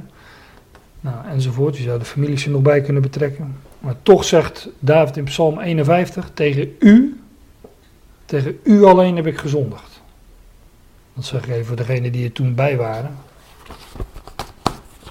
Nou, 1.00 1.16
enzovoort. 1.32 1.78
Je 1.78 1.84
zou 1.84 2.00
de 2.00 2.06
families 2.06 2.46
er 2.46 2.52
nog 2.52 2.62
bij 2.62 2.82
kunnen 2.82 3.02
betrekken. 3.02 3.56
Maar 3.86 3.96
toch 4.04 4.24
zegt 4.24 4.70
David 4.80 5.18
in 5.18 5.24
Psalm 5.24 5.60
51, 5.60 6.32
tegen 6.34 6.76
u, 6.80 7.20
tegen 8.26 8.60
u 8.64 8.84
alleen 8.84 9.16
heb 9.16 9.28
ik 9.28 9.38
gezondigd. 9.38 10.02
Dat 11.14 11.26
zeg 11.26 11.44
ik 11.44 11.50
even 11.50 11.66
voor 11.66 11.76
degenen 11.76 12.12
die 12.12 12.26
er 12.26 12.32
toen 12.32 12.56
bij 12.56 12.78
waren. 12.78 13.16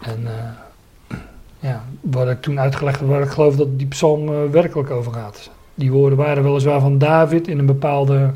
En 0.03 0.21
uh, 0.23 1.19
ja, 1.59 1.85
wat 2.01 2.29
ik 2.29 2.43
toen 2.43 2.61
uitgelegd 2.61 3.01
heb, 3.01 3.09
waar 3.09 3.23
ik 3.23 3.31
geloof 3.31 3.57
dat 3.57 3.79
die 3.79 3.87
psalm 3.87 4.29
uh, 4.29 4.51
werkelijk 4.51 4.91
over 4.91 5.13
gaat. 5.13 5.51
Die 5.75 5.93
woorden 5.93 6.19
waren 6.19 6.43
weliswaar 6.43 6.81
van 6.81 6.99
David 6.99 7.49
in 7.49 7.59
een 7.59 7.67
bepaalde, 7.67 8.31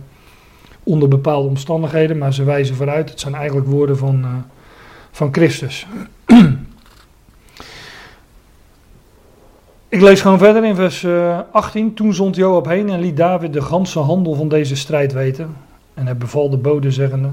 onder 0.83 1.09
bepaalde 1.09 1.49
omstandigheden, 1.49 2.19
maar 2.19 2.35
ze 2.35 2.45
wijzen 2.45 2.77
vooruit. 2.77 3.11
Het 3.11 3.21
zijn 3.21 3.35
eigenlijk 3.35 3.67
woorden 3.67 3.99
van, 3.99 4.21
uh, 4.21 4.29
van 5.11 5.33
Christus. 5.33 5.87
Ik 9.91 10.01
lees 10.01 10.21
gewoon 10.21 10.39
verder 10.39 10.65
in 10.65 10.75
vers 10.75 11.07
18. 11.51 11.95
Toen 11.95 12.15
zond 12.15 12.37
Joab 12.37 12.67
heen 12.67 12.91
en 12.91 13.01
liet 13.01 13.17
David 13.17 13.53
de 13.53 13.63
ganse 13.63 13.99
handel 13.99 14.35
van 14.35 14.49
deze 14.49 14.77
strijd 14.77 15.13
weten. 15.13 15.57
En 15.95 16.05
hij 16.05 16.17
beval 16.17 16.51
de 16.51 16.57
bode 16.57 16.91
zeggende, 16.91 17.29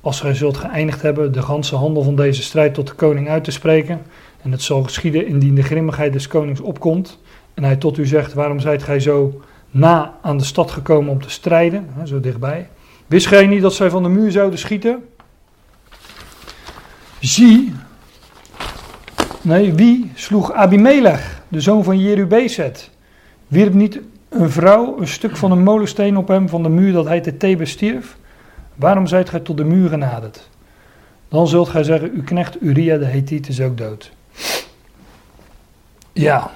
als 0.00 0.20
gij 0.20 0.34
zult 0.34 0.56
geëindigd 0.56 1.02
hebben 1.02 1.32
de 1.32 1.42
ganse 1.42 1.76
handel 1.76 2.02
van 2.02 2.16
deze 2.16 2.42
strijd 2.42 2.74
tot 2.74 2.86
de 2.86 2.94
koning 2.94 3.28
uit 3.28 3.44
te 3.44 3.50
spreken, 3.50 4.02
en 4.42 4.52
het 4.52 4.62
zal 4.62 4.82
geschieden 4.82 5.26
indien 5.26 5.54
de 5.54 5.62
grimmigheid 5.62 6.12
des 6.12 6.26
konings 6.26 6.60
opkomt, 6.60 7.18
en 7.54 7.64
hij 7.64 7.76
tot 7.76 7.98
u 7.98 8.06
zegt, 8.06 8.32
waarom 8.32 8.60
zijt 8.60 8.82
gij 8.82 9.00
zo 9.00 9.40
na 9.70 10.18
aan 10.22 10.38
de 10.38 10.44
stad 10.44 10.70
gekomen 10.70 11.12
om 11.12 11.22
te 11.22 11.30
strijden, 11.30 11.88
zo 12.04 12.20
dichtbij. 12.20 12.68
Wist 13.06 13.26
gij 13.26 13.46
niet 13.46 13.62
dat 13.62 13.74
zij 13.74 13.90
van 13.90 14.02
de 14.02 14.08
muur 14.08 14.30
zouden 14.30 14.58
schieten? 14.58 15.04
Zie, 17.18 17.72
nee, 19.40 19.72
wie 19.72 20.12
sloeg 20.14 20.52
Abimelech, 20.52 21.41
de 21.52 21.60
zoon 21.60 21.84
van 21.84 21.98
Jerubezet? 21.98 22.90
Wierp 23.48 23.74
niet 23.74 24.00
een 24.28 24.50
vrouw 24.50 25.00
een 25.00 25.08
stuk 25.08 25.36
van 25.36 25.50
een 25.50 25.62
molensteen 25.62 26.16
op 26.16 26.28
hem 26.28 26.48
van 26.48 26.62
de 26.62 26.68
muur 26.68 26.92
dat 26.92 27.06
hij 27.06 27.20
te 27.20 27.36
Thebe 27.36 27.64
stierf? 27.64 28.16
Waarom 28.74 29.06
zijt 29.06 29.30
gij 29.30 29.40
tot 29.40 29.56
de 29.56 29.64
muur 29.64 29.88
genaderd? 29.88 30.48
Dan 31.28 31.48
zult 31.48 31.68
gij 31.68 31.82
zeggen, 31.82 32.10
uw 32.14 32.22
knecht 32.22 32.62
Uria 32.62 32.96
de 32.96 33.04
Hethiet 33.04 33.48
is 33.48 33.60
ook 33.60 33.78
dood. 33.78 34.12
Ja. 36.12 36.50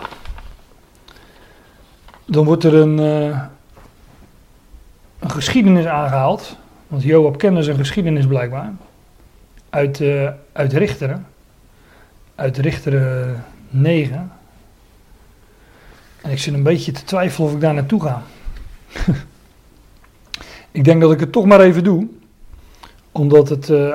Dan 2.24 2.44
wordt 2.44 2.64
er 2.64 2.74
een, 2.74 2.98
uh, 2.98 3.40
een 5.18 5.30
geschiedenis 5.30 5.86
aangehaald. 5.86 6.56
Want 6.86 7.02
Joab 7.02 7.38
kende 7.38 7.62
zijn 7.62 7.76
geschiedenis 7.76 8.26
blijkbaar. 8.26 8.72
Uit, 9.70 10.00
uh, 10.00 10.30
uit 10.52 10.72
Richteren. 10.72 11.26
Uit 12.34 12.58
Richteren 12.58 13.44
9. 13.70 14.30
En 16.26 16.32
ik 16.32 16.38
zit 16.38 16.54
een 16.54 16.62
beetje 16.62 16.92
te 16.92 17.04
twijfelen 17.04 17.48
of 17.48 17.54
ik 17.54 17.60
daar 17.60 17.74
naartoe 17.74 18.02
ga. 18.02 18.22
Ik 20.70 20.84
denk 20.84 21.00
dat 21.00 21.12
ik 21.12 21.20
het 21.20 21.32
toch 21.32 21.44
maar 21.44 21.60
even 21.60 21.84
doe. 21.84 22.06
Omdat 23.12 23.48
het, 23.48 23.68
uh, 23.68 23.94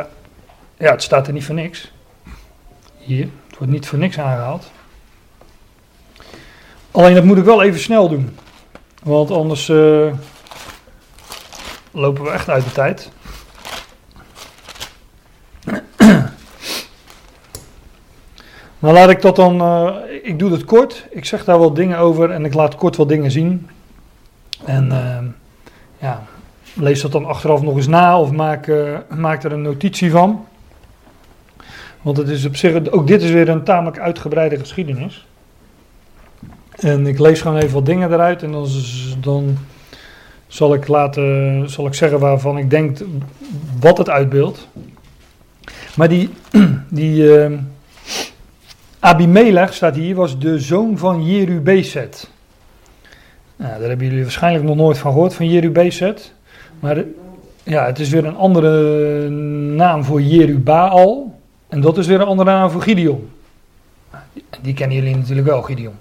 ja, 0.78 0.92
het 0.92 1.04
staat 1.04 1.28
er 1.28 1.34
niet 1.34 1.46
voor 1.46 1.56
niks. 1.56 1.92
Hier, 2.98 3.28
het 3.48 3.58
wordt 3.58 3.74
niet 3.74 3.88
voor 3.88 4.00
niks 4.00 4.20
aangehaald. 4.20 4.72
Alleen 6.92 7.14
dat 7.14 7.24
moet 7.24 7.38
ik 7.38 7.44
wel 7.44 7.64
even 7.64 7.80
snel 7.80 8.10
doen. 8.10 8.38
Want 9.04 9.32
anders 9.32 9.70
uh, 9.70 10.14
lopen 11.92 12.24
we 12.24 12.30
echt 12.30 12.50
uit 12.50 12.64
de 12.64 12.72
tijd. 12.72 13.12
Maar 18.82 18.94
laat 18.94 19.10
ik 19.10 19.22
dat 19.22 19.36
dan, 19.36 19.62
uh, 19.62 19.96
ik 20.24 20.40
doe 20.40 20.52
het 20.52 20.66
kort. 20.66 21.08
Ik 21.10 21.26
zeg 21.26 21.46
daar 21.46 21.58
wat 21.58 21.76
dingen 21.76 21.98
over 21.98 22.32
en 22.32 22.46
ik 22.46 22.54
laat 22.54 22.76
kort 22.76 22.96
wat 22.96 23.10
dingen 23.10 23.32
zien. 23.32 23.68
En 24.66 24.92
ja, 26.00 26.24
lees 26.74 27.02
dat 27.02 27.12
dan 27.12 27.26
achteraf 27.26 27.62
nog 27.62 27.76
eens 27.76 27.88
na 27.88 28.20
of 28.20 28.32
maak, 28.32 28.68
uh, 28.68 29.44
er 29.44 29.52
een 29.52 29.62
notitie 29.62 30.12
van. 30.12 30.46
Want 32.02 32.18
het 32.18 32.30
is 32.30 32.46
op 32.46 32.56
zich, 32.56 32.90
ook 32.90 33.08
dit 33.08 33.22
is 33.22 33.32
weer 33.32 33.50
een 33.50 33.64
tamelijk 33.64 34.00
uitgebreide 34.00 34.60
geschiedenis. 34.60 35.26
En 36.72 37.08
ik 37.08 37.20
lees 37.20 37.42
gewoon 37.42 37.58
even 37.58 37.74
wat 37.74 37.86
dingen 37.86 38.14
eruit 38.14 38.44
en 38.44 38.52
dan, 38.52 38.68
dan 39.20 39.58
zal 40.48 40.74
ik 40.74 40.88
laten, 40.88 41.70
zal 41.70 41.86
ik 41.86 41.94
zeggen 41.94 42.20
waarvan 42.20 42.58
ik 42.58 42.70
denk 42.70 42.98
wat 43.80 43.98
het 43.98 44.10
uitbeeldt. 44.10 44.68
Maar 45.96 46.10
die, 46.10 46.30
die 46.90 47.24
uh, 47.24 47.58
Abimelech 49.04 49.74
staat 49.74 49.96
hier, 49.96 50.16
was 50.16 50.40
de 50.40 50.60
zoon 50.60 50.98
van 50.98 51.26
Jerubezet. 51.26 52.30
Nou, 53.56 53.80
daar 53.80 53.90
hebben 53.90 54.08
jullie 54.08 54.22
waarschijnlijk 54.22 54.66
nog 54.66 54.76
nooit 54.76 54.98
van 54.98 55.12
gehoord, 55.12 55.34
van 55.34 55.50
Jerubezet. 55.50 56.34
Maar 56.80 57.04
ja, 57.64 57.86
het 57.86 58.00
is 58.00 58.10
weer 58.10 58.26
een 58.26 58.36
andere 58.36 59.30
naam 59.76 60.04
voor 60.04 60.22
Jerubaal. 60.22 61.40
En 61.68 61.82
dat 61.82 61.98
is 61.98 62.08
weer 62.08 62.22
een 62.22 62.28
andere 62.28 62.50
naam 62.50 62.70
voor 62.70 62.82
Gideon. 62.82 63.30
Die 64.62 64.74
kennen 64.74 64.98
jullie 64.98 65.16
natuurlijk 65.16 65.48
wel, 65.48 65.62
Gideon. 65.62 65.94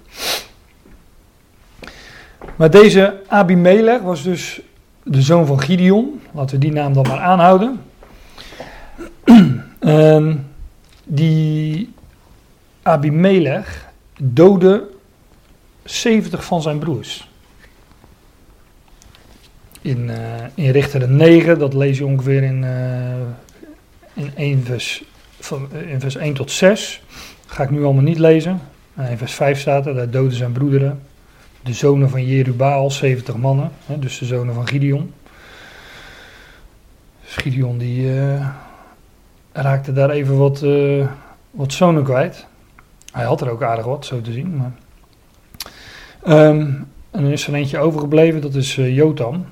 Maar 2.55 2.69
deze 2.69 3.19
Abimelech 3.27 4.01
was 4.01 4.23
dus 4.23 4.61
de 5.03 5.21
zoon 5.21 5.45
van 5.45 5.61
Gideon. 5.61 6.21
Laten 6.31 6.55
we 6.55 6.65
die 6.65 6.73
naam 6.73 6.93
dan 6.93 7.07
maar 7.07 7.19
aanhouden. 7.19 7.81
En 9.79 10.47
die 11.03 11.93
Abimelech 12.83 13.89
doodde 14.19 14.89
70 15.83 16.45
van 16.45 16.61
zijn 16.61 16.79
broers 16.79 17.29
in, 19.81 20.09
uh, 20.09 20.15
in 20.53 20.71
Richter 20.71 21.09
9, 21.09 21.59
dat 21.59 21.73
lees 21.73 21.97
je 21.97 22.05
ongeveer 22.05 22.43
in, 22.43 22.63
uh, 22.63 24.23
in, 24.25 24.31
1 24.35 24.63
vers, 24.63 25.03
van, 25.39 25.69
in 25.87 25.99
vers 25.99 26.15
1 26.15 26.33
tot 26.33 26.51
6. 26.51 27.01
Dat 27.45 27.55
ga 27.55 27.63
ik 27.63 27.69
nu 27.69 27.83
allemaal 27.83 28.03
niet 28.03 28.19
lezen. 28.19 28.61
in 29.09 29.17
vers 29.17 29.33
5 29.33 29.59
staat 29.59 29.85
er, 29.85 29.95
daar 29.95 30.09
doden 30.09 30.37
zijn 30.37 30.51
broederen, 30.51 31.01
de 31.63 31.73
zonen 31.73 32.09
van 32.09 32.25
Jerubaal, 32.25 32.91
70 32.91 33.35
mannen, 33.35 33.71
hè, 33.85 33.99
dus 33.99 34.17
de 34.17 34.25
zonen 34.25 34.53
van 34.53 34.67
Gideon. 34.67 35.13
Dus 37.23 37.35
Gideon 37.35 37.77
die 37.77 38.01
uh, 38.01 38.47
raakte 39.51 39.93
daar 39.93 40.09
even 40.09 40.37
wat, 40.37 40.65
wat 41.51 41.73
zonen 41.73 42.03
kwijt. 42.03 42.45
Hij 43.11 43.25
had 43.25 43.41
er 43.41 43.49
ook 43.49 43.63
aardig 43.63 43.85
wat, 43.85 44.05
zo 44.05 44.21
te 44.21 44.31
zien. 44.31 44.57
Maar. 44.57 44.71
Um, 46.47 46.87
En 47.11 47.23
dan 47.23 47.31
is 47.31 47.47
er 47.47 47.53
eentje 47.53 47.77
overgebleven, 47.77 48.41
dat 48.41 48.55
is 48.55 48.77
uh, 48.77 48.95
Jotam. 48.95 49.45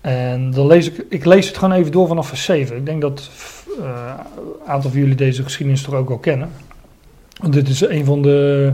En 0.00 0.50
dan 0.50 0.66
lees 0.66 0.90
ik, 0.90 1.04
ik 1.08 1.24
lees 1.24 1.48
het 1.48 1.58
gewoon 1.58 1.74
even 1.78 1.92
door 1.92 2.06
vanaf 2.06 2.28
vers 2.28 2.44
7. 2.44 2.76
Ik 2.76 2.86
denk 2.86 3.00
dat 3.00 3.30
uh, 3.78 4.12
een 4.36 4.68
aantal 4.70 4.90
van 4.90 5.00
jullie 5.00 5.14
deze 5.14 5.42
geschiedenis 5.42 5.82
toch 5.82 5.94
ook 5.94 6.08
wel 6.08 6.18
kennen. 6.18 6.50
Want 7.40 7.52
dit 7.52 7.68
is 7.68 7.80
een 7.80 8.04
van 8.04 8.22
de, 8.22 8.72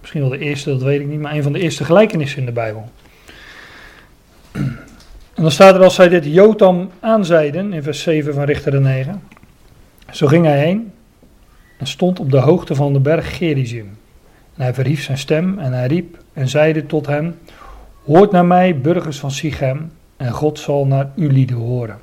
misschien 0.00 0.20
wel 0.20 0.30
de 0.30 0.38
eerste, 0.38 0.70
dat 0.70 0.82
weet 0.82 1.00
ik 1.00 1.06
niet, 1.06 1.20
maar 1.20 1.34
een 1.34 1.42
van 1.42 1.52
de 1.52 1.58
eerste 1.58 1.84
gelijkenissen 1.84 2.38
in 2.38 2.46
de 2.46 2.52
Bijbel. 2.52 2.90
En 5.34 5.46
dan 5.46 5.50
staat 5.50 5.74
er 5.74 5.82
als 5.82 5.94
zij 5.94 6.08
dit 6.08 6.24
Jotam 6.24 6.90
aanzeiden, 7.00 7.72
in 7.72 7.82
vers 7.82 8.02
7 8.02 8.34
van 8.34 8.44
Richter 8.44 8.80
9. 8.80 9.22
Zo 10.10 10.26
ging 10.26 10.44
hij 10.44 10.58
heen 10.58 10.92
en 11.80 11.86
stond 11.86 12.20
op 12.20 12.30
de 12.30 12.38
hoogte 12.38 12.74
van 12.74 12.92
de 12.92 13.00
berg 13.00 13.36
Gerizim. 13.36 13.98
En 14.54 14.62
hij 14.62 14.74
verhief 14.74 15.02
zijn 15.02 15.18
stem 15.18 15.58
en 15.58 15.72
hij 15.72 15.86
riep 15.86 16.18
en 16.32 16.48
zeide 16.48 16.86
tot 16.86 17.06
hem, 17.06 17.38
Hoort 18.04 18.30
naar 18.30 18.46
mij, 18.46 18.80
burgers 18.80 19.18
van 19.18 19.30
Sichem, 19.30 19.92
en 20.16 20.32
God 20.32 20.58
zal 20.58 20.86
naar 20.86 21.10
u 21.16 21.32
lieden 21.32 21.56
horen. 21.56 21.98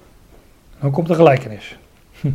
Dan 0.80 0.92
komt 0.92 1.08
de 1.08 1.16
gelijkenis. 1.16 1.78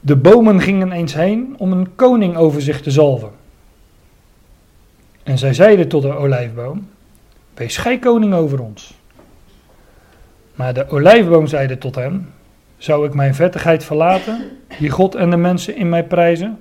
De 0.00 0.16
bomen 0.16 0.60
gingen 0.60 0.92
eens 0.92 1.14
heen 1.14 1.54
om 1.58 1.72
een 1.72 1.94
koning 1.94 2.36
over 2.36 2.62
zich 2.62 2.80
te 2.80 2.90
zalven. 2.90 3.30
En 5.22 5.38
zij 5.38 5.54
zeiden 5.54 5.88
tot 5.88 6.02
de 6.02 6.16
olijfboom, 6.16 6.88
Wees 7.54 7.76
gij 7.76 7.98
koning 7.98 8.34
over 8.34 8.62
ons. 8.62 8.94
Maar 10.54 10.74
de 10.74 10.88
olijfboom 10.88 11.46
zeide 11.46 11.78
tot 11.78 11.94
hem, 11.94 12.32
zou 12.82 13.06
ik 13.06 13.14
mijn 13.14 13.34
vettigheid 13.34 13.84
verlaten, 13.84 14.50
die 14.78 14.90
God 14.90 15.14
en 15.14 15.30
de 15.30 15.36
mensen 15.36 15.76
in 15.76 15.88
mij 15.88 16.04
prijzen, 16.04 16.58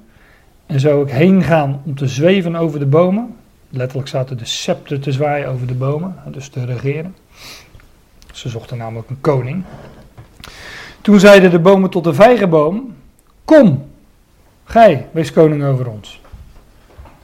en 0.65 0.79
zou 0.79 1.03
ik 1.03 1.11
heen 1.11 1.43
gaan 1.43 1.81
om 1.85 1.95
te 1.95 2.07
zweven 2.07 2.55
over 2.55 2.79
de 2.79 2.85
bomen, 2.85 3.35
letterlijk 3.69 4.07
zaten 4.07 4.37
de 4.37 4.45
scepter 4.45 4.99
te 4.99 5.11
zwaaien 5.11 5.47
over 5.47 5.67
de 5.67 5.73
bomen, 5.73 6.15
dus 6.31 6.49
te 6.49 6.65
regeren. 6.65 7.15
Ze 8.33 8.49
zochten 8.49 8.77
namelijk 8.77 9.09
een 9.09 9.21
koning. 9.21 9.63
Toen 11.01 11.19
zeiden 11.19 11.51
de 11.51 11.59
bomen 11.59 11.89
tot 11.89 12.03
de 12.03 12.13
vijgenboom, 12.13 12.95
kom, 13.45 13.85
gij, 14.63 15.07
wees 15.11 15.31
koning 15.31 15.63
over 15.63 15.89
ons. 15.89 16.21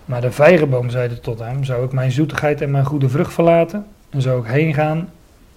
Maar 0.06 0.22
de 0.22 0.32
vijgenboom 0.32 0.90
zeide 0.90 1.20
tot 1.20 1.40
hem, 1.40 1.64
zou 1.64 1.86
ik 1.86 1.92
mijn 1.92 2.12
zoetigheid 2.12 2.62
en 2.62 2.72
mijn 2.72 2.86
goede 2.86 3.10
vrucht 3.10 3.34
verlaten, 3.34 3.86
en 4.10 4.22
zou 4.22 4.40
ik 4.40 4.52
heen 4.52 4.74
gaan 4.74 5.10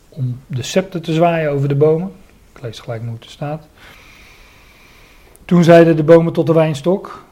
om 0.09 0.41
de 0.47 0.63
scepter 0.63 1.01
te 1.01 1.13
zwaaien 1.13 1.51
over 1.51 1.69
de 1.69 1.75
bomen. 1.75 2.13
Lees 2.63 2.81
gelijk 2.81 3.03
hoe 3.03 3.15
het 3.15 3.31
staat. 3.31 3.67
Toen 5.45 5.65
zeiden 5.65 5.97
de 5.97 6.05
bomen 6.05 6.33
tot 6.33 6.47
de 6.47 6.53
wijnstok: 6.53 7.25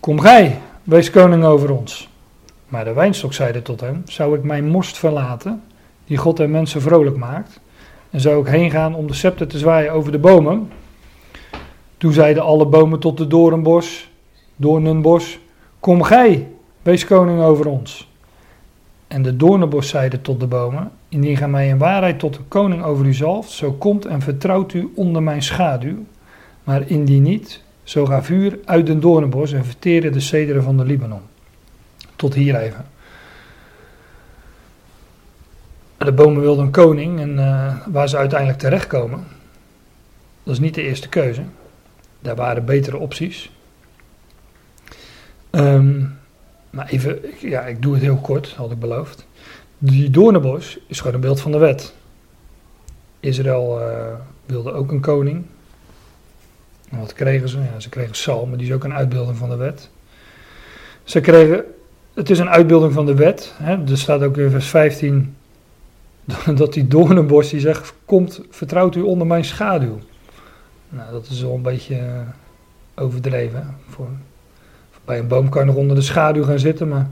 Kom 0.00 0.20
gij, 0.20 0.58
wees 0.82 1.10
koning 1.10 1.44
over 1.44 1.70
ons. 1.70 2.08
Maar 2.68 2.84
de 2.84 2.92
wijnstok 2.92 3.32
zeide 3.32 3.62
tot 3.62 3.80
hem: 3.80 4.02
Zou 4.06 4.36
ik 4.36 4.42
mijn 4.42 4.68
most 4.68 4.98
verlaten, 4.98 5.62
die 6.04 6.16
God 6.16 6.40
en 6.40 6.50
mensen 6.50 6.82
vrolijk 6.82 7.16
maakt, 7.16 7.60
en 8.10 8.20
zou 8.20 8.40
ik 8.40 8.46
heen 8.46 8.70
gaan 8.70 8.94
om 8.94 9.06
de 9.06 9.14
scepter 9.14 9.46
te 9.46 9.58
zwaaien 9.58 9.92
over 9.92 10.12
de 10.12 10.18
bomen? 10.18 10.70
Toen 11.98 12.12
zeiden 12.12 12.42
alle 12.42 12.66
bomen 12.66 12.98
tot 12.98 13.16
de 13.16 13.26
doornbos, 13.26 14.10
doornenbos: 14.56 15.38
Kom 15.80 16.02
gij, 16.02 16.48
wees 16.82 17.04
koning 17.04 17.42
over 17.42 17.66
ons. 17.66 18.10
En 19.08 19.22
de 19.22 19.36
doornenbos 19.36 19.88
zeide 19.88 20.22
tot 20.22 20.40
de 20.40 20.46
bomen: 20.46 20.92
Indien 21.12 21.36
gij 21.36 21.48
mij 21.48 21.68
in 21.68 21.78
waarheid 21.78 22.18
tot 22.18 22.36
een 22.36 22.48
koning 22.48 22.82
over 22.82 23.06
u 23.06 23.14
zalft, 23.14 23.50
zo 23.50 23.72
komt 23.72 24.06
en 24.06 24.20
vertrouwt 24.20 24.72
u 24.72 24.92
onder 24.94 25.22
mijn 25.22 25.42
schaduw. 25.42 26.04
Maar 26.64 26.88
indien 26.88 27.22
niet, 27.22 27.62
zo 27.82 28.06
ga 28.06 28.22
vuur 28.22 28.58
uit 28.64 28.86
den 28.86 29.00
doornenbos 29.00 29.52
en 29.52 29.64
verteren 29.64 30.12
de 30.12 30.20
cederen 30.20 30.62
van 30.62 30.76
de 30.76 30.84
Libanon. 30.84 31.20
Tot 32.16 32.34
hier 32.34 32.56
even. 32.56 32.84
De 35.96 36.12
bomen 36.12 36.42
wilden 36.42 36.64
een 36.64 36.70
koning 36.70 37.20
en 37.20 37.32
uh, 37.32 37.76
waar 37.86 38.08
ze 38.08 38.16
uiteindelijk 38.16 38.58
terechtkomen, 38.58 39.24
dat 40.42 40.54
is 40.54 40.60
niet 40.60 40.74
de 40.74 40.82
eerste 40.82 41.08
keuze. 41.08 41.42
Daar 42.20 42.36
waren 42.36 42.64
betere 42.64 42.96
opties. 42.96 43.50
Um, 45.50 46.18
maar 46.70 46.88
even, 46.88 47.18
ja, 47.40 47.60
ik 47.60 47.82
doe 47.82 47.94
het 47.94 48.02
heel 48.02 48.16
kort, 48.16 48.52
had 48.52 48.70
ik 48.70 48.78
beloofd. 48.78 49.26
Die 49.84 50.10
doornenbos 50.10 50.78
is 50.86 50.98
gewoon 50.98 51.14
een 51.14 51.20
beeld 51.20 51.40
van 51.40 51.52
de 51.52 51.58
wet. 51.58 51.94
Israël 53.20 53.80
uh, 53.80 53.86
wilde 54.46 54.72
ook 54.72 54.90
een 54.90 55.00
koning. 55.00 55.44
Wat 56.90 57.12
kregen 57.12 57.48
ze? 57.48 57.58
Ja, 57.58 57.80
ze 57.80 57.88
kregen 57.88 58.14
Saul, 58.14 58.46
maar 58.46 58.58
die 58.58 58.66
is 58.66 58.72
ook 58.72 58.84
een 58.84 58.94
uitbeelding 58.94 59.36
van 59.36 59.48
de 59.48 59.56
wet. 59.56 59.90
Ze 61.04 61.20
kregen, 61.20 61.64
het 62.14 62.30
is 62.30 62.38
een 62.38 62.50
uitbeelding 62.50 62.92
van 62.92 63.06
de 63.06 63.14
wet. 63.14 63.54
Hè? 63.56 63.90
Er 63.90 63.98
staat 63.98 64.22
ook 64.22 64.36
in 64.36 64.50
vers 64.50 64.68
15 64.68 65.36
dat 66.54 66.72
die 66.72 66.88
doornenbos 66.88 67.50
die 67.50 67.60
zegt, 67.60 67.94
komt, 68.04 68.40
vertrouwt 68.50 68.94
u 68.94 69.00
onder 69.00 69.26
mijn 69.26 69.44
schaduw. 69.44 69.98
Nou, 70.88 71.12
dat 71.12 71.26
is 71.28 71.42
wel 71.42 71.54
een 71.54 71.62
beetje 71.62 71.96
uh, 71.96 72.20
overdreven. 72.94 73.76
Voor, 73.88 74.08
bij 75.04 75.18
een 75.18 75.28
boom 75.28 75.48
kan 75.48 75.60
je 75.60 75.66
nog 75.66 75.76
onder 75.76 75.96
de 75.96 76.02
schaduw 76.02 76.44
gaan 76.44 76.58
zitten, 76.58 76.88
maar 76.88 77.10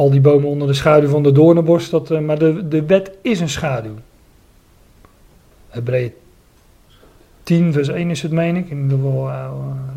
al 0.00 0.10
die 0.10 0.20
bomen 0.20 0.48
onder 0.48 0.68
de 0.68 0.74
schaduw 0.74 1.08
van 1.08 1.22
de 1.22 1.32
doornenbos, 1.32 1.90
dat, 1.90 2.10
uh, 2.10 2.20
maar 2.20 2.38
de, 2.38 2.68
de 2.68 2.84
wet 2.86 3.10
is 3.22 3.40
een 3.40 3.48
schaduw. 3.48 3.94
Hebreeën 5.68 6.12
10 7.42 7.72
vers 7.72 7.88
1 7.88 8.10
is 8.10 8.22
het, 8.22 8.32
meen 8.32 8.56
ik. 8.56 8.70
In 8.70 8.82
ieder 8.82 8.98
geval, 8.98 9.28
uh, 9.28 9.50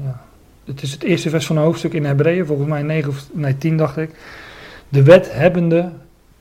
ja. 0.03 0.21
Het 0.65 0.81
is 0.81 0.91
het 0.91 1.03
eerste 1.03 1.29
vers 1.29 1.45
van 1.45 1.57
een 1.57 1.63
hoofdstuk 1.63 1.93
in 1.93 2.05
Hebreeën, 2.05 2.45
volgens 2.45 2.69
mij 2.69 2.81
9 2.81 3.09
of 3.09 3.27
nee, 3.31 3.57
10 3.57 3.77
dacht 3.77 3.97
ik. 3.97 4.09
De 4.89 5.03
wet 5.03 5.33
hebbende 5.33 5.91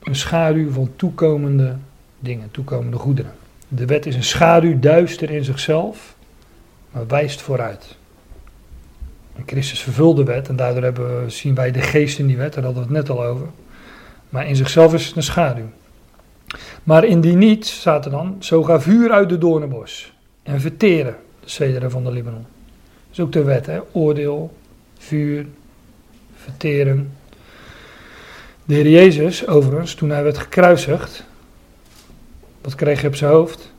een 0.03 0.15
schaduw 0.15 0.71
van 0.71 0.89
toekomende 0.95 1.75
dingen, 2.19 2.51
toekomende 2.51 2.97
goederen. 2.97 3.33
De 3.67 3.85
wet 3.85 4.05
is 4.05 4.15
een 4.15 4.23
schaduw, 4.23 4.79
duister 4.79 5.29
in 5.29 5.43
zichzelf, 5.43 6.15
maar 6.91 7.07
wijst 7.07 7.41
vooruit. 7.41 7.97
Christus 9.45 9.81
vervulde 9.81 10.23
de 10.23 10.31
wet 10.31 10.47
en 10.47 10.55
daardoor 10.55 10.83
hebben 10.83 11.31
zien 11.31 11.55
wij 11.55 11.71
de 11.71 11.81
geest 11.81 12.19
in 12.19 12.27
die 12.27 12.37
wet, 12.37 12.53
daar 12.53 12.63
hadden 12.63 12.87
we 12.87 12.93
het 12.93 13.07
net 13.07 13.17
al 13.17 13.25
over. 13.25 13.47
Maar 14.29 14.47
in 14.47 14.55
zichzelf 14.55 14.93
is 14.93 15.05
het 15.05 15.15
een 15.15 15.23
schaduw. 15.23 15.69
Maar 16.83 17.03
indien 17.03 17.37
niet, 17.37 17.65
staat 17.65 18.05
er 18.05 18.11
dan, 18.11 18.35
zo 18.39 18.63
ga 18.63 18.81
vuur 18.81 19.11
uit 19.11 19.29
de 19.29 19.37
doornenbos 19.37 20.13
en 20.43 20.61
verteren 20.61 21.15
de 21.39 21.49
cederen 21.49 21.91
van 21.91 22.03
de 22.03 22.11
Libanon. 22.11 22.41
Dat 22.41 23.11
is 23.11 23.19
ook 23.19 23.31
de 23.31 23.43
wet, 23.43 23.65
hè? 23.65 23.79
oordeel, 23.91 24.57
vuur, 24.97 25.45
verteren. 26.35 27.11
De 28.65 28.73
Heer 28.73 28.89
Jezus, 28.89 29.47
overigens, 29.47 29.93
toen 29.93 30.09
hij 30.09 30.23
werd 30.23 30.37
gekruisigd, 30.37 31.23
wat 32.61 32.75
kreeg 32.75 32.99
hij 32.99 33.09
op 33.09 33.15
zijn 33.15 33.31
hoofd 33.31 33.71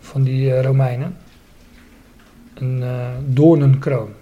van 0.00 0.22
die 0.22 0.46
uh, 0.46 0.62
Romeinen? 0.62 1.16
Een 2.54 2.80
uh, 2.80 3.08
doornenkroon 3.24 4.12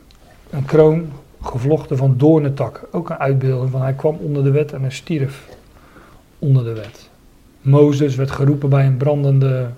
een 0.50 0.64
kroon 0.64 1.12
gevlochten 1.42 1.96
van 1.96 2.14
doornetak. 2.16 2.88
Ook 2.90 3.10
een 3.10 3.18
uitbeelding 3.18 3.70
van 3.70 3.82
hij 3.82 3.92
kwam 3.92 4.16
onder 4.16 4.44
de 4.44 4.50
wet 4.50 4.72
en 4.72 4.80
hij 4.80 4.90
stierf 4.90 5.48
onder 6.38 6.64
de 6.64 6.72
wet. 6.72 7.08
Mozes 7.60 8.14
werd 8.14 8.30
geroepen 8.30 8.68
bij 8.68 8.86
een 8.86 8.96
brandende 8.96 9.68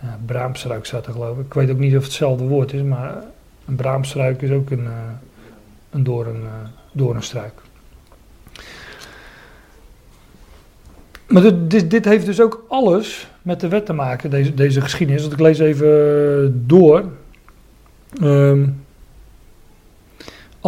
ja, 0.00 0.18
braamstruik, 0.26 0.84
staat 0.84 1.06
er 1.06 1.12
geloof 1.12 1.38
ik. 1.38 1.44
Ik 1.44 1.54
weet 1.54 1.70
ook 1.70 1.78
niet 1.78 1.90
of 1.90 1.96
het 1.96 2.04
hetzelfde 2.04 2.44
woord 2.44 2.72
is, 2.72 2.82
maar 2.82 3.22
een 3.66 3.76
braamstruik 3.76 4.42
is 4.42 4.50
ook 4.50 4.70
een, 4.70 4.84
uh, 4.84 4.92
een 5.90 6.04
doorn, 6.04 6.36
uh, 6.36 6.50
doornstruik. 6.92 7.52
Maar 11.26 11.42
dit, 11.42 11.70
dit, 11.70 11.90
dit, 11.90 12.04
heeft 12.04 12.26
dus 12.26 12.40
ook 12.40 12.64
alles 12.68 13.28
met 13.42 13.60
de 13.60 13.68
wet 13.68 13.86
te 13.86 13.92
maken, 13.92 14.30
deze, 14.30 14.54
deze 14.54 14.80
geschiedenis. 14.80 15.20
Want 15.20 15.32
ik 15.32 15.40
lees 15.40 15.58
even 15.58 16.64
door. 16.66 17.04
Um, 18.22 18.86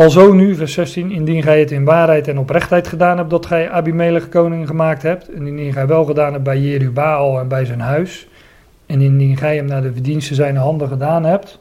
Alzo 0.00 0.32
nu, 0.32 0.54
vers 0.54 0.72
16, 0.72 1.10
indien 1.10 1.42
gij 1.42 1.60
het 1.60 1.70
in 1.70 1.84
waarheid 1.84 2.28
en 2.28 2.38
oprechtheid 2.38 2.88
gedaan 2.88 3.16
hebt, 3.16 3.30
dat 3.30 3.46
gij 3.46 3.70
Abimelech 3.70 4.28
koning 4.28 4.66
gemaakt 4.66 5.02
hebt, 5.02 5.28
en 5.28 5.46
indien 5.46 5.72
gij 5.72 5.86
wel 5.86 6.04
gedaan 6.04 6.32
hebt 6.32 6.44
bij 6.44 6.60
Jerubaal 6.60 7.40
en 7.40 7.48
bij 7.48 7.64
zijn 7.64 7.80
huis, 7.80 8.28
en 8.86 9.00
indien 9.00 9.36
gij 9.36 9.56
hem 9.56 9.64
naar 9.64 9.82
de 9.82 9.92
verdiensten 9.92 10.36
zijn 10.36 10.56
handen 10.56 10.88
gedaan 10.88 11.24
hebt, 11.24 11.58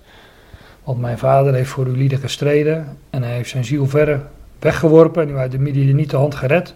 want 0.84 1.00
mijn 1.00 1.18
vader 1.18 1.54
heeft 1.54 1.70
voor 1.70 1.86
uw 1.86 1.96
lieden 1.96 2.18
gestreden, 2.18 2.98
en 3.10 3.24
hij 3.24 3.34
heeft 3.34 3.50
zijn 3.50 3.66
ziel 3.66 3.88
verre 3.88 4.20
weggeworpen, 4.60 5.24
en 5.24 5.30
u 5.30 5.38
uit 5.38 5.52
de 5.52 5.58
niet 5.58 6.10
de 6.10 6.18
hand 6.18 6.36
gered. 6.36 6.76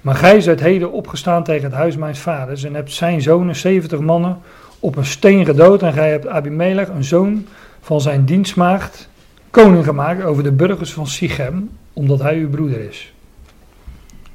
Maar 0.00 0.14
gij 0.14 0.40
zijt 0.40 0.60
heden 0.60 0.92
opgestaan 0.92 1.44
tegen 1.44 1.64
het 1.64 1.74
huis 1.74 1.96
mijns 1.96 2.18
vaders, 2.18 2.64
en 2.64 2.74
hebt 2.74 2.92
zijn 2.92 3.22
zonen, 3.22 3.56
zeventig 3.56 4.00
mannen, 4.00 4.38
op 4.80 4.96
een 4.96 5.04
steen 5.04 5.44
gedood, 5.44 5.82
en 5.82 5.92
gij 5.92 6.10
hebt 6.10 6.26
Abimelech, 6.26 6.88
een 6.88 7.04
zoon 7.04 7.46
van 7.80 8.00
zijn 8.00 8.24
dienstmaagd, 8.24 9.08
koning 9.54 9.84
gemaakt 9.84 10.22
over 10.22 10.42
de 10.42 10.52
burgers 10.52 10.92
van 10.92 11.06
Sichem, 11.06 11.70
omdat 11.92 12.20
hij 12.20 12.36
uw 12.36 12.50
broeder 12.50 12.80
is. 12.80 13.12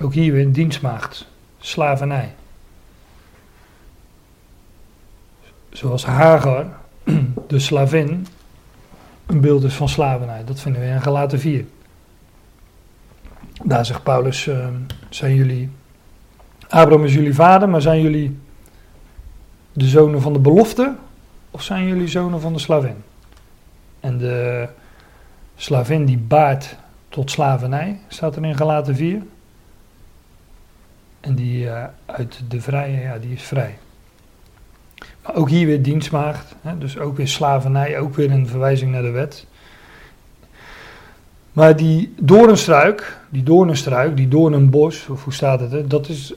Ook 0.02 0.14
hier 0.14 0.34
weer 0.34 0.52
dienstmaagd, 0.52 1.28
slavernij. 1.60 2.34
Zoals 5.72 6.06
Hagar, 6.06 6.66
de 7.48 7.60
slavin, 7.60 8.28
een 9.26 9.42
beeld 9.42 9.64
is 9.64 9.74
van 9.74 9.90
slavernij. 9.90 10.44
Dat 10.46 10.60
vinden 10.60 10.82
we 10.82 10.88
in 10.88 11.02
Galaten 11.02 11.40
4. 11.40 11.66
Daar 13.64 13.86
zegt 13.86 14.04
Paulus, 14.04 14.46
uh, 14.46 14.68
zijn 15.10 15.36
jullie 15.36 15.70
Abraham 16.68 17.06
is 17.06 17.14
jullie 17.14 17.36
vader, 17.36 17.70
maar 17.70 17.82
zijn 17.82 18.02
jullie 18.02 18.40
de 19.74 19.86
zonen 19.86 20.22
van 20.22 20.34
de 20.34 20.40
belofte 20.40 20.96
of 21.52 21.62
zijn 21.64 21.88
jullie 21.88 22.08
zonen 22.08 22.42
van 22.42 22.54
de 22.54 22.60
slavin? 22.60 23.04
En 24.00 24.18
de 24.18 24.70
slavin 25.60 26.06
die 26.06 26.18
baart 26.18 26.76
tot 27.10 27.32
slavernij, 27.32 28.00
staat 28.08 28.36
er 28.36 28.46
in 28.46 28.56
Galaten 28.56 28.96
4. 28.96 29.22
En 31.20 31.36
die 31.36 31.66
uh, 31.66 31.84
uit 32.06 32.42
de 32.48 32.62
vrije, 32.62 33.02
ja, 33.02 33.18
die 33.18 33.34
is 33.34 33.44
vrij. 33.44 33.78
Maar 35.24 35.36
ook 35.36 35.50
hier 35.50 35.66
weer 35.66 35.82
dienstmaagd, 35.82 36.56
hè, 36.62 36.78
dus 36.78 36.98
ook 36.98 37.18
weer 37.18 37.28
slavernij, 37.28 38.00
ook 38.00 38.16
weer 38.16 38.32
een 38.32 38.48
verwijzing 38.48 38.92
naar 38.92 39.02
de 39.02 39.10
wet. 39.10 39.46
Maar 41.52 41.76
die 41.76 42.14
doornstruik, 42.20 43.18
die 43.30 43.44
doornenstruik, 43.44 44.18
die 44.18 44.28
doornenbos, 44.28 45.08
of 45.08 45.24
hoe 45.24 45.34
staat 45.34 45.60
het, 45.60 45.90
dat 45.90 46.10
is, 46.10 46.34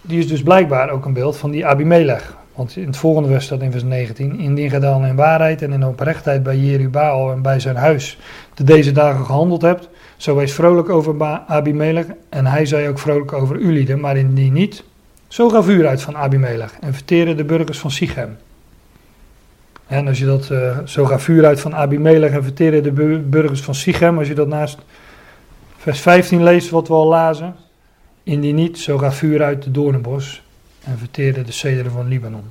die 0.00 0.18
is 0.18 0.28
dus 0.28 0.42
blijkbaar 0.42 0.90
ook 0.90 1.04
een 1.04 1.12
beeld 1.12 1.36
van 1.36 1.50
die 1.50 1.66
Abimelech. 1.66 2.36
Want 2.60 2.76
in 2.76 2.86
het 2.86 2.96
volgende 2.96 3.28
vers 3.28 3.44
staat 3.44 3.62
in 3.62 3.70
vers 3.70 3.82
19: 3.82 4.38
Indien 4.38 4.70
gij 4.70 4.78
dan 4.78 5.06
in 5.06 5.16
waarheid 5.16 5.62
en 5.62 5.72
in 5.72 5.84
oprechtheid 5.84 6.42
bij 6.42 6.56
Jerubaal 6.56 7.32
en 7.32 7.42
bij 7.42 7.60
zijn 7.60 7.76
huis 7.76 8.18
de 8.54 8.64
deze 8.64 8.92
dagen 8.92 9.24
gehandeld 9.24 9.62
hebt, 9.62 9.88
zo 10.16 10.36
wees 10.36 10.52
vrolijk 10.52 10.88
over 10.88 11.40
Abimelech 11.46 12.06
en 12.28 12.46
hij 12.46 12.66
zei 12.66 12.88
ook 12.88 12.98
vrolijk 12.98 13.32
over 13.32 13.56
ulieden, 13.56 14.00
maar 14.00 14.16
indien 14.16 14.52
niet, 14.52 14.84
zo 15.28 15.48
ga 15.48 15.62
vuur 15.62 15.86
uit 15.86 16.02
van 16.02 16.16
Abimelech 16.16 16.76
en 16.80 16.94
verteren 16.94 17.36
de 17.36 17.44
burgers 17.44 17.78
van 17.78 17.90
Sichem. 17.90 18.36
En 19.86 20.08
als 20.08 20.18
je 20.18 20.26
dat, 20.26 20.48
uh, 20.52 20.78
zo 20.84 21.04
ga 21.04 21.18
vuur 21.18 21.46
uit 21.46 21.60
van 21.60 21.74
Abimelech 21.74 22.32
en 22.32 22.42
verteren 22.42 22.82
de 22.82 22.92
burgers 23.20 23.60
van 23.60 23.74
Sichem, 23.74 24.18
als 24.18 24.28
je 24.28 24.34
dat 24.34 24.48
naast 24.48 24.78
vers 25.76 26.00
15 26.00 26.42
leest 26.42 26.70
wat 26.70 26.88
we 26.88 26.94
al 26.94 27.08
lazen, 27.08 27.54
indien 28.22 28.54
niet, 28.54 28.78
zo 28.78 28.98
ga 28.98 29.12
vuur 29.12 29.42
uit 29.42 29.62
de 29.62 29.70
doornenbos 29.70 30.42
en 30.84 30.98
verteerde 30.98 31.42
de 31.42 31.52
cederen 31.52 31.92
van 31.92 32.08
Libanon. 32.08 32.44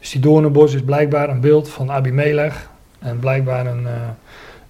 Dus 0.00 0.10
die 0.10 0.20
doornenbos 0.20 0.74
is 0.74 0.82
blijkbaar 0.82 1.28
een 1.28 1.40
beeld 1.40 1.68
van 1.68 1.90
Abimelech 1.90 2.70
en 2.98 3.18
blijkbaar 3.18 3.66
een, 3.66 3.82
uh, 3.82 3.90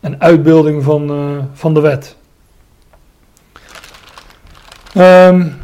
een 0.01 0.21
uitbeelding 0.21 0.83
van, 0.83 1.11
uh, 1.11 1.45
van 1.53 1.75
de 1.75 1.81
wet. 1.81 2.17
Um, 4.97 5.57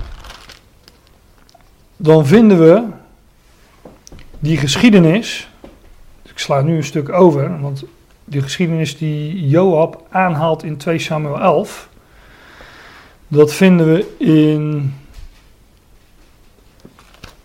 dan 1.96 2.26
vinden 2.26 2.58
we 2.58 2.82
die 4.38 4.56
geschiedenis. 4.56 5.48
Ik 6.22 6.38
sla 6.38 6.60
nu 6.60 6.76
een 6.76 6.84
stuk 6.84 7.12
over, 7.12 7.60
want 7.60 7.84
die 8.24 8.42
geschiedenis 8.42 8.98
die 8.98 9.48
Joab 9.48 10.06
aanhaalt 10.08 10.62
in 10.62 10.76
2 10.76 10.98
Samuel 10.98 11.40
11. 11.40 11.88
Dat 13.28 13.52
vinden 13.52 13.92
we 13.92 14.14
in 14.18 14.94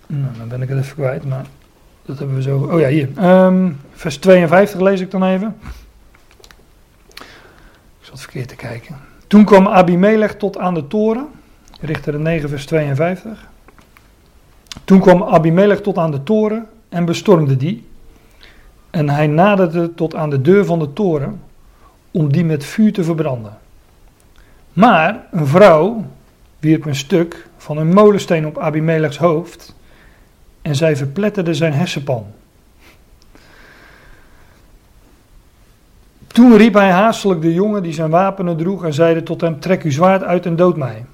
nou, 0.08 0.38
dan 0.38 0.48
ben 0.48 0.62
ik 0.62 0.70
het 0.70 0.78
even 0.78 0.96
kwijt, 0.96 1.26
maar 1.26 1.46
dat 2.06 2.18
hebben 2.18 2.36
we 2.36 2.42
zo. 2.42 2.70
Oh 2.72 2.80
ja, 2.80 2.88
hier. 2.88 3.10
Um, 3.46 3.80
vers 3.92 4.18
52 4.18 4.80
lees 4.80 5.00
ik 5.00 5.12
dan 5.12 5.24
even. 5.24 5.56
Ik 8.00 8.12
zat 8.12 8.22
verkeerd 8.22 8.48
te 8.48 8.56
kijken. 8.56 8.96
Toen 9.28 9.46
kwam 9.46 9.68
Abimelech 9.68 10.36
tot 10.36 10.58
aan 10.58 10.74
de 10.74 10.88
toren. 10.88 11.28
Richter 11.82 12.20
9, 12.20 12.50
vers 12.50 12.66
52. 12.66 13.48
Toen 14.84 15.00
kwam 15.00 15.24
Abimelech 15.24 15.82
tot 15.82 15.98
aan 15.98 16.12
de 16.12 16.24
toren 16.24 16.68
en 16.90 17.06
bestormde 17.06 17.58
die. 17.58 17.88
En 18.90 19.10
hij 19.10 19.28
naderde 19.28 19.94
tot 19.94 20.16
aan 20.16 20.30
de 20.30 20.42
deur 20.42 20.66
van 20.66 20.80
de 20.80 20.94
toren 20.94 21.42
om 22.12 22.32
die 22.32 22.46
met 22.46 22.66
vuur 22.66 22.94
te 22.94 23.04
verbranden. 23.04 23.58
Maar 24.74 25.28
een 25.32 25.48
vrouw 25.48 26.06
wierp 26.60 26.86
een 26.86 26.96
stuk 26.96 27.48
van 27.58 27.78
een 27.78 27.94
molensteen 27.94 28.48
op 28.48 28.60
Abimelechs 28.60 29.18
hoofd 29.18 29.76
en 30.66 30.76
zij 30.76 30.96
verpletterde 30.96 31.54
zijn 31.54 31.74
hersenpan. 31.74 32.26
Toen 36.28 36.58
riep 36.58 36.74
hij 36.74 36.92
haastelijk 36.92 37.42
de 37.42 37.54
jongen 37.54 37.84
die 37.84 37.94
zijn 37.94 38.10
wapenen 38.10 38.58
droeg 38.58 38.84
en 38.86 38.94
zeide 38.94 39.24
tot 39.24 39.42
hem: 39.42 39.60
Trek 39.60 39.84
uw 39.84 39.92
zwaard 39.92 40.24
uit 40.24 40.46
en 40.46 40.56
dood 40.56 40.78
mij. 40.78 41.06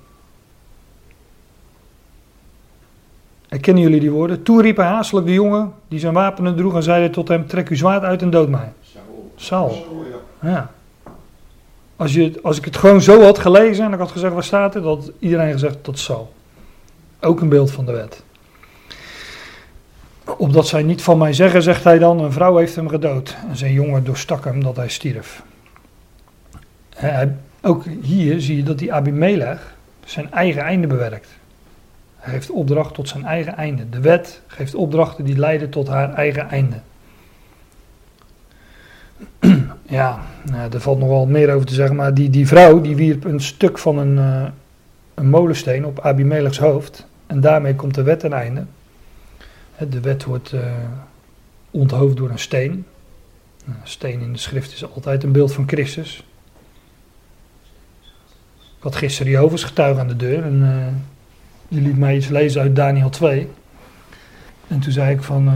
Herkennen 3.48 3.84
jullie 3.84 4.00
die 4.00 4.12
woorden? 4.12 4.44
Toen 4.44 4.62
riep 4.62 4.78
hij 4.78 4.86
haastelijk 4.86 5.28
de 5.28 5.34
jongen 5.34 5.74
die 5.88 6.00
zijn 6.00 6.14
wapenen 6.14 6.56
droeg 6.56 6.76
en 6.76 6.84
zeide 6.84 7.10
tot 7.10 7.28
hem: 7.28 7.48
Trek 7.48 7.70
uw 7.70 7.76
zwaard 7.76 8.04
uit 8.04 8.22
en 8.22 8.30
dood 8.30 8.50
mij. 8.50 8.74
Saul. 9.36 9.86
Ja. 10.42 10.72
Als, 11.96 12.14
je, 12.14 12.40
als 12.44 12.58
ik 12.58 12.66
het 12.66 12.78
gewoon 12.78 13.02
zo 13.02 13.22
had 13.22 13.40
gelezen 13.40 13.86
en 13.86 13.94
ik 13.94 14.00
had 14.00 14.12
gezegd 14.12 14.34
waar 14.34 14.44
staat 14.44 14.74
het, 14.74 14.84
had 14.84 15.12
iedereen 15.20 15.52
gezegd 15.52 15.78
dat 15.82 16.00
Saul. 16.00 16.34
Ook 17.20 17.42
een 17.42 17.50
beeld 17.50 17.72
van 17.72 17.86
de 17.86 17.92
wet. 17.92 18.24
Opdat 20.38 20.68
zij 20.68 20.84
niet 20.84 21.02
van 21.02 21.18
mij 21.18 21.34
zeggen, 21.34 21.64
zegt 21.64 21.84
hij 21.84 22.00
dan, 22.00 22.20
een 22.20 22.32
vrouw 22.32 22.58
heeft 22.58 22.76
hem 22.76 22.90
gedood. 22.90 23.36
En 23.50 23.58
zijn 23.58 23.74
jongen 23.74 24.04
doorstak 24.04 24.46
hem 24.46 24.64
dat 24.64 24.76
hij 24.76 24.90
stierf. 24.90 25.44
ook 27.62 27.84
hier 28.02 28.42
zie 28.42 28.56
je 28.56 28.64
dat 28.64 28.78
die 28.80 28.94
Abimelech 28.94 29.76
zijn 30.06 30.32
eigen 30.32 30.62
einde 30.62 30.88
bewerkt. 30.88 31.28
Hij 32.18 32.34
heeft 32.34 32.50
opdracht 32.50 32.94
tot 32.94 33.08
zijn 33.08 33.26
eigen 33.26 33.56
einde. 33.56 33.90
De 33.90 34.00
wet 34.00 34.42
geeft 34.48 34.76
opdrachten 34.76 35.26
die 35.26 35.38
leiden 35.38 35.70
tot 35.70 35.88
haar 35.88 36.14
eigen 36.14 36.50
einde. 36.50 36.76
ja, 40.00 40.20
nou, 40.44 40.74
er 40.74 40.82
valt 40.82 41.00
nog 41.00 41.10
wel 41.10 41.26
meer 41.26 41.54
over 41.54 41.68
te 41.68 41.74
zeggen, 41.74 41.96
maar 41.96 42.14
die, 42.14 42.30
die 42.30 42.48
vrouw 42.48 42.82
die 42.82 42.96
wierp 42.96 43.24
een 43.24 43.42
stuk 43.42 43.78
van 43.78 43.98
een, 43.98 44.16
uh, 44.16 44.44
een 45.14 45.30
molensteen 45.30 45.86
op 45.86 46.00
Abimelechs 46.00 46.60
hoofd. 46.60 47.08
En 47.28 47.42
daarmee 47.42 47.76
komt 47.76 47.96
de 47.96 48.04
wet 48.04 48.20
ten 48.20 48.34
einde. 48.34 48.66
De 49.90 50.00
wet 50.00 50.24
wordt 50.24 50.52
uh, 50.54 50.62
onthoofd 51.72 52.18
door 52.18 52.30
een 52.30 52.40
steen. 52.40 52.86
Een 53.66 53.76
steen 53.84 54.22
in 54.22 54.34
de 54.34 54.40
schrift 54.40 54.74
is 54.74 54.94
altijd 54.94 55.24
een 55.24 55.32
beeld 55.32 55.54
van 55.54 55.68
Christus. 55.68 56.24
Ik 58.58 58.88
had 58.88 58.96
gisteren 58.96 59.32
Jehovah's 59.32 59.64
getuige 59.64 60.00
aan 60.00 60.08
de 60.08 60.16
deur 60.16 60.44
en 60.44 60.62
uh, 60.62 60.88
die 61.68 61.82
liet 61.82 61.98
mij 61.98 62.16
iets 62.16 62.28
lezen 62.28 62.62
uit 62.62 62.76
Daniel 62.76 63.10
2. 63.10 63.48
En 64.68 64.80
toen 64.80 64.92
zei 64.92 65.14
ik 65.14 65.24
van, 65.24 65.48
uh, 65.48 65.54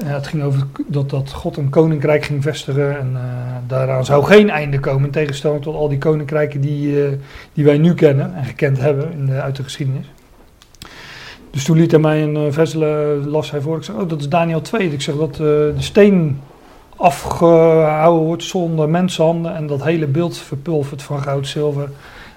ja, 0.00 0.14
het 0.14 0.26
ging 0.26 0.42
over 0.42 0.66
dat, 0.86 1.10
dat 1.10 1.32
God 1.32 1.56
een 1.56 1.68
koninkrijk 1.68 2.24
ging 2.24 2.42
vestigen 2.42 2.98
en 2.98 3.16
daaraan 3.66 4.04
zou 4.04 4.24
geen 4.24 4.50
einde 4.50 4.80
komen, 4.80 5.04
in 5.04 5.10
tegenstelling 5.10 5.62
tot 5.62 5.74
al 5.74 5.88
die 5.88 5.98
koninkrijken 5.98 6.60
die, 6.60 7.18
die 7.52 7.64
wij 7.64 7.78
nu 7.78 7.94
kennen 7.94 8.34
en 8.34 8.44
gekend 8.44 8.78
hebben 8.78 9.12
in 9.12 9.26
de, 9.26 9.40
uit 9.40 9.56
de 9.56 9.62
geschiedenis. 9.62 10.06
Dus 11.50 11.64
toen 11.64 11.76
liet 11.76 11.90
hij 11.90 12.00
mij 12.00 12.22
een 12.22 12.36
uh, 12.36 12.52
vers 12.52 12.74
las 13.24 13.50
hij 13.50 13.60
voor. 13.60 13.76
Ik 13.76 13.82
zei, 13.82 13.98
oh, 13.98 14.08
dat 14.08 14.20
is 14.20 14.28
Daniel 14.28 14.60
2. 14.60 14.92
Ik 14.92 15.02
zeg 15.02 15.16
dat 15.16 15.30
uh, 15.32 15.38
de 15.38 15.74
steen 15.78 16.40
afgehouden 16.96 18.26
wordt 18.26 18.42
zonder 18.42 18.88
mensenhanden 18.88 19.54
en 19.54 19.66
dat 19.66 19.84
hele 19.84 20.06
beeld 20.06 20.38
verpulvert 20.38 21.02
van 21.02 21.22
goud, 21.22 21.46
zilver, 21.46 21.90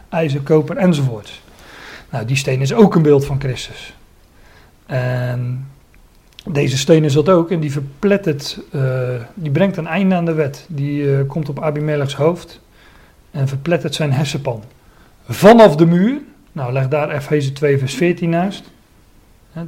ijzer, 0.09 0.41
koper 0.41 0.77
enzovoort. 0.77 1.41
Nou, 2.09 2.25
die 2.25 2.35
steen 2.35 2.61
is 2.61 2.73
ook 2.73 2.95
een 2.95 3.01
beeld 3.01 3.25
van 3.25 3.39
Christus. 3.39 3.95
En 4.85 5.67
deze 6.45 6.77
steen 6.77 7.03
is 7.03 7.13
dat 7.13 7.29
ook 7.29 7.51
en 7.51 7.59
die 7.59 7.71
verplettert, 7.71 8.59
die 9.33 9.51
brengt 9.51 9.77
een 9.77 9.87
einde 9.87 10.15
aan 10.15 10.25
de 10.25 10.33
wet. 10.33 10.65
Die 10.69 11.25
komt 11.25 11.49
op 11.49 11.63
Abimelechs 11.63 12.15
hoofd 12.15 12.61
en 13.31 13.47
verplettert 13.47 13.95
zijn 13.95 14.13
hersenpan. 14.13 14.63
Vanaf 15.27 15.75
de 15.75 15.85
muur, 15.85 16.21
nou 16.51 16.73
leg 16.73 16.87
daar 16.87 17.09
Efeze 17.09 17.51
2 17.51 17.77
vers 17.77 17.95
14 17.95 18.29
naast. 18.29 18.71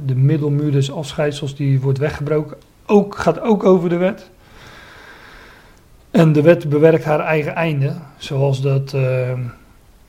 De 0.06 0.14
middelmuur 0.14 0.72
des 0.72 0.92
afscheidsels 0.92 1.56
die 1.56 1.80
wordt 1.80 1.98
weggebroken, 1.98 2.56
ook, 2.86 3.16
gaat 3.16 3.40
ook 3.40 3.64
over 3.64 3.88
de 3.88 3.96
wet. 3.96 4.30
En 6.10 6.32
de 6.32 6.42
wet 6.42 6.68
bewerkt 6.68 7.04
haar 7.04 7.20
eigen 7.20 7.54
einde, 7.54 7.94
zoals, 8.16 8.60
dat, 8.60 8.92
uh, 8.92 9.32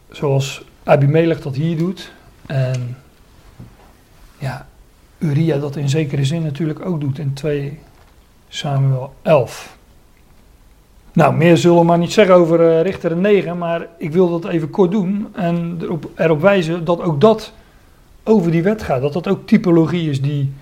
zoals 0.09 0.63
Abimelech 0.83 1.41
dat 1.41 1.55
hier 1.55 1.77
doet. 1.77 2.11
En 2.45 2.97
ja, 4.37 4.67
Uria 5.17 5.57
dat 5.57 5.75
in 5.75 5.89
zekere 5.89 6.25
zin 6.25 6.43
natuurlijk 6.43 6.85
ook 6.85 6.99
doet 6.99 7.19
in 7.19 7.33
2 7.33 7.79
Samuel 8.47 9.13
11. 9.21 9.77
Nou, 11.13 11.35
meer 11.35 11.57
zullen 11.57 11.77
we 11.77 11.83
maar 11.83 11.97
niet 11.97 12.13
zeggen 12.13 12.35
over 12.35 12.59
uh, 12.59 12.81
Richter 12.81 13.17
9, 13.17 13.57
maar 13.57 13.87
ik 13.97 14.11
wil 14.11 14.39
dat 14.39 14.51
even 14.51 14.69
kort 14.69 14.91
doen 14.91 15.27
en 15.33 15.77
erop, 15.81 16.09
erop 16.15 16.41
wijzen 16.41 16.85
dat 16.85 17.01
ook 17.01 17.21
dat 17.21 17.53
over 18.27 18.51
die 18.51 18.63
wet 18.63 18.83
gaat. 18.83 19.01
Dat 19.01 19.13
dat 19.13 19.27
ook 19.27 19.47
typologie 19.47 20.09
is 20.09 20.21
die, 20.21 20.53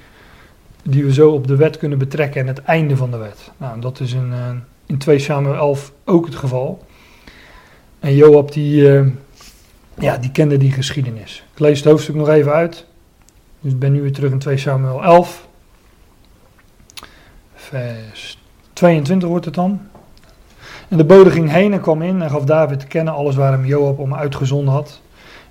die 0.84 1.04
we 1.04 1.14
zo 1.14 1.32
op 1.32 1.48
de 1.48 1.56
wet 1.56 1.78
kunnen 1.78 1.98
betrekken 1.98 2.42
en 2.42 2.48
het 2.48 2.62
einde 2.62 2.98
van 2.98 3.12
de 3.12 3.18
wet. 3.18 3.52
Nou, 3.58 3.80
dat 3.80 4.00
is 4.00 4.14
in, 4.14 4.30
uh, 4.32 4.50
in 4.86 4.98
2 4.98 5.20
Samuel 5.20 5.56
11 5.56 5.94
ook 6.04 6.26
het 6.26 6.36
geval. 6.36 6.86
En 8.00 8.16
Joab 8.16 8.52
die, 8.52 8.82
uh, 8.82 9.08
ja, 10.00 10.18
die 10.18 10.32
kende 10.32 10.58
die 10.58 10.72
geschiedenis. 10.72 11.44
Ik 11.54 11.60
lees 11.60 11.80
het 11.80 11.88
hoofdstuk 11.88 12.16
nog 12.16 12.30
even 12.30 12.52
uit. 12.52 12.86
Dus 13.60 13.72
ik 13.72 13.80
ben 13.80 13.92
nu 13.92 14.02
weer 14.02 14.14
terug 14.14 14.32
in 14.32 14.40
2 14.40 14.58
Samuel 14.58 15.04
11. 15.04 15.48
Vers 17.54 18.44
22 18.74 19.30
wordt 19.30 19.46
het 19.46 19.54
dan. 19.54 19.82
En 20.88 20.98
de 20.98 21.06
bode 21.06 21.32
ging 21.32 21.52
heen 21.52 21.74
en 21.74 21.82
kwam 21.82 22.02
in 22.02 22.22
en 22.22 22.30
gaf 22.30 22.44
David 22.44 22.80
te 22.80 22.88
kennen 22.88 23.14
alles 23.14 23.36
waar 23.36 23.52
hem 23.52 23.66
Joab 23.66 24.00
om 24.00 24.16
uitgezonden 24.16 24.74
had. 24.74 25.02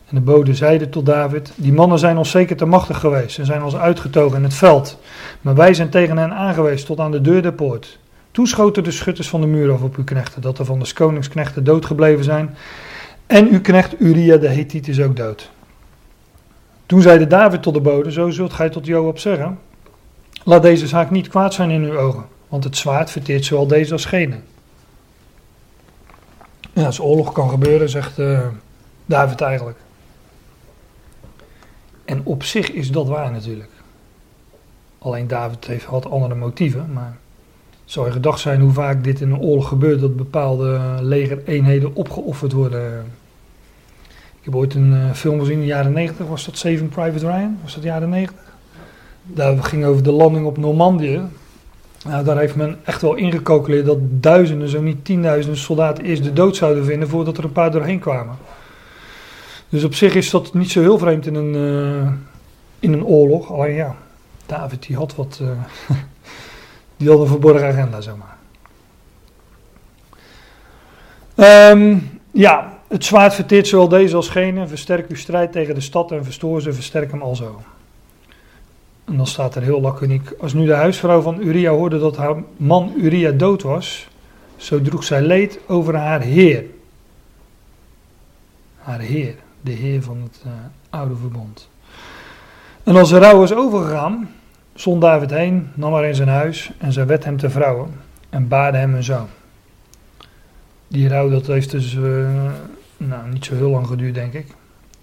En 0.09 0.14
de 0.14 0.20
bode 0.20 0.55
zeiden 0.55 0.90
tot 0.90 1.06
David: 1.06 1.52
Die 1.56 1.72
mannen 1.72 1.98
zijn 1.98 2.18
ons 2.18 2.31
zeker 2.31 2.56
te 2.56 2.64
machtig 2.64 2.98
geweest 2.98 3.39
en 3.39 3.47
zijn 3.47 3.62
ons 3.62 3.76
uitgetogen 3.76 4.36
in 4.36 4.44
het 4.44 4.55
veld. 4.55 4.98
Maar 5.40 5.55
wij 5.55 5.74
zijn 5.74 5.90
tegen 5.90 6.16
hen 6.16 6.32
aangewezen 6.32 6.86
tot 6.86 7.01
aan 7.01 7.10
de 7.10 7.20
deur 7.20 7.43
der 7.43 7.52
poort. 7.52 7.98
Toen 8.31 8.47
schoten 8.47 8.85
de 8.85 8.90
schutters 8.90 9.28
van 9.28 9.40
de 9.40 9.47
muur 9.47 9.72
af 9.72 9.82
op 9.82 9.97
uw 9.97 10.05
knechten, 10.05 10.43
dat 10.43 10.59
er 10.59 10.64
van 10.64 10.78
de 10.78 10.93
koningsknechten 10.94 11.64
dood 11.64 11.86
gebleven 11.86 12.24
zijn. 12.24 12.56
En 13.26 13.48
uw 13.48 13.60
knecht 13.60 14.01
Uria 14.01 14.36
de 14.36 14.48
Hethiet 14.48 14.89
is 14.89 15.01
ook 15.01 15.16
dood. 15.16 15.51
Toen 16.86 17.02
zeide 17.02 17.26
David 17.26 17.62
tot 17.62 17.74
de 17.74 17.81
bode: 17.81 18.12
Zo 18.12 18.31
zult 18.31 18.52
gij 18.52 18.70
tot 18.70 18.86
Joab 18.86 19.18
zeggen: 19.18 19.59
Laat 20.44 20.62
deze 20.62 20.86
zaak 20.86 21.10
niet 21.10 21.28
kwaad 21.28 21.55
zijn 21.55 21.70
in 21.70 21.82
uw 21.82 21.98
ogen, 21.98 22.24
want 22.48 22.64
het 22.64 22.76
zwaard 22.76 23.10
verteert 23.10 23.44
zowel 23.44 23.66
deze 23.66 23.93
als 23.93 24.05
gene. 24.05 24.36
Ja, 26.72 26.85
als 26.85 27.01
oorlog 27.01 27.32
kan 27.32 27.51
gebeuren, 27.51 27.89
zegt 27.89 28.18
uh, 28.18 28.40
David 29.06 29.40
eigenlijk. 29.40 29.78
En 32.05 32.20
op 32.24 32.43
zich 32.43 32.72
is 32.72 32.90
dat 32.90 33.09
waar 33.09 33.31
natuurlijk. 33.32 33.70
Alleen 34.98 35.26
David 35.26 35.66
heeft, 35.66 35.85
had 35.85 36.10
andere 36.10 36.35
motieven, 36.35 36.93
maar 36.93 37.16
het 37.70 37.93
zou 37.93 38.06
je 38.06 38.12
gedacht 38.12 38.40
zijn 38.40 38.60
hoe 38.60 38.72
vaak 38.72 39.05
dit 39.05 39.20
in 39.20 39.31
een 39.31 39.40
oorlog 39.40 39.68
gebeurt, 39.68 40.01
dat 40.01 40.16
bepaalde 40.16 40.81
legereenheden 41.01 41.94
opgeofferd 41.94 42.52
worden. 42.52 43.05
Ik 44.39 44.44
heb 44.51 44.55
ooit 44.55 44.74
een 44.74 44.93
uh, 44.93 45.12
film 45.12 45.39
gezien 45.39 45.55
in 45.55 45.60
de 45.60 45.66
jaren 45.66 45.93
90, 45.93 46.26
was 46.26 46.44
dat 46.44 46.56
Saving 46.56 46.89
Private 46.89 47.26
Ryan? 47.26 47.59
Was 47.62 47.74
dat 47.74 47.82
jaren 47.82 48.09
90? 48.09 48.39
Daar 49.22 49.62
ging 49.62 49.85
over 49.85 50.02
de 50.02 50.12
landing 50.12 50.47
op 50.47 50.56
Normandië. 50.56 51.20
Nou, 52.05 52.24
daar 52.24 52.39
heeft 52.39 52.55
men 52.55 52.78
echt 52.85 53.02
wel 53.02 53.14
ingecalculeerd 53.14 53.86
dat 53.86 53.98
duizenden, 54.01 54.68
zo 54.68 54.82
niet 54.82 55.05
tienduizenden 55.05 55.60
soldaten 55.60 56.05
eerst 56.05 56.24
de 56.24 56.32
dood 56.32 56.56
zouden 56.56 56.85
vinden 56.85 57.09
voordat 57.09 57.39
er 57.39 57.44
een 57.44 57.52
paar 57.52 57.70
doorheen 57.70 57.98
kwamen. 57.98 58.36
Dus 59.74 59.84
op 59.84 59.94
zich 59.94 60.14
is 60.14 60.30
dat 60.30 60.55
niet 60.55 60.70
zo 60.70 60.80
heel 60.80 60.98
vreemd 60.98 61.26
in 61.26 61.34
een, 61.34 61.55
uh, 61.55 62.12
in 62.78 62.92
een 62.92 63.05
oorlog. 63.05 63.52
Alleen 63.52 63.74
ja, 63.74 63.96
David 64.46 64.86
die 64.86 64.96
had 64.96 65.14
wat. 65.14 65.38
Uh, 65.42 65.48
die 66.96 67.09
had 67.09 67.20
een 67.20 67.26
verborgen 67.26 67.68
agenda, 67.68 68.01
zeg 68.01 68.14
maar. 68.16 68.36
Um, 71.70 72.20
ja, 72.30 72.78
het 72.88 73.05
zwaard 73.05 73.34
verteert 73.34 73.66
zowel 73.66 73.88
deze 73.88 74.16
als 74.16 74.28
gene. 74.28 74.66
Versterk 74.66 75.09
uw 75.09 75.16
strijd 75.16 75.52
tegen 75.52 75.74
de 75.74 75.80
stad 75.80 76.12
en 76.12 76.24
verstoor 76.24 76.62
ze, 76.62 76.72
versterk 76.72 77.10
hem 77.10 77.22
alzo. 77.22 77.62
En 79.05 79.16
dan 79.16 79.26
staat 79.26 79.55
er 79.55 79.62
heel 79.62 79.80
laconiek. 79.80 80.30
Als 80.38 80.52
nu 80.52 80.66
de 80.66 80.74
huisvrouw 80.74 81.20
van 81.20 81.40
Uria 81.40 81.70
hoorde 81.70 81.98
dat 81.98 82.16
haar 82.16 82.36
man 82.56 82.92
Uria 82.96 83.30
dood 83.30 83.62
was, 83.62 84.09
zo 84.56 84.82
droeg 84.82 85.05
zij 85.05 85.22
leed 85.22 85.59
over 85.66 85.96
haar 85.96 86.20
heer. 86.20 86.64
Haar 88.76 89.01
heer, 89.01 89.34
de 89.64 89.72
heer 89.72 90.02
van 90.02 90.22
het 90.22 90.42
uh, 90.46 90.52
oude 90.90 91.16
verbond. 91.16 91.68
En 92.82 92.96
als 92.96 93.08
de 93.08 93.18
rouw 93.18 93.38
was 93.38 93.54
overgegaan, 93.54 94.30
zond 94.74 95.00
David 95.00 95.30
heen, 95.30 95.70
nam 95.74 95.92
haar 95.92 96.04
in 96.04 96.14
zijn 96.14 96.28
huis 96.28 96.72
en 96.78 96.92
zij 96.92 97.06
werd 97.06 97.24
hem 97.24 97.36
te 97.36 97.50
vrouwen 97.50 97.90
en 98.30 98.48
baarde 98.48 98.78
hem 98.78 98.94
een 98.94 99.04
zoon. 99.04 99.26
Die 100.88 101.08
rouw 101.08 101.30
dat 101.30 101.46
heeft 101.46 101.70
dus 101.70 101.94
uh, 101.94 102.26
nou, 102.96 103.28
niet 103.32 103.44
zo 103.44 103.54
heel 103.54 103.70
lang 103.70 103.86
geduurd, 103.86 104.14
denk 104.14 104.32
ik. 104.32 104.46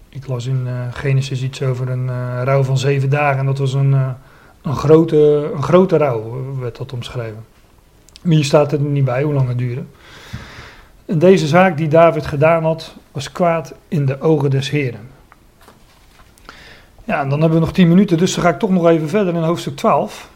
Ik 0.08 0.26
las 0.26 0.46
in 0.46 0.62
uh, 0.66 0.72
Genesis 0.90 1.42
iets 1.42 1.62
over 1.62 1.88
een 1.88 2.08
rouw 2.44 2.62
van 2.62 2.78
zeven 2.78 3.10
dagen. 3.10 3.38
En 3.38 3.46
dat 3.46 3.58
was 3.58 3.74
een, 3.74 3.92
een, 4.62 4.76
grote, 4.76 5.50
een 5.54 5.62
grote 5.62 5.96
rouw, 5.96 6.44
werd 6.58 6.76
dat 6.76 6.92
omschreven. 6.92 7.44
Maar 8.22 8.34
hier 8.34 8.44
staat 8.44 8.72
er 8.72 8.80
niet 8.80 9.04
bij 9.04 9.22
hoe 9.22 9.34
lang 9.34 9.48
het 9.48 9.58
duurde. 9.58 9.82
En 11.06 11.18
deze 11.18 11.46
zaak 11.46 11.76
die 11.76 11.88
David 11.88 12.26
gedaan 12.26 12.64
had, 12.64 12.94
was 13.12 13.32
kwaad 13.32 13.74
in 13.88 14.06
de 14.06 14.20
ogen 14.20 14.50
des 14.50 14.70
Heren. 14.70 15.10
Ja, 17.04 17.20
en 17.20 17.28
dan 17.28 17.40
hebben 17.40 17.58
we 17.58 17.64
nog 17.64 17.74
tien 17.74 17.88
minuten, 17.88 18.18
dus 18.18 18.34
dan 18.34 18.44
ga 18.44 18.50
ik 18.50 18.58
toch 18.58 18.70
nog 18.70 18.86
even 18.86 19.08
verder 19.08 19.34
in 19.34 19.42
hoofdstuk 19.42 19.76
12. 19.76 20.30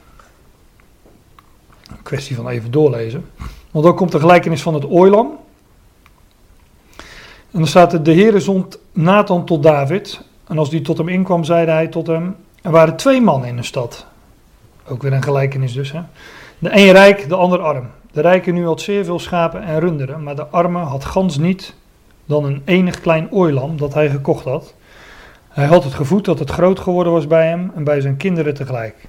Een 1.91 2.03
kwestie 2.03 2.37
van 2.37 2.49
even 2.49 2.71
doorlezen. 2.71 3.31
Want 3.71 3.85
dan 3.85 3.95
komt 3.95 4.13
de 4.13 4.21
gelijkenis 4.21 4.63
van 4.63 4.75
het 4.75 4.85
ooilam. 4.85 5.39
En 7.51 7.63
dan 7.63 7.67
staat 7.67 7.93
er, 7.93 8.03
de 8.03 8.15
Heere 8.15 8.41
zond 8.41 8.79
Nathan 8.93 9.45
tot 9.45 9.63
David. 9.63 10.21
En 10.47 10.59
als 10.59 10.71
die 10.71 10.81
tot 10.81 10.99
hem 10.99 11.09
inkwam, 11.09 11.45
zeide 11.45 11.71
hij 11.71 11.89
tot 11.89 12.07
hem, 12.07 12.37
er 12.63 12.71
waren 12.71 12.97
twee 12.97 13.21
mannen 13.21 13.49
in 13.49 13.57
de 13.57 13.63
stad. 13.63 14.07
Ook 14.89 15.03
weer 15.03 15.13
een 15.13 15.23
gelijkenis 15.23 15.73
dus. 15.73 15.93
Hè? 15.93 16.01
De 16.59 16.71
een 16.73 16.93
rijk, 16.93 17.29
de 17.29 17.35
ander 17.35 17.61
arm. 17.61 17.91
De 18.13 18.21
rijke 18.21 18.51
nu 18.51 18.67
had 18.67 18.81
zeer 18.81 19.05
veel 19.05 19.19
schapen 19.19 19.63
en 19.63 19.81
runderen, 19.81 20.23
maar 20.23 20.37
de 20.37 20.47
arme 20.47 20.79
had 20.79 21.05
gans 21.05 21.39
niet 21.39 21.75
dan 22.27 22.45
een 22.45 22.63
enig 22.65 23.01
klein 23.01 23.33
ooilam 23.33 23.77
dat 23.77 23.95
hij 23.95 24.11
gekocht 24.11 24.45
had. 24.45 24.75
Hij 25.49 25.67
had 25.67 25.85
het 25.85 25.95
gevoed 25.95 26.25
dat 26.25 26.39
het 26.39 26.51
groot 26.51 26.81
geworden 26.81 27.13
was 27.13 27.27
bij 27.27 27.49
hem 27.49 27.73
en 27.75 27.85
bij 27.85 28.01
zijn 28.01 28.17
kinderen 28.17 28.55
tegelijk. 28.55 29.09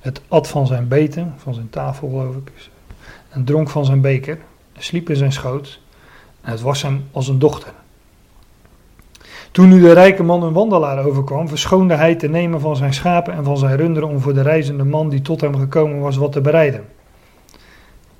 Het 0.00 0.20
at 0.28 0.48
van 0.48 0.66
zijn 0.66 0.88
beten, 0.88 1.34
van 1.36 1.54
zijn 1.54 1.70
tafel 1.70 2.08
geloof 2.08 2.36
ik, 2.36 2.52
en 3.28 3.44
dronk 3.44 3.68
van 3.68 3.84
zijn 3.84 4.00
beker, 4.00 4.38
sliep 4.78 5.10
in 5.10 5.16
zijn 5.16 5.32
schoot, 5.32 5.80
en 6.40 6.50
het 6.50 6.60
was 6.60 6.82
hem 6.82 7.04
als 7.12 7.28
een 7.28 7.38
dochter. 7.38 7.72
Toen 9.50 9.68
nu 9.68 9.80
de 9.80 9.92
rijke 9.92 10.22
man 10.22 10.42
een 10.42 10.52
wandelaar 10.52 11.04
overkwam, 11.04 11.48
verschoonde 11.48 11.94
hij 11.94 12.14
te 12.14 12.28
nemen 12.28 12.60
van 12.60 12.76
zijn 12.76 12.94
schapen 12.94 13.34
en 13.34 13.44
van 13.44 13.58
zijn 13.58 13.76
runderen 13.76 14.08
om 14.08 14.20
voor 14.20 14.34
de 14.34 14.42
reizende 14.42 14.84
man 14.84 15.08
die 15.08 15.22
tot 15.22 15.40
hem 15.40 15.56
gekomen 15.56 16.00
was 16.00 16.16
wat 16.16 16.32
te 16.32 16.40
bereiden. 16.40 16.84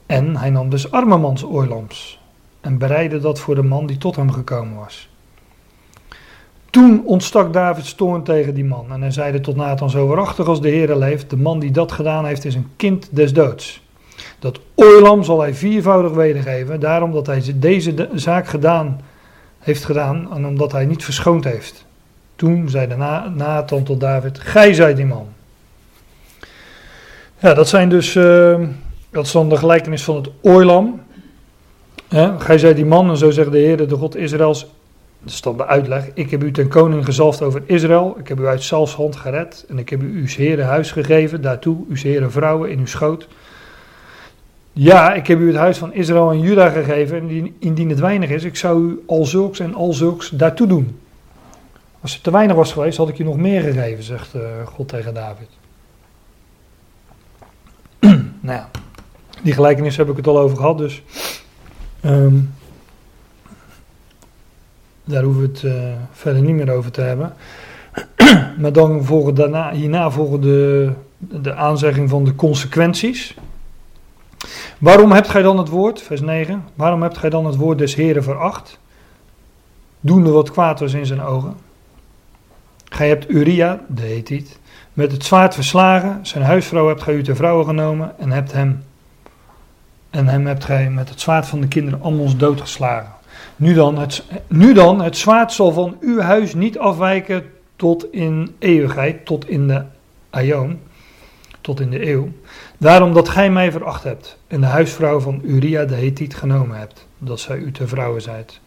En 0.06 0.36
hij 0.36 0.50
nam 0.50 0.68
dus 0.68 0.90
armemans 0.90 1.44
oorlams 1.44 2.23
en 2.64 2.78
bereidde 2.78 3.20
dat 3.20 3.40
voor 3.40 3.54
de 3.54 3.62
man 3.62 3.86
die 3.86 3.98
tot 3.98 4.16
hem 4.16 4.32
gekomen 4.32 4.76
was. 4.76 5.08
Toen 6.70 7.02
ontstak 7.04 7.52
David 7.52 7.96
toorn 7.96 8.22
tegen 8.22 8.54
die 8.54 8.64
man 8.64 8.92
en 8.92 9.00
hij 9.00 9.10
zeide 9.10 9.40
tot 9.40 9.56
Nathan, 9.56 9.90
zo 9.90 10.06
waarachtig 10.06 10.46
als 10.46 10.60
de 10.60 10.68
Heer 10.68 10.96
leeft, 10.96 11.30
de 11.30 11.36
man 11.36 11.58
die 11.58 11.70
dat 11.70 11.92
gedaan 11.92 12.26
heeft 12.26 12.44
is 12.44 12.54
een 12.54 12.70
kind 12.76 13.08
des 13.10 13.32
doods. 13.32 13.82
Dat 14.38 14.60
oorlam 14.74 15.24
zal 15.24 15.40
hij 15.40 15.54
viervoudig 15.54 16.12
wedergeven, 16.12 16.80
daarom 16.80 17.12
dat 17.12 17.26
hij 17.26 17.42
deze 17.54 18.08
zaak 18.14 18.46
gedaan 18.46 19.00
heeft 19.58 19.84
gedaan 19.84 20.28
en 20.34 20.46
omdat 20.46 20.72
hij 20.72 20.84
niet 20.84 21.04
verschoond 21.04 21.44
heeft. 21.44 21.86
Toen 22.36 22.68
zei 22.68 22.88
de 22.88 22.96
Nathan 23.34 23.82
tot 23.82 24.00
David, 24.00 24.38
gij 24.38 24.74
zijt 24.74 24.96
die 24.96 25.06
man. 25.06 25.28
Ja, 27.38 27.54
dat 27.54 27.68
zijn 27.68 27.88
dus, 27.88 28.14
uh, 28.14 28.60
dat 29.10 29.26
is 29.26 29.32
dan 29.32 29.48
de 29.48 29.56
gelijkenis 29.56 30.04
van 30.04 30.16
het 30.16 30.30
oorlam. 30.42 31.03
Gij 32.38 32.58
zijt 32.58 32.76
die 32.76 32.84
man 32.84 33.10
en 33.10 33.16
zo 33.16 33.30
zegt 33.30 33.52
de 33.52 33.58
Heer, 33.58 33.88
de 33.88 33.96
God 33.96 34.16
Israëls, 34.16 34.66
dat 35.20 35.32
is 35.32 35.40
dan 35.40 35.56
de 35.56 35.66
uitleg. 35.66 36.10
Ik 36.14 36.30
heb 36.30 36.42
u 36.42 36.50
ten 36.50 36.68
koning 36.68 37.04
gezalfd 37.04 37.42
over 37.42 37.62
Israël. 37.66 38.16
Ik 38.18 38.28
heb 38.28 38.40
u 38.40 38.46
uit 38.46 38.62
Sauls 38.62 38.94
hand 38.94 39.16
gered. 39.16 39.64
En 39.68 39.78
ik 39.78 39.88
heb 39.88 40.02
u 40.02 40.20
uw 40.20 40.26
heren 40.26 40.66
huis 40.66 40.92
gegeven. 40.92 41.42
Daartoe 41.42 41.76
uw 41.88 41.94
heren 41.96 42.32
vrouwen 42.32 42.70
in 42.70 42.78
uw 42.78 42.86
schoot. 42.86 43.28
Ja, 44.72 45.14
ik 45.14 45.26
heb 45.26 45.38
u 45.38 45.46
het 45.46 45.56
huis 45.56 45.78
van 45.78 45.92
Israël 45.92 46.30
en 46.30 46.40
Juda 46.40 46.68
gegeven. 46.68 47.16
En 47.16 47.54
indien 47.58 47.88
het 47.88 48.00
weinig 48.00 48.30
is, 48.30 48.44
ik 48.44 48.56
zou 48.56 48.90
u 48.90 49.02
al 49.06 49.24
zulks 49.24 49.60
en 49.60 49.74
al 49.74 49.92
zulks 49.92 50.28
daartoe 50.28 50.66
doen. 50.66 50.98
Als 52.00 52.14
het 52.14 52.22
te 52.22 52.30
weinig 52.30 52.56
was 52.56 52.72
geweest, 52.72 52.96
had 52.96 53.08
ik 53.08 53.16
je 53.16 53.24
nog 53.24 53.36
meer 53.36 53.62
gegeven, 53.62 54.04
zegt 54.04 54.34
uh, 54.34 54.42
God 54.64 54.88
tegen 54.88 55.14
David. 55.14 55.48
nou 58.40 58.58
ja, 58.58 58.70
die 59.42 59.52
gelijkenis 59.52 59.96
heb 59.96 60.08
ik 60.08 60.16
het 60.16 60.26
al 60.26 60.38
over 60.38 60.56
gehad, 60.56 60.78
dus. 60.78 61.02
Um, 62.06 62.54
daar 65.04 65.22
hoeven 65.22 65.42
we 65.42 65.48
het 65.48 65.62
uh, 65.62 65.92
verder 66.12 66.42
niet 66.42 66.54
meer 66.54 66.70
over 66.70 66.90
te 66.90 67.00
hebben. 67.00 67.34
maar 68.60 68.72
dan 68.72 69.04
volgen 69.04 69.34
daarna, 69.34 69.72
hierna 69.72 70.10
volgen 70.10 70.40
de, 70.40 70.90
de 71.18 71.54
aanzegging 71.54 72.10
van 72.10 72.24
de 72.24 72.34
consequenties. 72.34 73.36
Waarom 74.78 75.12
hebt 75.12 75.28
gij 75.28 75.42
dan 75.42 75.58
het 75.58 75.68
woord, 75.68 76.02
vers 76.02 76.20
9, 76.20 76.64
waarom 76.74 77.02
hebt 77.02 77.18
gij 77.18 77.30
dan 77.30 77.46
het 77.46 77.56
woord 77.56 77.78
des 77.78 77.94
Heren 77.94 78.22
veracht? 78.22 78.78
Doende 80.00 80.30
wat 80.30 80.50
kwaad 80.50 80.80
was 80.80 80.92
in 80.92 81.06
zijn 81.06 81.22
ogen. 81.22 81.56
Gij 82.84 83.08
hebt 83.08 83.30
Uria, 83.30 83.80
de 83.88 84.02
Hethiet, 84.02 84.58
met 84.92 85.12
het 85.12 85.24
zwaard 85.24 85.54
verslagen, 85.54 86.26
zijn 86.26 86.44
huisvrouw 86.44 86.88
hebt 86.88 87.02
gij 87.02 87.14
u 87.14 87.22
ter 87.22 87.36
vrouwen 87.36 87.66
genomen 87.66 88.18
en 88.18 88.30
hebt 88.30 88.52
hem, 88.52 88.82
en 90.14 90.28
hem 90.28 90.46
hebt 90.46 90.64
gij 90.64 90.90
met 90.90 91.08
het 91.08 91.20
zwaard 91.20 91.46
van 91.46 91.60
de 91.60 91.68
kinderen 91.68 92.02
Ammons 92.02 92.36
doodgeslagen. 92.36 93.12
Nu 93.56 93.74
dan, 93.74 93.98
het, 93.98 94.24
nu 94.46 94.72
dan, 94.72 95.02
het 95.02 95.16
zwaard 95.16 95.52
zal 95.52 95.72
van 95.72 95.96
uw 96.00 96.20
huis 96.20 96.54
niet 96.54 96.78
afwijken 96.78 97.44
tot 97.76 98.12
in 98.12 98.54
eeuwigheid, 98.58 99.26
tot 99.26 99.48
in 99.48 99.68
de 99.68 99.82
aion, 100.30 100.78
tot 101.60 101.80
in 101.80 101.90
de 101.90 102.10
eeuw. 102.10 102.28
Daarom 102.78 103.12
dat 103.12 103.28
gij 103.28 103.50
mij 103.50 103.72
veracht 103.72 104.02
hebt 104.02 104.38
en 104.46 104.60
de 104.60 104.66
huisvrouw 104.66 105.20
van 105.20 105.40
Uria 105.44 105.84
de 105.84 105.94
Hethiet 105.94 106.34
genomen 106.34 106.78
hebt, 106.78 107.06
dat 107.18 107.40
zij 107.40 107.56
u 107.56 107.72
te 107.72 107.86
vrouwen 107.86 108.22
zijt. 108.22 108.60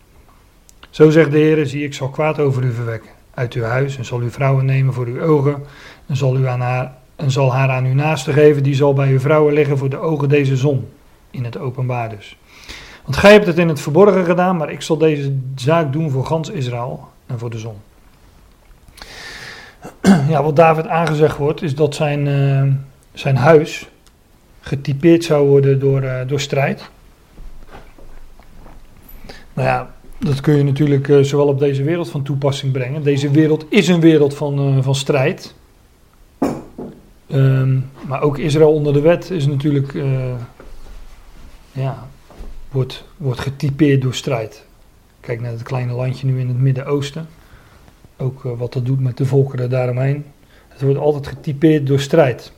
Zo 0.89 1.09
zegt 1.09 1.31
de 1.31 1.37
Heer, 1.37 1.65
zie 1.65 1.83
ik 1.83 1.93
zal 1.93 2.09
kwaad 2.09 2.39
over 2.39 2.63
u 2.63 2.73
verwekken 2.73 3.11
uit 3.33 3.53
uw 3.53 3.63
huis 3.63 3.97
en 3.97 4.05
zal 4.05 4.19
uw 4.19 4.29
vrouwen 4.29 4.65
nemen 4.65 4.93
voor 4.93 5.05
uw 5.05 5.21
ogen 5.21 5.63
en 6.07 6.15
zal, 6.15 6.37
u 6.37 6.47
aan 6.47 6.61
haar, 6.61 6.93
en 7.15 7.31
zal 7.31 7.53
haar 7.53 7.69
aan 7.69 7.85
uw 7.85 7.93
naaste 7.93 8.33
geven, 8.33 8.63
die 8.63 8.75
zal 8.75 8.93
bij 8.93 9.11
uw 9.11 9.19
vrouwen 9.19 9.53
liggen 9.53 9.77
voor 9.77 9.89
de 9.89 9.99
ogen 9.99 10.29
deze 10.29 10.55
zon, 10.55 10.87
in 11.31 11.43
het 11.43 11.57
openbaar 11.57 12.09
dus. 12.09 12.37
Want 13.03 13.19
gij 13.19 13.31
hebt 13.31 13.45
het 13.45 13.57
in 13.57 13.67
het 13.67 13.81
verborgen 13.81 14.25
gedaan, 14.25 14.57
maar 14.57 14.71
ik 14.71 14.81
zal 14.81 14.97
deze 14.97 15.37
zaak 15.55 15.93
doen 15.93 16.11
voor 16.11 16.25
gans 16.25 16.49
Israël. 16.49 17.07
en 17.25 17.39
voor 17.39 17.49
de 17.49 17.57
zon. 17.57 17.75
Ja, 20.29 20.43
wat 20.43 20.55
David 20.55 20.87
aangezegd 20.87 21.37
wordt, 21.37 21.61
is 21.61 21.75
dat 21.75 21.95
zijn, 21.95 22.27
eh, 22.27 22.63
zijn 23.13 23.35
huis 23.35 23.89
getypeerd 24.59 25.23
zou 25.23 25.47
worden 25.47 25.79
door, 25.79 26.01
eh, 26.01 26.27
door 26.27 26.39
strijd. 26.39 26.89
Nou 29.53 29.67
ja, 29.67 29.93
dat 30.19 30.41
kun 30.41 30.55
je 30.55 30.63
natuurlijk 30.63 31.09
eh, 31.09 31.19
zowel 31.19 31.47
op 31.47 31.59
deze 31.59 31.83
wereld 31.83 32.09
van 32.09 32.23
toepassing 32.23 32.71
brengen. 32.71 33.03
Deze 33.03 33.31
wereld 33.31 33.65
is 33.69 33.87
een 33.87 33.99
wereld 33.99 34.35
van, 34.35 34.83
van 34.83 34.95
strijd. 34.95 35.55
Ehm, 37.27 37.79
maar 38.07 38.21
ook 38.21 38.37
Israël 38.37 38.73
onder 38.73 38.93
de 38.93 39.01
wet 39.01 39.29
is 39.29 39.47
natuurlijk, 39.47 39.93
ja, 41.77 42.07
wordt, 42.71 43.03
wordt 43.17 43.39
getypeerd 43.39 44.01
door 44.01 44.13
strijd. 44.13 44.65
Kijk 45.19 45.41
naar 45.41 45.51
het 45.51 45.63
kleine 45.63 45.93
landje 45.93 46.27
nu 46.27 46.39
in 46.39 46.47
het 46.47 46.59
Midden-Oosten. 46.59 47.27
Ook 48.17 48.45
eh, 48.45 48.51
wat 48.57 48.73
dat 48.73 48.85
doet 48.85 48.99
met 48.99 49.17
de 49.17 49.25
volkeren 49.25 49.69
daaromheen. 49.69 50.25
Het 50.67 50.81
wordt 50.81 50.99
altijd 50.99 51.27
getypeerd 51.27 51.87
door 51.87 51.99
strijd. 51.99 52.51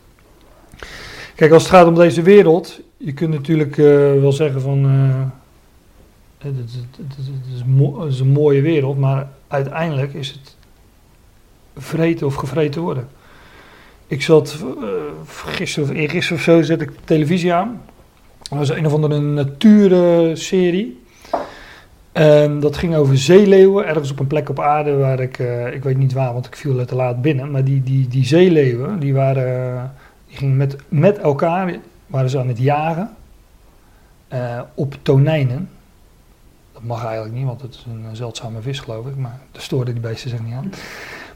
Kijk, 1.35 1.51
als 1.51 1.63
het 1.63 1.71
gaat 1.71 1.87
om 1.87 1.95
deze 1.95 2.21
wereld, 2.21 2.79
je 2.97 3.13
kunt 3.13 3.33
natuurlijk 3.33 3.77
eh, 3.77 3.85
wel 4.21 4.31
zeggen 4.31 4.61
van, 4.61 4.85
eh, 4.85 6.47
het, 6.47 6.69
is 6.69 7.63
is 8.07 8.19
een 8.19 8.27
mooie 8.27 8.61
wereld, 8.61 8.97
maar 8.97 9.29
uiteindelijk 9.47 10.13
is 10.13 10.31
het 10.31 10.55
vreten 11.77 12.27
of 12.27 12.35
gevreten 12.35 12.81
worden. 12.81 13.07
Ik 14.07 14.21
zat 14.21 14.63
gisteren 15.27 15.89
of 15.89 15.95
eergisteren 15.95 16.37
of 16.37 16.43
zo, 16.43 16.61
zet 16.61 16.81
ik 16.81 16.91
televisie 17.03 17.53
aan. 17.53 17.81
Dat 18.49 18.57
was 18.57 18.69
een 18.69 18.85
of 18.85 18.93
andere 18.93 19.19
natuurserie. 19.19 21.03
En 22.11 22.59
dat 22.59 22.77
ging 22.77 22.95
over 22.95 23.17
zeeleeuwen, 23.17 23.87
ergens 23.87 24.11
op 24.11 24.19
een 24.19 24.27
plek 24.27 24.49
op 24.49 24.59
aarde 24.59 24.95
waar 24.95 25.19
ik, 25.19 25.39
eh, 25.39 25.73
ik 25.73 25.83
weet 25.83 25.97
niet 25.97 26.13
waar, 26.13 26.33
want 26.33 26.45
ik 26.45 26.55
viel 26.55 26.79
er 26.79 26.85
te 26.85 26.95
laat 26.95 27.21
binnen. 27.21 27.51
Maar 27.51 27.63
die, 27.63 27.83
die, 27.83 28.07
die 28.07 28.25
zeeleeuwen, 28.25 28.99
die 28.99 29.13
waren, 29.13 29.91
die 30.27 30.37
gingen 30.37 30.57
met, 30.57 30.75
met 30.87 31.17
elkaar, 31.17 31.75
waren 32.07 32.29
ze 32.29 32.39
aan 32.39 32.47
het 32.47 32.57
jagen 32.57 33.09
eh, 34.27 34.61
op 34.73 34.95
tonijnen. 35.01 35.69
Dat 36.73 36.83
mag 36.83 37.05
eigenlijk 37.05 37.35
niet, 37.35 37.45
want 37.45 37.61
het 37.61 37.73
is 37.73 37.85
een 37.87 38.15
zeldzame 38.15 38.61
vis 38.61 38.79
geloof 38.79 39.07
ik, 39.07 39.15
maar 39.15 39.39
daar 39.51 39.61
stoorden 39.61 39.93
die 39.93 40.03
beesten 40.03 40.29
zich 40.29 40.43
niet 40.43 40.53
aan. 40.53 40.71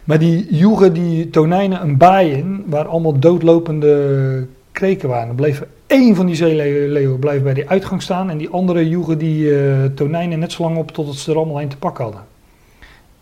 Maar 0.03 0.19
die 0.19 0.55
joegen 0.55 0.93
die 0.93 1.29
tonijnen 1.29 1.81
een 1.81 1.97
baai 1.97 2.31
in, 2.31 2.63
waar 2.67 2.87
allemaal 2.87 3.19
doodlopende 3.19 4.47
kreken 4.71 5.09
waren. 5.09 5.27
Er 5.27 5.35
bleef 5.35 5.63
één 5.93 6.15
van 6.15 6.25
die 6.25 6.35
zeeleeuwen 6.35 7.19
bleef 7.19 7.41
bij 7.41 7.53
die 7.53 7.69
uitgang 7.69 8.01
staan 8.01 8.29
en 8.29 8.37
die 8.37 8.49
andere 8.49 8.89
joegen 8.89 9.17
die 9.17 9.59
eh, 9.59 9.85
tonijnen 9.95 10.39
net 10.39 10.51
zo 10.51 10.63
lang 10.63 10.77
op 10.77 10.91
totdat 10.91 11.15
ze 11.15 11.31
er 11.31 11.37
allemaal 11.37 11.61
een 11.61 11.67
te 11.67 11.77
pakken 11.77 12.03
hadden. 12.03 12.23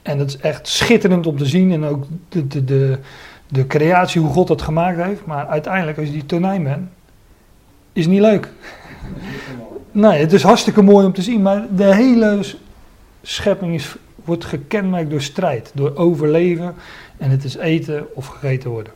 En 0.01 0.17
dat 0.17 0.27
is 0.27 0.37
echt 0.37 0.67
schitterend 0.67 1.27
om 1.27 1.37
te 1.37 1.45
zien 1.45 1.71
en 1.71 1.83
ook 1.83 2.05
de, 2.29 2.47
de, 2.47 2.63
de, 2.63 2.97
de 3.47 3.67
creatie, 3.67 4.21
hoe 4.21 4.29
God 4.29 4.47
dat 4.47 4.61
gemaakt 4.61 5.03
heeft. 5.03 5.25
Maar 5.25 5.47
uiteindelijk, 5.47 5.97
als 5.97 6.07
je 6.07 6.13
die 6.13 6.25
tonijn 6.25 6.63
bent, 6.63 6.89
is 7.93 8.07
niet 8.07 8.21
leuk. 8.21 8.49
Nee, 9.91 10.19
het 10.19 10.33
is 10.33 10.43
hartstikke 10.43 10.81
mooi 10.81 11.05
om 11.05 11.13
te 11.13 11.21
zien, 11.21 11.41
maar 11.41 11.65
de 11.75 11.95
hele 11.95 12.39
schepping 13.21 13.73
is, 13.73 13.95
wordt 14.25 14.45
gekenmerkt 14.45 15.09
door 15.09 15.21
strijd, 15.21 15.71
door 15.73 15.95
overleven 15.95 16.75
en 17.17 17.29
het 17.29 17.43
is 17.43 17.55
eten 17.55 18.15
of 18.15 18.27
gegeten 18.27 18.69
worden. 18.69 18.93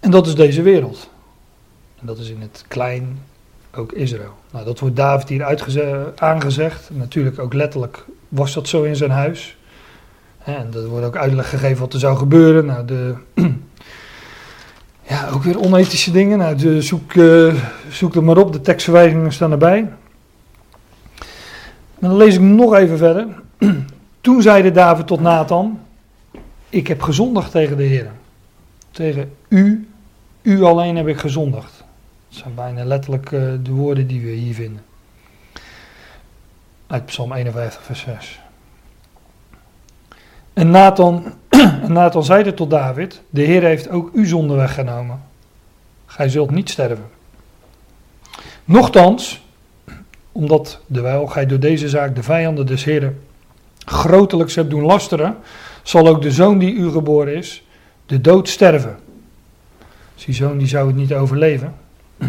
En 0.00 0.10
dat 0.10 0.26
is 0.26 0.34
deze 0.34 0.62
wereld. 0.62 1.08
En 2.00 2.06
dat 2.06 2.18
is 2.18 2.30
in 2.30 2.40
het 2.40 2.64
klein 2.68 3.18
ook 3.74 3.92
Israël. 3.92 4.34
Nou, 4.52 4.64
dat 4.64 4.78
wordt 4.78 4.96
David 4.96 5.28
hier 5.28 6.12
aangezegd. 6.16 6.90
Natuurlijk 6.92 7.38
ook 7.38 7.54
letterlijk 7.54 8.04
was 8.28 8.54
dat 8.54 8.68
zo 8.68 8.82
in 8.82 8.96
zijn 8.96 9.10
huis. 9.10 9.56
En 10.46 10.70
er 10.74 10.86
wordt 10.86 11.06
ook 11.06 11.16
uitleg 11.16 11.48
gegeven 11.48 11.80
wat 11.80 11.92
er 11.92 11.98
zou 11.98 12.16
gebeuren. 12.16 12.66
Nou, 12.66 12.84
de, 12.84 13.14
ja, 15.10 15.28
ook 15.34 15.42
weer 15.42 15.60
onethische 15.60 16.10
dingen. 16.10 16.38
Nou, 16.38 16.82
zoek, 16.82 17.14
eh, 17.14 17.54
zoek 17.90 18.14
er 18.14 18.24
maar 18.24 18.36
op, 18.36 18.52
de 18.52 18.60
tekstverwijzingen 18.60 19.32
staan 19.32 19.52
erbij. 19.52 19.82
Maar 21.98 22.10
dan 22.10 22.16
lees 22.16 22.34
ik 22.34 22.40
nog 22.40 22.74
even 22.74 22.98
verder. 22.98 23.26
Toen 24.20 24.42
zeide 24.42 24.70
David 24.70 25.06
tot 25.06 25.20
Nathan: 25.20 25.80
Ik 26.68 26.86
heb 26.86 27.02
gezondigd 27.02 27.50
tegen 27.50 27.76
de 27.76 27.82
Heer. 27.82 28.10
Tegen 28.90 29.32
u, 29.48 29.88
u 30.42 30.62
alleen 30.62 30.96
heb 30.96 31.08
ik 31.08 31.18
gezondigd. 31.18 31.75
Dat 32.28 32.38
zijn 32.38 32.54
bijna 32.54 32.84
letterlijk 32.84 33.32
eh, 33.32 33.40
de 33.62 33.70
woorden 33.70 34.06
die 34.06 34.20
we 34.20 34.30
hier 34.30 34.54
vinden. 34.54 34.84
Uit 36.86 37.06
Psalm 37.06 37.32
51, 37.32 37.82
vers 37.82 38.00
6. 38.00 38.40
En 40.52 40.70
Nathan, 40.70 41.34
en 41.84 41.92
Nathan 41.92 42.24
zeide 42.24 42.54
tot 42.54 42.70
David: 42.70 43.22
De 43.30 43.42
Heer 43.42 43.62
heeft 43.62 43.88
ook 43.88 44.10
uw 44.12 44.26
zonde 44.26 44.54
weggenomen. 44.54 45.20
Gij 46.06 46.28
zult 46.28 46.50
niet 46.50 46.70
sterven. 46.70 47.06
Nochtans, 48.64 49.44
omdat 50.32 50.80
dewijl 50.86 51.26
gij 51.26 51.46
door 51.46 51.60
deze 51.60 51.88
zaak 51.88 52.14
de 52.14 52.22
vijanden 52.22 52.66
des 52.66 52.84
Heren 52.84 53.24
grotelijks 53.86 54.54
hebt 54.54 54.70
doen 54.70 54.82
lasteren, 54.82 55.36
zal 55.82 56.08
ook 56.08 56.22
de 56.22 56.30
zoon 56.30 56.58
die 56.58 56.74
u 56.74 56.90
geboren 56.90 57.34
is, 57.34 57.64
de 58.06 58.20
dood 58.20 58.48
sterven. 58.48 58.98
Dus 60.14 60.24
die 60.24 60.34
zoon 60.34 60.58
die 60.58 60.68
zou 60.68 60.86
het 60.86 60.96
niet 60.96 61.14
overleven. 61.14 61.74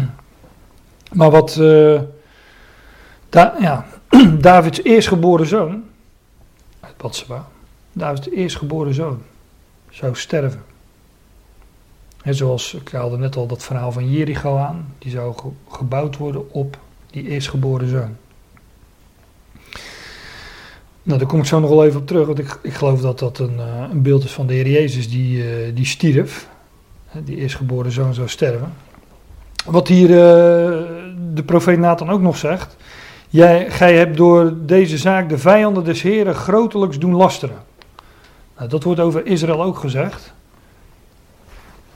Maar 1.12 1.30
wat 1.30 1.56
eh, 1.56 2.00
Da- 3.28 3.54
ja, 3.60 3.86
Davids 4.40 4.82
eerstgeboren 4.82 5.46
zoon, 5.46 5.84
uit 6.80 6.96
Batseba, 6.96 7.48
Davids 7.92 8.28
eerstgeboren 8.30 8.94
zoon, 8.94 9.22
zou 9.90 10.14
sterven. 10.16 10.62
En 12.22 12.34
zoals 12.34 12.74
ik 12.74 12.88
haalde 12.88 13.18
net 13.18 13.36
al 13.36 13.46
dat 13.46 13.62
verhaal 13.62 13.92
van 13.92 14.10
Jericho 14.10 14.56
aan, 14.56 14.94
die 14.98 15.10
zou 15.10 15.34
ge- 15.38 15.48
gebouwd 15.76 16.16
worden 16.16 16.52
op 16.52 16.78
die 17.10 17.28
eerstgeboren 17.28 17.88
zoon. 17.88 18.16
Nou, 21.02 21.18
daar 21.18 21.28
kom 21.28 21.38
ik 21.40 21.46
zo 21.46 21.60
nog 21.60 21.70
wel 21.70 21.84
even 21.84 22.00
op 22.00 22.06
terug, 22.06 22.26
want 22.26 22.38
ik, 22.38 22.58
ik 22.62 22.72
geloof 22.74 23.00
dat 23.00 23.18
dat 23.18 23.38
een, 23.38 23.58
eh, 23.58 23.84
een 23.90 24.02
beeld 24.02 24.24
is 24.24 24.32
van 24.32 24.46
de 24.46 24.54
Heer 24.54 24.68
Jezus 24.68 25.10
die, 25.10 25.50
eh, 25.50 25.74
die 25.74 25.86
stierf. 25.86 26.48
Die 27.24 27.36
eerstgeboren 27.36 27.92
zoon 27.92 28.14
zou 28.14 28.28
sterven. 28.28 28.72
Wat 29.70 29.88
hier 29.88 30.10
eh, 30.10 30.16
de 31.34 31.42
profeet 31.44 31.78
Nathan 31.78 32.10
ook 32.10 32.20
nog 32.20 32.36
zegt. 32.36 32.76
Jij, 33.28 33.70
gij 33.70 33.96
hebt 33.96 34.16
door 34.16 34.54
deze 34.66 34.98
zaak 34.98 35.28
de 35.28 35.38
vijanden 35.38 35.84
des 35.84 36.02
Heren 36.02 36.34
grotelijks 36.34 36.98
doen 36.98 37.14
lasteren. 37.14 37.56
Nou, 38.56 38.68
dat 38.68 38.82
wordt 38.82 39.00
over 39.00 39.26
Israël 39.26 39.62
ook 39.62 39.78
gezegd. 39.78 40.32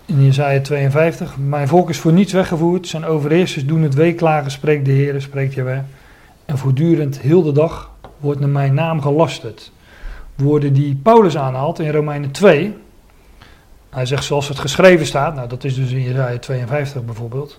In 0.06 0.24
Jesaja 0.24 0.60
52. 0.60 1.36
Mijn 1.36 1.68
volk 1.68 1.88
is 1.88 1.98
voor 1.98 2.12
niets 2.12 2.32
weggevoerd. 2.32 2.88
Zijn 2.88 3.04
overheersers 3.04 3.66
doen 3.66 3.82
het 3.82 3.94
weeklagen, 3.94 4.50
spreekt 4.50 4.84
de 4.84 4.92
Heer, 4.92 5.20
spreekt 5.20 5.54
Jaweh. 5.54 5.78
En 6.44 6.58
voortdurend, 6.58 7.20
heel 7.20 7.42
de 7.42 7.52
dag, 7.52 7.90
wordt 8.20 8.40
naar 8.40 8.48
mijn 8.48 8.74
naam 8.74 9.00
gelasterd. 9.00 9.72
Woorden 10.34 10.72
die 10.72 11.00
Paulus 11.02 11.36
aanhaalt 11.36 11.78
in 11.78 11.90
Romeinen 11.90 12.30
2. 12.30 12.76
Hij 13.92 14.06
zegt 14.06 14.24
zoals 14.24 14.48
het 14.48 14.58
geschreven 14.58 15.06
staat. 15.06 15.34
Nou, 15.34 15.48
dat 15.48 15.64
is 15.64 15.74
dus 15.74 15.90
in 15.90 16.02
Jesaja 16.02 16.38
52 16.38 17.04
bijvoorbeeld. 17.04 17.58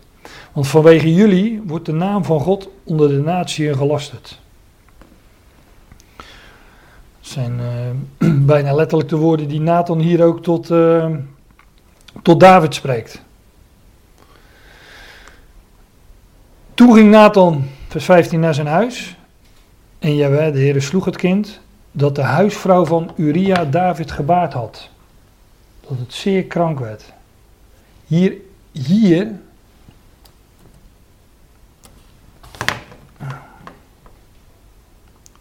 Want 0.52 0.68
vanwege 0.68 1.14
jullie 1.14 1.62
wordt 1.66 1.86
de 1.86 1.92
naam 1.92 2.26
van 2.26 2.40
God 2.40 2.70
onder 2.84 3.10
de 3.10 3.22
natieën 3.22 3.76
gelasterd. 3.76 4.40
Dat 6.18 6.26
zijn 7.20 7.60
eh, 7.60 8.30
bijna 8.54 8.74
letterlijk 8.74 9.10
de 9.10 9.16
woorden 9.16 9.48
die 9.48 9.62
Nathan 9.62 10.00
hier 10.00 10.24
ook 10.24 10.44
tot, 10.44 10.72
eh, 10.72 11.10
tot 12.22 12.40
David 12.40 12.76
spreekt. 12.76 13.22
Toen 16.74 16.94
ging 16.94 17.12
Nathan, 17.12 17.68
vers 17.88 18.06
15, 18.06 18.40
naar 18.40 18.54
zijn 18.54 18.68
huis. 18.68 19.16
En 20.00 20.16
Jawel, 20.16 20.52
de 20.52 20.60
Heer 20.60 20.82
sloeg 20.82 21.06
het 21.06 21.18
kind, 21.18 21.60
dat 21.92 22.16
de 22.16 22.22
huisvrouw 22.22 22.86
van 22.86 23.12
Uria 23.16 23.66
David 23.66 24.12
gebaard 24.12 24.54
had. 24.54 24.92
Dat 25.88 25.98
het 25.98 26.14
zeer 26.14 26.44
krank 26.44 26.80
werd. 26.80 27.14
Hier, 28.06 28.36
hier 28.72 29.40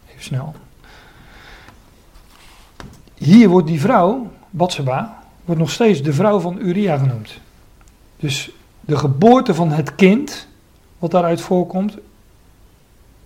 Even 0.09 0.23
snel. 0.23 0.55
Hier 3.13 3.49
wordt 3.49 3.67
die 3.67 3.79
vrouw, 3.79 4.31
Batseba, 4.49 5.23
wordt 5.45 5.61
nog 5.61 5.71
steeds 5.71 6.01
de 6.01 6.13
vrouw 6.13 6.39
van 6.39 6.57
Uria 6.59 6.97
genoemd. 6.97 7.39
Dus 8.17 8.51
de 8.81 8.97
geboorte 8.97 9.53
van 9.53 9.71
het 9.71 9.95
kind, 9.95 10.47
wat 10.99 11.11
daaruit 11.11 11.41
voorkomt, 11.41 11.97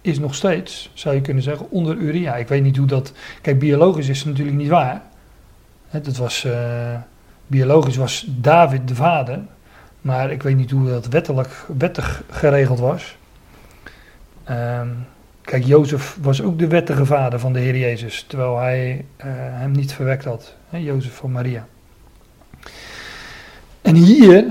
is 0.02 0.20
nog 0.20 0.36
steeds, 0.36 0.90
zou 0.94 1.16
je 1.16 1.22
kunnen 1.22 1.44
zeggen, 1.44 1.72
onder 1.72 1.96
Uria. 1.96 2.36
Ik 2.36 2.48
weet 2.48 2.64
niet 2.64 2.78
hoe 2.78 2.88
dat. 2.88 3.12
Kijk, 3.42 3.60
biologisch 3.60 4.08
is 4.08 4.18
het 4.18 4.28
natuurlijk 4.28 4.58
niet 4.58 4.70
waar. 4.70 5.04
Dat 5.92 6.18
was, 6.18 6.44
eh, 6.44 6.96
biologisch 7.48 7.96
was 7.96 8.26
David 8.28 8.88
de 8.88 8.96
vader. 8.96 9.40
Maar 10.02 10.32
ik 10.32 10.44
weet 10.44 10.56
niet 10.56 10.72
hoe 10.72 10.90
dat 10.90 11.08
wettelijk, 11.08 11.66
wettig 11.78 12.24
geregeld 12.30 12.80
was. 12.80 13.18
Ehm, 14.44 14.88
Kijk, 15.48 15.66
Jozef 15.66 16.18
was 16.22 16.42
ook 16.42 16.60
de 16.60 16.68
wettige 16.68 17.06
vader 17.06 17.40
van 17.40 17.54
de 17.54 17.60
Heer 17.60 17.78
Jezus, 17.78 18.26
terwijl 18.28 18.58
hij 18.58 19.06
eh, 19.16 19.28
hem 19.32 19.72
niet 19.72 19.94
verwekt 19.94 20.26
had. 20.26 20.56
Hè, 20.70 20.78
Jozef 20.78 21.16
van 21.16 21.32
Maria. 21.32 21.68
En 23.82 23.96
hier 23.96 24.46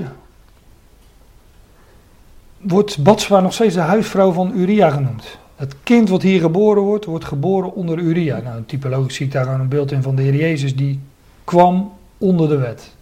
wordt 2.57 3.03
Batswa 3.03 3.39
nog 3.39 3.53
steeds 3.53 3.73
de 3.73 3.79
huisvrouw 3.79 4.31
van 4.31 4.51
Uria 4.55 4.89
genoemd. 4.89 5.37
Het 5.55 5.75
kind 5.83 6.09
wat 6.09 6.21
hier 6.21 6.41
geboren 6.41 6.81
wordt, 6.81 7.05
wordt 7.05 7.25
geboren 7.25 7.73
onder 7.73 7.97
Uria. 7.99 8.39
Nou, 8.39 8.63
typologisch 8.65 9.15
zie 9.15 9.25
ik 9.25 9.31
daar 9.31 9.43
gewoon 9.43 9.59
een 9.59 9.67
beeld 9.67 9.91
in 9.91 10.01
van 10.01 10.15
de 10.15 10.21
Heer 10.21 10.35
Jezus, 10.35 10.75
die 10.75 10.99
kwam 11.47 11.93
onder 12.17 12.49
de 12.49 12.57
wet. 12.57 12.95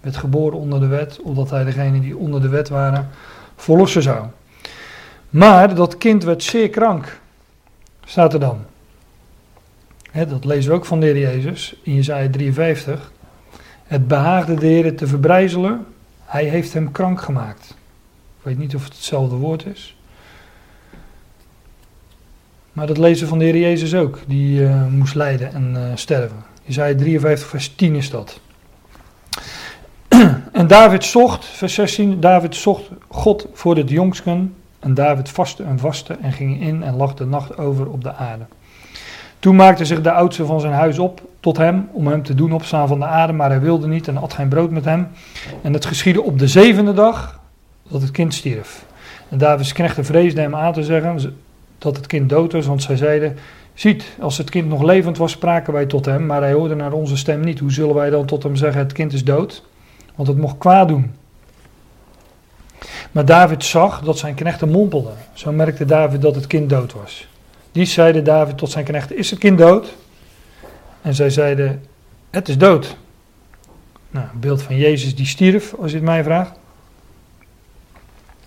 Werd 0.00 0.16
geboren 0.16 0.58
onder 0.58 0.80
de 0.80 0.86
wet, 0.86 1.20
omdat 1.22 1.50
hij 1.50 1.64
degene 1.64 2.00
die 2.00 2.16
onder 2.16 2.40
de 2.40 2.48
wet 2.48 2.68
waren 2.68 3.08
verlossen 3.56 4.02
zou. 4.02 4.26
Maar 5.30 5.74
dat 5.74 5.98
kind 5.98 6.24
werd 6.24 6.42
zeer 6.42 6.70
krank, 6.70 7.20
staat 8.04 8.32
er 8.32 8.40
dan. 8.40 8.58
dat 10.12 10.44
lezen 10.44 10.70
we 10.70 10.76
ook 10.76 10.84
van 10.84 11.00
de 11.00 11.06
Heer 11.06 11.18
Jezus 11.18 11.76
in 11.82 11.94
Jezaja 11.94 12.30
53. 12.30 13.12
Het 13.84 14.08
behaagde 14.08 14.54
de 14.54 14.66
Heer 14.66 14.96
te 14.96 15.06
verbrijzelen, 15.06 15.86
hij 16.24 16.44
heeft 16.44 16.72
hem 16.72 16.92
krank 16.92 17.20
gemaakt. 17.20 17.76
Ik 18.38 18.44
weet 18.44 18.58
niet 18.58 18.74
of 18.74 18.84
het 18.84 18.92
hetzelfde 18.92 19.36
woord 19.36 19.66
is. 19.66 19.96
Maar 22.72 22.86
dat 22.86 22.98
lezen 22.98 23.28
van 23.28 23.38
de 23.38 23.44
Heer 23.44 23.58
Jezus 23.58 23.94
ook, 23.94 24.18
die 24.26 24.60
uh, 24.60 24.86
moest 24.86 25.14
lijden 25.14 25.52
en 25.52 25.74
uh, 25.76 25.82
sterven. 25.94 26.44
Jezaja 26.68 26.94
53 26.94 27.48
vers 27.48 27.74
10 27.74 27.94
is 27.94 28.10
dat. 28.10 28.40
en 30.52 30.66
David 30.66 31.04
zocht, 31.04 31.44
vers 31.44 31.74
16, 31.74 32.20
David 32.20 32.54
zocht 32.54 32.90
God 33.08 33.46
voor 33.52 33.76
het 33.76 33.90
jongsken. 33.90 34.54
En 34.78 34.94
David 34.94 35.28
vastte 35.28 35.62
en 35.62 35.78
vastte 35.78 36.16
en 36.22 36.32
ging 36.32 36.60
in 36.60 36.82
en 36.82 36.96
lag 36.96 37.14
de 37.14 37.26
nacht 37.26 37.58
over 37.58 37.90
op 37.90 38.02
de 38.02 38.14
aarde. 38.14 38.44
Toen 39.38 39.56
maakte 39.56 39.84
zich 39.84 40.00
de 40.00 40.12
oudste 40.12 40.46
van 40.46 40.60
zijn 40.60 40.72
huis 40.72 40.98
op 40.98 41.22
tot 41.40 41.56
hem 41.56 41.88
om 41.92 42.06
hem 42.06 42.22
te 42.22 42.34
doen 42.34 42.52
opstaan 42.52 42.88
van 42.88 42.98
de 42.98 43.06
aarde, 43.06 43.32
maar 43.32 43.50
hij 43.50 43.60
wilde 43.60 43.86
niet 43.86 44.08
en 44.08 44.16
at 44.16 44.32
geen 44.32 44.48
brood 44.48 44.70
met 44.70 44.84
hem. 44.84 45.08
En 45.62 45.72
het 45.72 45.86
geschiedde 45.86 46.22
op 46.22 46.38
de 46.38 46.48
zevende 46.48 46.92
dag 46.92 47.40
dat 47.90 48.02
het 48.02 48.10
kind 48.10 48.34
stierf. 48.34 48.84
En 49.28 49.38
Davids 49.38 49.72
knechten 49.72 50.04
vreesden 50.04 50.42
hem 50.42 50.54
aan 50.54 50.72
te 50.72 50.82
zeggen 50.82 51.36
dat 51.78 51.96
het 51.96 52.06
kind 52.06 52.28
dood 52.28 52.52
was, 52.52 52.66
want 52.66 52.82
zij 52.82 52.96
zeiden, 52.96 53.36
ziet, 53.80 54.04
als 54.20 54.38
het 54.38 54.50
kind 54.50 54.68
nog 54.68 54.82
levend 54.82 55.16
was, 55.16 55.32
spraken 55.32 55.72
wij 55.72 55.86
tot 55.86 56.04
hem, 56.04 56.26
maar 56.26 56.40
hij 56.40 56.52
hoorde 56.52 56.74
naar 56.74 56.92
onze 56.92 57.16
stem 57.16 57.40
niet. 57.40 57.58
Hoe 57.58 57.72
zullen 57.72 57.94
wij 57.94 58.10
dan 58.10 58.26
tot 58.26 58.42
hem 58.42 58.56
zeggen, 58.56 58.80
het 58.80 58.92
kind 58.92 59.12
is 59.12 59.24
dood? 59.24 59.62
Want 60.14 60.28
het 60.28 60.38
mocht 60.38 60.58
kwaad 60.58 60.88
doen. 60.88 61.14
Maar 63.12 63.24
David 63.24 63.64
zag 63.64 64.00
dat 64.00 64.18
zijn 64.18 64.34
knechten 64.34 64.68
mompelden. 64.68 65.16
Zo 65.32 65.52
merkte 65.52 65.84
David 65.84 66.22
dat 66.22 66.34
het 66.34 66.46
kind 66.46 66.70
dood 66.70 66.92
was. 66.92 67.28
Die 67.72 67.84
zeiden 67.84 68.24
David 68.24 68.58
tot 68.58 68.70
zijn 68.70 68.84
knechten, 68.84 69.16
is 69.16 69.30
het 69.30 69.38
kind 69.38 69.58
dood? 69.58 69.94
En 71.02 71.14
zij 71.14 71.30
zeiden, 71.30 71.82
het 72.30 72.48
is 72.48 72.58
dood. 72.58 72.96
Nou, 74.10 74.26
een 74.32 74.40
beeld 74.40 74.62
van 74.62 74.76
Jezus 74.76 75.16
die 75.16 75.26
stierf, 75.26 75.74
als 75.74 75.90
je 75.90 75.96
het 75.96 76.06
mij 76.06 76.22
vraagt. 76.22 76.52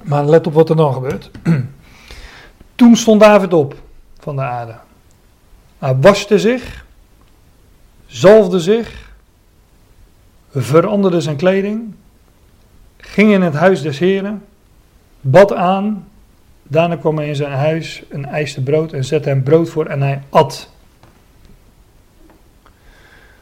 Maar 0.02 0.26
let 0.26 0.48
op 0.48 0.54
wat 0.54 0.70
er 0.70 0.76
dan 0.76 0.94
gebeurt. 0.94 1.32
Toen 2.76 2.96
stond 2.96 3.20
David 3.22 3.54
op 3.54 3.76
van 4.20 4.36
de 4.36 4.42
aarde. 4.42 4.76
Hij 5.82 5.96
waste 5.96 6.40
zich, 6.40 6.86
zalfde 8.06 8.60
zich, 8.60 9.12
veranderde 10.52 11.22
zijn 11.22 11.36
kleding, 11.36 11.94
ging 12.98 13.32
in 13.32 13.42
het 13.42 13.54
huis 13.54 13.82
des 13.82 14.00
Heren, 14.00 14.46
bad 15.22 15.54
aan. 15.54 16.08
Daarna 16.64 16.96
kwam 16.96 17.18
hij 17.18 17.28
in 17.28 17.36
zijn 17.36 17.52
huis 17.52 18.04
een 18.10 18.26
eiste 18.26 18.64
brood 18.64 18.94
en 18.94 19.04
zette 19.04 19.30
hem 19.30 19.44
brood 19.44 19.70
voor 19.70 19.86
en 19.86 20.02
hij 20.02 20.22
at. 20.30 20.70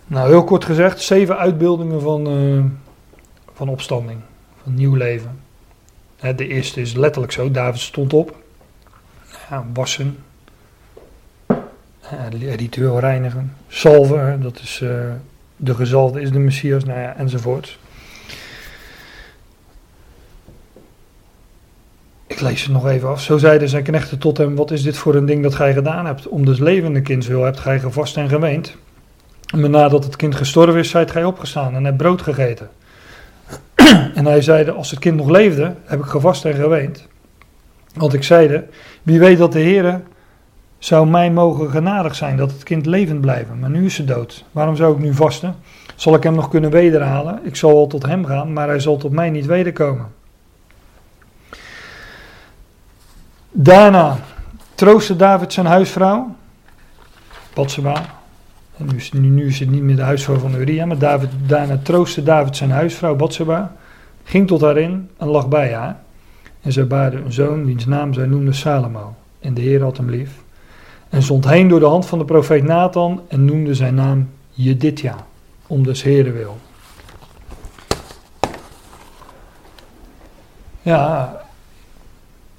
Nou, 0.07 0.29
heel 0.29 0.43
kort 0.43 0.65
gezegd, 0.65 1.01
zeven 1.01 1.37
uitbeeldingen 1.37 2.01
van, 2.01 2.37
uh, 2.37 2.63
van 3.53 3.69
opstanding, 3.69 4.19
van 4.63 4.73
nieuw 4.73 4.95
leven. 4.95 5.39
De 6.35 6.47
eerste 6.47 6.81
is 6.81 6.93
letterlijk 6.93 7.33
zo, 7.33 7.51
David 7.51 7.81
stond 7.81 8.13
op, 8.13 8.35
ja, 9.49 9.65
wassen, 9.73 10.17
ritueel 12.55 12.99
reinigen, 12.99 13.53
salven, 13.67 14.41
dat 14.41 14.59
is 14.59 14.79
uh, 14.83 14.89
de 15.55 15.75
gezalde 15.75 16.21
is 16.21 16.31
de 16.31 16.39
Messias, 16.39 16.83
nou 16.83 16.99
ja, 16.99 17.15
enzovoort. 17.15 17.79
Ik 22.27 22.39
lees 22.41 22.63
het 22.63 22.71
nog 22.71 22.87
even 22.87 23.09
af. 23.09 23.21
Zo 23.21 23.37
zeiden 23.37 23.69
zijn 23.69 23.83
knechten 23.83 24.17
tot 24.17 24.37
hem: 24.37 24.55
Wat 24.55 24.71
is 24.71 24.83
dit 24.83 24.97
voor 24.97 25.15
een 25.15 25.25
ding 25.25 25.43
dat 25.43 25.55
gij 25.55 25.73
gedaan 25.73 26.05
hebt? 26.05 26.27
Om 26.27 26.45
des 26.45 26.59
levende 26.59 27.01
kinds 27.01 27.27
wil 27.27 27.43
hebt 27.43 27.59
gij 27.59 27.79
gevast 27.79 28.17
en 28.17 28.29
geweend. 28.29 28.75
Maar 29.55 29.69
nadat 29.69 30.03
het 30.03 30.15
kind 30.15 30.35
gestorven 30.35 30.79
is, 30.79 30.89
zijt 30.89 31.11
gij 31.11 31.23
opgestaan 31.23 31.75
en 31.75 31.85
hebt 31.85 31.97
brood 31.97 32.21
gegeten. 32.21 32.69
en 34.15 34.25
hij 34.25 34.41
zeide: 34.41 34.71
Als 34.71 34.89
het 34.89 34.99
kind 34.99 35.15
nog 35.15 35.29
leefde, 35.29 35.75
heb 35.85 35.99
ik 35.99 36.05
gevast 36.05 36.45
en 36.45 36.53
geweend. 36.53 37.07
Want 37.93 38.13
ik 38.13 38.23
zeide: 38.23 38.65
Wie 39.03 39.19
weet 39.19 39.37
dat 39.37 39.51
de 39.51 39.59
Heer 39.59 40.01
zou 40.79 41.07
mij 41.07 41.31
mogen 41.31 41.69
genadig 41.69 42.15
zijn 42.15 42.37
dat 42.37 42.51
het 42.51 42.63
kind 42.63 42.85
levend 42.85 43.21
blijven. 43.21 43.59
Maar 43.59 43.69
nu 43.69 43.85
is 43.85 43.95
ze 43.95 44.05
dood. 44.05 44.45
Waarom 44.51 44.75
zou 44.75 44.93
ik 44.93 44.99
nu 44.99 45.13
vasten? 45.13 45.55
Zal 45.95 46.15
ik 46.15 46.23
hem 46.23 46.35
nog 46.35 46.49
kunnen 46.49 46.71
wederhalen? 46.71 47.39
Ik 47.43 47.55
zal 47.55 47.73
wel 47.73 47.87
tot 47.87 48.05
hem 48.05 48.25
gaan, 48.25 48.53
maar 48.53 48.67
hij 48.67 48.79
zal 48.79 48.97
tot 48.97 49.11
mij 49.11 49.29
niet 49.29 49.45
wederkomen. 49.45 50.07
Daarna 53.51 54.17
troostte 54.75 55.15
David 55.15 55.53
zijn 55.53 55.65
huisvrouw, 55.65 56.35
Batseba. 57.53 58.17
Nu 58.77 58.95
is, 58.95 59.11
nu, 59.11 59.47
is 59.47 59.59
het 59.59 59.69
niet 59.69 59.81
meer 59.81 59.95
de 59.95 60.01
huisvrouw 60.01 60.37
van 60.37 60.55
Uria, 60.55 60.85
maar 60.85 60.97
David, 60.97 61.29
daarna 61.45 61.79
troostte 61.83 62.23
David 62.23 62.55
zijn 62.55 62.71
huisvrouw 62.71 63.15
Batseba, 63.15 63.75
ging 64.23 64.47
tot 64.47 64.61
haar 64.61 64.77
in 64.77 65.09
en 65.17 65.27
lag 65.27 65.47
bij 65.47 65.73
haar. 65.73 65.99
En 66.61 66.71
zij 66.71 66.87
baarde 66.87 67.17
een 67.17 67.33
zoon, 67.33 67.65
wiens 67.65 67.85
naam 67.85 68.13
zij 68.13 68.25
noemde 68.25 68.53
Salomo. 68.53 69.15
En 69.39 69.53
de 69.53 69.61
Heer 69.61 69.81
had 69.81 69.97
hem 69.97 70.09
lief. 70.09 70.31
En 71.09 71.23
zond 71.23 71.45
heen 71.45 71.67
door 71.67 71.79
de 71.79 71.85
hand 71.85 72.05
van 72.05 72.19
de 72.19 72.25
profeet 72.25 72.63
Nathan 72.63 73.21
en 73.27 73.45
noemde 73.45 73.73
zijn 73.73 73.95
naam 73.95 74.29
Jeditja, 74.51 75.15
om 75.67 75.83
des 75.83 76.03
Heren 76.03 76.33
wil. 76.33 76.57
Ja, 80.81 81.41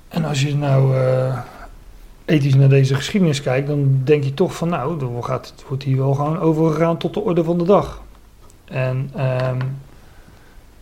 en 0.08 0.24
als 0.24 0.42
je 0.42 0.56
nou 0.56 0.96
uh, 0.96 1.38
ethisch 2.24 2.54
naar 2.54 2.68
deze 2.68 2.94
geschiedenis 2.94 3.42
kijkt, 3.42 3.66
dan 3.66 4.00
denk 4.04 4.24
je 4.24 4.34
toch 4.34 4.56
van 4.56 4.68
nou, 4.68 4.98
dan 4.98 5.24
gaat, 5.24 5.54
wordt 5.68 5.82
hier 5.82 5.96
wel 5.96 6.14
gewoon 6.14 6.38
overgegaan 6.38 6.96
tot 6.96 7.14
de 7.14 7.20
orde 7.20 7.44
van 7.44 7.58
de 7.58 7.64
dag. 7.64 8.02
En 8.64 9.10
um, 9.50 9.78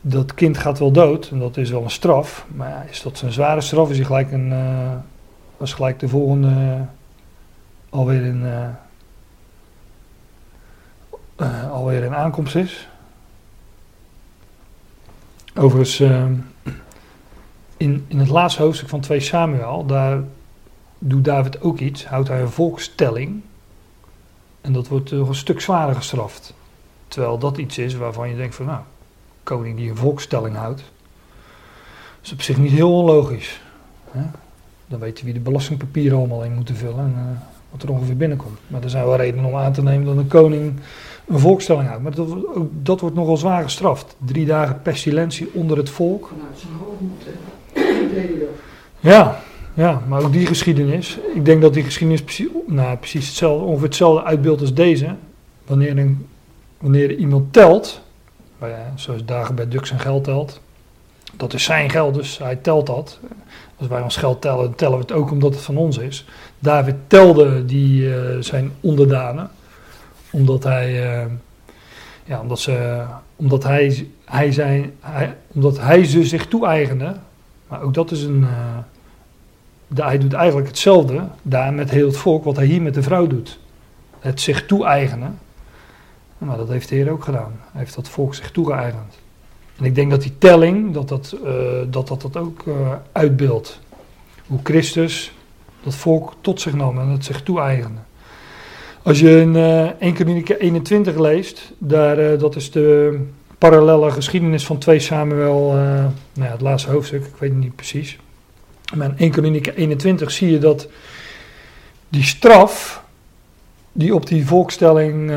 dat 0.01 0.35
kind 0.35 0.59
gaat 0.59 0.79
wel 0.79 0.91
dood, 0.91 1.29
en 1.29 1.39
dat 1.39 1.57
is 1.57 1.71
wel 1.71 1.83
een 1.83 1.91
straf. 1.91 2.47
Maar 2.55 2.87
is 2.91 3.03
dat 3.03 3.21
een 3.21 3.33
zware 3.33 3.61
straf? 3.61 3.91
Is 3.91 3.97
hij 3.97 4.07
gelijk 4.07 4.33
een, 4.33 4.51
uh, 4.51 4.93
was 5.57 5.73
gelijk 5.73 5.99
de 5.99 6.09
volgende 6.09 6.87
alweer 7.91 8.25
een, 8.25 8.75
alweer 11.71 12.05
een 12.05 12.15
aankomst 12.15 12.55
is? 12.55 12.89
Overigens 15.55 16.01
ehm, 16.01 16.35
in, 17.77 18.05
in 18.09 18.19
het 18.19 18.29
laatste 18.29 18.63
hoofdstuk 18.63 18.89
van 18.89 19.01
2 19.01 19.21
Samuel, 19.21 19.87
daar 19.87 20.23
doet 20.99 21.25
David 21.25 21.61
ook 21.61 21.79
iets, 21.79 22.07
houdt 22.07 22.29
hij 22.29 22.41
een 22.41 22.51
volkstelling. 22.51 23.43
En 24.61 24.73
dat 24.73 24.89
wordt 24.89 25.11
nog 25.11 25.29
een 25.29 25.35
stuk 25.35 25.61
zwaarder 25.61 25.97
gestraft. 25.97 26.55
Terwijl 27.09 27.39
dat 27.39 27.59
iets 27.59 27.79
is 27.79 27.95
waarvan 27.95 28.29
je 28.29 28.37
denkt 28.37 28.55
van 28.55 28.67
nou, 28.67 28.81
koning 29.43 29.77
die 29.77 29.91
een 29.91 29.97
volkstelling 29.97 30.57
houdt, 30.57 30.83
is 32.23 32.33
op 32.33 32.43
zich 32.43 32.57
niet 32.57 32.73
heel 32.73 32.95
onlogisch. 32.99 33.61
Hè? 34.11 34.23
Dan 34.87 34.99
weet 34.99 35.19
je 35.19 35.25
wie 35.25 35.35
de 35.35 35.41
belastingpapieren 35.41 36.19
allemaal 36.19 36.45
in 36.45 36.55
moeten 36.55 36.77
vullen 36.77 36.99
en 36.99 37.15
uh, 37.17 37.58
wat 37.79 37.89
er 37.89 37.95
ongeveer 37.95 38.17
binnenkomt. 38.17 38.59
Maar 38.67 38.83
er 38.83 38.91
zijn 38.91 39.05
wel 39.05 39.17
redenen 39.17 39.45
om 39.45 39.57
aan 39.57 39.73
te 39.73 39.83
nemen 39.83 40.07
dat 40.07 40.17
een 40.17 40.29
koning 40.29 40.73
een 41.27 41.39
volkstelling 41.39 41.89
houdt. 41.89 42.03
Maar 42.03 42.15
dat, 42.15 42.29
ook, 42.55 42.71
dat 42.73 43.01
wordt 43.01 43.17
nogal 43.17 43.37
zwaar 43.37 43.63
gestraft. 43.63 44.17
Drie 44.25 44.47
dagen 44.47 44.83
pestilentie 44.83 45.51
onder 45.53 45.77
het 45.77 45.91
volk. 45.91 46.31
Hoofd 46.79 47.27
ja, 49.01 49.41
ja, 49.75 50.03
maar 50.09 50.23
ook 50.23 50.33
die 50.33 50.47
geschiedenis. 50.47 51.19
Ik 51.35 51.45
denk 51.45 51.63
dat 51.63 51.75
die 51.75 51.83
geschiedenis 51.83 52.23
precies, 52.23 52.49
nou, 52.67 52.97
precies 52.97 53.27
hetzelfde, 53.27 53.65
ongeveer 53.65 53.87
hetzelfde 53.87 54.25
uitbeeldt 54.25 54.61
als 54.61 54.75
deze. 54.75 55.15
Wanneer, 55.67 55.99
een, 55.99 56.27
wanneer 56.79 57.15
iemand 57.15 57.53
telt, 57.53 58.01
zoals 58.95 59.25
dagen 59.25 59.55
bij 59.55 59.69
Dux 59.69 59.89
zijn 59.89 60.01
geld 60.01 60.25
telt, 60.25 60.61
dat 61.39 61.53
is 61.55 61.65
zijn 61.65 61.91
geld, 61.91 62.15
dus 62.15 62.39
hij 62.39 62.57
telt 62.57 62.87
dat. 62.87 63.19
Als 63.77 63.89
wij 63.89 64.01
ons 64.03 64.17
geld 64.17 64.41
tellen, 64.41 64.75
tellen 64.75 64.95
we 64.95 65.01
het 65.03 65.13
ook 65.13 65.31
omdat 65.31 65.55
het 65.55 65.63
van 65.63 65.77
ons 65.77 65.99
is. 65.99 66.25
David 66.59 66.95
telde 67.07 67.65
die, 67.65 68.03
uh, 68.03 68.15
zijn 68.41 68.73
onderdanen, 68.81 69.51
omdat 70.31 70.65
hij, 70.65 71.21
uh, 71.23 71.31
ja, 72.25 72.41
omdat 72.41 72.59
ze, 72.61 73.05
omdat 73.37 73.63
hij, 73.63 74.09
hij 74.25 74.53
zijn, 74.53 74.93
hij, 75.01 75.37
omdat 75.53 75.81
hij 75.81 76.05
ze 76.05 76.25
zich 76.25 76.47
toe-eigende. 76.47 77.15
Maar 77.69 77.83
ook 77.83 77.95
dat 77.95 78.11
is 78.11 78.23
een, 78.23 78.47
de- 79.87 80.03
hij 80.05 80.19
doet 80.19 80.33
eigenlijk 80.33 80.69
hetzelfde 80.69 81.29
daar 81.43 81.75
met 81.75 81.91
heel 81.91 82.07
het 82.07 82.17
volk 82.17 82.45
wat 82.45 82.57
hij 82.57 82.67
hier 82.67 82.83
met 82.83 82.95
de 82.95 83.03
vrouw 83.03 83.27
doet. 83.27 83.59
Het 84.21 84.41
zich 84.41 84.67
toe-eigenen. 84.67 85.39
Maar 86.39 86.57
dat 86.57 86.69
heeft 86.69 86.89
de 86.89 86.95
Heer 86.95 87.11
ook 87.11 87.25
gedaan. 87.25 87.61
Hij 87.73 87.81
heeft 87.81 87.95
dat 87.95 88.09
volk 88.09 88.35
zich 88.35 88.51
toegeëigend. 88.51 89.19
En 89.79 89.85
ik 89.85 89.95
denk 89.95 90.11
dat 90.11 90.23
die 90.23 90.33
telling, 90.39 90.93
dat 90.93 91.09
dat, 91.09 91.37
eh, 91.45 91.53
dat, 91.91 92.09
dat, 92.09 92.23
dat 92.23 92.37
ook 92.37 92.63
eh, 92.67 92.93
uitbeeldt. 93.13 93.81
Hoe 94.47 94.61
Christus 94.63 95.33
dat 95.83 95.95
volk 95.95 96.33
tot 96.41 96.61
zich 96.61 96.75
nam 96.75 96.99
en 96.99 97.09
het 97.09 97.25
zich 97.25 97.43
toe-eigende. 97.43 98.01
Als 99.03 99.21
je 99.21 99.41
in 99.41 99.57
eh 99.57 99.91
1 99.99 100.15
Kronieken 100.15 100.59
21 100.59 101.19
leest, 101.19 101.73
daar, 101.79 102.19
eh, 102.19 102.39
dat 102.39 102.57
is 102.57 102.71
de 102.71 103.19
parallele 103.59 104.11
geschiedenis 104.11 104.67
van 104.67 104.79
2 104.79 104.99
Samuel, 104.99 105.73
nou 105.73 106.13
ja, 106.35 106.51
het 106.51 106.61
laatste 106.61 106.91
hoofdstuk, 106.91 107.25
ik 107.25 107.37
weet 107.39 107.51
het 107.51 107.59
niet 107.59 107.77
precies. 107.77 108.19
Maar 108.97 109.07
in 109.07 109.15
1 109.17 109.31
Kronieken 109.31 109.77
21 109.77 110.31
zie 110.31 110.51
je 110.51 110.59
dat 110.59 110.89
die 112.09 112.23
straf 112.23 113.03
die 113.93 114.15
op 114.15 114.27
die 114.27 114.47
volkstelling 114.47 115.33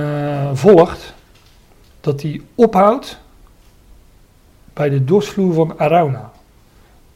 volgt, 0.53 1.13
dat 2.01 2.19
die 2.19 2.41
ophoudt 2.55 3.20
bij 4.73 4.89
de 4.89 5.03
dorsvloer 5.03 5.53
van 5.53 5.79
Arauna. 5.79 6.31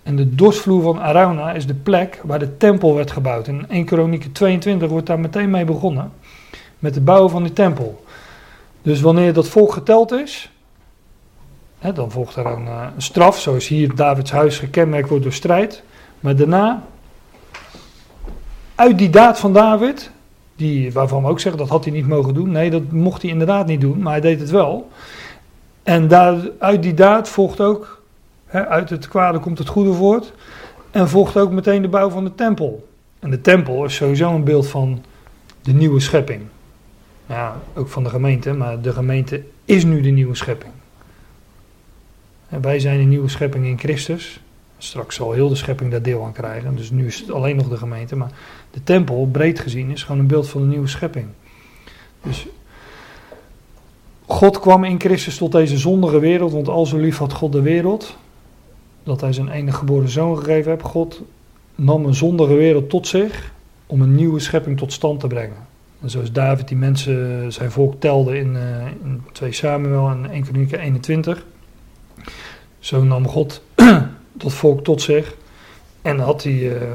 En 0.04 0.16
de 0.16 0.36
dorsvloer 0.36 0.82
van 0.82 1.02
Arauna 1.02 1.52
is 1.52 1.68
de 1.68 1.74
plek 1.74 2.22
waar 2.24 2.40
de 2.40 2.58
tempel 2.58 2.96
werd 2.96 3.12
gebouwd. 3.12 3.48
In 3.48 3.66
1 3.70 3.86
Kronieken 3.86 4.32
22 4.32 4.90
wordt 4.90 5.08
daar 5.08 5.20
meteen 5.20 5.50
mee 5.50 5.66
begonnen. 5.66 6.12
Met 6.80 6.96
het 6.96 7.06
bouwen 7.06 7.32
van 7.32 7.44
die 7.44 7.54
tempel. 7.54 8.04
Dus 8.82 9.02
wanneer 9.02 9.34
dat 9.34 9.48
volk 9.48 9.74
geteld 9.74 10.12
is, 10.12 10.52
hè, 11.80 11.94
dan 11.94 12.12
volgt 12.12 12.36
er 12.36 12.46
een, 12.46 12.68
eh, 12.68 12.88
een 12.96 13.02
straf, 13.02 13.40
zoals 13.40 13.68
hier 13.68 13.96
Davids 13.96 14.32
huis 14.32 14.60
gekenmerkt 14.60 15.10
wordt 15.10 15.24
door 15.24 15.34
strijd. 15.34 15.84
Maar 16.20 16.36
daarna, 16.36 16.84
uit 18.76 18.98
die 18.98 19.10
daad 19.10 19.40
van 19.40 19.54
David, 19.54 20.12
die, 20.56 20.94
waarvan 20.94 21.24
we 21.24 21.30
ook 21.30 21.40
zeggen 21.40 21.62
dat 21.62 21.70
had 21.70 21.84
hij 21.84 21.94
niet 21.94 22.08
mogen 22.08 22.34
doen. 22.34 22.52
Nee, 22.52 22.70
dat 22.70 22.92
mocht 22.92 23.22
hij 23.22 23.32
inderdaad 23.32 23.68
niet 23.68 23.82
doen, 23.82 24.00
maar 24.00 24.12
hij 24.12 24.22
deed 24.22 24.40
het 24.40 24.50
wel. 24.50 24.90
En 25.86 26.08
daar, 26.08 26.50
uit 26.60 26.84
die 26.84 26.94
daad 26.94 27.30
volgt 27.30 27.62
ook, 27.62 28.02
hè, 28.46 28.68
uit 28.68 28.90
het 28.90 29.08
kwade 29.08 29.40
komt 29.40 29.58
het 29.58 29.68
goede 29.68 29.94
voort. 29.94 30.34
En 30.92 31.10
volgt 31.10 31.38
ook 31.38 31.52
meteen 31.52 31.82
de 31.82 31.88
bouw 31.88 32.10
van 32.10 32.24
de 32.24 32.36
tempel. 32.36 32.88
En 33.20 33.30
de 33.30 33.42
tempel 33.42 33.86
is 33.86 33.96
sowieso 33.96 34.34
een 34.34 34.44
beeld 34.44 34.68
van 34.68 35.04
de 35.62 35.74
nieuwe 35.74 36.00
schepping. 36.00 36.42
Ja, 37.26 37.56
ook 37.74 37.88
van 37.88 38.04
de 38.04 38.10
gemeente, 38.10 38.54
maar 38.54 38.82
de 38.82 38.94
gemeente 38.94 39.44
is 39.66 39.84
nu 39.84 40.02
de 40.02 40.10
nieuwe 40.10 40.36
schepping. 40.36 40.72
En 42.50 42.62
wij 42.62 42.80
zijn 42.80 43.00
een 43.00 43.10
nieuwe 43.10 43.30
schepping 43.30 43.66
in 43.66 43.80
Christus. 43.80 44.40
Straks 44.78 45.16
zal 45.16 45.32
heel 45.32 45.50
de 45.50 45.56
schepping 45.56 45.92
daar 45.92 46.02
deel 46.02 46.24
aan 46.24 46.32
krijgen. 46.32 46.76
Dus 46.76 46.90
nu 46.92 47.06
is 47.06 47.20
het 47.20 47.32
alleen 47.32 47.56
nog 47.56 47.70
de 47.70 47.78
gemeente. 47.78 48.16
Maar 48.16 48.32
de 48.72 48.84
tempel, 48.84 49.30
breed 49.32 49.60
gezien, 49.60 49.92
is 49.92 50.04
gewoon 50.04 50.20
een 50.20 50.28
beeld 50.28 50.50
van 50.50 50.62
de 50.62 50.68
nieuwe 50.68 50.88
schepping. 50.88 51.28
Dus 52.22 52.48
God 54.26 54.60
kwam 54.60 54.84
in 54.84 55.00
Christus 55.00 55.38
tot 55.38 55.52
deze 55.52 55.78
zondige 55.78 56.20
wereld. 56.20 56.52
Want 56.52 56.68
al 56.68 56.86
zo 56.86 56.98
lief 56.98 57.18
had 57.18 57.34
God 57.34 57.52
de 57.52 57.62
wereld. 57.62 58.18
Dat 59.04 59.22
hij 59.22 59.34
zijn 59.34 59.50
enige 59.50 59.78
geboren 59.78 60.10
zoon 60.10 60.38
gegeven 60.38 60.72
heeft. 60.72 60.84
God 60.84 61.22
nam 61.76 62.06
een 62.06 62.16
zondige 62.16 62.54
wereld 62.54 62.90
tot 62.90 63.08
zich. 63.08 63.54
Om 63.86 64.02
een 64.02 64.16
nieuwe 64.16 64.40
schepping 64.40 64.78
tot 64.78 64.94
stand 64.94 65.20
te 65.20 65.28
brengen. 65.28 65.58
En 66.02 66.10
zoals 66.10 66.32
David 66.32 66.68
die 66.68 66.78
mensen, 66.78 67.52
zijn 67.54 67.72
volk 67.72 68.00
telde 68.00 68.38
in, 68.38 68.56
eh, 68.56 68.88
in 69.04 69.24
2 69.32 69.52
Samuel 69.52 70.10
en 70.10 70.26
1 70.34 70.44
Kronieken 70.44 70.80
21. 70.80 71.46
Zo 72.80 73.04
nam 73.04 73.28
God 73.28 73.62
dat 74.34 74.54
volk 74.54 74.84
tot 74.84 75.02
zich. 75.02 75.36
En 76.02 76.20
had 76.20 76.44
hij, 76.44 76.78
eh, 76.78 76.88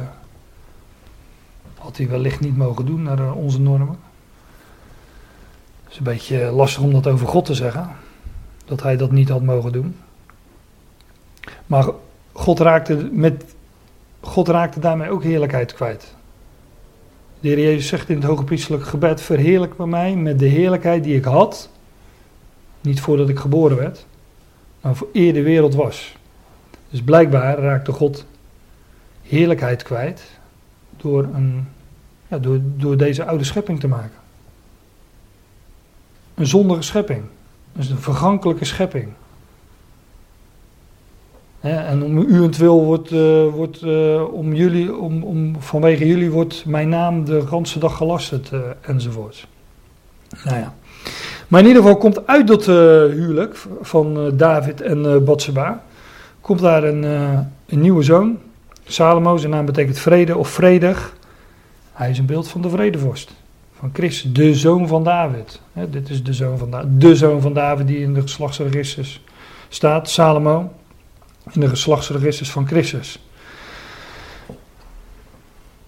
had 1.79 1.97
hij 1.97 2.09
wellicht 2.09 2.41
niet 2.41 2.57
mogen 2.57 2.87
doen 2.87 3.03
naar 3.03 3.19
eh, 3.19 3.37
onze 3.37 3.61
normen. 3.61 4.10
Het 5.91 6.01
is 6.01 6.07
een 6.07 6.13
beetje 6.15 6.51
lastig 6.51 6.83
om 6.83 6.93
dat 6.93 7.07
over 7.07 7.27
God 7.27 7.45
te 7.45 7.55
zeggen. 7.55 7.89
Dat 8.65 8.83
hij 8.83 8.97
dat 8.97 9.11
niet 9.11 9.29
had 9.29 9.43
mogen 9.43 9.73
doen. 9.73 9.97
Maar 11.67 11.89
God 12.33 12.59
raakte, 12.59 13.09
met, 13.13 13.45
God 14.21 14.49
raakte 14.49 14.81
daarmee 14.81 15.11
ook 15.11 15.23
heerlijkheid 15.23 15.75
kwijt. 15.75 16.15
De 17.41 17.49
Heer 17.49 17.61
Jezus 17.61 17.87
zegt 17.87 18.09
in 18.09 18.15
het 18.15 18.25
hoge 18.25 18.45
priestelijke 18.45 18.87
gebed: 18.87 19.21
Verheerlijk 19.21 19.77
bij 19.77 19.87
mij 19.87 20.17
met 20.17 20.39
de 20.39 20.47
heerlijkheid 20.47 21.05
die 21.05 21.17
ik 21.17 21.25
had. 21.25 21.69
Niet 22.81 23.01
voordat 23.01 23.29
ik 23.29 23.39
geboren 23.39 23.77
werd, 23.77 24.07
maar 24.81 24.97
voor 24.97 25.09
eer 25.13 25.33
de 25.33 25.43
wereld 25.43 25.75
was. 25.75 26.17
Dus 26.91 27.03
blijkbaar 27.03 27.59
raakte 27.59 27.93
God 27.93 28.27
heerlijkheid 29.23 29.83
kwijt 29.83 30.23
door, 30.97 31.23
een, 31.35 31.69
ja, 32.29 32.39
door, 32.39 32.59
door 32.63 32.97
deze 32.97 33.25
oude 33.25 33.45
schepping 33.45 33.81
te 33.81 33.89
maken. 33.89 34.20
Een 36.41 36.47
zondige 36.47 36.83
schepping. 36.83 37.23
Dus 37.73 37.91
een 37.91 37.99
vergankelijke 37.99 38.65
schepping. 38.65 39.09
En 41.61 42.03
om 42.03 42.19
uwentwil 42.19 42.85
wordt, 42.85 43.13
eh, 43.13 43.47
wordt 43.47 43.83
eh, 43.83 44.33
om 44.33 44.55
jullie, 44.55 44.97
om, 44.97 45.23
om, 45.23 45.57
vanwege 45.59 46.07
jullie 46.07 46.31
wordt 46.31 46.65
mijn 46.67 46.89
naam 46.89 47.25
de 47.25 47.47
ganse 47.47 47.79
dag 47.79 47.97
gelasterd 47.97 48.51
uh, 48.53 48.61
enzovoort. 48.81 49.47
Nou 50.45 50.59
ja. 50.59 50.75
Maar 51.51 51.61
in 51.61 51.67
ieder 51.67 51.83
geval 51.83 51.99
komt 51.99 52.27
uit 52.27 52.47
dat 52.47 52.61
eh, 52.61 52.75
huwelijk 53.17 53.57
van 53.81 54.19
eh, 54.19 54.33
David 54.33 54.81
en 54.81 55.25
Batseba, 55.25 55.83
komt 56.41 56.61
daar 56.61 56.85
een, 56.85 57.05
eh, 57.05 57.39
een 57.67 57.81
nieuwe 57.81 58.03
zoon. 58.03 58.39
Salomo, 58.85 59.37
zijn 59.37 59.51
naam 59.51 59.65
betekent 59.65 59.99
vrede 59.99 60.37
of 60.37 60.49
vredig. 60.49 61.15
Hij 61.93 62.11
is 62.11 62.19
een 62.19 62.27
beeld 62.27 62.49
van 62.49 62.63
de 62.63 62.71
vredevorst. 62.71 63.33
Van 63.81 63.91
Christus, 63.93 64.33
de 64.33 64.55
zoon 64.55 64.89
van 64.89 65.05
David. 65.05 65.61
Dit 65.91 66.11
is 66.11 66.25
de 66.25 66.33
zoon 66.33 66.59
van, 66.59 66.99
de 66.99 67.17
zoon 67.17 67.41
van 67.41 67.53
David 67.55 67.87
die 67.87 67.99
in 67.99 68.15
de 68.15 68.21
geslachtsregisters 68.21 69.23
staat. 69.69 70.11
Salomo 70.11 70.73
in 71.53 71.61
de 71.61 71.69
geslachtsregisters 71.69 72.51
van 72.51 72.67
Christus. 72.67 73.25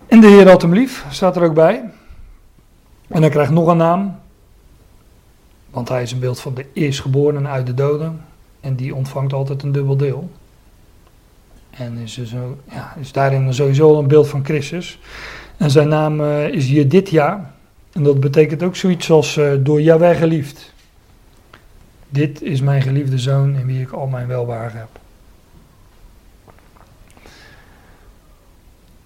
En 0.07 0.21
de 0.21 0.27
Heer 0.27 0.49
had 0.49 0.63
hem 0.63 0.73
lief, 0.73 1.05
staat 1.11 1.37
er 1.37 1.43
ook 1.43 1.55
bij. 1.55 1.91
En 3.09 3.21
hij 3.21 3.31
krijgt 3.31 3.53
nog 3.53 3.67
een 3.67 3.77
naam. 3.77 4.21
Want 5.71 5.89
hij 5.89 6.03
is 6.03 6.13
een 6.13 6.21
beeld 6.21 6.41
van 6.41 6.55
de 6.55 6.67
eerstgeborene 6.73 7.49
uit 7.49 7.67
de 7.67 7.75
doden. 7.75 8.25
En 8.61 8.75
die 8.75 8.95
ontvangt 8.95 9.33
altijd 9.33 9.63
een 9.63 9.73
dubbel 9.73 9.97
deel. 9.97 10.31
En 11.71 11.97
is, 11.97 12.21
ja, 12.71 12.95
is 13.01 13.13
daarin 13.13 13.55
sowieso 13.55 13.99
een 13.99 14.09
beeld 14.09 14.29
van 14.29 14.45
Christus. 14.45 14.99
En 15.57 15.71
zijn 15.71 15.89
naam 15.89 16.21
uh, 16.21 16.49
is 16.49 16.71
Jedidja. 16.71 17.52
En 17.93 18.03
dat 18.03 18.21
betekent 18.21 18.63
ook 18.63 18.77
zoiets 18.77 19.11
als 19.11 19.37
uh, 19.37 19.53
door 19.59 19.81
Jaweh 19.81 20.19
geliefd. 20.19 20.73
Dit 22.09 22.43
is 22.43 22.61
mijn 22.61 22.83
geliefde 22.83 23.19
zoon 23.19 23.55
in 23.55 23.67
wie 23.67 23.81
ik 23.81 23.91
al 23.91 24.07
mijn 24.07 24.27
welwagen 24.27 24.79
heb. 24.79 25.01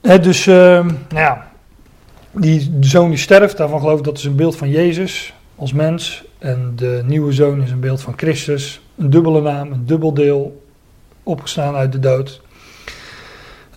He, 0.00 0.20
dus, 0.20 0.46
uh, 0.46 0.54
nou 0.54 0.94
ja, 1.08 1.50
die 2.30 2.76
zoon 2.80 3.08
die 3.08 3.18
sterft, 3.18 3.56
daarvan 3.56 3.80
geloof 3.80 3.98
ik 3.98 4.04
dat 4.04 4.18
is 4.18 4.24
een 4.24 4.36
beeld 4.36 4.56
van 4.56 4.70
Jezus 4.70 5.34
als 5.56 5.72
mens. 5.72 6.24
En 6.38 6.72
de 6.76 7.02
nieuwe 7.04 7.32
zoon 7.32 7.62
is 7.62 7.70
een 7.70 7.80
beeld 7.80 8.02
van 8.02 8.14
Christus. 8.16 8.80
Een 8.96 9.10
dubbele 9.10 9.40
naam, 9.40 9.72
een 9.72 9.86
dubbel 9.86 10.14
deel, 10.14 10.66
opgestaan 11.22 11.74
uit 11.74 11.92
de 11.92 11.98
dood. 11.98 12.40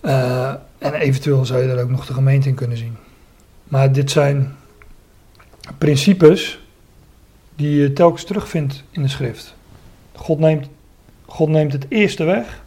Uh, 0.02 0.54
en 0.78 0.94
eventueel 0.94 1.44
zou 1.44 1.62
je 1.62 1.68
daar 1.68 1.82
ook 1.82 1.90
nog 1.90 2.06
de 2.06 2.12
gemeente 2.14 2.48
in 2.48 2.54
kunnen 2.54 2.76
zien. 2.76 2.96
Maar 3.64 3.92
dit 3.92 4.10
zijn 4.10 4.56
principes 5.78 6.60
die 7.56 7.80
je 7.80 7.92
telkens 7.92 8.24
terugvindt 8.24 8.84
in 8.90 9.02
de 9.02 9.08
schrift. 9.08 9.54
God 10.12 10.38
neemt, 10.38 10.68
God 11.26 11.48
neemt 11.48 11.72
het 11.72 11.86
eerste 11.88 12.24
weg 12.24 12.62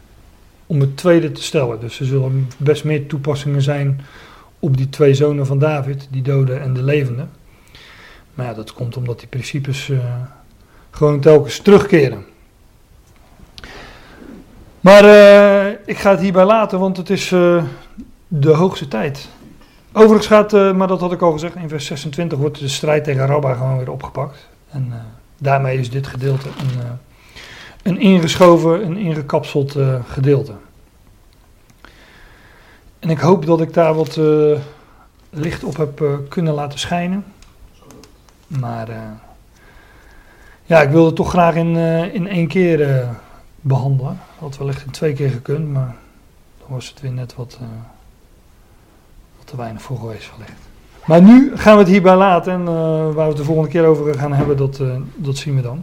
om 0.66 0.80
het 0.80 0.96
tweede 0.96 1.32
te 1.32 1.42
stellen. 1.42 1.80
Dus 1.80 2.00
er 2.00 2.06
zullen 2.06 2.48
best 2.56 2.84
meer 2.84 3.06
toepassingen 3.06 3.62
zijn 3.62 4.00
op 4.58 4.76
die 4.76 4.88
twee 4.88 5.14
zonen 5.14 5.46
van 5.46 5.58
David, 5.58 6.08
die 6.10 6.22
dode 6.22 6.54
en 6.54 6.74
de 6.74 6.82
levende. 6.82 7.26
Maar 8.34 8.46
ja, 8.46 8.54
dat 8.54 8.72
komt 8.72 8.96
omdat 8.96 9.18
die 9.18 9.28
principes 9.28 9.88
uh, 9.88 9.98
gewoon 10.90 11.20
telkens 11.20 11.58
terugkeren. 11.58 12.24
Maar 14.80 15.04
uh, 15.04 15.78
ik 15.86 15.98
ga 15.98 16.10
het 16.10 16.20
hierbij 16.20 16.44
laten, 16.44 16.78
want 16.78 16.96
het 16.96 17.10
is 17.10 17.30
uh, 17.30 17.64
de 18.28 18.50
hoogste 18.50 18.88
tijd. 18.88 19.28
Overigens 19.96 20.26
gaat, 20.26 20.52
maar 20.52 20.88
dat 20.88 21.00
had 21.00 21.12
ik 21.12 21.22
al 21.22 21.32
gezegd, 21.32 21.54
in 21.54 21.68
vers 21.68 21.86
26 21.86 22.38
wordt 22.38 22.58
de 22.58 22.68
strijd 22.68 23.04
tegen 23.04 23.26
Rabba 23.26 23.54
gewoon 23.54 23.78
weer 23.78 23.90
opgepakt. 23.90 24.48
En 24.70 24.92
daarmee 25.38 25.78
is 25.78 25.90
dit 25.90 26.06
gedeelte 26.06 26.48
een, 26.48 26.98
een 27.82 28.00
ingeschoven, 28.00 28.84
een 28.84 28.96
ingekapseld 28.96 29.76
gedeelte. 30.08 30.52
En 32.98 33.10
ik 33.10 33.18
hoop 33.18 33.46
dat 33.46 33.60
ik 33.60 33.74
daar 33.74 33.94
wat 33.94 34.20
licht 35.30 35.64
op 35.64 35.76
heb 35.76 36.04
kunnen 36.28 36.54
laten 36.54 36.78
schijnen. 36.78 37.24
Maar 38.46 38.88
ja, 40.64 40.82
ik 40.82 40.90
wilde 40.90 41.06
het 41.06 41.16
toch 41.16 41.30
graag 41.30 41.54
in, 41.54 41.76
in 42.12 42.28
één 42.28 42.48
keer 42.48 43.08
behandelen. 43.60 44.20
Had 44.38 44.56
wellicht 44.56 44.84
in 44.84 44.90
twee 44.90 45.12
keer 45.12 45.30
gekund, 45.30 45.72
maar 45.72 45.94
dan 46.58 46.68
was 46.68 46.88
het 46.88 47.00
weer 47.00 47.12
net 47.12 47.34
wat 47.34 47.58
te 49.44 49.56
weinig 49.56 49.82
voor 49.82 49.98
geweest 49.98 50.30
wellicht. 50.36 50.62
Maar 51.04 51.22
nu 51.22 51.56
gaan 51.56 51.72
we 51.74 51.80
het 51.80 51.88
hierbij 51.88 52.16
laten 52.16 52.52
en 52.52 52.60
eh, 52.60 52.66
waar 53.04 53.14
we 53.14 53.20
het 53.22 53.36
de 53.36 53.44
volgende 53.44 53.70
keer 53.70 53.84
over 53.84 54.14
gaan 54.14 54.32
hebben, 54.32 54.56
dat, 54.56 54.78
eh, 54.80 54.86
dat 55.14 55.36
zien 55.36 55.56
we 55.56 55.62
dan. 55.62 55.82